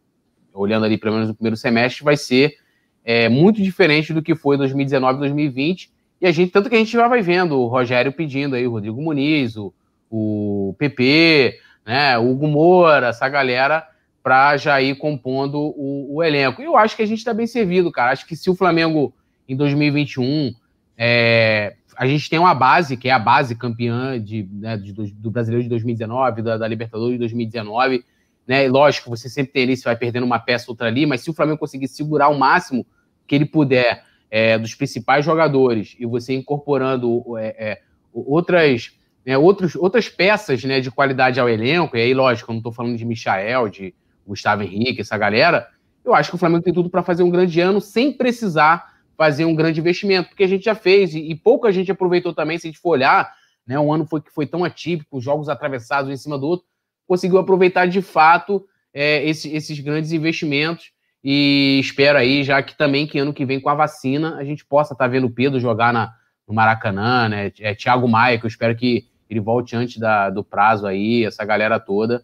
olhando 0.54 0.86
ali 0.86 0.98
pelo 0.98 1.14
menos 1.14 1.30
no 1.30 1.36
primeiro 1.36 1.56
semestre, 1.56 2.04
vai 2.04 2.18
ser 2.18 2.58
é, 3.06 3.30
muito 3.30 3.62
diferente 3.62 4.12
do 4.14 4.22
que 4.22 4.36
foi 4.36 4.58
2019 4.58 5.20
2020. 5.20 5.90
E 6.20 6.28
a 6.28 6.34
gente, 6.34 6.52
tanto 6.52 6.70
que 6.70 6.76
a 6.76 6.80
gente 6.80 6.92
já 6.92 7.08
vai 7.08 7.22
vendo 7.22 7.58
o 7.58 7.68
Rogério 7.68 8.12
pedindo 8.12 8.58
aí, 8.58 8.68
o 8.68 8.72
Rodrigo 8.72 9.02
Muniz, 9.02 9.56
o, 9.56 9.74
o 10.10 10.76
PP, 10.78 11.62
né? 11.86 12.18
Hugo 12.18 12.48
Moura, 12.48 13.08
essa 13.08 13.28
galera, 13.28 13.88
para 14.22 14.56
já 14.58 14.82
ir 14.82 14.96
compondo 14.96 15.60
o, 15.60 16.16
o 16.16 16.24
elenco. 16.24 16.62
E 16.62 16.66
eu 16.66 16.78
acho 16.78 16.96
que 16.96 17.04
a 17.04 17.06
gente 17.06 17.20
está 17.20 17.34
bem 17.34 17.48
servido, 17.48 17.92
cara. 17.92 18.12
Acho 18.12 18.26
que 18.26 18.36
se 18.36 18.50
o 18.50 18.56
Flamengo, 18.56 19.14
em 19.48 19.56
2021, 19.56 20.54
é, 20.98 21.76
a 21.98 22.08
gente 22.08 22.30
tem 22.30 22.40
uma 22.40 22.54
base, 22.54 22.98
que 22.98 23.10
é 23.10 23.12
a 23.12 23.20
base 23.20 23.56
campeã 23.56 24.20
de, 24.22 24.48
né, 24.52 24.78
de 24.78 24.94
do 24.94 25.30
Brasileiro 25.30 25.64
de 25.64 25.70
2019, 25.70 26.42
da, 26.42 26.58
da 26.58 26.68
Libertadores 26.68 27.14
de 27.14 27.20
2019. 27.20 28.04
Né? 28.48 28.66
E 28.66 28.70
lógico, 28.70 29.10
você 29.10 29.30
sempre 29.30 29.54
tem 29.54 29.64
ali, 29.64 29.78
você 29.78 29.84
vai 29.84 29.96
perdendo 29.96 30.26
uma 30.26 30.40
peça 30.40 30.72
outra 30.72 30.88
ali, 30.88 31.06
mas 31.06 31.22
se 31.22 31.30
o 31.30 31.34
Flamengo 31.34 31.60
conseguir 31.60 31.88
segurar 31.88 32.30
o 32.30 32.38
máximo 32.38 32.86
que 33.28 33.36
ele 33.36 33.46
puder 33.46 34.04
é, 34.30 34.58
dos 34.58 34.76
principais 34.76 35.24
jogadores 35.24 35.96
e 36.00 36.06
você 36.06 36.34
incorporando 36.34 37.38
é, 37.38 37.72
é, 37.72 37.82
outras, 38.14 38.92
né, 39.26 39.38
outros, 39.38 39.76
outras 39.76 40.10
peças 40.10 40.64
né, 40.64 40.80
de 40.80 40.92
qualidade 40.92 41.40
ao 41.40 41.50
elenco, 41.50 41.96
e 41.96 42.02
aí, 42.02 42.14
lógico, 42.14 42.52
eu 42.52 42.54
não 42.54 42.60
estou 42.60 42.72
falando 42.72 42.98
de 42.98 43.06
Michael, 43.06 43.70
de 43.70 43.94
Gustavo 44.26 44.64
Henrique, 44.64 45.02
essa 45.02 45.18
galera, 45.18 45.68
eu 46.04 46.14
acho 46.14 46.30
que 46.30 46.36
o 46.36 46.40
Flamengo 46.40 46.64
tem 46.64 46.74
tudo 46.74 46.90
para 46.90 47.04
fazer 47.04 47.24
um 47.24 47.30
grande 47.30 47.60
ano 47.62 47.80
sem 47.80 48.12
precisar 48.12 48.94
fazer 49.16 49.46
um 49.46 49.56
grande 49.56 49.80
investimento, 49.80 50.30
porque 50.30 50.44
a 50.44 50.48
gente 50.48 50.66
já 50.66 50.76
fez 50.76 51.14
e, 51.14 51.20
e 51.20 51.36
pouca 51.36 51.72
gente 51.72 51.92
aproveitou 51.92 52.34
também, 52.34 52.58
se 52.58 52.68
a 52.68 52.70
gente 52.72 52.80
for 52.80 52.90
olhar, 52.90 53.32
né, 53.66 53.80
um 53.80 53.94
ano 53.94 54.06
foi 54.06 54.22
que 54.22 54.32
foi 54.32 54.46
tão 54.46 54.64
atípico, 54.64 55.22
jogos 55.22 55.50
atravessados 55.50 56.10
um 56.10 56.14
em 56.14 56.18
cima 56.18 56.38
do 56.38 56.48
outro, 56.48 56.66
conseguiu 57.08 57.38
aproveitar 57.38 57.86
de 57.86 58.02
fato 58.02 58.66
é, 58.94 59.24
esse, 59.28 59.54
esses 59.54 59.80
grandes 59.80 60.12
investimentos 60.12 60.92
e 61.24 61.80
espero 61.80 62.18
aí, 62.18 62.44
já 62.44 62.62
que 62.62 62.78
também 62.78 63.08
que 63.08 63.18
ano 63.18 63.34
que 63.34 63.46
vem 63.46 63.60
com 63.60 63.70
a 63.70 63.76
vacina 63.76 64.36
a 64.36 64.44
gente 64.44 64.66
possa 64.66 64.94
estar 64.94 65.06
tá 65.06 65.10
vendo 65.10 65.28
o 65.28 65.32
Pedro 65.32 65.60
jogar 65.60 65.94
na, 65.94 66.14
no 66.48 66.54
Maracanã, 66.54 67.30
né? 67.30 67.52
É, 67.60 67.74
Thiago 67.74 68.08
Maia, 68.08 68.38
que 68.38 68.46
eu 68.46 68.50
espero 68.50 68.76
que 68.76 69.08
ele 69.34 69.40
volte 69.40 69.76
antes 69.76 69.98
da, 69.98 70.30
do 70.30 70.44
prazo 70.44 70.88
aí, 70.88 71.26
essa 71.26 71.44
galera 71.44 71.80
toda. 71.80 72.24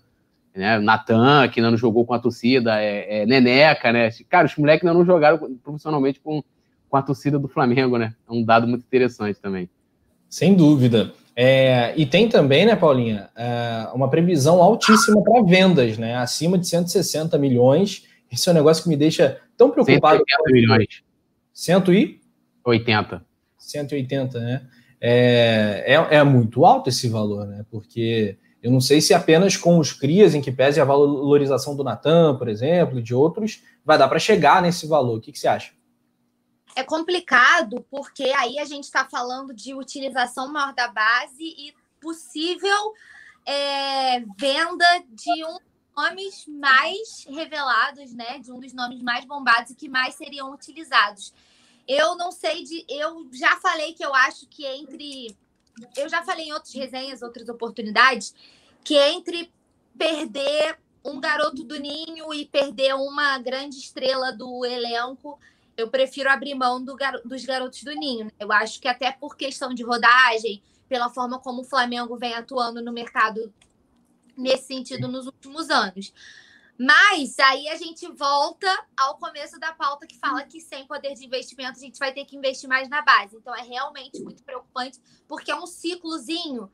Né? 0.55 0.79
Natan, 0.79 1.47
que 1.47 1.59
ainda 1.59 1.71
não 1.71 1.77
jogou 1.77 2.05
com 2.05 2.13
a 2.13 2.19
torcida, 2.19 2.81
é, 2.81 3.21
é 3.21 3.25
Neneca, 3.25 3.91
né? 3.91 4.09
Cara, 4.29 4.47
os 4.47 4.55
moleques 4.55 4.85
ainda 4.85 4.97
não 4.97 5.05
jogaram 5.05 5.57
profissionalmente 5.63 6.19
com, 6.19 6.43
com 6.89 6.97
a 6.97 7.01
torcida 7.01 7.37
do 7.39 7.47
Flamengo, 7.47 7.97
né? 7.97 8.13
É 8.27 8.33
um 8.33 8.43
dado 8.43 8.67
muito 8.67 8.83
interessante 8.83 9.39
também. 9.39 9.69
Sem 10.29 10.55
dúvida. 10.55 11.13
É, 11.35 11.93
e 11.95 12.05
tem 12.05 12.27
também, 12.27 12.65
né, 12.65 12.75
Paulinha, 12.75 13.29
é, 13.35 13.87
uma 13.93 14.09
previsão 14.09 14.61
altíssima 14.61 15.23
para 15.23 15.41
vendas, 15.43 15.97
né? 15.97 16.17
Acima 16.17 16.57
de 16.57 16.67
160 16.67 17.37
milhões. 17.37 18.05
Esse 18.31 18.49
é 18.49 18.51
um 18.51 18.55
negócio 18.55 18.83
que 18.83 18.89
me 18.89 18.97
deixa 18.97 19.39
tão 19.55 19.71
preocupado. 19.71 20.17
180 20.17 20.51
milhões. 20.51 21.03
180. 21.53 23.25
180, 23.57 24.39
né? 24.39 24.61
É, 25.01 25.83
é, 25.87 26.17
é, 26.17 26.23
muito 26.23 26.65
alto 26.65 26.89
esse 26.89 27.07
valor, 27.07 27.47
né? 27.47 27.65
Porque 27.71 28.37
eu 28.61 28.71
não 28.71 28.81
sei 28.81 28.99
se 28.99 29.13
apenas 29.13 29.55
com 29.55 29.79
os 29.79 29.93
CRIAs, 29.93 30.35
em 30.35 30.41
que 30.41 30.51
pese 30.51 30.81
a 30.81 30.85
valorização 30.85 31.75
do 31.75 31.83
Natan, 31.83 32.37
por 32.37 32.49
exemplo, 32.49 32.99
e 32.99 33.01
de 33.01 33.15
outros, 33.15 33.63
vai 33.85 33.97
dar 33.97 34.09
para 34.09 34.19
chegar 34.19 34.61
nesse 34.61 34.85
valor. 34.87 35.17
O 35.17 35.21
que, 35.21 35.31
que 35.31 35.39
você 35.39 35.47
acha? 35.47 35.71
É 36.75 36.83
complicado, 36.83 37.85
porque 37.89 38.23
aí 38.37 38.59
a 38.59 38.65
gente 38.65 38.83
está 38.83 39.05
falando 39.05 39.53
de 39.53 39.73
utilização 39.73 40.51
maior 40.51 40.73
da 40.73 40.87
base 40.87 41.43
e 41.43 41.73
possível 42.01 42.93
é, 43.45 44.19
venda 44.37 44.85
de 45.09 45.45
um 45.45 45.57
nomes 45.95 46.45
mais 46.47 47.25
revelados, 47.29 48.13
né? 48.13 48.39
De 48.39 48.51
um 48.51 48.59
dos 48.59 48.73
nomes 48.73 49.01
mais 49.01 49.25
bombados 49.25 49.71
e 49.71 49.75
que 49.75 49.89
mais 49.89 50.15
seriam 50.15 50.53
utilizados. 50.53 51.33
Eu 51.89 52.15
não 52.15 52.31
sei 52.31 52.63
de. 52.63 52.85
Eu 52.87 53.27
já 53.33 53.55
falei 53.57 53.93
que 53.93 54.05
eu 54.05 54.13
acho 54.13 54.45
que 54.45 54.63
entre. 54.63 55.35
Eu 55.97 56.07
já 56.07 56.21
falei 56.21 56.45
em 56.45 56.53
outras 56.53 56.71
resenhas, 56.71 57.23
outras 57.23 57.49
oportunidades, 57.49 58.35
que 58.83 58.95
entre 58.95 59.51
perder 59.97 60.77
um 61.03 61.19
garoto 61.19 61.63
do 61.63 61.79
ninho 61.79 62.31
e 62.31 62.45
perder 62.45 62.93
uma 62.93 63.39
grande 63.39 63.77
estrela 63.77 64.31
do 64.31 64.63
elenco, 64.65 65.39
eu 65.75 65.89
prefiro 65.89 66.29
abrir 66.29 66.53
mão 66.53 66.83
do 66.83 66.95
gar... 66.95 67.19
dos 67.23 67.43
garotos 67.43 67.81
do 67.83 67.93
ninho. 67.95 68.31
Eu 68.39 68.51
acho 68.51 68.79
que 68.79 68.87
até 68.87 69.11
por 69.11 69.35
questão 69.35 69.73
de 69.73 69.81
rodagem, 69.81 70.61
pela 70.87 71.09
forma 71.09 71.39
como 71.39 71.61
o 71.61 71.65
Flamengo 71.65 72.17
vem 72.17 72.35
atuando 72.35 72.83
no 72.83 72.91
mercado 72.91 73.51
nesse 74.37 74.67
sentido 74.67 75.07
nos 75.07 75.25
últimos 75.25 75.69
anos. 75.69 76.13
Mas 76.79 77.37
aí 77.39 77.67
a 77.67 77.75
gente 77.75 78.07
volta 78.07 78.67
ao 78.95 79.17
começo 79.17 79.59
da 79.59 79.73
pauta 79.73 80.07
que 80.07 80.17
fala 80.17 80.45
que 80.45 80.61
sem 80.61 80.87
poder 80.87 81.13
de 81.13 81.25
investimento 81.25 81.77
a 81.77 81.81
gente 81.81 81.99
vai 81.99 82.13
ter 82.13 82.23
que 82.23 82.37
investir 82.37 82.69
mais 82.69 82.87
na 82.87 83.01
base. 83.01 83.35
Então 83.35 83.53
é 83.53 83.61
realmente 83.61 84.21
muito 84.21 84.41
preocupante, 84.43 84.97
porque 85.27 85.51
é 85.51 85.55
um 85.55 85.67
ciclozinho 85.67 86.71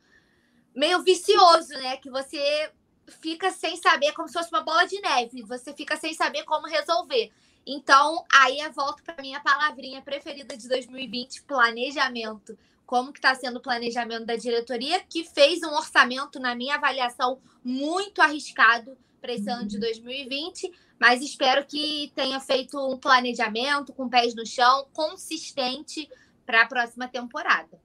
meio 0.76 1.02
vicioso, 1.02 1.74
né? 1.74 1.98
Que 1.98 2.12
você 2.12 2.72
fica 3.20 3.50
sem 3.50 3.78
saber, 3.78 4.14
como 4.14 4.28
se 4.28 4.36
fosse 4.36 4.52
uma 4.52 4.62
bola 4.62 4.86
de 4.86 5.02
neve, 5.02 5.42
você 5.42 5.74
fica 5.74 5.98
sem 5.98 6.14
saber 6.14 6.44
como 6.44 6.68
resolver. 6.68 7.32
Então, 7.66 8.24
aí 8.32 8.60
eu 8.60 8.72
volto 8.72 9.02
para 9.02 9.20
minha 9.20 9.40
palavrinha 9.40 10.04
preferida 10.04 10.56
de 10.56 10.68
2020, 10.68 11.42
planejamento 11.44 12.56
como 12.86 13.12
que 13.12 13.18
está 13.18 13.34
sendo 13.34 13.58
o 13.58 13.62
planejamento 13.62 14.26
da 14.26 14.36
diretoria, 14.36 15.00
que 15.10 15.24
fez 15.24 15.64
um 15.64 15.74
orçamento, 15.74 16.40
na 16.40 16.54
minha 16.54 16.76
avaliação, 16.76 17.42
muito 17.64 18.22
arriscado 18.22 18.96
para 19.26 19.34
esse 19.34 19.50
ano 19.50 19.68
de 19.68 19.80
2020, 19.80 20.72
mas 21.02 21.20
espero 21.20 21.66
que 21.66 22.12
tenha 22.16 22.40
feito 22.40 22.78
um 22.78 22.96
planejamento 22.96 23.92
com 23.92 24.08
pés 24.08 24.36
no 24.36 24.46
chão, 24.46 24.86
consistente 24.94 26.08
para 26.46 26.62
a 26.62 26.68
próxima 26.68 27.08
temporada. 27.08 27.80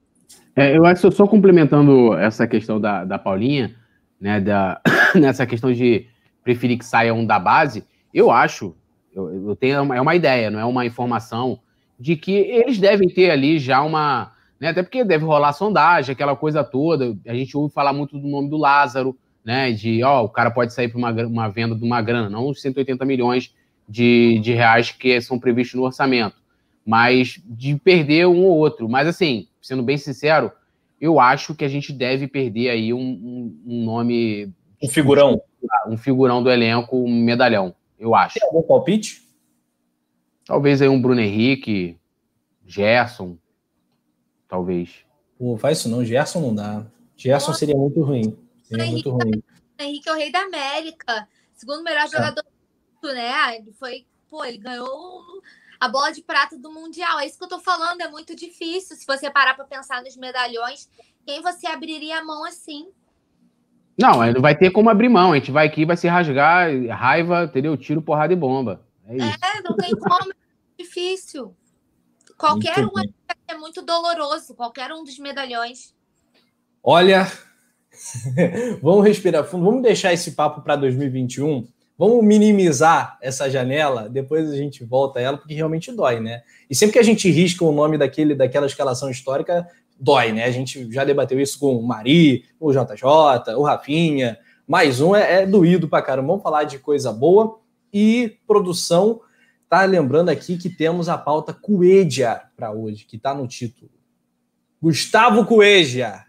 É, 0.55 0.77
eu 0.77 0.85
acho 0.85 1.09
que 1.09 1.17
só 1.17 1.27
complementando 1.27 2.13
essa 2.15 2.47
questão 2.47 2.79
da, 2.79 3.07
da 3.07 3.19
Paulinha, 3.19 3.75
né, 4.21 4.39
da, 4.39 4.83
nessa 5.19 5.47
questão 5.47 5.73
de 5.73 6.07
preferir 6.45 6.79
que 6.79 6.85
saia 6.85 7.15
um 7.15 7.25
da 7.25 7.39
base, 7.39 7.85
eu 8.13 8.31
acho, 8.31 8.77
eu, 9.15 9.49
eu 9.49 9.57
tenho, 9.57 9.95
é 9.95 10.01
uma 10.01 10.15
ideia, 10.15 10.51
não 10.51 10.61
é 10.61 10.65
uma 10.67 10.85
informação, 10.85 11.59
de 11.99 12.17
que 12.17 12.33
eles 12.33 12.79
devem 12.79 13.09
ter 13.09 13.31
ali 13.31 13.59
já 13.59 13.81
uma 13.81 14.33
né? 14.61 14.69
Até 14.69 14.83
porque 14.83 15.03
deve 15.03 15.25
rolar 15.25 15.55
sondagem, 15.55 16.13
aquela 16.13 16.37
coisa 16.37 16.63
toda. 16.63 17.17
A 17.27 17.35
gente 17.35 17.57
ouve 17.57 17.73
falar 17.73 17.95
muito 17.95 18.19
do 18.19 18.29
nome 18.29 18.51
do 18.51 18.59
Lázaro, 18.59 19.17
né? 19.51 19.73
De 19.73 20.01
ó, 20.05 20.23
o 20.23 20.29
cara 20.29 20.49
pode 20.49 20.73
sair 20.73 20.89
para 20.89 20.97
uma, 20.97 21.11
uma 21.27 21.49
venda 21.49 21.75
de 21.75 21.83
uma 21.83 22.01
grana, 22.01 22.31
não 22.31 22.49
os 22.49 22.63
180 22.63 23.05
milhões 23.05 23.53
de, 23.89 24.39
de 24.39 24.53
reais 24.53 24.93
que 24.93 25.21
são 25.21 25.41
previstos 25.41 25.75
no 25.75 25.83
orçamento, 25.83 26.37
mas 26.87 27.43
de 27.45 27.75
perder 27.75 28.29
um 28.29 28.45
ou 28.45 28.57
outro. 28.57 28.89
Mas 28.89 29.09
assim, 29.09 29.49
sendo 29.61 29.83
bem 29.83 29.99
sincero, 29.99 30.53
eu 31.01 31.19
acho 31.19 31.53
que 31.53 31.65
a 31.65 31.69
gente 31.69 31.93
deve 31.93 32.29
perder 32.29 32.71
aí 32.71 32.95
um, 32.95 33.01
um, 33.01 33.63
um 33.67 33.85
nome. 33.85 34.55
Um 34.81 34.89
figurão. 34.89 35.43
Um 35.89 35.97
figurão 35.97 36.41
do 36.45 36.49
elenco, 36.49 36.97
um 36.97 37.13
medalhão, 37.13 37.75
eu 37.99 38.15
acho. 38.15 38.39
Tem 38.39 38.47
algum 38.47 38.63
palpite? 38.63 39.23
Talvez 40.45 40.81
aí 40.81 40.89
um 40.89 41.03
Bruno 41.03 41.21
Henrique, 41.21 41.99
Gerson, 42.65 43.37
talvez. 44.49 45.05
Pô, 45.37 45.59
faz 45.59 45.79
isso 45.79 45.89
não, 45.89 46.05
Gerson 46.05 46.41
não 46.41 46.55
dá. 46.55 46.87
Gerson 47.17 47.53
seria 47.53 47.77
muito 47.77 48.01
ruim. 48.01 48.37
Seria 48.71 48.85
Henrique, 48.85 49.11
muito 49.11 49.25
ruim. 49.25 49.43
Henrique 49.79 50.09
é 50.09 50.13
o 50.13 50.17
rei 50.17 50.31
da 50.31 50.41
América, 50.41 51.29
segundo 51.55 51.83
melhor 51.83 52.05
é. 52.05 52.09
jogador 52.09 52.45
do 53.03 53.13
né? 53.13 53.57
Ele 53.57 53.73
foi, 53.73 54.07
pô, 54.29 54.45
ele 54.45 54.59
ganhou 54.59 55.25
a 55.81 55.89
bola 55.89 56.13
de 56.13 56.23
prata 56.23 56.57
do 56.57 56.71
Mundial. 56.71 57.19
É 57.19 57.27
isso 57.27 57.39
que 57.39 57.45
eu 57.45 57.49
tô 57.49 57.59
falando, 57.59 58.01
é 58.01 58.09
muito 58.09 58.37
difícil. 58.37 58.97
Se 58.97 59.07
você 59.07 59.31
parar 59.31 59.55
para 59.55 59.65
pensar 59.65 60.03
nos 60.03 60.17
medalhões, 60.17 60.89
quem 61.27 61.43
você 61.43 61.67
abriria 61.67 62.19
a 62.19 62.25
mão 62.25 62.45
assim? 62.45 62.89
Não, 63.99 64.25
não 64.33 64.41
vai 64.41 64.57
ter 64.57 64.71
como 64.71 64.89
abrir 64.89 65.09
mão. 65.09 65.33
A 65.33 65.37
gente 65.37 65.51
vai 65.51 65.67
aqui, 65.67 65.85
vai 65.85 65.97
se 65.97 66.07
rasgar, 66.07 66.71
raiva, 66.91 67.45
entendeu? 67.45 67.77
Tiro, 67.77 68.01
porrada 68.01 68.33
e 68.33 68.37
bomba. 68.37 68.87
É, 69.07 69.17
isso. 69.17 69.39
é 69.43 69.63
não 69.63 69.77
tem 69.77 69.91
como, 69.91 70.31
é 70.31 70.83
difícil. 70.83 71.57
Qualquer 72.37 72.79
muito 72.87 72.99
um 72.99 73.31
é 73.49 73.55
muito 73.55 73.83
doloroso, 73.83 74.55
qualquer 74.55 74.93
um 74.93 75.03
dos 75.03 75.19
medalhões. 75.19 75.95
Olha, 76.83 77.31
vamos 78.83 79.05
respirar 79.05 79.45
fundo, 79.45 79.65
vamos 79.65 79.83
deixar 79.83 80.13
esse 80.13 80.33
papo 80.33 80.63
para 80.63 80.77
2021. 80.77 81.67
Vamos 81.99 82.25
minimizar 82.25 83.19
essa 83.21 83.51
janela, 83.51 84.09
depois 84.09 84.51
a 84.51 84.57
gente 84.57 84.83
volta 84.85 85.19
a 85.19 85.23
ela, 85.23 85.37
porque 85.37 85.53
realmente 85.53 85.93
dói, 85.93 86.19
né? 86.19 86.43
E 86.69 86.75
sempre 86.75 86.95
que 86.95 86.99
a 86.99 87.05
gente 87.05 87.31
risca 87.31 87.65
o 87.65 87.73
nome 87.73 87.99
daquele, 87.99 88.35
daquela 88.35 88.67
escalação 88.67 89.11
histórica, 89.11 89.67
dói, 89.99 90.33
né? 90.33 90.45
A 90.45 90.51
gente 90.51 90.91
já 90.91 91.05
debateu 91.05 91.39
isso 91.39 91.59
com 91.59 91.77
o 91.77 91.87
Mari, 91.87 92.45
o 92.59 92.73
JJ, 92.73 93.55
o 93.57 93.63
Rafinha. 93.63 94.39
Mais 94.67 95.01
um 95.01 95.15
é, 95.15 95.43
é 95.43 95.47
doído 95.47 95.89
pra 95.89 96.01
caramba. 96.01 96.29
Vamos 96.29 96.43
falar 96.43 96.65
de 96.65 96.79
coisa 96.79 97.13
boa 97.13 97.59
e 97.93 98.39
produção 98.47 99.21
Tá 99.71 99.85
lembrando 99.85 100.31
aqui 100.31 100.59
que 100.59 100.69
temos 100.69 101.09
a 101.09 101.17
pauta 101.17 101.55
Coedia 101.55 102.43
para 102.57 102.73
hoje, 102.73 103.05
que 103.05 103.15
está 103.15 103.33
no 103.33 103.47
título. 103.47 103.89
Gustavo 104.83 105.47
Coedia. 105.47 106.25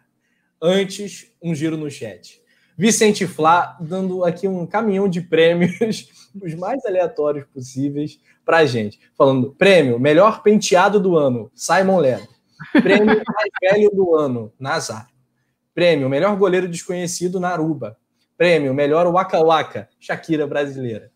Antes, 0.61 1.30
um 1.41 1.55
giro 1.55 1.77
no 1.77 1.89
chat. 1.89 2.41
Vicente 2.77 3.27
Flá 3.27 3.77
dando 3.79 4.23
aqui 4.23 4.47
um 4.47 4.65
caminhão 4.65 5.07
de 5.07 5.21
prêmios, 5.21 6.07
os 6.41 6.55
mais 6.55 6.83
aleatórios 6.85 7.45
possíveis, 7.53 8.19
para 8.45 8.57
a 8.57 8.65
gente. 8.65 8.99
Falando, 9.17 9.53
prêmio, 9.53 9.99
melhor 9.99 10.41
penteado 10.41 10.99
do 10.99 11.17
ano, 11.17 11.51
Simon 11.53 11.97
Lero. 11.97 12.27
Prêmio 12.71 13.05
mais 13.27 13.49
velho 13.61 13.91
do 13.91 14.15
ano, 14.15 14.51
Nazar. 14.59 15.07
Prêmio, 15.73 16.09
melhor 16.09 16.35
goleiro 16.37 16.67
desconhecido, 16.67 17.39
Naruba. 17.39 17.97
Prêmio, 18.37 18.73
melhor 18.73 19.05
Waka 19.07 19.39
Waka, 19.39 19.89
Shakira 19.99 20.47
brasileira. 20.47 21.11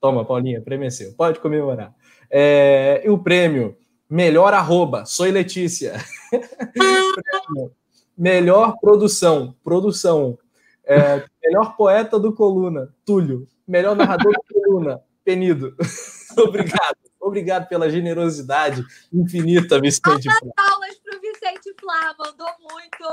Toma, 0.00 0.24
Paulinha, 0.24 0.60
prêmio 0.60 0.86
é 0.86 0.90
seu. 0.90 1.12
Pode 1.12 1.38
comemorar. 1.38 1.94
É, 2.30 3.02
e 3.04 3.10
o 3.10 3.18
prêmio 3.18 3.76
melhor 4.08 4.54
arroba, 4.54 5.04
sou 5.04 5.26
Letícia. 5.26 5.94
melhor 8.22 8.78
produção, 8.80 9.56
produção. 9.64 10.38
É, 10.84 11.24
melhor 11.42 11.76
poeta 11.76 12.20
do 12.20 12.32
Coluna, 12.32 12.94
Túlio. 13.04 13.48
Melhor 13.66 13.96
narrador 13.96 14.32
do 14.32 14.62
Coluna, 14.62 15.02
Penido. 15.24 15.74
Obrigado. 16.38 16.96
Obrigado 17.20 17.68
pela 17.68 17.90
generosidade 17.90 18.84
infinita, 19.12 19.80
Vicente. 19.80 20.28
Altas 20.28 20.50
aulas 20.56 20.98
para 20.98 21.16
o 21.16 21.20
Vicente 21.20 21.74
Flá, 21.80 22.14
mandou 22.18 22.48
muito. 22.60 23.04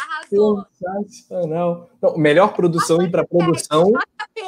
Arrasou. 0.00 0.64
Sensacional. 0.72 1.90
Não, 2.00 2.16
melhor 2.16 2.54
produção 2.54 3.02
e 3.02 3.10
para 3.10 3.26
produção. 3.26 3.92
JP. 3.92 4.40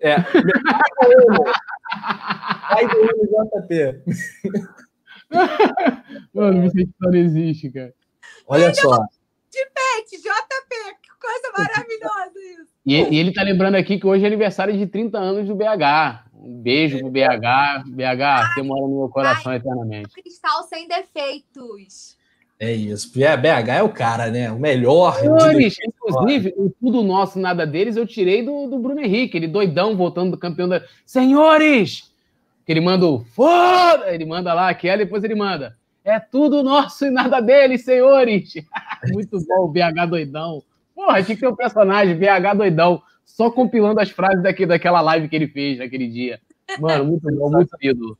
É. 0.00 0.16
Vai 2.70 2.86
do 2.86 3.00
JP. 3.62 4.02
Mano, 6.32 6.62
Vicente 6.62 6.94
não 7.00 7.14
existe, 7.14 7.70
cara. 7.70 7.94
Olha 8.46 8.74
só. 8.74 8.98
De 9.50 9.64
pet, 9.74 10.22
JP, 10.22 10.96
que 11.02 11.08
coisa 11.20 11.52
maravilhosa 11.56 12.38
isso. 12.60 12.76
E, 12.84 12.94
e, 12.94 13.18
ele 13.18 13.32
tá 13.32 13.42
lembrando 13.42 13.74
aqui 13.74 13.98
que 13.98 14.06
hoje 14.06 14.24
é 14.24 14.26
aniversário 14.26 14.76
de 14.76 14.86
30 14.86 15.18
anos 15.18 15.48
do 15.48 15.54
BH. 15.54 16.26
Um 16.34 16.60
beijo 16.62 16.98
pro 16.98 17.10
BH. 17.10 17.84
BH, 17.86 18.54
você 18.54 18.62
mora 18.62 18.82
no 18.82 18.98
meu 18.98 19.08
coração 19.08 19.50
ai, 19.50 19.58
eternamente. 19.58 20.08
Cristal 20.10 20.62
sem 20.64 20.86
defeitos. 20.86 22.16
É 22.58 22.72
isso. 22.72 23.12
BH 23.12 23.68
é 23.68 23.82
o 23.82 23.88
cara, 23.88 24.30
né? 24.30 24.50
O 24.50 24.58
melhor. 24.58 25.16
Senhores, 25.16 25.76
inclusive, 25.84 26.54
o 26.56 26.70
tudo 26.70 27.02
nosso, 27.02 27.38
nada 27.38 27.66
deles, 27.66 27.96
eu 27.96 28.06
tirei 28.06 28.42
do, 28.42 28.66
do 28.68 28.78
Bruno 28.78 29.00
Henrique, 29.00 29.36
ele 29.36 29.48
doidão, 29.48 29.96
voltando 29.96 30.30
do 30.30 30.38
campeão 30.38 30.68
da. 30.68 30.82
Senhores! 31.04 32.10
Que 32.64 32.72
ele 32.72 32.80
manda 32.80 33.06
o 33.06 33.24
foda! 33.24 34.12
Ele 34.12 34.24
manda 34.24 34.54
lá 34.54 34.70
aquela, 34.70 34.98
depois 34.98 35.22
ele 35.22 35.34
manda. 35.34 35.76
É 36.06 36.20
tudo 36.20 36.62
nosso 36.62 37.04
e 37.04 37.10
nada 37.10 37.40
deles, 37.40 37.84
senhores! 37.84 38.54
Muito 39.12 39.44
bom, 39.44 39.64
o 39.64 39.68
BH 39.68 40.06
doidão. 40.08 40.62
Porra, 40.94 41.20
tinha 41.20 41.34
que 41.34 41.40
ter 41.40 41.48
um 41.48 41.56
personagem, 41.56 42.16
BH 42.16 42.54
doidão, 42.56 43.02
só 43.24 43.50
compilando 43.50 43.98
as 43.98 44.08
frases 44.10 44.40
daqui, 44.40 44.64
daquela 44.64 45.00
live 45.00 45.28
que 45.28 45.34
ele 45.34 45.48
fez 45.48 45.78
naquele 45.78 46.06
dia. 46.06 46.40
Mano, 46.78 47.04
muito 47.04 47.28
bom, 47.34 47.50
muito 47.50 47.76
ídolo. 47.82 48.16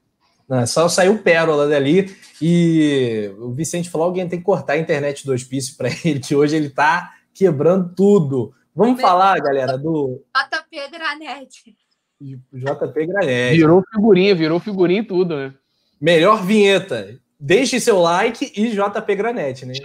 Não, 0.49 0.67
só 0.67 0.89
saiu 0.89 1.19
pérola 1.19 1.69
dali 1.69 2.15
e 2.43 3.33
o 3.39 3.53
Vicente 3.53 3.89
falou: 3.89 4.09
alguém 4.09 4.29
tem 4.29 4.41
que 4.41 4.45
cortar 4.45 4.73
a 4.73 4.79
internet 4.79 5.25
do 5.25 5.33
hospício 5.33 5.77
para 5.77 5.89
ele, 6.05 6.19
que 6.19 6.35
hoje 6.35 6.57
ele 6.57 6.71
tá 6.71 7.15
quebrando 7.33 7.95
tudo. 7.95 8.53
Vamos 8.75 9.01
falar, 9.01 9.39
galera, 9.39 9.79
do. 9.79 10.23
JP 10.37 10.91
Granete. 10.91 11.77
JP 12.21 13.07
Granete. 13.07 13.57
Virou 13.57 13.83
figurinha, 13.95 14.35
virou 14.35 14.59
figurinha 14.59 15.01
e 15.01 15.07
tudo, 15.07 15.37
né? 15.37 15.55
Melhor 16.01 16.45
vinheta. 16.45 17.17
Deixe 17.39 17.79
seu 17.81 18.01
like 18.01 18.53
e 18.57 18.71
JP 18.71 19.15
Granete, 19.15 19.67
né? 19.67 19.75
JP. 19.75 19.85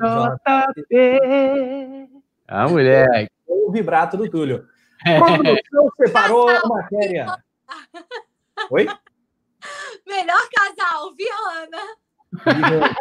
Ah, 2.48 2.68
moleque. 2.68 3.30
O 3.48 3.72
vibrato 3.72 4.15
do 4.15 4.30
Túlio. 4.30 4.65
É. 5.06 5.19
Produção 5.19 5.90
separou 5.98 6.48
a 6.49 6.61
matéria. 6.68 7.26
Oi? 8.72 8.88
Melhor 10.07 10.41
casal, 10.53 11.14
Viana. 11.15 11.78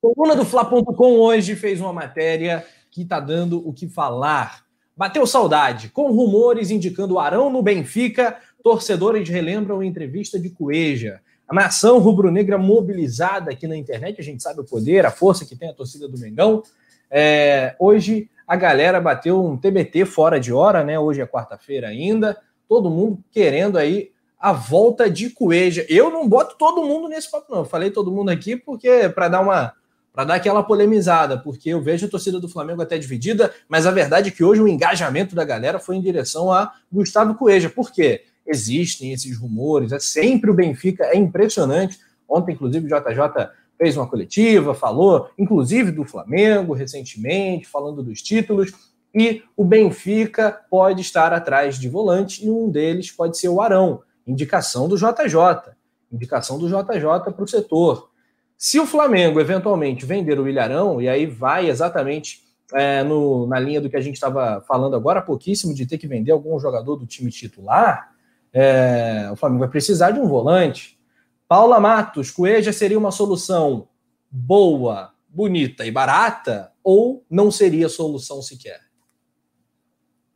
Coluna 0.00 0.36
do 0.36 0.44
Fla.com 0.44 1.18
hoje 1.18 1.56
fez 1.56 1.80
uma 1.80 1.92
matéria 1.92 2.66
que 2.90 3.02
está 3.02 3.20
dando 3.20 3.66
o 3.66 3.72
que 3.72 3.88
falar. 3.88 4.64
Bateu 4.96 5.26
saudade, 5.26 5.88
com 5.88 6.12
rumores 6.12 6.70
indicando 6.70 7.14
o 7.14 7.18
Arão 7.18 7.50
no 7.50 7.62
Benfica, 7.62 8.38
torcedores 8.62 9.28
relembram 9.28 9.80
a 9.80 9.86
entrevista 9.86 10.38
de 10.38 10.50
Cueja. 10.50 11.20
A 11.50 11.54
nação 11.54 11.98
rubro-negra 11.98 12.56
mobilizada 12.56 13.50
aqui 13.50 13.66
na 13.66 13.76
internet, 13.76 14.20
a 14.20 14.22
gente 14.22 14.40
sabe 14.40 14.60
o 14.60 14.64
poder, 14.64 15.04
a 15.04 15.10
força 15.10 15.44
que 15.44 15.56
tem 15.56 15.68
a 15.68 15.74
torcida 15.74 16.06
do 16.06 16.16
Mengão. 16.16 16.62
É, 17.10 17.74
hoje 17.76 18.30
a 18.46 18.54
galera 18.54 19.00
bateu 19.00 19.44
um 19.44 19.56
TBT 19.56 20.04
fora 20.04 20.38
de 20.38 20.52
hora, 20.52 20.84
né? 20.84 20.96
Hoje 20.96 21.20
é 21.20 21.26
quarta-feira 21.26 21.88
ainda. 21.88 22.38
Todo 22.68 22.88
mundo 22.88 23.18
querendo 23.32 23.78
aí 23.78 24.12
a 24.38 24.52
volta 24.52 25.10
de 25.10 25.30
Cueja. 25.30 25.84
Eu 25.88 26.08
não 26.08 26.28
boto 26.28 26.54
todo 26.56 26.84
mundo 26.84 27.08
nesse 27.08 27.28
papo, 27.28 27.50
não. 27.50 27.58
Eu 27.58 27.64
falei 27.64 27.90
todo 27.90 28.12
mundo 28.12 28.30
aqui 28.30 28.54
porque 28.54 29.08
para 29.08 29.26
dar 29.26 29.40
uma 29.40 29.72
para 30.12 30.24
dar 30.24 30.34
aquela 30.34 30.62
polemizada, 30.62 31.38
porque 31.38 31.70
eu 31.70 31.80
vejo 31.80 32.06
a 32.06 32.08
torcida 32.08 32.38
do 32.38 32.48
Flamengo 32.48 32.82
até 32.82 32.98
dividida, 32.98 33.52
mas 33.68 33.86
a 33.86 33.90
verdade 33.90 34.28
é 34.28 34.32
que 34.32 34.42
hoje 34.42 34.60
o 34.60 34.68
engajamento 34.68 35.34
da 35.34 35.44
galera 35.44 35.78
foi 35.78 35.96
em 35.96 36.00
direção 36.00 36.52
a 36.52 36.72
Gustavo 36.92 37.34
Cueja. 37.34 37.70
Por 37.70 37.92
quê? 37.92 38.24
Existem 38.50 39.12
esses 39.12 39.38
rumores, 39.38 39.92
é 39.92 40.00
sempre 40.00 40.50
o 40.50 40.54
Benfica, 40.54 41.04
é 41.04 41.16
impressionante. 41.16 41.98
Ontem, 42.28 42.52
inclusive, 42.52 42.86
o 42.86 42.88
JJ 42.88 43.48
fez 43.78 43.96
uma 43.96 44.06
coletiva, 44.06 44.74
falou, 44.74 45.30
inclusive, 45.38 45.92
do 45.92 46.04
Flamengo 46.04 46.74
recentemente, 46.74 47.68
falando 47.68 48.02
dos 48.02 48.20
títulos, 48.20 48.72
e 49.14 49.42
o 49.56 49.64
Benfica 49.64 50.60
pode 50.68 51.00
estar 51.00 51.32
atrás 51.32 51.78
de 51.78 51.88
volante, 51.88 52.44
e 52.44 52.50
um 52.50 52.68
deles 52.68 53.10
pode 53.10 53.38
ser 53.38 53.48
o 53.48 53.60
Arão, 53.60 54.02
indicação 54.26 54.88
do 54.88 54.96
JJ, 54.96 55.72
indicação 56.12 56.58
do 56.58 56.68
JJ 56.68 57.32
para 57.32 57.44
o 57.44 57.48
setor. 57.48 58.10
Se 58.56 58.78
o 58.78 58.86
Flamengo 58.86 59.40
eventualmente 59.40 60.04
vender 60.04 60.38
o 60.38 60.48
Ilharão, 60.48 61.00
e 61.00 61.08
aí 61.08 61.24
vai 61.24 61.70
exatamente 61.70 62.42
é, 62.74 63.02
no, 63.02 63.46
na 63.46 63.58
linha 63.58 63.80
do 63.80 63.88
que 63.88 63.96
a 63.96 64.00
gente 64.00 64.14
estava 64.14 64.62
falando 64.66 64.94
agora 64.94 65.20
há 65.20 65.22
pouquíssimo, 65.22 65.74
de 65.74 65.86
ter 65.86 65.98
que 65.98 66.06
vender 66.06 66.30
algum 66.30 66.58
jogador 66.60 66.96
do 66.96 67.06
time 67.06 67.30
titular, 67.30 68.09
é, 68.52 69.30
o 69.30 69.36
Flamengo 69.36 69.60
vai 69.60 69.68
precisar 69.68 70.10
de 70.10 70.20
um 70.20 70.26
volante. 70.26 70.98
Paula 71.46 71.80
Matos, 71.80 72.30
Cueja 72.30 72.72
seria 72.72 72.98
uma 72.98 73.10
solução 73.10 73.88
boa, 74.30 75.14
bonita 75.28 75.84
e 75.84 75.90
barata, 75.90 76.72
ou 76.82 77.24
não 77.28 77.50
seria 77.50 77.88
solução 77.88 78.42
sequer? 78.42 78.80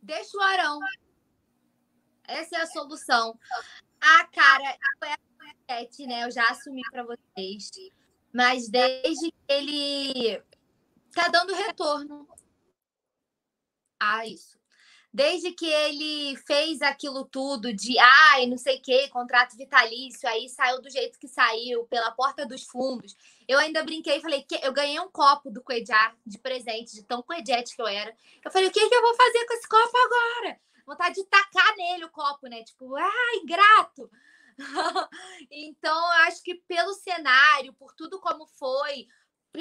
Deixa 0.01 0.37
o 0.37 0.41
Arão. 0.41 0.79
Essa 2.27 2.57
é 2.57 2.61
a 2.61 2.67
solução. 2.67 3.37
Ah, 4.01 4.27
cara, 4.27 4.77
é 5.67 6.07
né? 6.07 6.25
Eu 6.25 6.31
já 6.31 6.47
assumi 6.49 6.81
para 6.91 7.03
vocês. 7.03 7.71
Mas 8.33 8.69
desde 8.69 9.31
que 9.31 9.37
ele 9.47 10.43
tá 11.13 11.27
dando 11.29 11.53
retorno. 11.53 12.27
Ah, 13.99 14.25
isso 14.27 14.55
desde 15.15 15.53
que 15.53 15.65
ele 15.65 16.35
fez 16.45 16.81
aquilo 16.81 17.23
tudo 17.23 17.73
de 17.73 17.97
ai, 17.97 18.47
não 18.47 18.57
sei 18.57 18.79
o 18.79 18.81
que, 18.81 19.07
contrato 19.07 19.55
vitalício, 19.55 20.27
aí 20.27 20.49
saiu 20.49 20.81
do 20.81 20.89
jeito 20.89 21.17
que 21.17 21.25
saiu, 21.25 21.85
pela 21.85 22.11
porta 22.11 22.45
dos 22.45 22.63
fundos. 22.63 23.15
Eu 23.47 23.57
ainda 23.57 23.81
brinquei 23.81 24.17
e 24.17 24.21
falei 24.21 24.43
que 24.43 24.59
eu 24.61 24.73
ganhei 24.73 24.99
um 24.99 25.09
copo 25.09 25.49
do 25.49 25.63
Cuejar 25.63 26.13
de 26.27 26.37
presente, 26.37 26.93
de 26.93 27.03
tão 27.03 27.23
coedete 27.23 27.77
que 27.77 27.81
eu 27.81 27.87
era. 27.87 28.13
Eu 28.43 28.51
falei, 28.51 28.67
o 28.67 28.71
que, 28.71 28.89
que 28.89 28.93
eu 28.93 29.01
vou 29.01 29.15
fazer 29.15 29.45
com 29.45 29.53
esse 29.53 29.69
copo 29.69 29.97
agora? 29.97 30.59
Vontade 30.85 31.15
de 31.15 31.23
tacar 31.23 31.77
nele 31.77 32.03
o 32.03 32.11
copo, 32.11 32.47
né? 32.47 32.61
Tipo, 32.63 32.93
ai, 32.97 33.37
ingrato. 33.41 34.11
então, 35.49 35.97
eu 35.97 36.23
acho 36.27 36.43
que 36.43 36.55
pelo 36.55 36.93
cenário, 36.93 37.71
por 37.71 37.93
tudo 37.93 38.19
como 38.19 38.45
foi, 38.45 39.07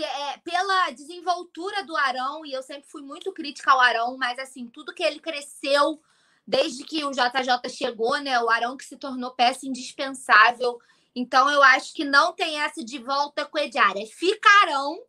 é, 0.02 0.38
pela 0.38 0.90
desenvoltura 0.90 1.84
do 1.84 1.96
Arão, 1.96 2.44
e 2.44 2.52
eu 2.52 2.62
sempre 2.62 2.88
fui 2.88 3.02
muito 3.02 3.32
crítica 3.32 3.72
ao 3.72 3.80
Arão, 3.80 4.16
mas 4.16 4.38
assim, 4.38 4.68
tudo 4.68 4.94
que 4.94 5.02
ele 5.02 5.20
cresceu 5.20 6.00
desde 6.46 6.84
que 6.84 7.04
o 7.04 7.10
JJ 7.10 7.68
chegou, 7.70 8.18
né? 8.18 8.38
O 8.40 8.50
Arão 8.50 8.76
que 8.76 8.84
se 8.84 8.96
tornou 8.96 9.30
peça 9.32 9.66
indispensável. 9.66 10.78
Então, 11.14 11.48
eu 11.50 11.62
acho 11.62 11.94
que 11.94 12.04
não 12.04 12.32
tem 12.32 12.60
essa 12.60 12.84
de 12.84 12.98
volta 12.98 13.46
com 13.46 13.58
Ediar. 13.58 13.96
É 13.96 14.06
ficarão 14.06 15.02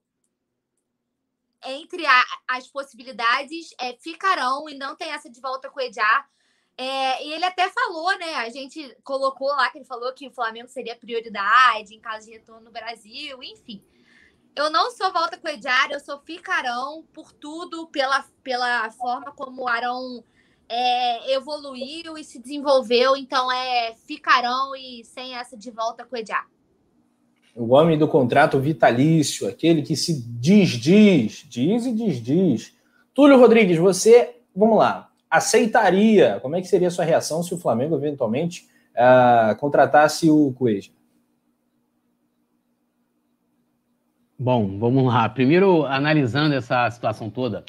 entre 1.64 2.06
a, 2.06 2.26
as 2.48 2.68
possibilidades, 2.68 3.74
é 3.80 3.94
ficarão 3.94 4.70
e 4.70 4.76
não 4.76 4.96
tem 4.96 5.10
essa 5.12 5.30
de 5.30 5.42
volta 5.42 5.70
com 5.70 5.82
Ediar. 5.82 6.30
É, 6.78 7.26
e 7.26 7.34
ele 7.34 7.46
até 7.46 7.70
falou, 7.70 8.18
né? 8.18 8.36
A 8.36 8.50
gente 8.50 8.96
colocou 9.04 9.48
lá 9.48 9.70
que 9.70 9.78
ele 9.78 9.86
falou 9.86 10.14
que 10.14 10.28
o 10.28 10.32
Flamengo 10.32 10.68
seria 10.68 10.96
prioridade 10.96 11.96
em 11.96 12.02
caso 12.02 12.28
de 12.28 12.34
retorno 12.34 12.66
no 12.66 12.72
Brasil, 12.72 13.42
enfim. 13.42 13.84
Eu 14.56 14.70
não 14.70 14.90
sou 14.92 15.12
volta 15.12 15.38
com 15.38 15.50
Ediar, 15.50 15.92
eu 15.92 16.00
sou 16.00 16.18
Ficarão 16.20 17.04
por 17.14 17.34
tudo, 17.34 17.88
pela, 17.88 18.24
pela 18.42 18.90
forma 18.90 19.34
como 19.34 19.64
o 19.64 19.68
Arão 19.68 20.24
é, 20.70 21.34
evoluiu 21.34 22.18
e 22.18 22.24
se 22.24 22.40
desenvolveu. 22.40 23.18
Então 23.18 23.52
é 23.52 23.94
Ficarão 24.08 24.74
e 24.74 25.04
sem 25.04 25.36
essa 25.36 25.58
de 25.58 25.70
volta 25.70 26.06
com. 26.06 26.46
O 27.54 27.74
homem 27.74 27.98
do 27.98 28.08
contrato 28.08 28.58
vitalício, 28.58 29.46
aquele 29.46 29.82
que 29.82 29.96
se 29.96 30.22
diz, 30.22 30.70
diz, 30.70 31.46
e 31.86 31.92
diz, 31.92 32.24
diz. 32.24 32.74
Túlio 33.14 33.38
Rodrigues, 33.38 33.78
você, 33.78 34.38
vamos 34.56 34.78
lá, 34.78 35.10
aceitaria? 35.30 36.40
Como 36.42 36.56
é 36.56 36.62
que 36.62 36.68
seria 36.70 36.88
a 36.88 36.92
sua 36.92 37.04
reação 37.04 37.44
se 37.44 37.54
o 37.54 37.58
Flamengo 37.58 37.96
eventualmente 37.96 38.70
uh, 38.94 39.54
contratasse 39.58 40.30
o 40.30 40.54
Cueja? 40.58 40.95
Bom, 44.38 44.78
vamos 44.78 45.06
lá. 45.06 45.30
Primeiro, 45.30 45.86
analisando 45.86 46.54
essa 46.54 46.90
situação 46.92 47.30
toda, 47.30 47.64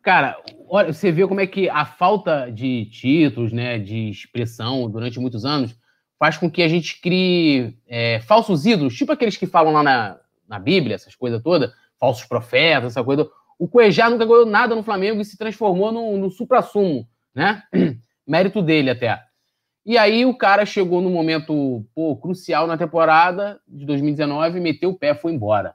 cara, 0.00 0.36
olha, 0.68 0.92
você 0.92 1.10
vê 1.10 1.26
como 1.26 1.40
é 1.40 1.46
que 1.48 1.68
a 1.68 1.84
falta 1.84 2.48
de 2.48 2.86
títulos, 2.86 3.52
né, 3.52 3.78
de 3.78 4.08
expressão 4.10 4.88
durante 4.88 5.18
muitos 5.18 5.44
anos, 5.44 5.76
faz 6.20 6.38
com 6.38 6.48
que 6.48 6.62
a 6.62 6.68
gente 6.68 7.00
crie 7.00 7.76
é, 7.88 8.20
falsos 8.20 8.64
ídolos, 8.64 8.94
tipo 8.96 9.10
aqueles 9.10 9.36
que 9.36 9.48
falam 9.48 9.72
lá 9.72 9.82
na, 9.82 10.20
na 10.48 10.58
Bíblia, 10.60 10.94
essas 10.94 11.16
coisas 11.16 11.42
todas, 11.42 11.72
falsos 11.98 12.24
profetas, 12.24 12.92
essa 12.92 13.02
coisa. 13.02 13.28
O 13.58 13.66
Cuejá 13.66 14.08
nunca 14.08 14.24
ganhou 14.24 14.46
nada 14.46 14.76
no 14.76 14.84
Flamengo 14.84 15.20
e 15.20 15.24
se 15.24 15.36
transformou 15.36 15.90
no, 15.90 16.18
no 16.18 16.30
supra-sumo, 16.30 17.04
né? 17.34 17.64
Mérito 18.24 18.62
dele 18.62 18.90
até. 18.90 19.20
E 19.84 19.98
aí 19.98 20.24
o 20.24 20.38
cara 20.38 20.64
chegou 20.64 21.00
no 21.00 21.10
momento 21.10 21.84
pô, 21.92 22.16
crucial 22.16 22.68
na 22.68 22.78
temporada 22.78 23.60
de 23.66 23.84
2019, 23.84 24.60
meteu 24.60 24.90
o 24.90 24.96
pé, 24.96 25.16
foi 25.16 25.32
embora. 25.32 25.74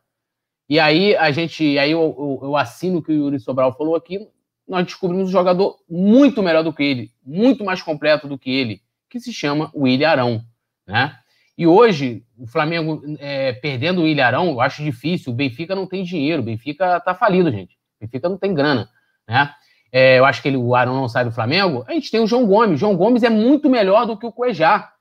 E 0.69 0.79
aí 0.79 1.15
a 1.15 1.31
gente, 1.31 1.77
aí 1.77 1.91
eu, 1.91 1.99
eu, 2.01 2.39
eu 2.49 2.57
assino 2.57 2.97
o 2.97 3.01
que 3.01 3.11
o 3.11 3.15
Yuri 3.15 3.39
Sobral 3.39 3.75
falou 3.77 3.95
aqui, 3.95 4.27
nós 4.67 4.85
descobrimos 4.85 5.29
um 5.29 5.31
jogador 5.31 5.77
muito 5.89 6.43
melhor 6.43 6.63
do 6.63 6.73
que 6.73 6.83
ele, 6.83 7.11
muito 7.25 7.63
mais 7.63 7.81
completo 7.81 8.27
do 8.27 8.37
que 8.37 8.49
ele, 8.49 8.81
que 9.09 9.19
se 9.19 9.31
chama 9.31 9.71
William 9.73 10.09
Arão, 10.09 10.41
né? 10.85 11.17
E 11.57 11.65
hoje, 11.65 12.23
o 12.37 12.45
Flamengo 12.45 13.01
é, 13.17 13.51
perdendo 13.51 14.01
o 14.01 14.07
Ilharão, 14.07 14.49
eu 14.49 14.61
acho 14.61 14.83
difícil. 14.83 15.33
O 15.33 15.35
Benfica 15.35 15.73
não 15.73 15.87
tem 15.87 16.03
dinheiro, 16.03 16.41
o 16.41 16.45
Benfica 16.45 16.99
tá 16.99 17.15
falido, 17.15 17.51
gente. 17.51 17.73
O 17.73 18.05
Benfica 18.05 18.29
não 18.29 18.37
tem 18.37 18.53
grana, 18.53 18.87
né? 19.27 19.51
É, 19.91 20.19
eu 20.19 20.25
acho 20.25 20.41
que 20.41 20.49
ele, 20.49 20.57
o 20.57 20.75
Arão 20.75 20.93
não 20.93 21.09
sai 21.09 21.25
do 21.25 21.31
Flamengo. 21.31 21.83
A 21.87 21.93
gente 21.93 22.11
tem 22.11 22.19
o 22.19 22.27
João 22.27 22.45
Gomes. 22.45 22.75
O 22.75 22.77
João 22.77 22.95
Gomes 22.95 23.23
é 23.23 23.29
muito 23.29 23.69
melhor 23.69 24.05
do 24.05 24.15
que 24.17 24.25
o 24.25 24.31
Cuejá. 24.31 24.91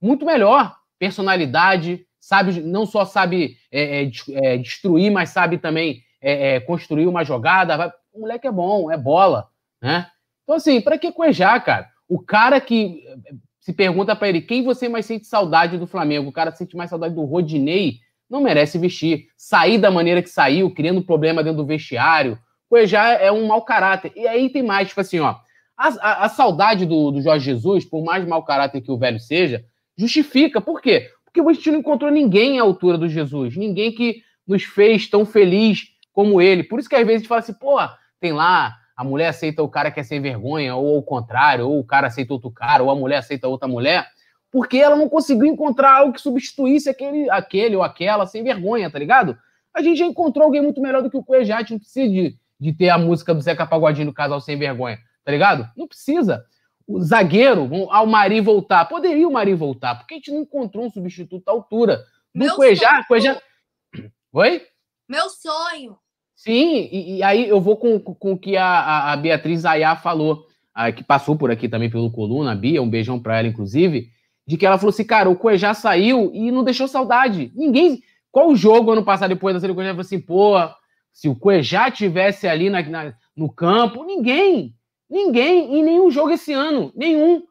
Muito 0.00 0.24
melhor. 0.24 0.74
Personalidade, 0.98 2.03
sabe, 2.24 2.62
não 2.62 2.86
só 2.86 3.04
sabe 3.04 3.58
é, 3.70 4.04
é, 4.04 4.10
é 4.32 4.56
destruir, 4.56 5.10
mas 5.10 5.28
sabe 5.28 5.58
também 5.58 6.02
é, 6.20 6.58
construir 6.60 7.06
uma 7.06 7.22
jogada. 7.22 7.94
O 8.12 8.20
moleque 8.20 8.46
é 8.46 8.50
bom, 8.50 8.90
é 8.90 8.96
bola, 8.96 9.48
né? 9.82 10.06
Então, 10.42 10.56
assim, 10.56 10.80
para 10.80 10.96
que 10.96 11.12
Cuejá, 11.12 11.60
cara? 11.60 11.88
O 12.08 12.18
cara 12.18 12.60
que 12.60 13.02
se 13.60 13.72
pergunta 13.72 14.16
para 14.16 14.28
ele 14.28 14.40
quem 14.40 14.62
você 14.62 14.88
mais 14.88 15.04
sente 15.04 15.26
saudade 15.26 15.76
do 15.76 15.86
Flamengo, 15.86 16.28
o 16.28 16.32
cara 16.32 16.50
sente 16.52 16.76
mais 16.76 16.88
saudade 16.88 17.14
do 17.14 17.24
Rodinei, 17.24 17.98
não 18.28 18.40
merece 18.40 18.78
vestir. 18.78 19.26
Sair 19.36 19.78
da 19.78 19.90
maneira 19.90 20.22
que 20.22 20.28
saiu, 20.30 20.70
criando 20.70 21.02
problema 21.02 21.42
dentro 21.42 21.58
do 21.58 21.66
vestiário, 21.66 22.38
já 22.86 23.10
é 23.12 23.30
um 23.30 23.46
mau 23.46 23.62
caráter. 23.62 24.12
E 24.16 24.26
aí 24.26 24.50
tem 24.50 24.62
mais, 24.62 24.88
tipo 24.88 25.00
assim, 25.00 25.20
ó, 25.20 25.36
a, 25.76 25.88
a, 26.00 26.24
a 26.24 26.28
saudade 26.28 26.86
do, 26.86 27.10
do, 27.10 27.22
Jorge 27.22 27.44
Jesus, 27.44 27.84
por 27.84 28.02
mais 28.02 28.26
mau 28.26 28.42
caráter 28.42 28.80
que 28.80 28.90
o 28.90 28.98
velho 28.98 29.20
seja, 29.20 29.64
justifica. 29.96 30.60
Por 30.60 30.80
quê? 30.80 31.10
Porque 31.34 31.50
a 31.50 31.52
gente 31.52 31.72
não 31.72 31.80
encontrou 31.80 32.12
ninguém 32.12 32.60
à 32.60 32.62
altura 32.62 32.96
do 32.96 33.08
Jesus, 33.08 33.56
ninguém 33.56 33.90
que 33.90 34.22
nos 34.46 34.62
fez 34.62 35.08
tão 35.08 35.26
feliz 35.26 35.88
como 36.12 36.40
ele. 36.40 36.62
Por 36.62 36.78
isso 36.78 36.88
que 36.88 36.94
às 36.94 37.04
vezes 37.04 37.16
a 37.16 37.18
gente 37.18 37.28
fala 37.28 37.40
assim, 37.40 37.54
pô, 37.54 37.76
tem 38.20 38.32
lá 38.32 38.76
a 38.96 39.02
mulher 39.02 39.26
aceita 39.26 39.60
o 39.60 39.68
cara 39.68 39.90
que 39.90 39.98
é 39.98 40.04
sem 40.04 40.20
vergonha, 40.20 40.76
ou 40.76 40.96
o 40.98 41.02
contrário, 41.02 41.68
ou 41.68 41.80
o 41.80 41.84
cara 41.84 42.06
aceita 42.06 42.32
outro 42.32 42.52
cara, 42.52 42.84
ou 42.84 42.90
a 42.90 42.94
mulher 42.94 43.16
aceita 43.16 43.48
outra 43.48 43.66
mulher, 43.66 44.06
porque 44.52 44.76
ela 44.76 44.94
não 44.94 45.08
conseguiu 45.08 45.46
encontrar 45.46 45.96
algo 45.96 46.12
que 46.12 46.20
substituísse 46.20 46.88
aquele, 46.88 47.28
aquele 47.28 47.74
ou 47.74 47.82
aquela 47.82 48.24
sem 48.24 48.44
vergonha, 48.44 48.88
tá 48.88 48.96
ligado? 48.96 49.36
A 49.74 49.82
gente 49.82 49.98
já 49.98 50.06
encontrou 50.06 50.44
alguém 50.44 50.62
muito 50.62 50.80
melhor 50.80 51.02
do 51.02 51.10
que 51.10 51.16
o 51.16 51.44
gente 51.44 51.72
não 51.72 51.80
precisa 51.80 52.08
de, 52.08 52.38
de 52.60 52.72
ter 52.72 52.90
a 52.90 52.96
música 52.96 53.34
do 53.34 53.40
Zeca 53.40 53.66
Pagodinho 53.66 54.06
do 54.06 54.14
Casal 54.14 54.40
Sem 54.40 54.56
Vergonha, 54.56 55.00
tá 55.24 55.32
ligado? 55.32 55.68
Não 55.76 55.88
precisa. 55.88 56.44
O 56.86 57.00
zagueiro, 57.00 57.68
ao 57.90 58.06
Mari 58.06 58.40
voltar, 58.40 58.84
poderia 58.84 59.26
o 59.26 59.32
Mari 59.32 59.54
voltar, 59.54 59.94
porque 59.94 60.14
a 60.14 60.16
gente 60.18 60.30
não 60.30 60.42
encontrou 60.42 60.84
um 60.84 60.90
substituto 60.90 61.48
à 61.48 61.52
altura 61.52 62.04
do 62.34 62.44
Meu 62.44 62.54
Cuejá. 62.54 63.02
Cuejá... 63.04 63.40
Oi? 64.32 64.62
Meu 65.08 65.28
sonho. 65.30 65.96
Sim, 66.34 66.88
e, 66.90 67.16
e, 67.16 67.22
aí 67.22 67.48
eu 67.48 67.60
vou 67.60 67.76
com, 67.76 67.98
com 67.98 68.32
o 68.32 68.38
que 68.38 68.56
a, 68.56 69.12
a 69.12 69.16
Beatriz 69.16 69.64
Ayá 69.64 69.96
falou, 69.96 70.44
a, 70.74 70.90
que 70.92 71.02
passou 71.02 71.36
por 71.36 71.50
aqui 71.50 71.68
também 71.68 71.88
pelo 71.88 72.10
Coluna, 72.10 72.52
a 72.52 72.54
Bia, 72.54 72.82
um 72.82 72.90
beijão 72.90 73.20
pra 73.20 73.38
ela, 73.38 73.48
inclusive, 73.48 74.10
de 74.46 74.56
que 74.56 74.66
ela 74.66 74.76
falou 74.76 74.90
assim, 74.90 75.04
cara, 75.04 75.30
o 75.30 75.36
Cuejá 75.36 75.72
saiu 75.72 76.30
e 76.34 76.50
não 76.50 76.64
deixou 76.64 76.88
saudade. 76.88 77.52
Ninguém. 77.54 78.02
Qual 78.30 78.50
o 78.50 78.56
jogo 78.56 78.90
ano 78.90 79.04
passado, 79.04 79.30
depois 79.30 79.54
da 79.54 79.60
série, 79.60 79.72
o 79.72 79.74
Cuejá 79.74 79.90
falou 79.90 80.00
assim, 80.00 80.20
pô, 80.20 80.54
se 81.12 81.28
o 81.28 81.36
Cuejá 81.36 81.90
tivesse 81.90 82.48
ali 82.48 82.68
na, 82.68 82.82
na, 82.82 83.14
no 83.36 83.50
campo, 83.50 84.04
ninguém. 84.04 84.74
Ninguém, 85.14 85.78
em 85.78 85.82
nenhum 85.84 86.10
jogo 86.10 86.32
esse 86.32 86.52
ano. 86.52 86.92
Nenhum. 86.92 87.44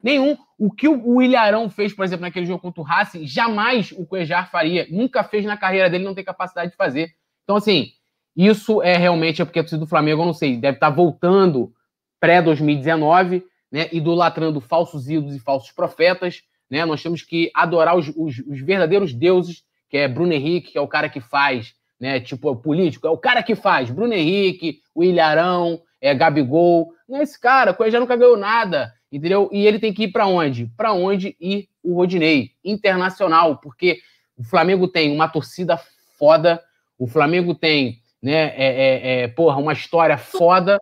Nenhum. 0.00 0.38
O 0.56 0.70
que 0.70 0.86
o, 0.86 1.20
Ilharão 1.20 1.68
fez, 1.68 1.92
por 1.92 2.04
exemplo, 2.04 2.20
naquele 2.20 2.46
jogo 2.46 2.62
contra 2.62 2.80
o 2.80 2.84
Racing, 2.84 3.26
jamais 3.26 3.90
o 3.90 4.06
Cuejar 4.06 4.48
faria. 4.48 4.86
Nunca 4.88 5.24
fez 5.24 5.44
na 5.44 5.56
carreira 5.56 5.90
dele, 5.90 6.04
não 6.04 6.14
tem 6.14 6.22
capacidade 6.22 6.70
de 6.70 6.76
fazer. 6.76 7.12
Então, 7.42 7.56
assim, 7.56 7.88
isso 8.36 8.80
é 8.84 8.96
realmente 8.96 9.42
é 9.42 9.44
porque 9.44 9.58
a 9.58 9.64
torcida 9.64 9.80
do 9.80 9.88
Flamengo, 9.88 10.22
eu 10.22 10.26
não 10.26 10.32
sei, 10.32 10.56
deve 10.56 10.76
estar 10.76 10.90
voltando 10.90 11.72
pré-2019, 12.20 13.42
né, 13.72 13.88
idolatrando 13.90 14.60
falsos 14.60 15.08
ídolos 15.08 15.34
e 15.34 15.40
falsos 15.40 15.72
profetas. 15.72 16.42
Né? 16.70 16.84
Nós 16.84 17.02
temos 17.02 17.22
que 17.22 17.50
adorar 17.52 17.96
os, 17.96 18.06
os, 18.10 18.38
os, 18.46 18.60
verdadeiros 18.60 19.12
deuses, 19.12 19.64
que 19.90 19.96
é 19.96 20.06
Bruno 20.06 20.32
Henrique, 20.32 20.70
que 20.70 20.78
é 20.78 20.80
o 20.80 20.86
cara 20.86 21.08
que 21.08 21.20
faz, 21.20 21.74
né? 21.98 22.20
Tipo, 22.20 22.52
é 22.52 22.54
político, 22.54 23.08
é 23.08 23.10
o 23.10 23.18
cara 23.18 23.42
que 23.42 23.56
faz. 23.56 23.90
Bruno 23.90 24.12
Henrique, 24.12 24.82
o 24.94 25.02
Ilharão, 25.02 25.80
é 26.00 26.14
Gabigol. 26.14 26.92
Não 27.08 27.18
é 27.18 27.22
esse 27.22 27.38
cara, 27.40 27.76
o 27.78 27.90
já 27.90 28.00
nunca 28.00 28.16
ganhou 28.16 28.36
nada, 28.36 28.92
entendeu? 29.10 29.48
E 29.52 29.66
ele 29.66 29.78
tem 29.78 29.92
que 29.92 30.04
ir 30.04 30.12
para 30.12 30.26
onde? 30.26 30.66
Para 30.76 30.92
onde 30.92 31.36
ir 31.40 31.68
o 31.82 31.94
Rodinei? 31.94 32.52
Internacional, 32.64 33.58
porque 33.58 34.00
o 34.36 34.44
Flamengo 34.44 34.86
tem 34.88 35.12
uma 35.12 35.28
torcida 35.28 35.78
foda, 36.18 36.62
o 36.98 37.06
Flamengo 37.06 37.54
tem 37.54 38.02
né? 38.22 38.54
É, 38.56 38.66
é, 38.66 39.20
é, 39.22 39.28
porra, 39.28 39.56
uma 39.58 39.72
história 39.72 40.18
foda. 40.18 40.80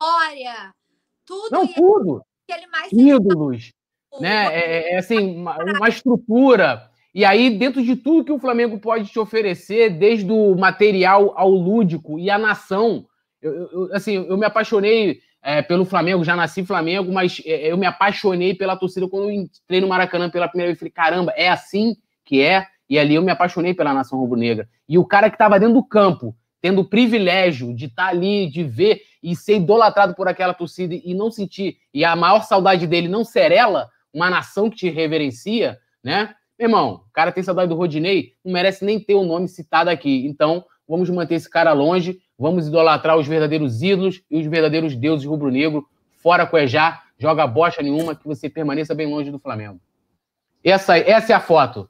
História, 0.00 0.74
tudo. 1.24 1.50
Não, 1.50 1.66
tudo. 1.66 2.22
Ídolos, 2.90 3.72
né? 4.20 4.46
É, 4.54 4.58
é, 4.58 4.92
é, 4.94 4.98
assim, 4.98 5.36
uma, 5.36 5.56
uma, 5.58 5.88
estrutura. 5.88 6.90
E 7.14 7.24
aí, 7.24 7.50
dentro 7.50 7.82
de 7.82 7.94
tudo 7.94 8.24
que 8.24 8.32
o 8.32 8.38
Flamengo 8.38 8.78
pode 8.78 9.10
te 9.10 9.18
oferecer, 9.18 9.90
desde 9.90 10.30
o 10.30 10.54
material 10.54 11.34
ao 11.36 11.50
lúdico 11.50 12.18
e 12.18 12.30
a 12.30 12.38
nação, 12.38 13.06
eu, 13.40 13.52
eu 13.70 13.88
assim, 13.94 14.14
eu 14.14 14.36
me 14.36 14.46
apaixonei 14.46 15.20
é, 15.42 15.62
pelo 15.62 15.84
Flamengo, 15.84 16.24
já 16.24 16.34
nasci 16.34 16.64
Flamengo, 16.64 17.12
mas 17.12 17.40
eu 17.44 17.76
me 17.76 17.86
apaixonei 17.86 18.54
pela 18.54 18.76
torcida 18.76 19.08
quando 19.08 19.30
entrei 19.30 19.80
no 19.80 19.88
Maracanã 19.88 20.28
pela 20.28 20.48
primeira 20.48 20.70
vez. 20.70 20.78
Falei, 20.78 20.92
caramba, 20.92 21.32
é 21.36 21.48
assim 21.48 21.96
que 22.24 22.42
é? 22.42 22.66
E 22.88 22.98
ali 22.98 23.14
eu 23.14 23.22
me 23.22 23.30
apaixonei 23.30 23.74
pela 23.74 23.94
nação 23.94 24.18
rubro-negra. 24.18 24.68
E 24.88 24.98
o 24.98 25.04
cara 25.04 25.30
que 25.30 25.36
estava 25.36 25.58
dentro 25.58 25.74
do 25.74 25.84
campo, 25.84 26.34
tendo 26.60 26.80
o 26.80 26.88
privilégio 26.88 27.74
de 27.74 27.86
estar 27.86 28.04
tá 28.04 28.08
ali, 28.08 28.50
de 28.50 28.64
ver 28.64 29.02
e 29.22 29.36
ser 29.36 29.56
idolatrado 29.56 30.14
por 30.14 30.28
aquela 30.28 30.54
torcida 30.54 30.94
e 30.94 31.14
não 31.14 31.30
sentir, 31.30 31.76
e 31.92 32.04
a 32.04 32.16
maior 32.16 32.42
saudade 32.42 32.86
dele 32.86 33.08
não 33.08 33.24
ser 33.24 33.52
ela, 33.52 33.88
uma 34.12 34.30
nação 34.30 34.70
que 34.70 34.76
te 34.76 34.90
reverencia, 34.90 35.78
né? 36.02 36.34
Meu 36.58 36.68
irmão, 36.68 37.04
o 37.08 37.12
cara 37.12 37.30
tem 37.30 37.42
saudade 37.42 37.68
do 37.68 37.76
Rodinei, 37.76 38.32
não 38.44 38.52
merece 38.52 38.84
nem 38.84 38.98
ter 38.98 39.14
o 39.14 39.24
nome 39.24 39.46
citado 39.48 39.90
aqui. 39.90 40.26
Então, 40.26 40.64
vamos 40.88 41.08
manter 41.10 41.36
esse 41.36 41.48
cara 41.48 41.72
longe, 41.72 42.18
vamos 42.38 42.68
idolatrar 42.68 43.18
os 43.18 43.26
verdadeiros 43.26 43.82
ídolos 43.82 44.22
e 44.30 44.38
os 44.40 44.46
verdadeiros 44.46 44.94
deuses 44.94 45.26
rubro-negro, 45.26 45.86
fora 46.22 46.46
Cuejá, 46.46 47.02
joga 47.18 47.46
bosta 47.46 47.82
nenhuma, 47.82 48.14
que 48.14 48.26
você 48.26 48.48
permaneça 48.48 48.94
bem 48.94 49.06
longe 49.06 49.30
do 49.30 49.38
Flamengo. 49.38 49.80
Essa, 50.62 50.96
essa 50.96 51.32
é 51.32 51.36
a 51.36 51.40
foto. 51.40 51.88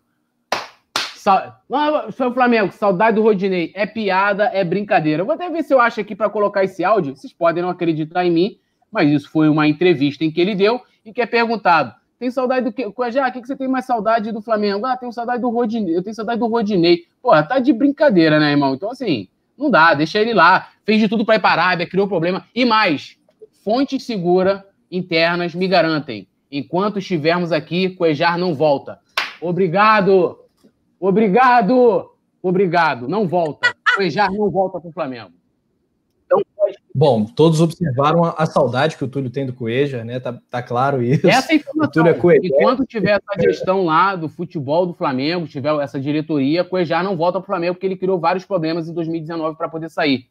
Não, 1.68 2.10
seu 2.10 2.32
Flamengo, 2.32 2.72
saudade 2.72 3.16
do 3.16 3.22
Rodinei. 3.22 3.70
É 3.74 3.86
piada, 3.86 4.44
é 4.44 4.64
brincadeira. 4.64 5.24
vou 5.24 5.34
até 5.34 5.50
ver 5.50 5.62
se 5.62 5.74
eu 5.74 5.80
acho 5.80 6.00
aqui 6.00 6.16
para 6.16 6.30
colocar 6.30 6.64
esse 6.64 6.82
áudio. 6.82 7.14
Vocês 7.14 7.32
podem 7.32 7.62
não 7.62 7.68
acreditar 7.68 8.24
em 8.24 8.30
mim, 8.30 8.58
mas 8.90 9.10
isso 9.10 9.30
foi 9.30 9.48
uma 9.48 9.68
entrevista 9.68 10.24
em 10.24 10.30
que 10.30 10.40
ele 10.40 10.54
deu 10.54 10.80
e 11.04 11.12
que 11.12 11.20
é 11.20 11.26
perguntado. 11.26 11.94
Tem 12.18 12.30
saudade 12.30 12.64
do 12.64 12.72
quê? 12.72 12.84
Já, 13.10 13.28
o 13.28 13.32
que, 13.32 13.40
que 13.40 13.46
você 13.46 13.54
tem 13.54 13.68
mais 13.68 13.84
saudade 13.84 14.32
do 14.32 14.40
Flamengo? 14.40 14.86
Ah, 14.86 14.96
tenho 14.96 15.12
saudade 15.12 15.42
do 15.42 15.50
Rodinei. 15.50 15.96
Eu 15.96 16.02
tenho 16.02 16.14
saudade 16.14 16.40
do 16.40 16.46
Rodinei. 16.46 17.04
Porra, 17.22 17.42
tá 17.42 17.58
de 17.58 17.72
brincadeira, 17.72 18.40
né, 18.40 18.50
irmão? 18.50 18.74
Então, 18.74 18.90
assim, 18.90 19.28
não 19.58 19.70
dá, 19.70 19.92
deixa 19.94 20.18
ele 20.18 20.32
lá. 20.32 20.68
Fez 20.84 21.00
de 21.00 21.08
tudo 21.08 21.24
para 21.24 21.34
ir 21.34 21.40
para 21.40 21.62
a 21.62 21.66
Arábia, 21.66 21.86
criou 21.86 22.06
problema. 22.06 22.46
E 22.54 22.64
mais, 22.64 23.16
fontes 23.64 24.04
seguras 24.04 24.62
internas 24.90 25.54
me 25.54 25.66
garantem. 25.66 26.28
Enquanto 26.50 26.98
estivermos 26.98 27.52
aqui, 27.52 27.90
Cuejar 27.90 28.38
não 28.38 28.54
volta. 28.54 28.98
Obrigado! 29.40 30.38
Obrigado! 30.98 32.10
Obrigado. 32.42 33.08
Não 33.08 33.26
volta. 33.26 33.74
O 33.98 34.02
Ejar 34.02 34.32
não 34.32 34.50
volta 34.50 34.80
para 34.80 34.88
o 34.88 34.92
Flamengo. 34.92 35.32
Bom, 36.98 37.24
todos 37.24 37.60
observaram 37.60 38.24
a, 38.24 38.30
a, 38.30 38.44
saudade 38.44 38.96
que 38.96 39.04
o 39.04 39.06
Túlio 39.06 39.30
tem 39.30 39.46
do 39.46 39.52
Coeja, 39.52 40.04
né? 40.04 40.18
Tá, 40.18 40.36
tá 40.50 40.60
claro 40.60 41.00
isso. 41.00 41.28
Essa 41.28 41.52
é 41.52 41.54
informação. 41.54 42.04
É 42.04 42.38
Enquanto 42.42 42.84
tiver 42.84 43.12
essa 43.12 43.40
gestão 43.40 43.84
lá 43.84 44.16
do 44.16 44.28
futebol 44.28 44.84
do 44.84 44.92
Flamengo, 44.92 45.46
tiver 45.46 45.72
essa 45.80 46.00
diretoria, 46.00 46.64
Coejar 46.64 47.04
não 47.04 47.16
volta 47.16 47.38
para 47.38 47.44
o 47.44 47.46
Flamengo 47.46 47.74
porque 47.74 47.86
ele 47.86 47.94
criou 47.94 48.18
vários 48.18 48.44
problemas 48.44 48.88
em 48.88 48.92
2019 48.92 49.56
para 49.56 49.68
poder 49.68 49.88
sair. 49.88 50.26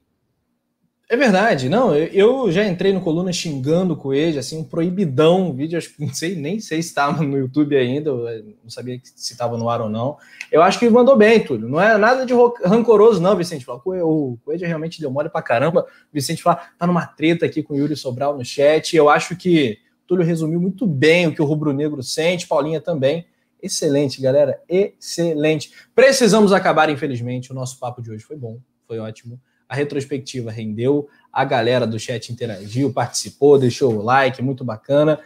É 1.09 1.15
verdade, 1.15 1.69
não. 1.69 1.95
Eu 1.95 2.51
já 2.51 2.65
entrei 2.65 2.91
no 2.91 2.99
coluna 2.99 3.31
xingando 3.31 3.93
o 3.93 3.97
Coelho, 3.97 4.37
assim, 4.37 4.57
um 4.57 4.63
proibidão, 4.65 5.49
um 5.49 5.53
vídeo, 5.53 5.79
não 5.97 6.13
sei, 6.13 6.35
nem 6.35 6.59
sei 6.59 6.81
se 6.81 6.89
estava 6.89 7.23
no 7.23 7.37
YouTube 7.37 7.77
ainda, 7.77 8.11
não 8.11 8.69
sabia 8.69 8.99
se 9.01 9.31
estava 9.31 9.57
no 9.57 9.69
ar 9.69 9.79
ou 9.79 9.89
não. 9.89 10.17
Eu 10.51 10.61
acho 10.61 10.77
que 10.77 10.89
mandou 10.89 11.15
bem, 11.15 11.41
Túlio. 11.41 11.69
Não 11.69 11.79
é 11.79 11.97
nada 11.97 12.25
de 12.25 12.33
rancoroso, 12.61 13.21
não, 13.21 13.37
Vicente. 13.37 13.65
O 13.69 14.37
Coelho 14.43 14.67
realmente 14.67 14.99
deu 14.99 15.09
mole 15.09 15.29
pra 15.29 15.41
caramba. 15.41 15.83
O 15.83 16.13
Vicente 16.13 16.43
fala, 16.43 16.59
tá 16.77 16.85
numa 16.85 17.05
treta 17.05 17.45
aqui 17.45 17.63
com 17.63 17.73
o 17.73 17.77
Yuri 17.77 17.95
Sobral 17.95 18.37
no 18.37 18.43
chat. 18.43 18.93
Eu 18.93 19.09
acho 19.09 19.37
que 19.37 19.77
Túlio 20.05 20.25
resumiu 20.25 20.59
muito 20.59 20.85
bem 20.85 21.27
o 21.27 21.33
que 21.33 21.41
o 21.41 21.45
rubro-negro 21.45 22.03
sente, 22.03 22.45
Paulinha 22.45 22.81
também. 22.81 23.25
Excelente, 23.63 24.21
galera, 24.21 24.61
excelente. 24.67 25.71
Precisamos 25.95 26.51
acabar, 26.51 26.89
infelizmente. 26.89 27.49
O 27.49 27.55
nosso 27.55 27.79
papo 27.79 28.01
de 28.01 28.11
hoje 28.11 28.25
foi 28.25 28.35
bom, 28.35 28.59
foi 28.85 28.99
ótimo. 28.99 29.39
A 29.69 29.75
retrospectiva 29.75 30.49
rendeu, 30.49 31.07
a 31.31 31.43
galera 31.43 31.85
do 31.85 31.99
chat 31.99 32.31
interagiu, 32.31 32.93
participou, 32.93 33.59
deixou 33.59 33.95
o 33.95 34.01
like, 34.01 34.41
muito 34.41 34.63
bacana. 34.63 35.19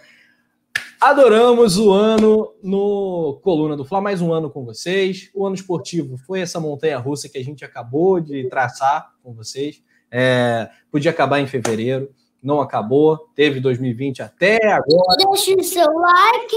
Adoramos 1.00 1.78
o 1.78 1.92
ano 1.92 2.54
no 2.62 3.40
Coluna 3.44 3.76
do 3.76 3.84
Fla, 3.84 4.00
mais 4.02 4.22
um 4.22 4.32
ano 4.32 4.50
com 4.50 4.64
vocês. 4.64 5.32
O 5.34 5.46
ano 5.46 5.56
esportivo 5.56 6.18
foi 6.18 6.42
essa 6.42 6.60
montanha 6.60 6.98
russa 6.98 7.28
que 7.28 7.38
a 7.38 7.44
gente 7.44 7.66
acabou 7.66 8.20
de 8.20 8.48
traçar 8.50 9.12
com 9.24 9.34
vocês. 9.34 9.82
É, 10.12 10.70
podia 10.92 11.12
acabar 11.12 11.40
em 11.40 11.48
fevereiro, 11.48 12.12
não 12.42 12.62
acabou. 12.62 13.18
Teve 13.36 13.60
2020 13.60 14.22
até 14.22 14.58
agora. 14.68 15.18
Deixa 15.18 15.56
o 15.56 15.64
seu 15.64 15.88
like. 15.88 16.56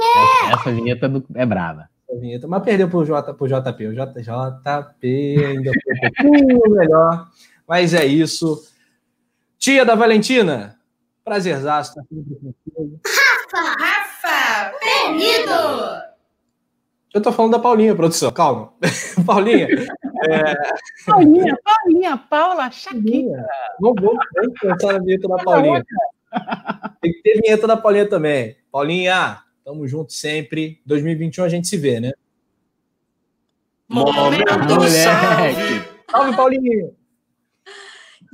Essa 0.53 0.73
vinheta 0.73 1.11
é 1.35 1.47
brava. 1.47 1.89
Vinheta, 2.21 2.47
mas 2.47 2.63
perdeu 2.63 2.89
pro, 2.89 3.05
J, 3.05 3.35
pro 3.35 3.49
JP. 3.49 3.87
O 3.87 3.93
JP 3.93 5.45
ainda 5.45 5.71
foi 5.73 5.95
um 5.95 6.01
pouquinho 6.01 6.71
melhor. 6.71 7.29
Mas 7.67 7.95
é 7.95 8.05
isso. 8.05 8.63
Tia 9.59 9.85
da 9.85 9.95
Valentina, 9.95 10.79
prazerzaço. 11.25 11.95
Tá 11.95 12.03
Rafa, 13.53 13.85
Rafa, 13.85 14.79
Penido. 14.79 16.05
Eu 17.15 17.23
tô 17.23 17.31
falando 17.31 17.53
da 17.53 17.59
Paulinha, 17.61 17.95
produção. 17.95 18.33
Calma. 18.33 18.73
Paulinha. 19.25 19.69
É... 19.69 20.55
Paulinha, 21.07 21.57
Paulinha, 21.65 22.17
Paula, 22.17 22.71
Shakira. 22.71 23.47
Não 23.81 23.95
vou 23.95 24.19
pensar 24.61 24.95
na 24.95 24.99
vinheta 24.99 25.29
da 25.29 25.37
Paulinha. 25.37 25.85
Tem 27.01 27.13
que 27.13 27.23
ter 27.23 27.41
vinheta 27.41 27.67
da 27.67 27.77
Paulinha 27.77 28.09
também. 28.09 28.57
Paulinha, 28.71 29.39
tamo 29.65 29.87
junto 29.87 30.13
sempre. 30.13 30.83
2021 30.85 31.45
a 31.45 31.49
gente 31.49 31.69
se 31.69 31.77
vê, 31.77 32.01
né? 32.01 32.13
Momento 33.89 34.49
salve. 34.91 35.85
Salve, 36.11 36.37
Paulinha. 36.37 36.91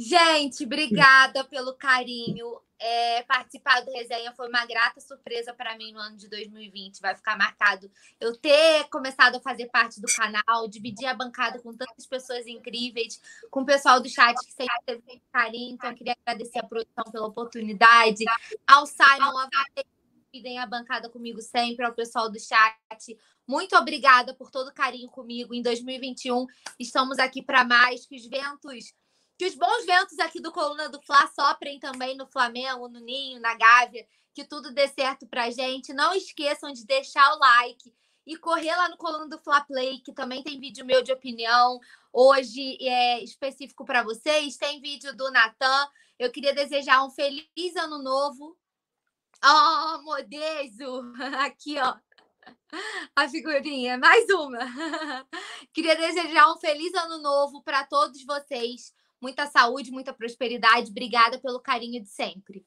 Gente, 0.02 0.64
obrigada 0.64 1.44
pelo 1.44 1.74
carinho. 1.74 2.58
É, 2.78 3.22
participar 3.24 3.82
do 3.82 3.92
resenha 3.92 4.32
foi 4.32 4.48
uma 4.48 4.64
grata 4.64 4.98
surpresa 4.98 5.52
para 5.52 5.76
mim 5.76 5.92
no 5.92 5.98
ano 5.98 6.16
de 6.16 6.26
2020. 6.26 7.00
Vai 7.02 7.14
ficar 7.14 7.36
marcado 7.36 7.90
eu 8.18 8.34
ter 8.34 8.88
começado 8.88 9.36
a 9.36 9.40
fazer 9.40 9.66
parte 9.66 10.00
do 10.00 10.06
canal, 10.06 10.66
dividir 10.68 11.04
a 11.04 11.12
bancada 11.12 11.58
com 11.58 11.76
tantas 11.76 12.06
pessoas 12.06 12.46
incríveis, 12.46 13.20
com 13.50 13.60
o 13.60 13.66
pessoal 13.66 14.00
do 14.00 14.08
chat 14.08 14.34
que 14.38 14.52
sempre 14.52 14.74
teve 14.86 15.22
carinho. 15.30 15.74
Então, 15.74 15.90
eu 15.90 15.96
queria 15.96 16.16
agradecer 16.24 16.60
a 16.60 16.66
produção 16.66 17.04
pela 17.12 17.26
oportunidade, 17.26 18.24
ao 18.66 18.86
Simon, 18.86 19.36
a 19.36 19.48
que 19.74 19.84
dividem 20.32 20.58
a 20.58 20.66
bancada 20.66 21.10
comigo 21.10 21.42
sempre, 21.42 21.84
ao 21.84 21.92
pessoal 21.92 22.30
do 22.30 22.40
chat. 22.40 23.18
Muito 23.46 23.76
obrigada 23.76 24.32
por 24.32 24.50
todo 24.50 24.68
o 24.68 24.74
carinho 24.74 25.10
comigo. 25.10 25.52
Em 25.52 25.60
2021, 25.60 26.46
estamos 26.78 27.18
aqui 27.18 27.42
para 27.42 27.66
mais, 27.66 28.06
que 28.06 28.16
os 28.16 28.26
ventos 28.26 28.94
que 29.40 29.46
os 29.46 29.54
bons 29.54 29.86
ventos 29.86 30.18
aqui 30.18 30.38
do 30.38 30.52
Coluna 30.52 30.90
do 30.90 31.00
Fla 31.00 31.26
soprem 31.28 31.80
também 31.80 32.14
no 32.14 32.26
Flamengo, 32.26 32.88
no 32.88 33.00
Ninho, 33.00 33.40
na 33.40 33.54
Gávea, 33.54 34.06
que 34.34 34.44
tudo 34.44 34.70
dê 34.70 34.86
certo 34.86 35.26
pra 35.26 35.50
gente. 35.50 35.94
Não 35.94 36.12
esqueçam 36.12 36.70
de 36.74 36.84
deixar 36.84 37.26
o 37.32 37.38
like 37.38 37.90
e 38.26 38.36
correr 38.36 38.76
lá 38.76 38.90
no 38.90 38.98
Coluna 38.98 39.26
do 39.26 39.38
Fla 39.38 39.62
Play, 39.62 40.00
que 40.00 40.12
também 40.12 40.42
tem 40.42 40.60
vídeo 40.60 40.84
meu 40.84 41.02
de 41.02 41.10
opinião. 41.10 41.80
Hoje 42.12 42.76
é 42.82 43.24
específico 43.24 43.82
para 43.82 44.02
vocês. 44.02 44.58
Tem 44.58 44.78
vídeo 44.78 45.16
do 45.16 45.30
Natan. 45.30 45.88
Eu 46.18 46.30
queria 46.30 46.52
desejar 46.52 47.02
um 47.02 47.10
feliz 47.10 47.48
ano 47.76 48.02
novo. 48.02 48.58
Oh, 49.42 50.02
Modeso! 50.02 51.14
Aqui, 51.40 51.78
ó. 51.80 51.96
A 53.16 53.26
figurinha, 53.26 53.96
mais 53.96 54.28
uma. 54.28 54.58
Queria 55.72 55.96
desejar 55.96 56.52
um 56.52 56.58
feliz 56.58 56.92
ano 56.92 57.22
novo 57.22 57.62
para 57.62 57.86
todos 57.86 58.22
vocês 58.26 58.99
muita 59.20 59.46
saúde, 59.46 59.90
muita 59.90 60.12
prosperidade. 60.12 60.90
Obrigada 60.90 61.38
pelo 61.38 61.60
carinho 61.60 62.02
de 62.02 62.08
sempre. 62.08 62.64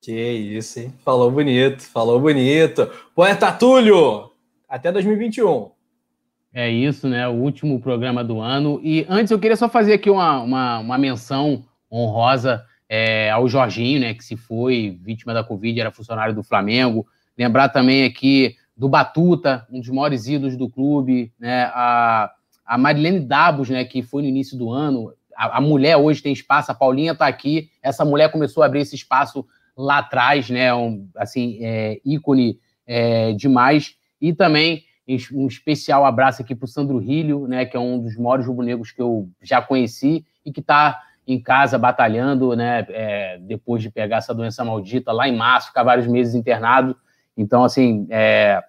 Que 0.00 0.12
isso, 0.12 0.80
hein? 0.80 0.92
Falou 1.04 1.30
bonito, 1.30 1.82
falou 1.82 2.20
bonito. 2.20 2.90
Poeta 3.14 3.52
Túlio, 3.52 4.32
até 4.68 4.90
2021. 4.90 5.70
É 6.52 6.68
isso, 6.68 7.08
né? 7.08 7.26
O 7.28 7.34
último 7.34 7.80
programa 7.80 8.22
do 8.22 8.40
ano. 8.40 8.80
E 8.82 9.06
antes 9.08 9.30
eu 9.30 9.38
queria 9.38 9.56
só 9.56 9.68
fazer 9.68 9.94
aqui 9.94 10.10
uma, 10.10 10.40
uma, 10.42 10.78
uma 10.80 10.98
menção 10.98 11.64
honrosa 11.90 12.64
é, 12.88 13.30
ao 13.30 13.48
Jorginho, 13.48 14.00
né? 14.00 14.12
Que 14.12 14.24
se 14.24 14.36
foi 14.36 14.98
vítima 15.00 15.32
da 15.32 15.44
Covid, 15.44 15.80
era 15.80 15.90
funcionário 15.90 16.34
do 16.34 16.42
Flamengo. 16.42 17.06
Lembrar 17.38 17.68
também 17.68 18.04
aqui 18.04 18.56
do 18.76 18.88
Batuta, 18.88 19.66
um 19.70 19.78
dos 19.78 19.88
maiores 19.88 20.26
ídolos 20.26 20.56
do 20.56 20.68
clube, 20.68 21.32
né? 21.38 21.70
A, 21.74 22.30
a 22.72 22.78
Marilene 22.78 23.20
Dabos, 23.20 23.68
né, 23.68 23.84
que 23.84 24.02
foi 24.02 24.22
no 24.22 24.28
início 24.28 24.56
do 24.56 24.70
ano, 24.70 25.12
a, 25.36 25.58
a 25.58 25.60
mulher 25.60 25.94
hoje 25.98 26.22
tem 26.22 26.32
espaço, 26.32 26.72
a 26.72 26.74
Paulinha 26.74 27.12
está 27.12 27.26
aqui, 27.26 27.68
essa 27.82 28.02
mulher 28.02 28.32
começou 28.32 28.62
a 28.62 28.66
abrir 28.66 28.80
esse 28.80 28.96
espaço 28.96 29.46
lá 29.76 29.98
atrás, 29.98 30.48
né, 30.48 30.72
um, 30.72 31.06
assim, 31.14 31.58
é, 31.60 32.00
ícone 32.02 32.58
é, 32.86 33.34
demais, 33.34 33.94
e 34.18 34.32
também 34.32 34.84
um 35.34 35.46
especial 35.46 36.06
abraço 36.06 36.40
aqui 36.40 36.54
para 36.54 36.64
o 36.64 36.68
Sandro 36.68 36.96
Rilho, 36.96 37.46
né, 37.46 37.66
que 37.66 37.76
é 37.76 37.80
um 37.80 37.98
dos 37.98 38.16
maiores 38.16 38.46
rubro-negros 38.46 38.90
que 38.90 39.02
eu 39.02 39.28
já 39.42 39.60
conheci 39.60 40.24
e 40.42 40.50
que 40.50 40.60
está 40.60 40.98
em 41.26 41.38
casa 41.38 41.78
batalhando, 41.78 42.56
né, 42.56 42.86
é, 42.88 43.38
depois 43.42 43.82
de 43.82 43.90
pegar 43.90 44.16
essa 44.16 44.32
doença 44.32 44.64
maldita 44.64 45.12
lá 45.12 45.28
em 45.28 45.36
março, 45.36 45.68
ficar 45.68 45.82
vários 45.82 46.06
meses 46.06 46.34
internado. 46.34 46.96
Então, 47.36 47.64
assim, 47.64 48.06
é, 48.08 48.62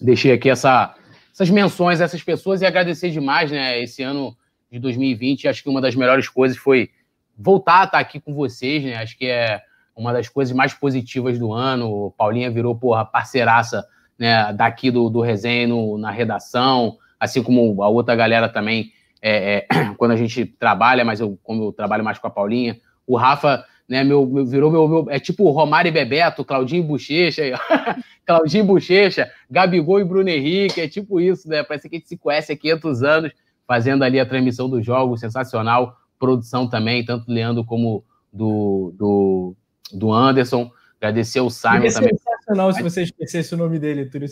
deixei 0.00 0.32
aqui 0.32 0.48
essa, 0.48 0.94
essas 1.34 1.50
menções 1.50 2.00
a 2.00 2.04
essas 2.04 2.22
pessoas 2.22 2.62
e 2.62 2.66
agradecer 2.66 3.10
demais, 3.10 3.50
né? 3.50 3.82
Esse 3.82 4.04
ano 4.04 4.36
de 4.70 4.78
2020, 4.78 5.48
acho 5.48 5.64
que 5.64 5.68
uma 5.68 5.80
das 5.80 5.96
melhores 5.96 6.28
coisas 6.28 6.56
foi 6.56 6.90
voltar 7.36 7.80
a 7.80 7.84
estar 7.84 7.98
aqui 7.98 8.20
com 8.20 8.32
vocês, 8.32 8.84
né? 8.84 8.94
Acho 8.94 9.18
que 9.18 9.26
é 9.26 9.60
uma 9.96 10.12
das 10.12 10.28
coisas 10.28 10.54
mais 10.54 10.72
positivas 10.72 11.36
do 11.36 11.52
ano. 11.52 12.14
Paulinha 12.16 12.48
virou, 12.52 12.76
porra, 12.76 13.04
parceiraça 13.04 13.84
né, 14.16 14.52
daqui 14.52 14.92
do, 14.92 15.10
do 15.10 15.20
resenha 15.20 15.66
no, 15.66 15.98
na 15.98 16.12
redação, 16.12 16.98
assim 17.18 17.42
como 17.42 17.82
a 17.82 17.88
outra 17.88 18.14
galera 18.14 18.48
também, 18.48 18.92
é, 19.20 19.56
é, 19.56 19.66
quando 19.98 20.12
a 20.12 20.16
gente 20.16 20.44
trabalha, 20.46 21.04
mas 21.04 21.18
eu, 21.18 21.36
como 21.42 21.64
eu 21.64 21.72
trabalho 21.72 22.04
mais 22.04 22.16
com 22.16 22.28
a 22.28 22.30
Paulinha, 22.30 22.78
o 23.04 23.16
Rafa 23.16 23.64
né? 23.88 24.02
Meu, 24.02 24.26
meu, 24.26 24.46
virou 24.46 24.70
meu, 24.70 24.88
meu, 24.88 25.06
É 25.10 25.18
tipo 25.18 25.50
Romário 25.50 25.88
e 25.88 25.92
Bebeto, 25.92 26.44
Claudinho 26.44 26.82
e 26.84 26.86
Bochecha, 26.86 27.42
Claudinho 28.26 28.64
e 28.64 28.66
Bochecha, 28.66 29.30
Gabigol 29.50 30.00
e 30.00 30.04
Bruno 30.04 30.28
Henrique, 30.28 30.80
é 30.80 30.88
tipo 30.88 31.20
isso, 31.20 31.48
né? 31.48 31.62
Parece 31.62 31.88
que 31.88 31.96
a 31.96 31.98
gente 31.98 32.08
se 32.08 32.16
conhece 32.16 32.52
há 32.52 32.56
500 32.56 33.02
anos, 33.02 33.32
fazendo 33.66 34.02
ali 34.02 34.18
a 34.18 34.26
transmissão 34.26 34.68
dos 34.68 34.84
jogos, 34.84 35.20
sensacional. 35.20 35.96
Produção 36.18 36.68
também, 36.68 37.04
tanto 37.04 37.26
do 37.26 37.32
Leandro 37.32 37.64
como 37.64 38.04
do, 38.32 38.94
do, 38.96 39.56
do 39.92 40.12
Anderson. 40.12 40.70
Agradecer 40.98 41.40
ao 41.40 41.50
Simon 41.50 41.88
também. 41.92 42.16
Sensacional 42.16 42.72
se 42.72 42.82
você 42.82 43.02
esquecesse 43.02 43.54
o 43.54 43.58
nome 43.58 43.78
dele, 43.78 44.06
Túlio. 44.06 44.28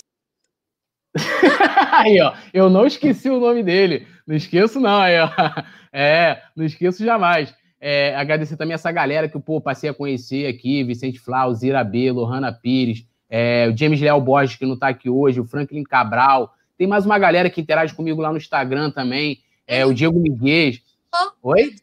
aí, 1.93 2.19
ó, 2.20 2.35
eu 2.55 2.70
não 2.70 2.87
esqueci 2.87 3.29
o 3.29 3.39
nome 3.39 3.62
dele. 3.62 4.07
Não 4.27 4.35
esqueço, 4.35 4.81
não. 4.81 4.99
Aí, 4.99 5.19
ó. 5.20 5.29
É, 5.93 6.43
não 6.57 6.65
esqueço 6.65 7.05
jamais. 7.05 7.55
É, 7.85 8.15
agradecer 8.15 8.57
também 8.57 8.75
essa 8.75 8.93
galera 8.93 9.29
que 9.29 9.35
eu 9.35 9.61
passei 9.61 9.91
a 9.91 9.95
conhecer 9.95 10.47
aqui: 10.47 10.85
Vicente 10.85 11.19
Flau, 11.19 11.53
Zira 11.53 11.83
B, 11.83 12.13
Lohana 12.13 12.53
Pires, 12.53 13.05
é, 13.29 13.69
o 13.69 13.77
James 13.77 14.01
Leal 14.01 14.21
Borges, 14.21 14.55
que 14.55 14.65
não 14.65 14.75
está 14.75 14.87
aqui 14.87 15.11
hoje, 15.11 15.41
o 15.41 15.45
Franklin 15.45 15.83
Cabral. 15.83 16.55
Tem 16.79 16.87
mais 16.87 17.05
uma 17.05 17.19
galera 17.19 17.51
que 17.51 17.61
interage 17.61 17.93
comigo 17.93 18.23
lá 18.23 18.31
no 18.31 18.37
Instagram 18.37 18.93
também. 18.93 19.41
É, 19.67 19.85
o 19.85 19.93
Diego 19.93 20.21
Miguel. 20.21 20.75
Oh, 21.13 21.51
Oi? 21.51 21.75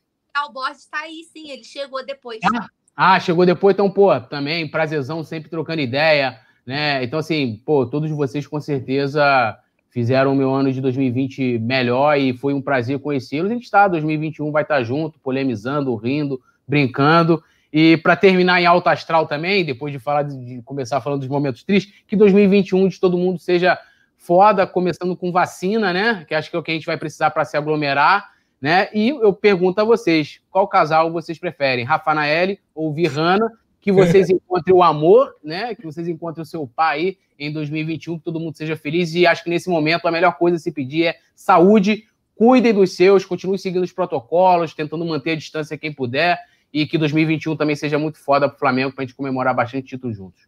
O 0.48 0.54
Borges 0.54 0.84
está 0.84 1.02
aí, 1.02 1.26
sim, 1.34 1.52
ele 1.52 1.66
chegou 1.66 2.06
depois. 2.06 2.40
Ah, 2.46 2.70
ah, 2.96 3.20
chegou 3.20 3.46
depois, 3.46 3.74
então, 3.74 3.92
pô, 3.92 4.18
também, 4.22 4.70
prazerzão, 4.70 5.22
sempre 5.22 5.50
trocando 5.50 5.82
ideia, 5.82 6.40
né? 6.66 7.04
Então, 7.04 7.20
assim, 7.20 7.62
pô, 7.66 7.86
todos 7.86 8.10
vocês 8.12 8.48
com 8.48 8.62
certeza 8.62 9.60
fizeram 9.90 10.34
o 10.34 10.36
meu 10.36 10.54
ano 10.54 10.72
de 10.72 10.80
2020 10.82 11.60
melhor 11.60 12.18
e 12.18 12.34
foi 12.34 12.54
um 12.54 12.62
prazer 12.62 13.00
conhecê-los. 13.00 13.50
A 13.50 13.54
gente 13.54 13.64
está, 13.64 13.88
2021 13.88 14.52
vai 14.52 14.64
estar 14.64 14.76
tá 14.76 14.84
junto, 14.84 15.20
polemizando, 15.20 15.96
rindo, 15.96 16.40
brincando. 16.68 17.44
E 17.72 17.98
para 17.98 18.16
terminar 18.16 18.62
em 18.62 18.66
alto 18.66 18.88
astral 18.88 19.28
também, 19.28 19.66
depois 19.66 19.92
de 19.92 20.00
falar 20.00 20.24
de, 20.24 20.62
começar 20.64 21.02
falando 21.02 21.20
dos 21.20 21.30
momentos 21.30 21.64
tristes, 21.64 22.04
que 22.08 22.16
2021 22.16 22.88
de 22.88 23.00
todo 23.00 23.18
mundo 23.18 23.40
seja 23.40 23.78
foda, 24.18 24.66
começando 24.66 25.16
com 25.16 25.32
vacina, 25.32 25.94
né? 25.94 26.26
Que 26.28 26.36
acho 26.36 26.50
que 26.50 26.56
é 26.56 26.60
o 26.60 26.64
que 26.64 26.72
a 26.72 26.74
gente 26.74 26.86
vai 26.86 26.98
precisar 26.98 27.32
para 27.32 27.46
se 27.46 27.56
aglomerar, 27.56 28.32
né? 28.60 28.90
E 28.94 29.10
eu 29.10 29.34
pergunto 29.34 29.80
a 29.82 29.84
vocês, 29.84 30.42
qual 30.50 30.68
casal 30.68 31.12
vocês 31.12 31.38
preferem, 31.38 31.86
Rafa 31.86 32.14
Naeli 32.14 32.60
ou 32.74 32.94
Virrana? 32.94 33.52
Que 33.80 33.92
vocês 33.92 34.30
encontrem 34.32 34.76
o 34.76 34.84
amor, 34.84 35.36
né? 35.44 35.74
Que 35.76 35.86
vocês 35.86 36.08
encontrem 36.08 36.42
o 36.42 36.46
seu 36.46 36.68
pai 36.68 37.18
em 37.40 37.52
2021, 37.52 38.20
que 38.20 38.26
todo 38.26 38.40
mundo 38.40 38.58
seja 38.58 38.76
feliz. 38.76 39.16
E 39.16 39.26
acho 39.26 39.44
que 39.44 39.50
nesse 39.50 39.70
momento 39.70 40.08
a 40.08 40.12
melhor 40.12 40.38
coisa 40.38 40.58
a 40.58 40.60
se 40.60 40.72
pedir 40.72 41.06
é 41.06 41.16
saúde, 41.34 42.04
cuidem 42.36 42.74
dos 42.74 42.96
seus, 42.96 43.26
continuem 43.26 43.58
seguindo 43.58 43.84
os 43.84 43.92
protocolos, 43.92 44.74
tentando 44.74 45.06
manter 45.06 45.32
a 45.32 45.36
distância 45.36 45.78
quem 45.78 45.94
puder. 45.94 46.38
e 46.72 46.86
que 46.86 47.00
2021 47.00 47.56
também 47.56 47.76
seja 47.76 47.98
muito 47.98 48.20
foda 48.20 48.48
pro 48.48 48.60
Flamengo 48.60 48.94
pra 48.94 49.04
gente 49.04 49.16
comemorar 49.16 49.56
bastante 49.56 49.88
títulos 49.88 50.16
juntos. 50.16 50.48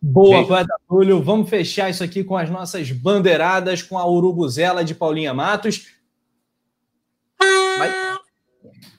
Boa, 0.00 0.46
poeta 0.46 0.74
Túlio. 0.86 1.22
Vamos 1.22 1.48
fechar 1.48 1.88
isso 1.88 2.04
aqui 2.04 2.22
com 2.22 2.36
as 2.36 2.50
nossas 2.50 2.92
bandeiradas, 2.92 3.82
com 3.82 3.98
a 3.98 4.06
Urubuzela 4.06 4.84
de 4.84 4.94
Paulinha 4.94 5.32
Matos. 5.32 5.86
Mas... 7.78 8.16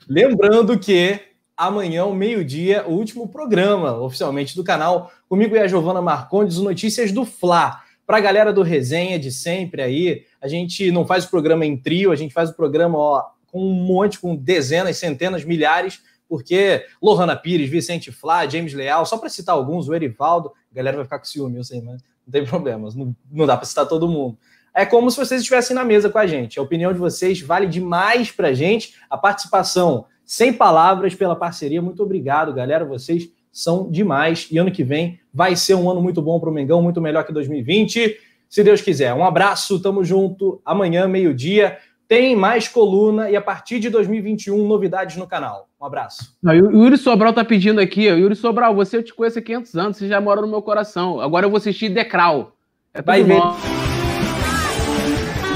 Lembrando 0.09 0.79
que 0.79 1.19
amanhã, 1.55 2.03
ao 2.03 2.13
meio-dia, 2.13 2.85
o 2.87 2.91
último 2.91 3.27
programa 3.27 3.97
oficialmente 3.99 4.55
do 4.55 4.63
canal, 4.63 5.11
comigo 5.27 5.55
e 5.55 5.59
a 5.59 5.67
Giovana 5.67 6.01
Marcondes, 6.01 6.57
Notícias 6.57 7.11
do 7.11 7.25
Fla. 7.25 7.81
Para 8.05 8.17
a 8.17 8.21
galera 8.21 8.53
do 8.53 8.61
Resenha 8.61 9.19
de 9.19 9.31
sempre 9.31 9.81
aí, 9.81 10.23
a 10.41 10.47
gente 10.47 10.91
não 10.91 11.05
faz 11.05 11.25
o 11.25 11.29
programa 11.29 11.65
em 11.65 11.75
trio, 11.75 12.11
a 12.11 12.15
gente 12.15 12.33
faz 12.33 12.49
o 12.49 12.53
programa 12.55 12.97
ó, 12.97 13.23
com 13.51 13.61
um 13.61 13.73
monte, 13.73 14.19
com 14.19 14.35
dezenas, 14.35 14.97
centenas, 14.97 15.43
milhares, 15.43 16.01
porque 16.29 16.85
Lohana 17.01 17.35
Pires, 17.35 17.69
Vicente 17.69 18.11
Flá, 18.11 18.47
James 18.47 18.73
Leal, 18.73 19.05
só 19.05 19.17
para 19.17 19.29
citar 19.29 19.55
alguns, 19.55 19.89
o 19.89 19.93
Erivaldo, 19.93 20.51
a 20.71 20.75
galera 20.75 20.97
vai 20.97 21.05
ficar 21.05 21.19
com 21.19 21.25
ciúme, 21.25 21.57
eu 21.57 21.63
sei, 21.63 21.81
mas 21.81 22.01
não 22.25 22.31
tem 22.31 22.45
problema, 22.45 22.89
não, 22.95 23.15
não 23.29 23.45
dá 23.45 23.57
para 23.57 23.65
citar 23.65 23.85
todo 23.85 24.07
mundo. 24.07 24.37
É 24.73 24.85
como 24.85 25.09
se 25.09 25.17
vocês 25.17 25.41
estivessem 25.41 25.75
na 25.75 25.83
mesa 25.83 26.07
com 26.07 26.19
a 26.19 26.27
gente. 26.27 26.59
A 26.59 26.61
opinião 26.61 26.93
de 26.93 26.99
vocês 26.99 27.41
vale 27.41 27.65
demais 27.65 28.31
para 28.31 28.49
a 28.49 28.53
gente. 28.53 28.93
A 29.09 29.17
participação, 29.17 30.05
sem 30.23 30.53
palavras, 30.53 31.15
pela 31.15 31.35
parceria. 31.35 31.81
Muito 31.81 32.03
obrigado, 32.03 32.53
galera. 32.53 32.85
Vocês 32.85 33.27
são 33.57 33.89
demais. 33.89 34.47
E 34.51 34.57
ano 34.59 34.71
que 34.71 34.83
vem 34.83 35.19
vai 35.33 35.55
ser 35.55 35.73
um 35.73 35.89
ano 35.89 35.99
muito 35.99 36.21
bom 36.21 36.39
para 36.39 36.49
o 36.49 36.53
Mengão, 36.53 36.79
muito 36.79 37.01
melhor 37.01 37.23
que 37.23 37.33
2020. 37.33 38.15
Se 38.47 38.63
Deus 38.63 38.81
quiser. 38.81 39.13
Um 39.15 39.25
abraço, 39.25 39.81
tamo 39.81 40.03
junto. 40.03 40.61
Amanhã, 40.63 41.07
meio-dia, 41.07 41.79
tem 42.07 42.35
mais 42.35 42.67
coluna 42.67 43.31
e 43.31 43.35
a 43.35 43.41
partir 43.41 43.79
de 43.79 43.89
2021, 43.89 44.67
novidades 44.67 45.17
no 45.17 45.25
canal. 45.25 45.67
Um 45.81 45.85
abraço. 45.85 46.37
o 46.43 46.53
Yuri 46.53 46.97
Sobral 46.97 47.33
tá 47.33 47.43
pedindo 47.43 47.81
aqui. 47.81 48.03
Yuri 48.03 48.35
Sobral, 48.35 48.75
você 48.75 48.97
eu 48.97 49.03
te 49.03 49.13
conheço 49.13 49.39
há 49.39 49.41
500 49.41 49.75
anos, 49.75 49.97
você 49.97 50.07
já 50.07 50.21
mora 50.21 50.39
no 50.39 50.47
meu 50.47 50.61
coração. 50.61 51.19
Agora 51.19 51.47
eu 51.47 51.49
vou 51.49 51.57
assistir 51.57 51.89
Decral. 51.89 52.55
É 52.93 53.01
vai 53.01 53.23
ver. 53.23 53.39
Bom. 53.39 53.86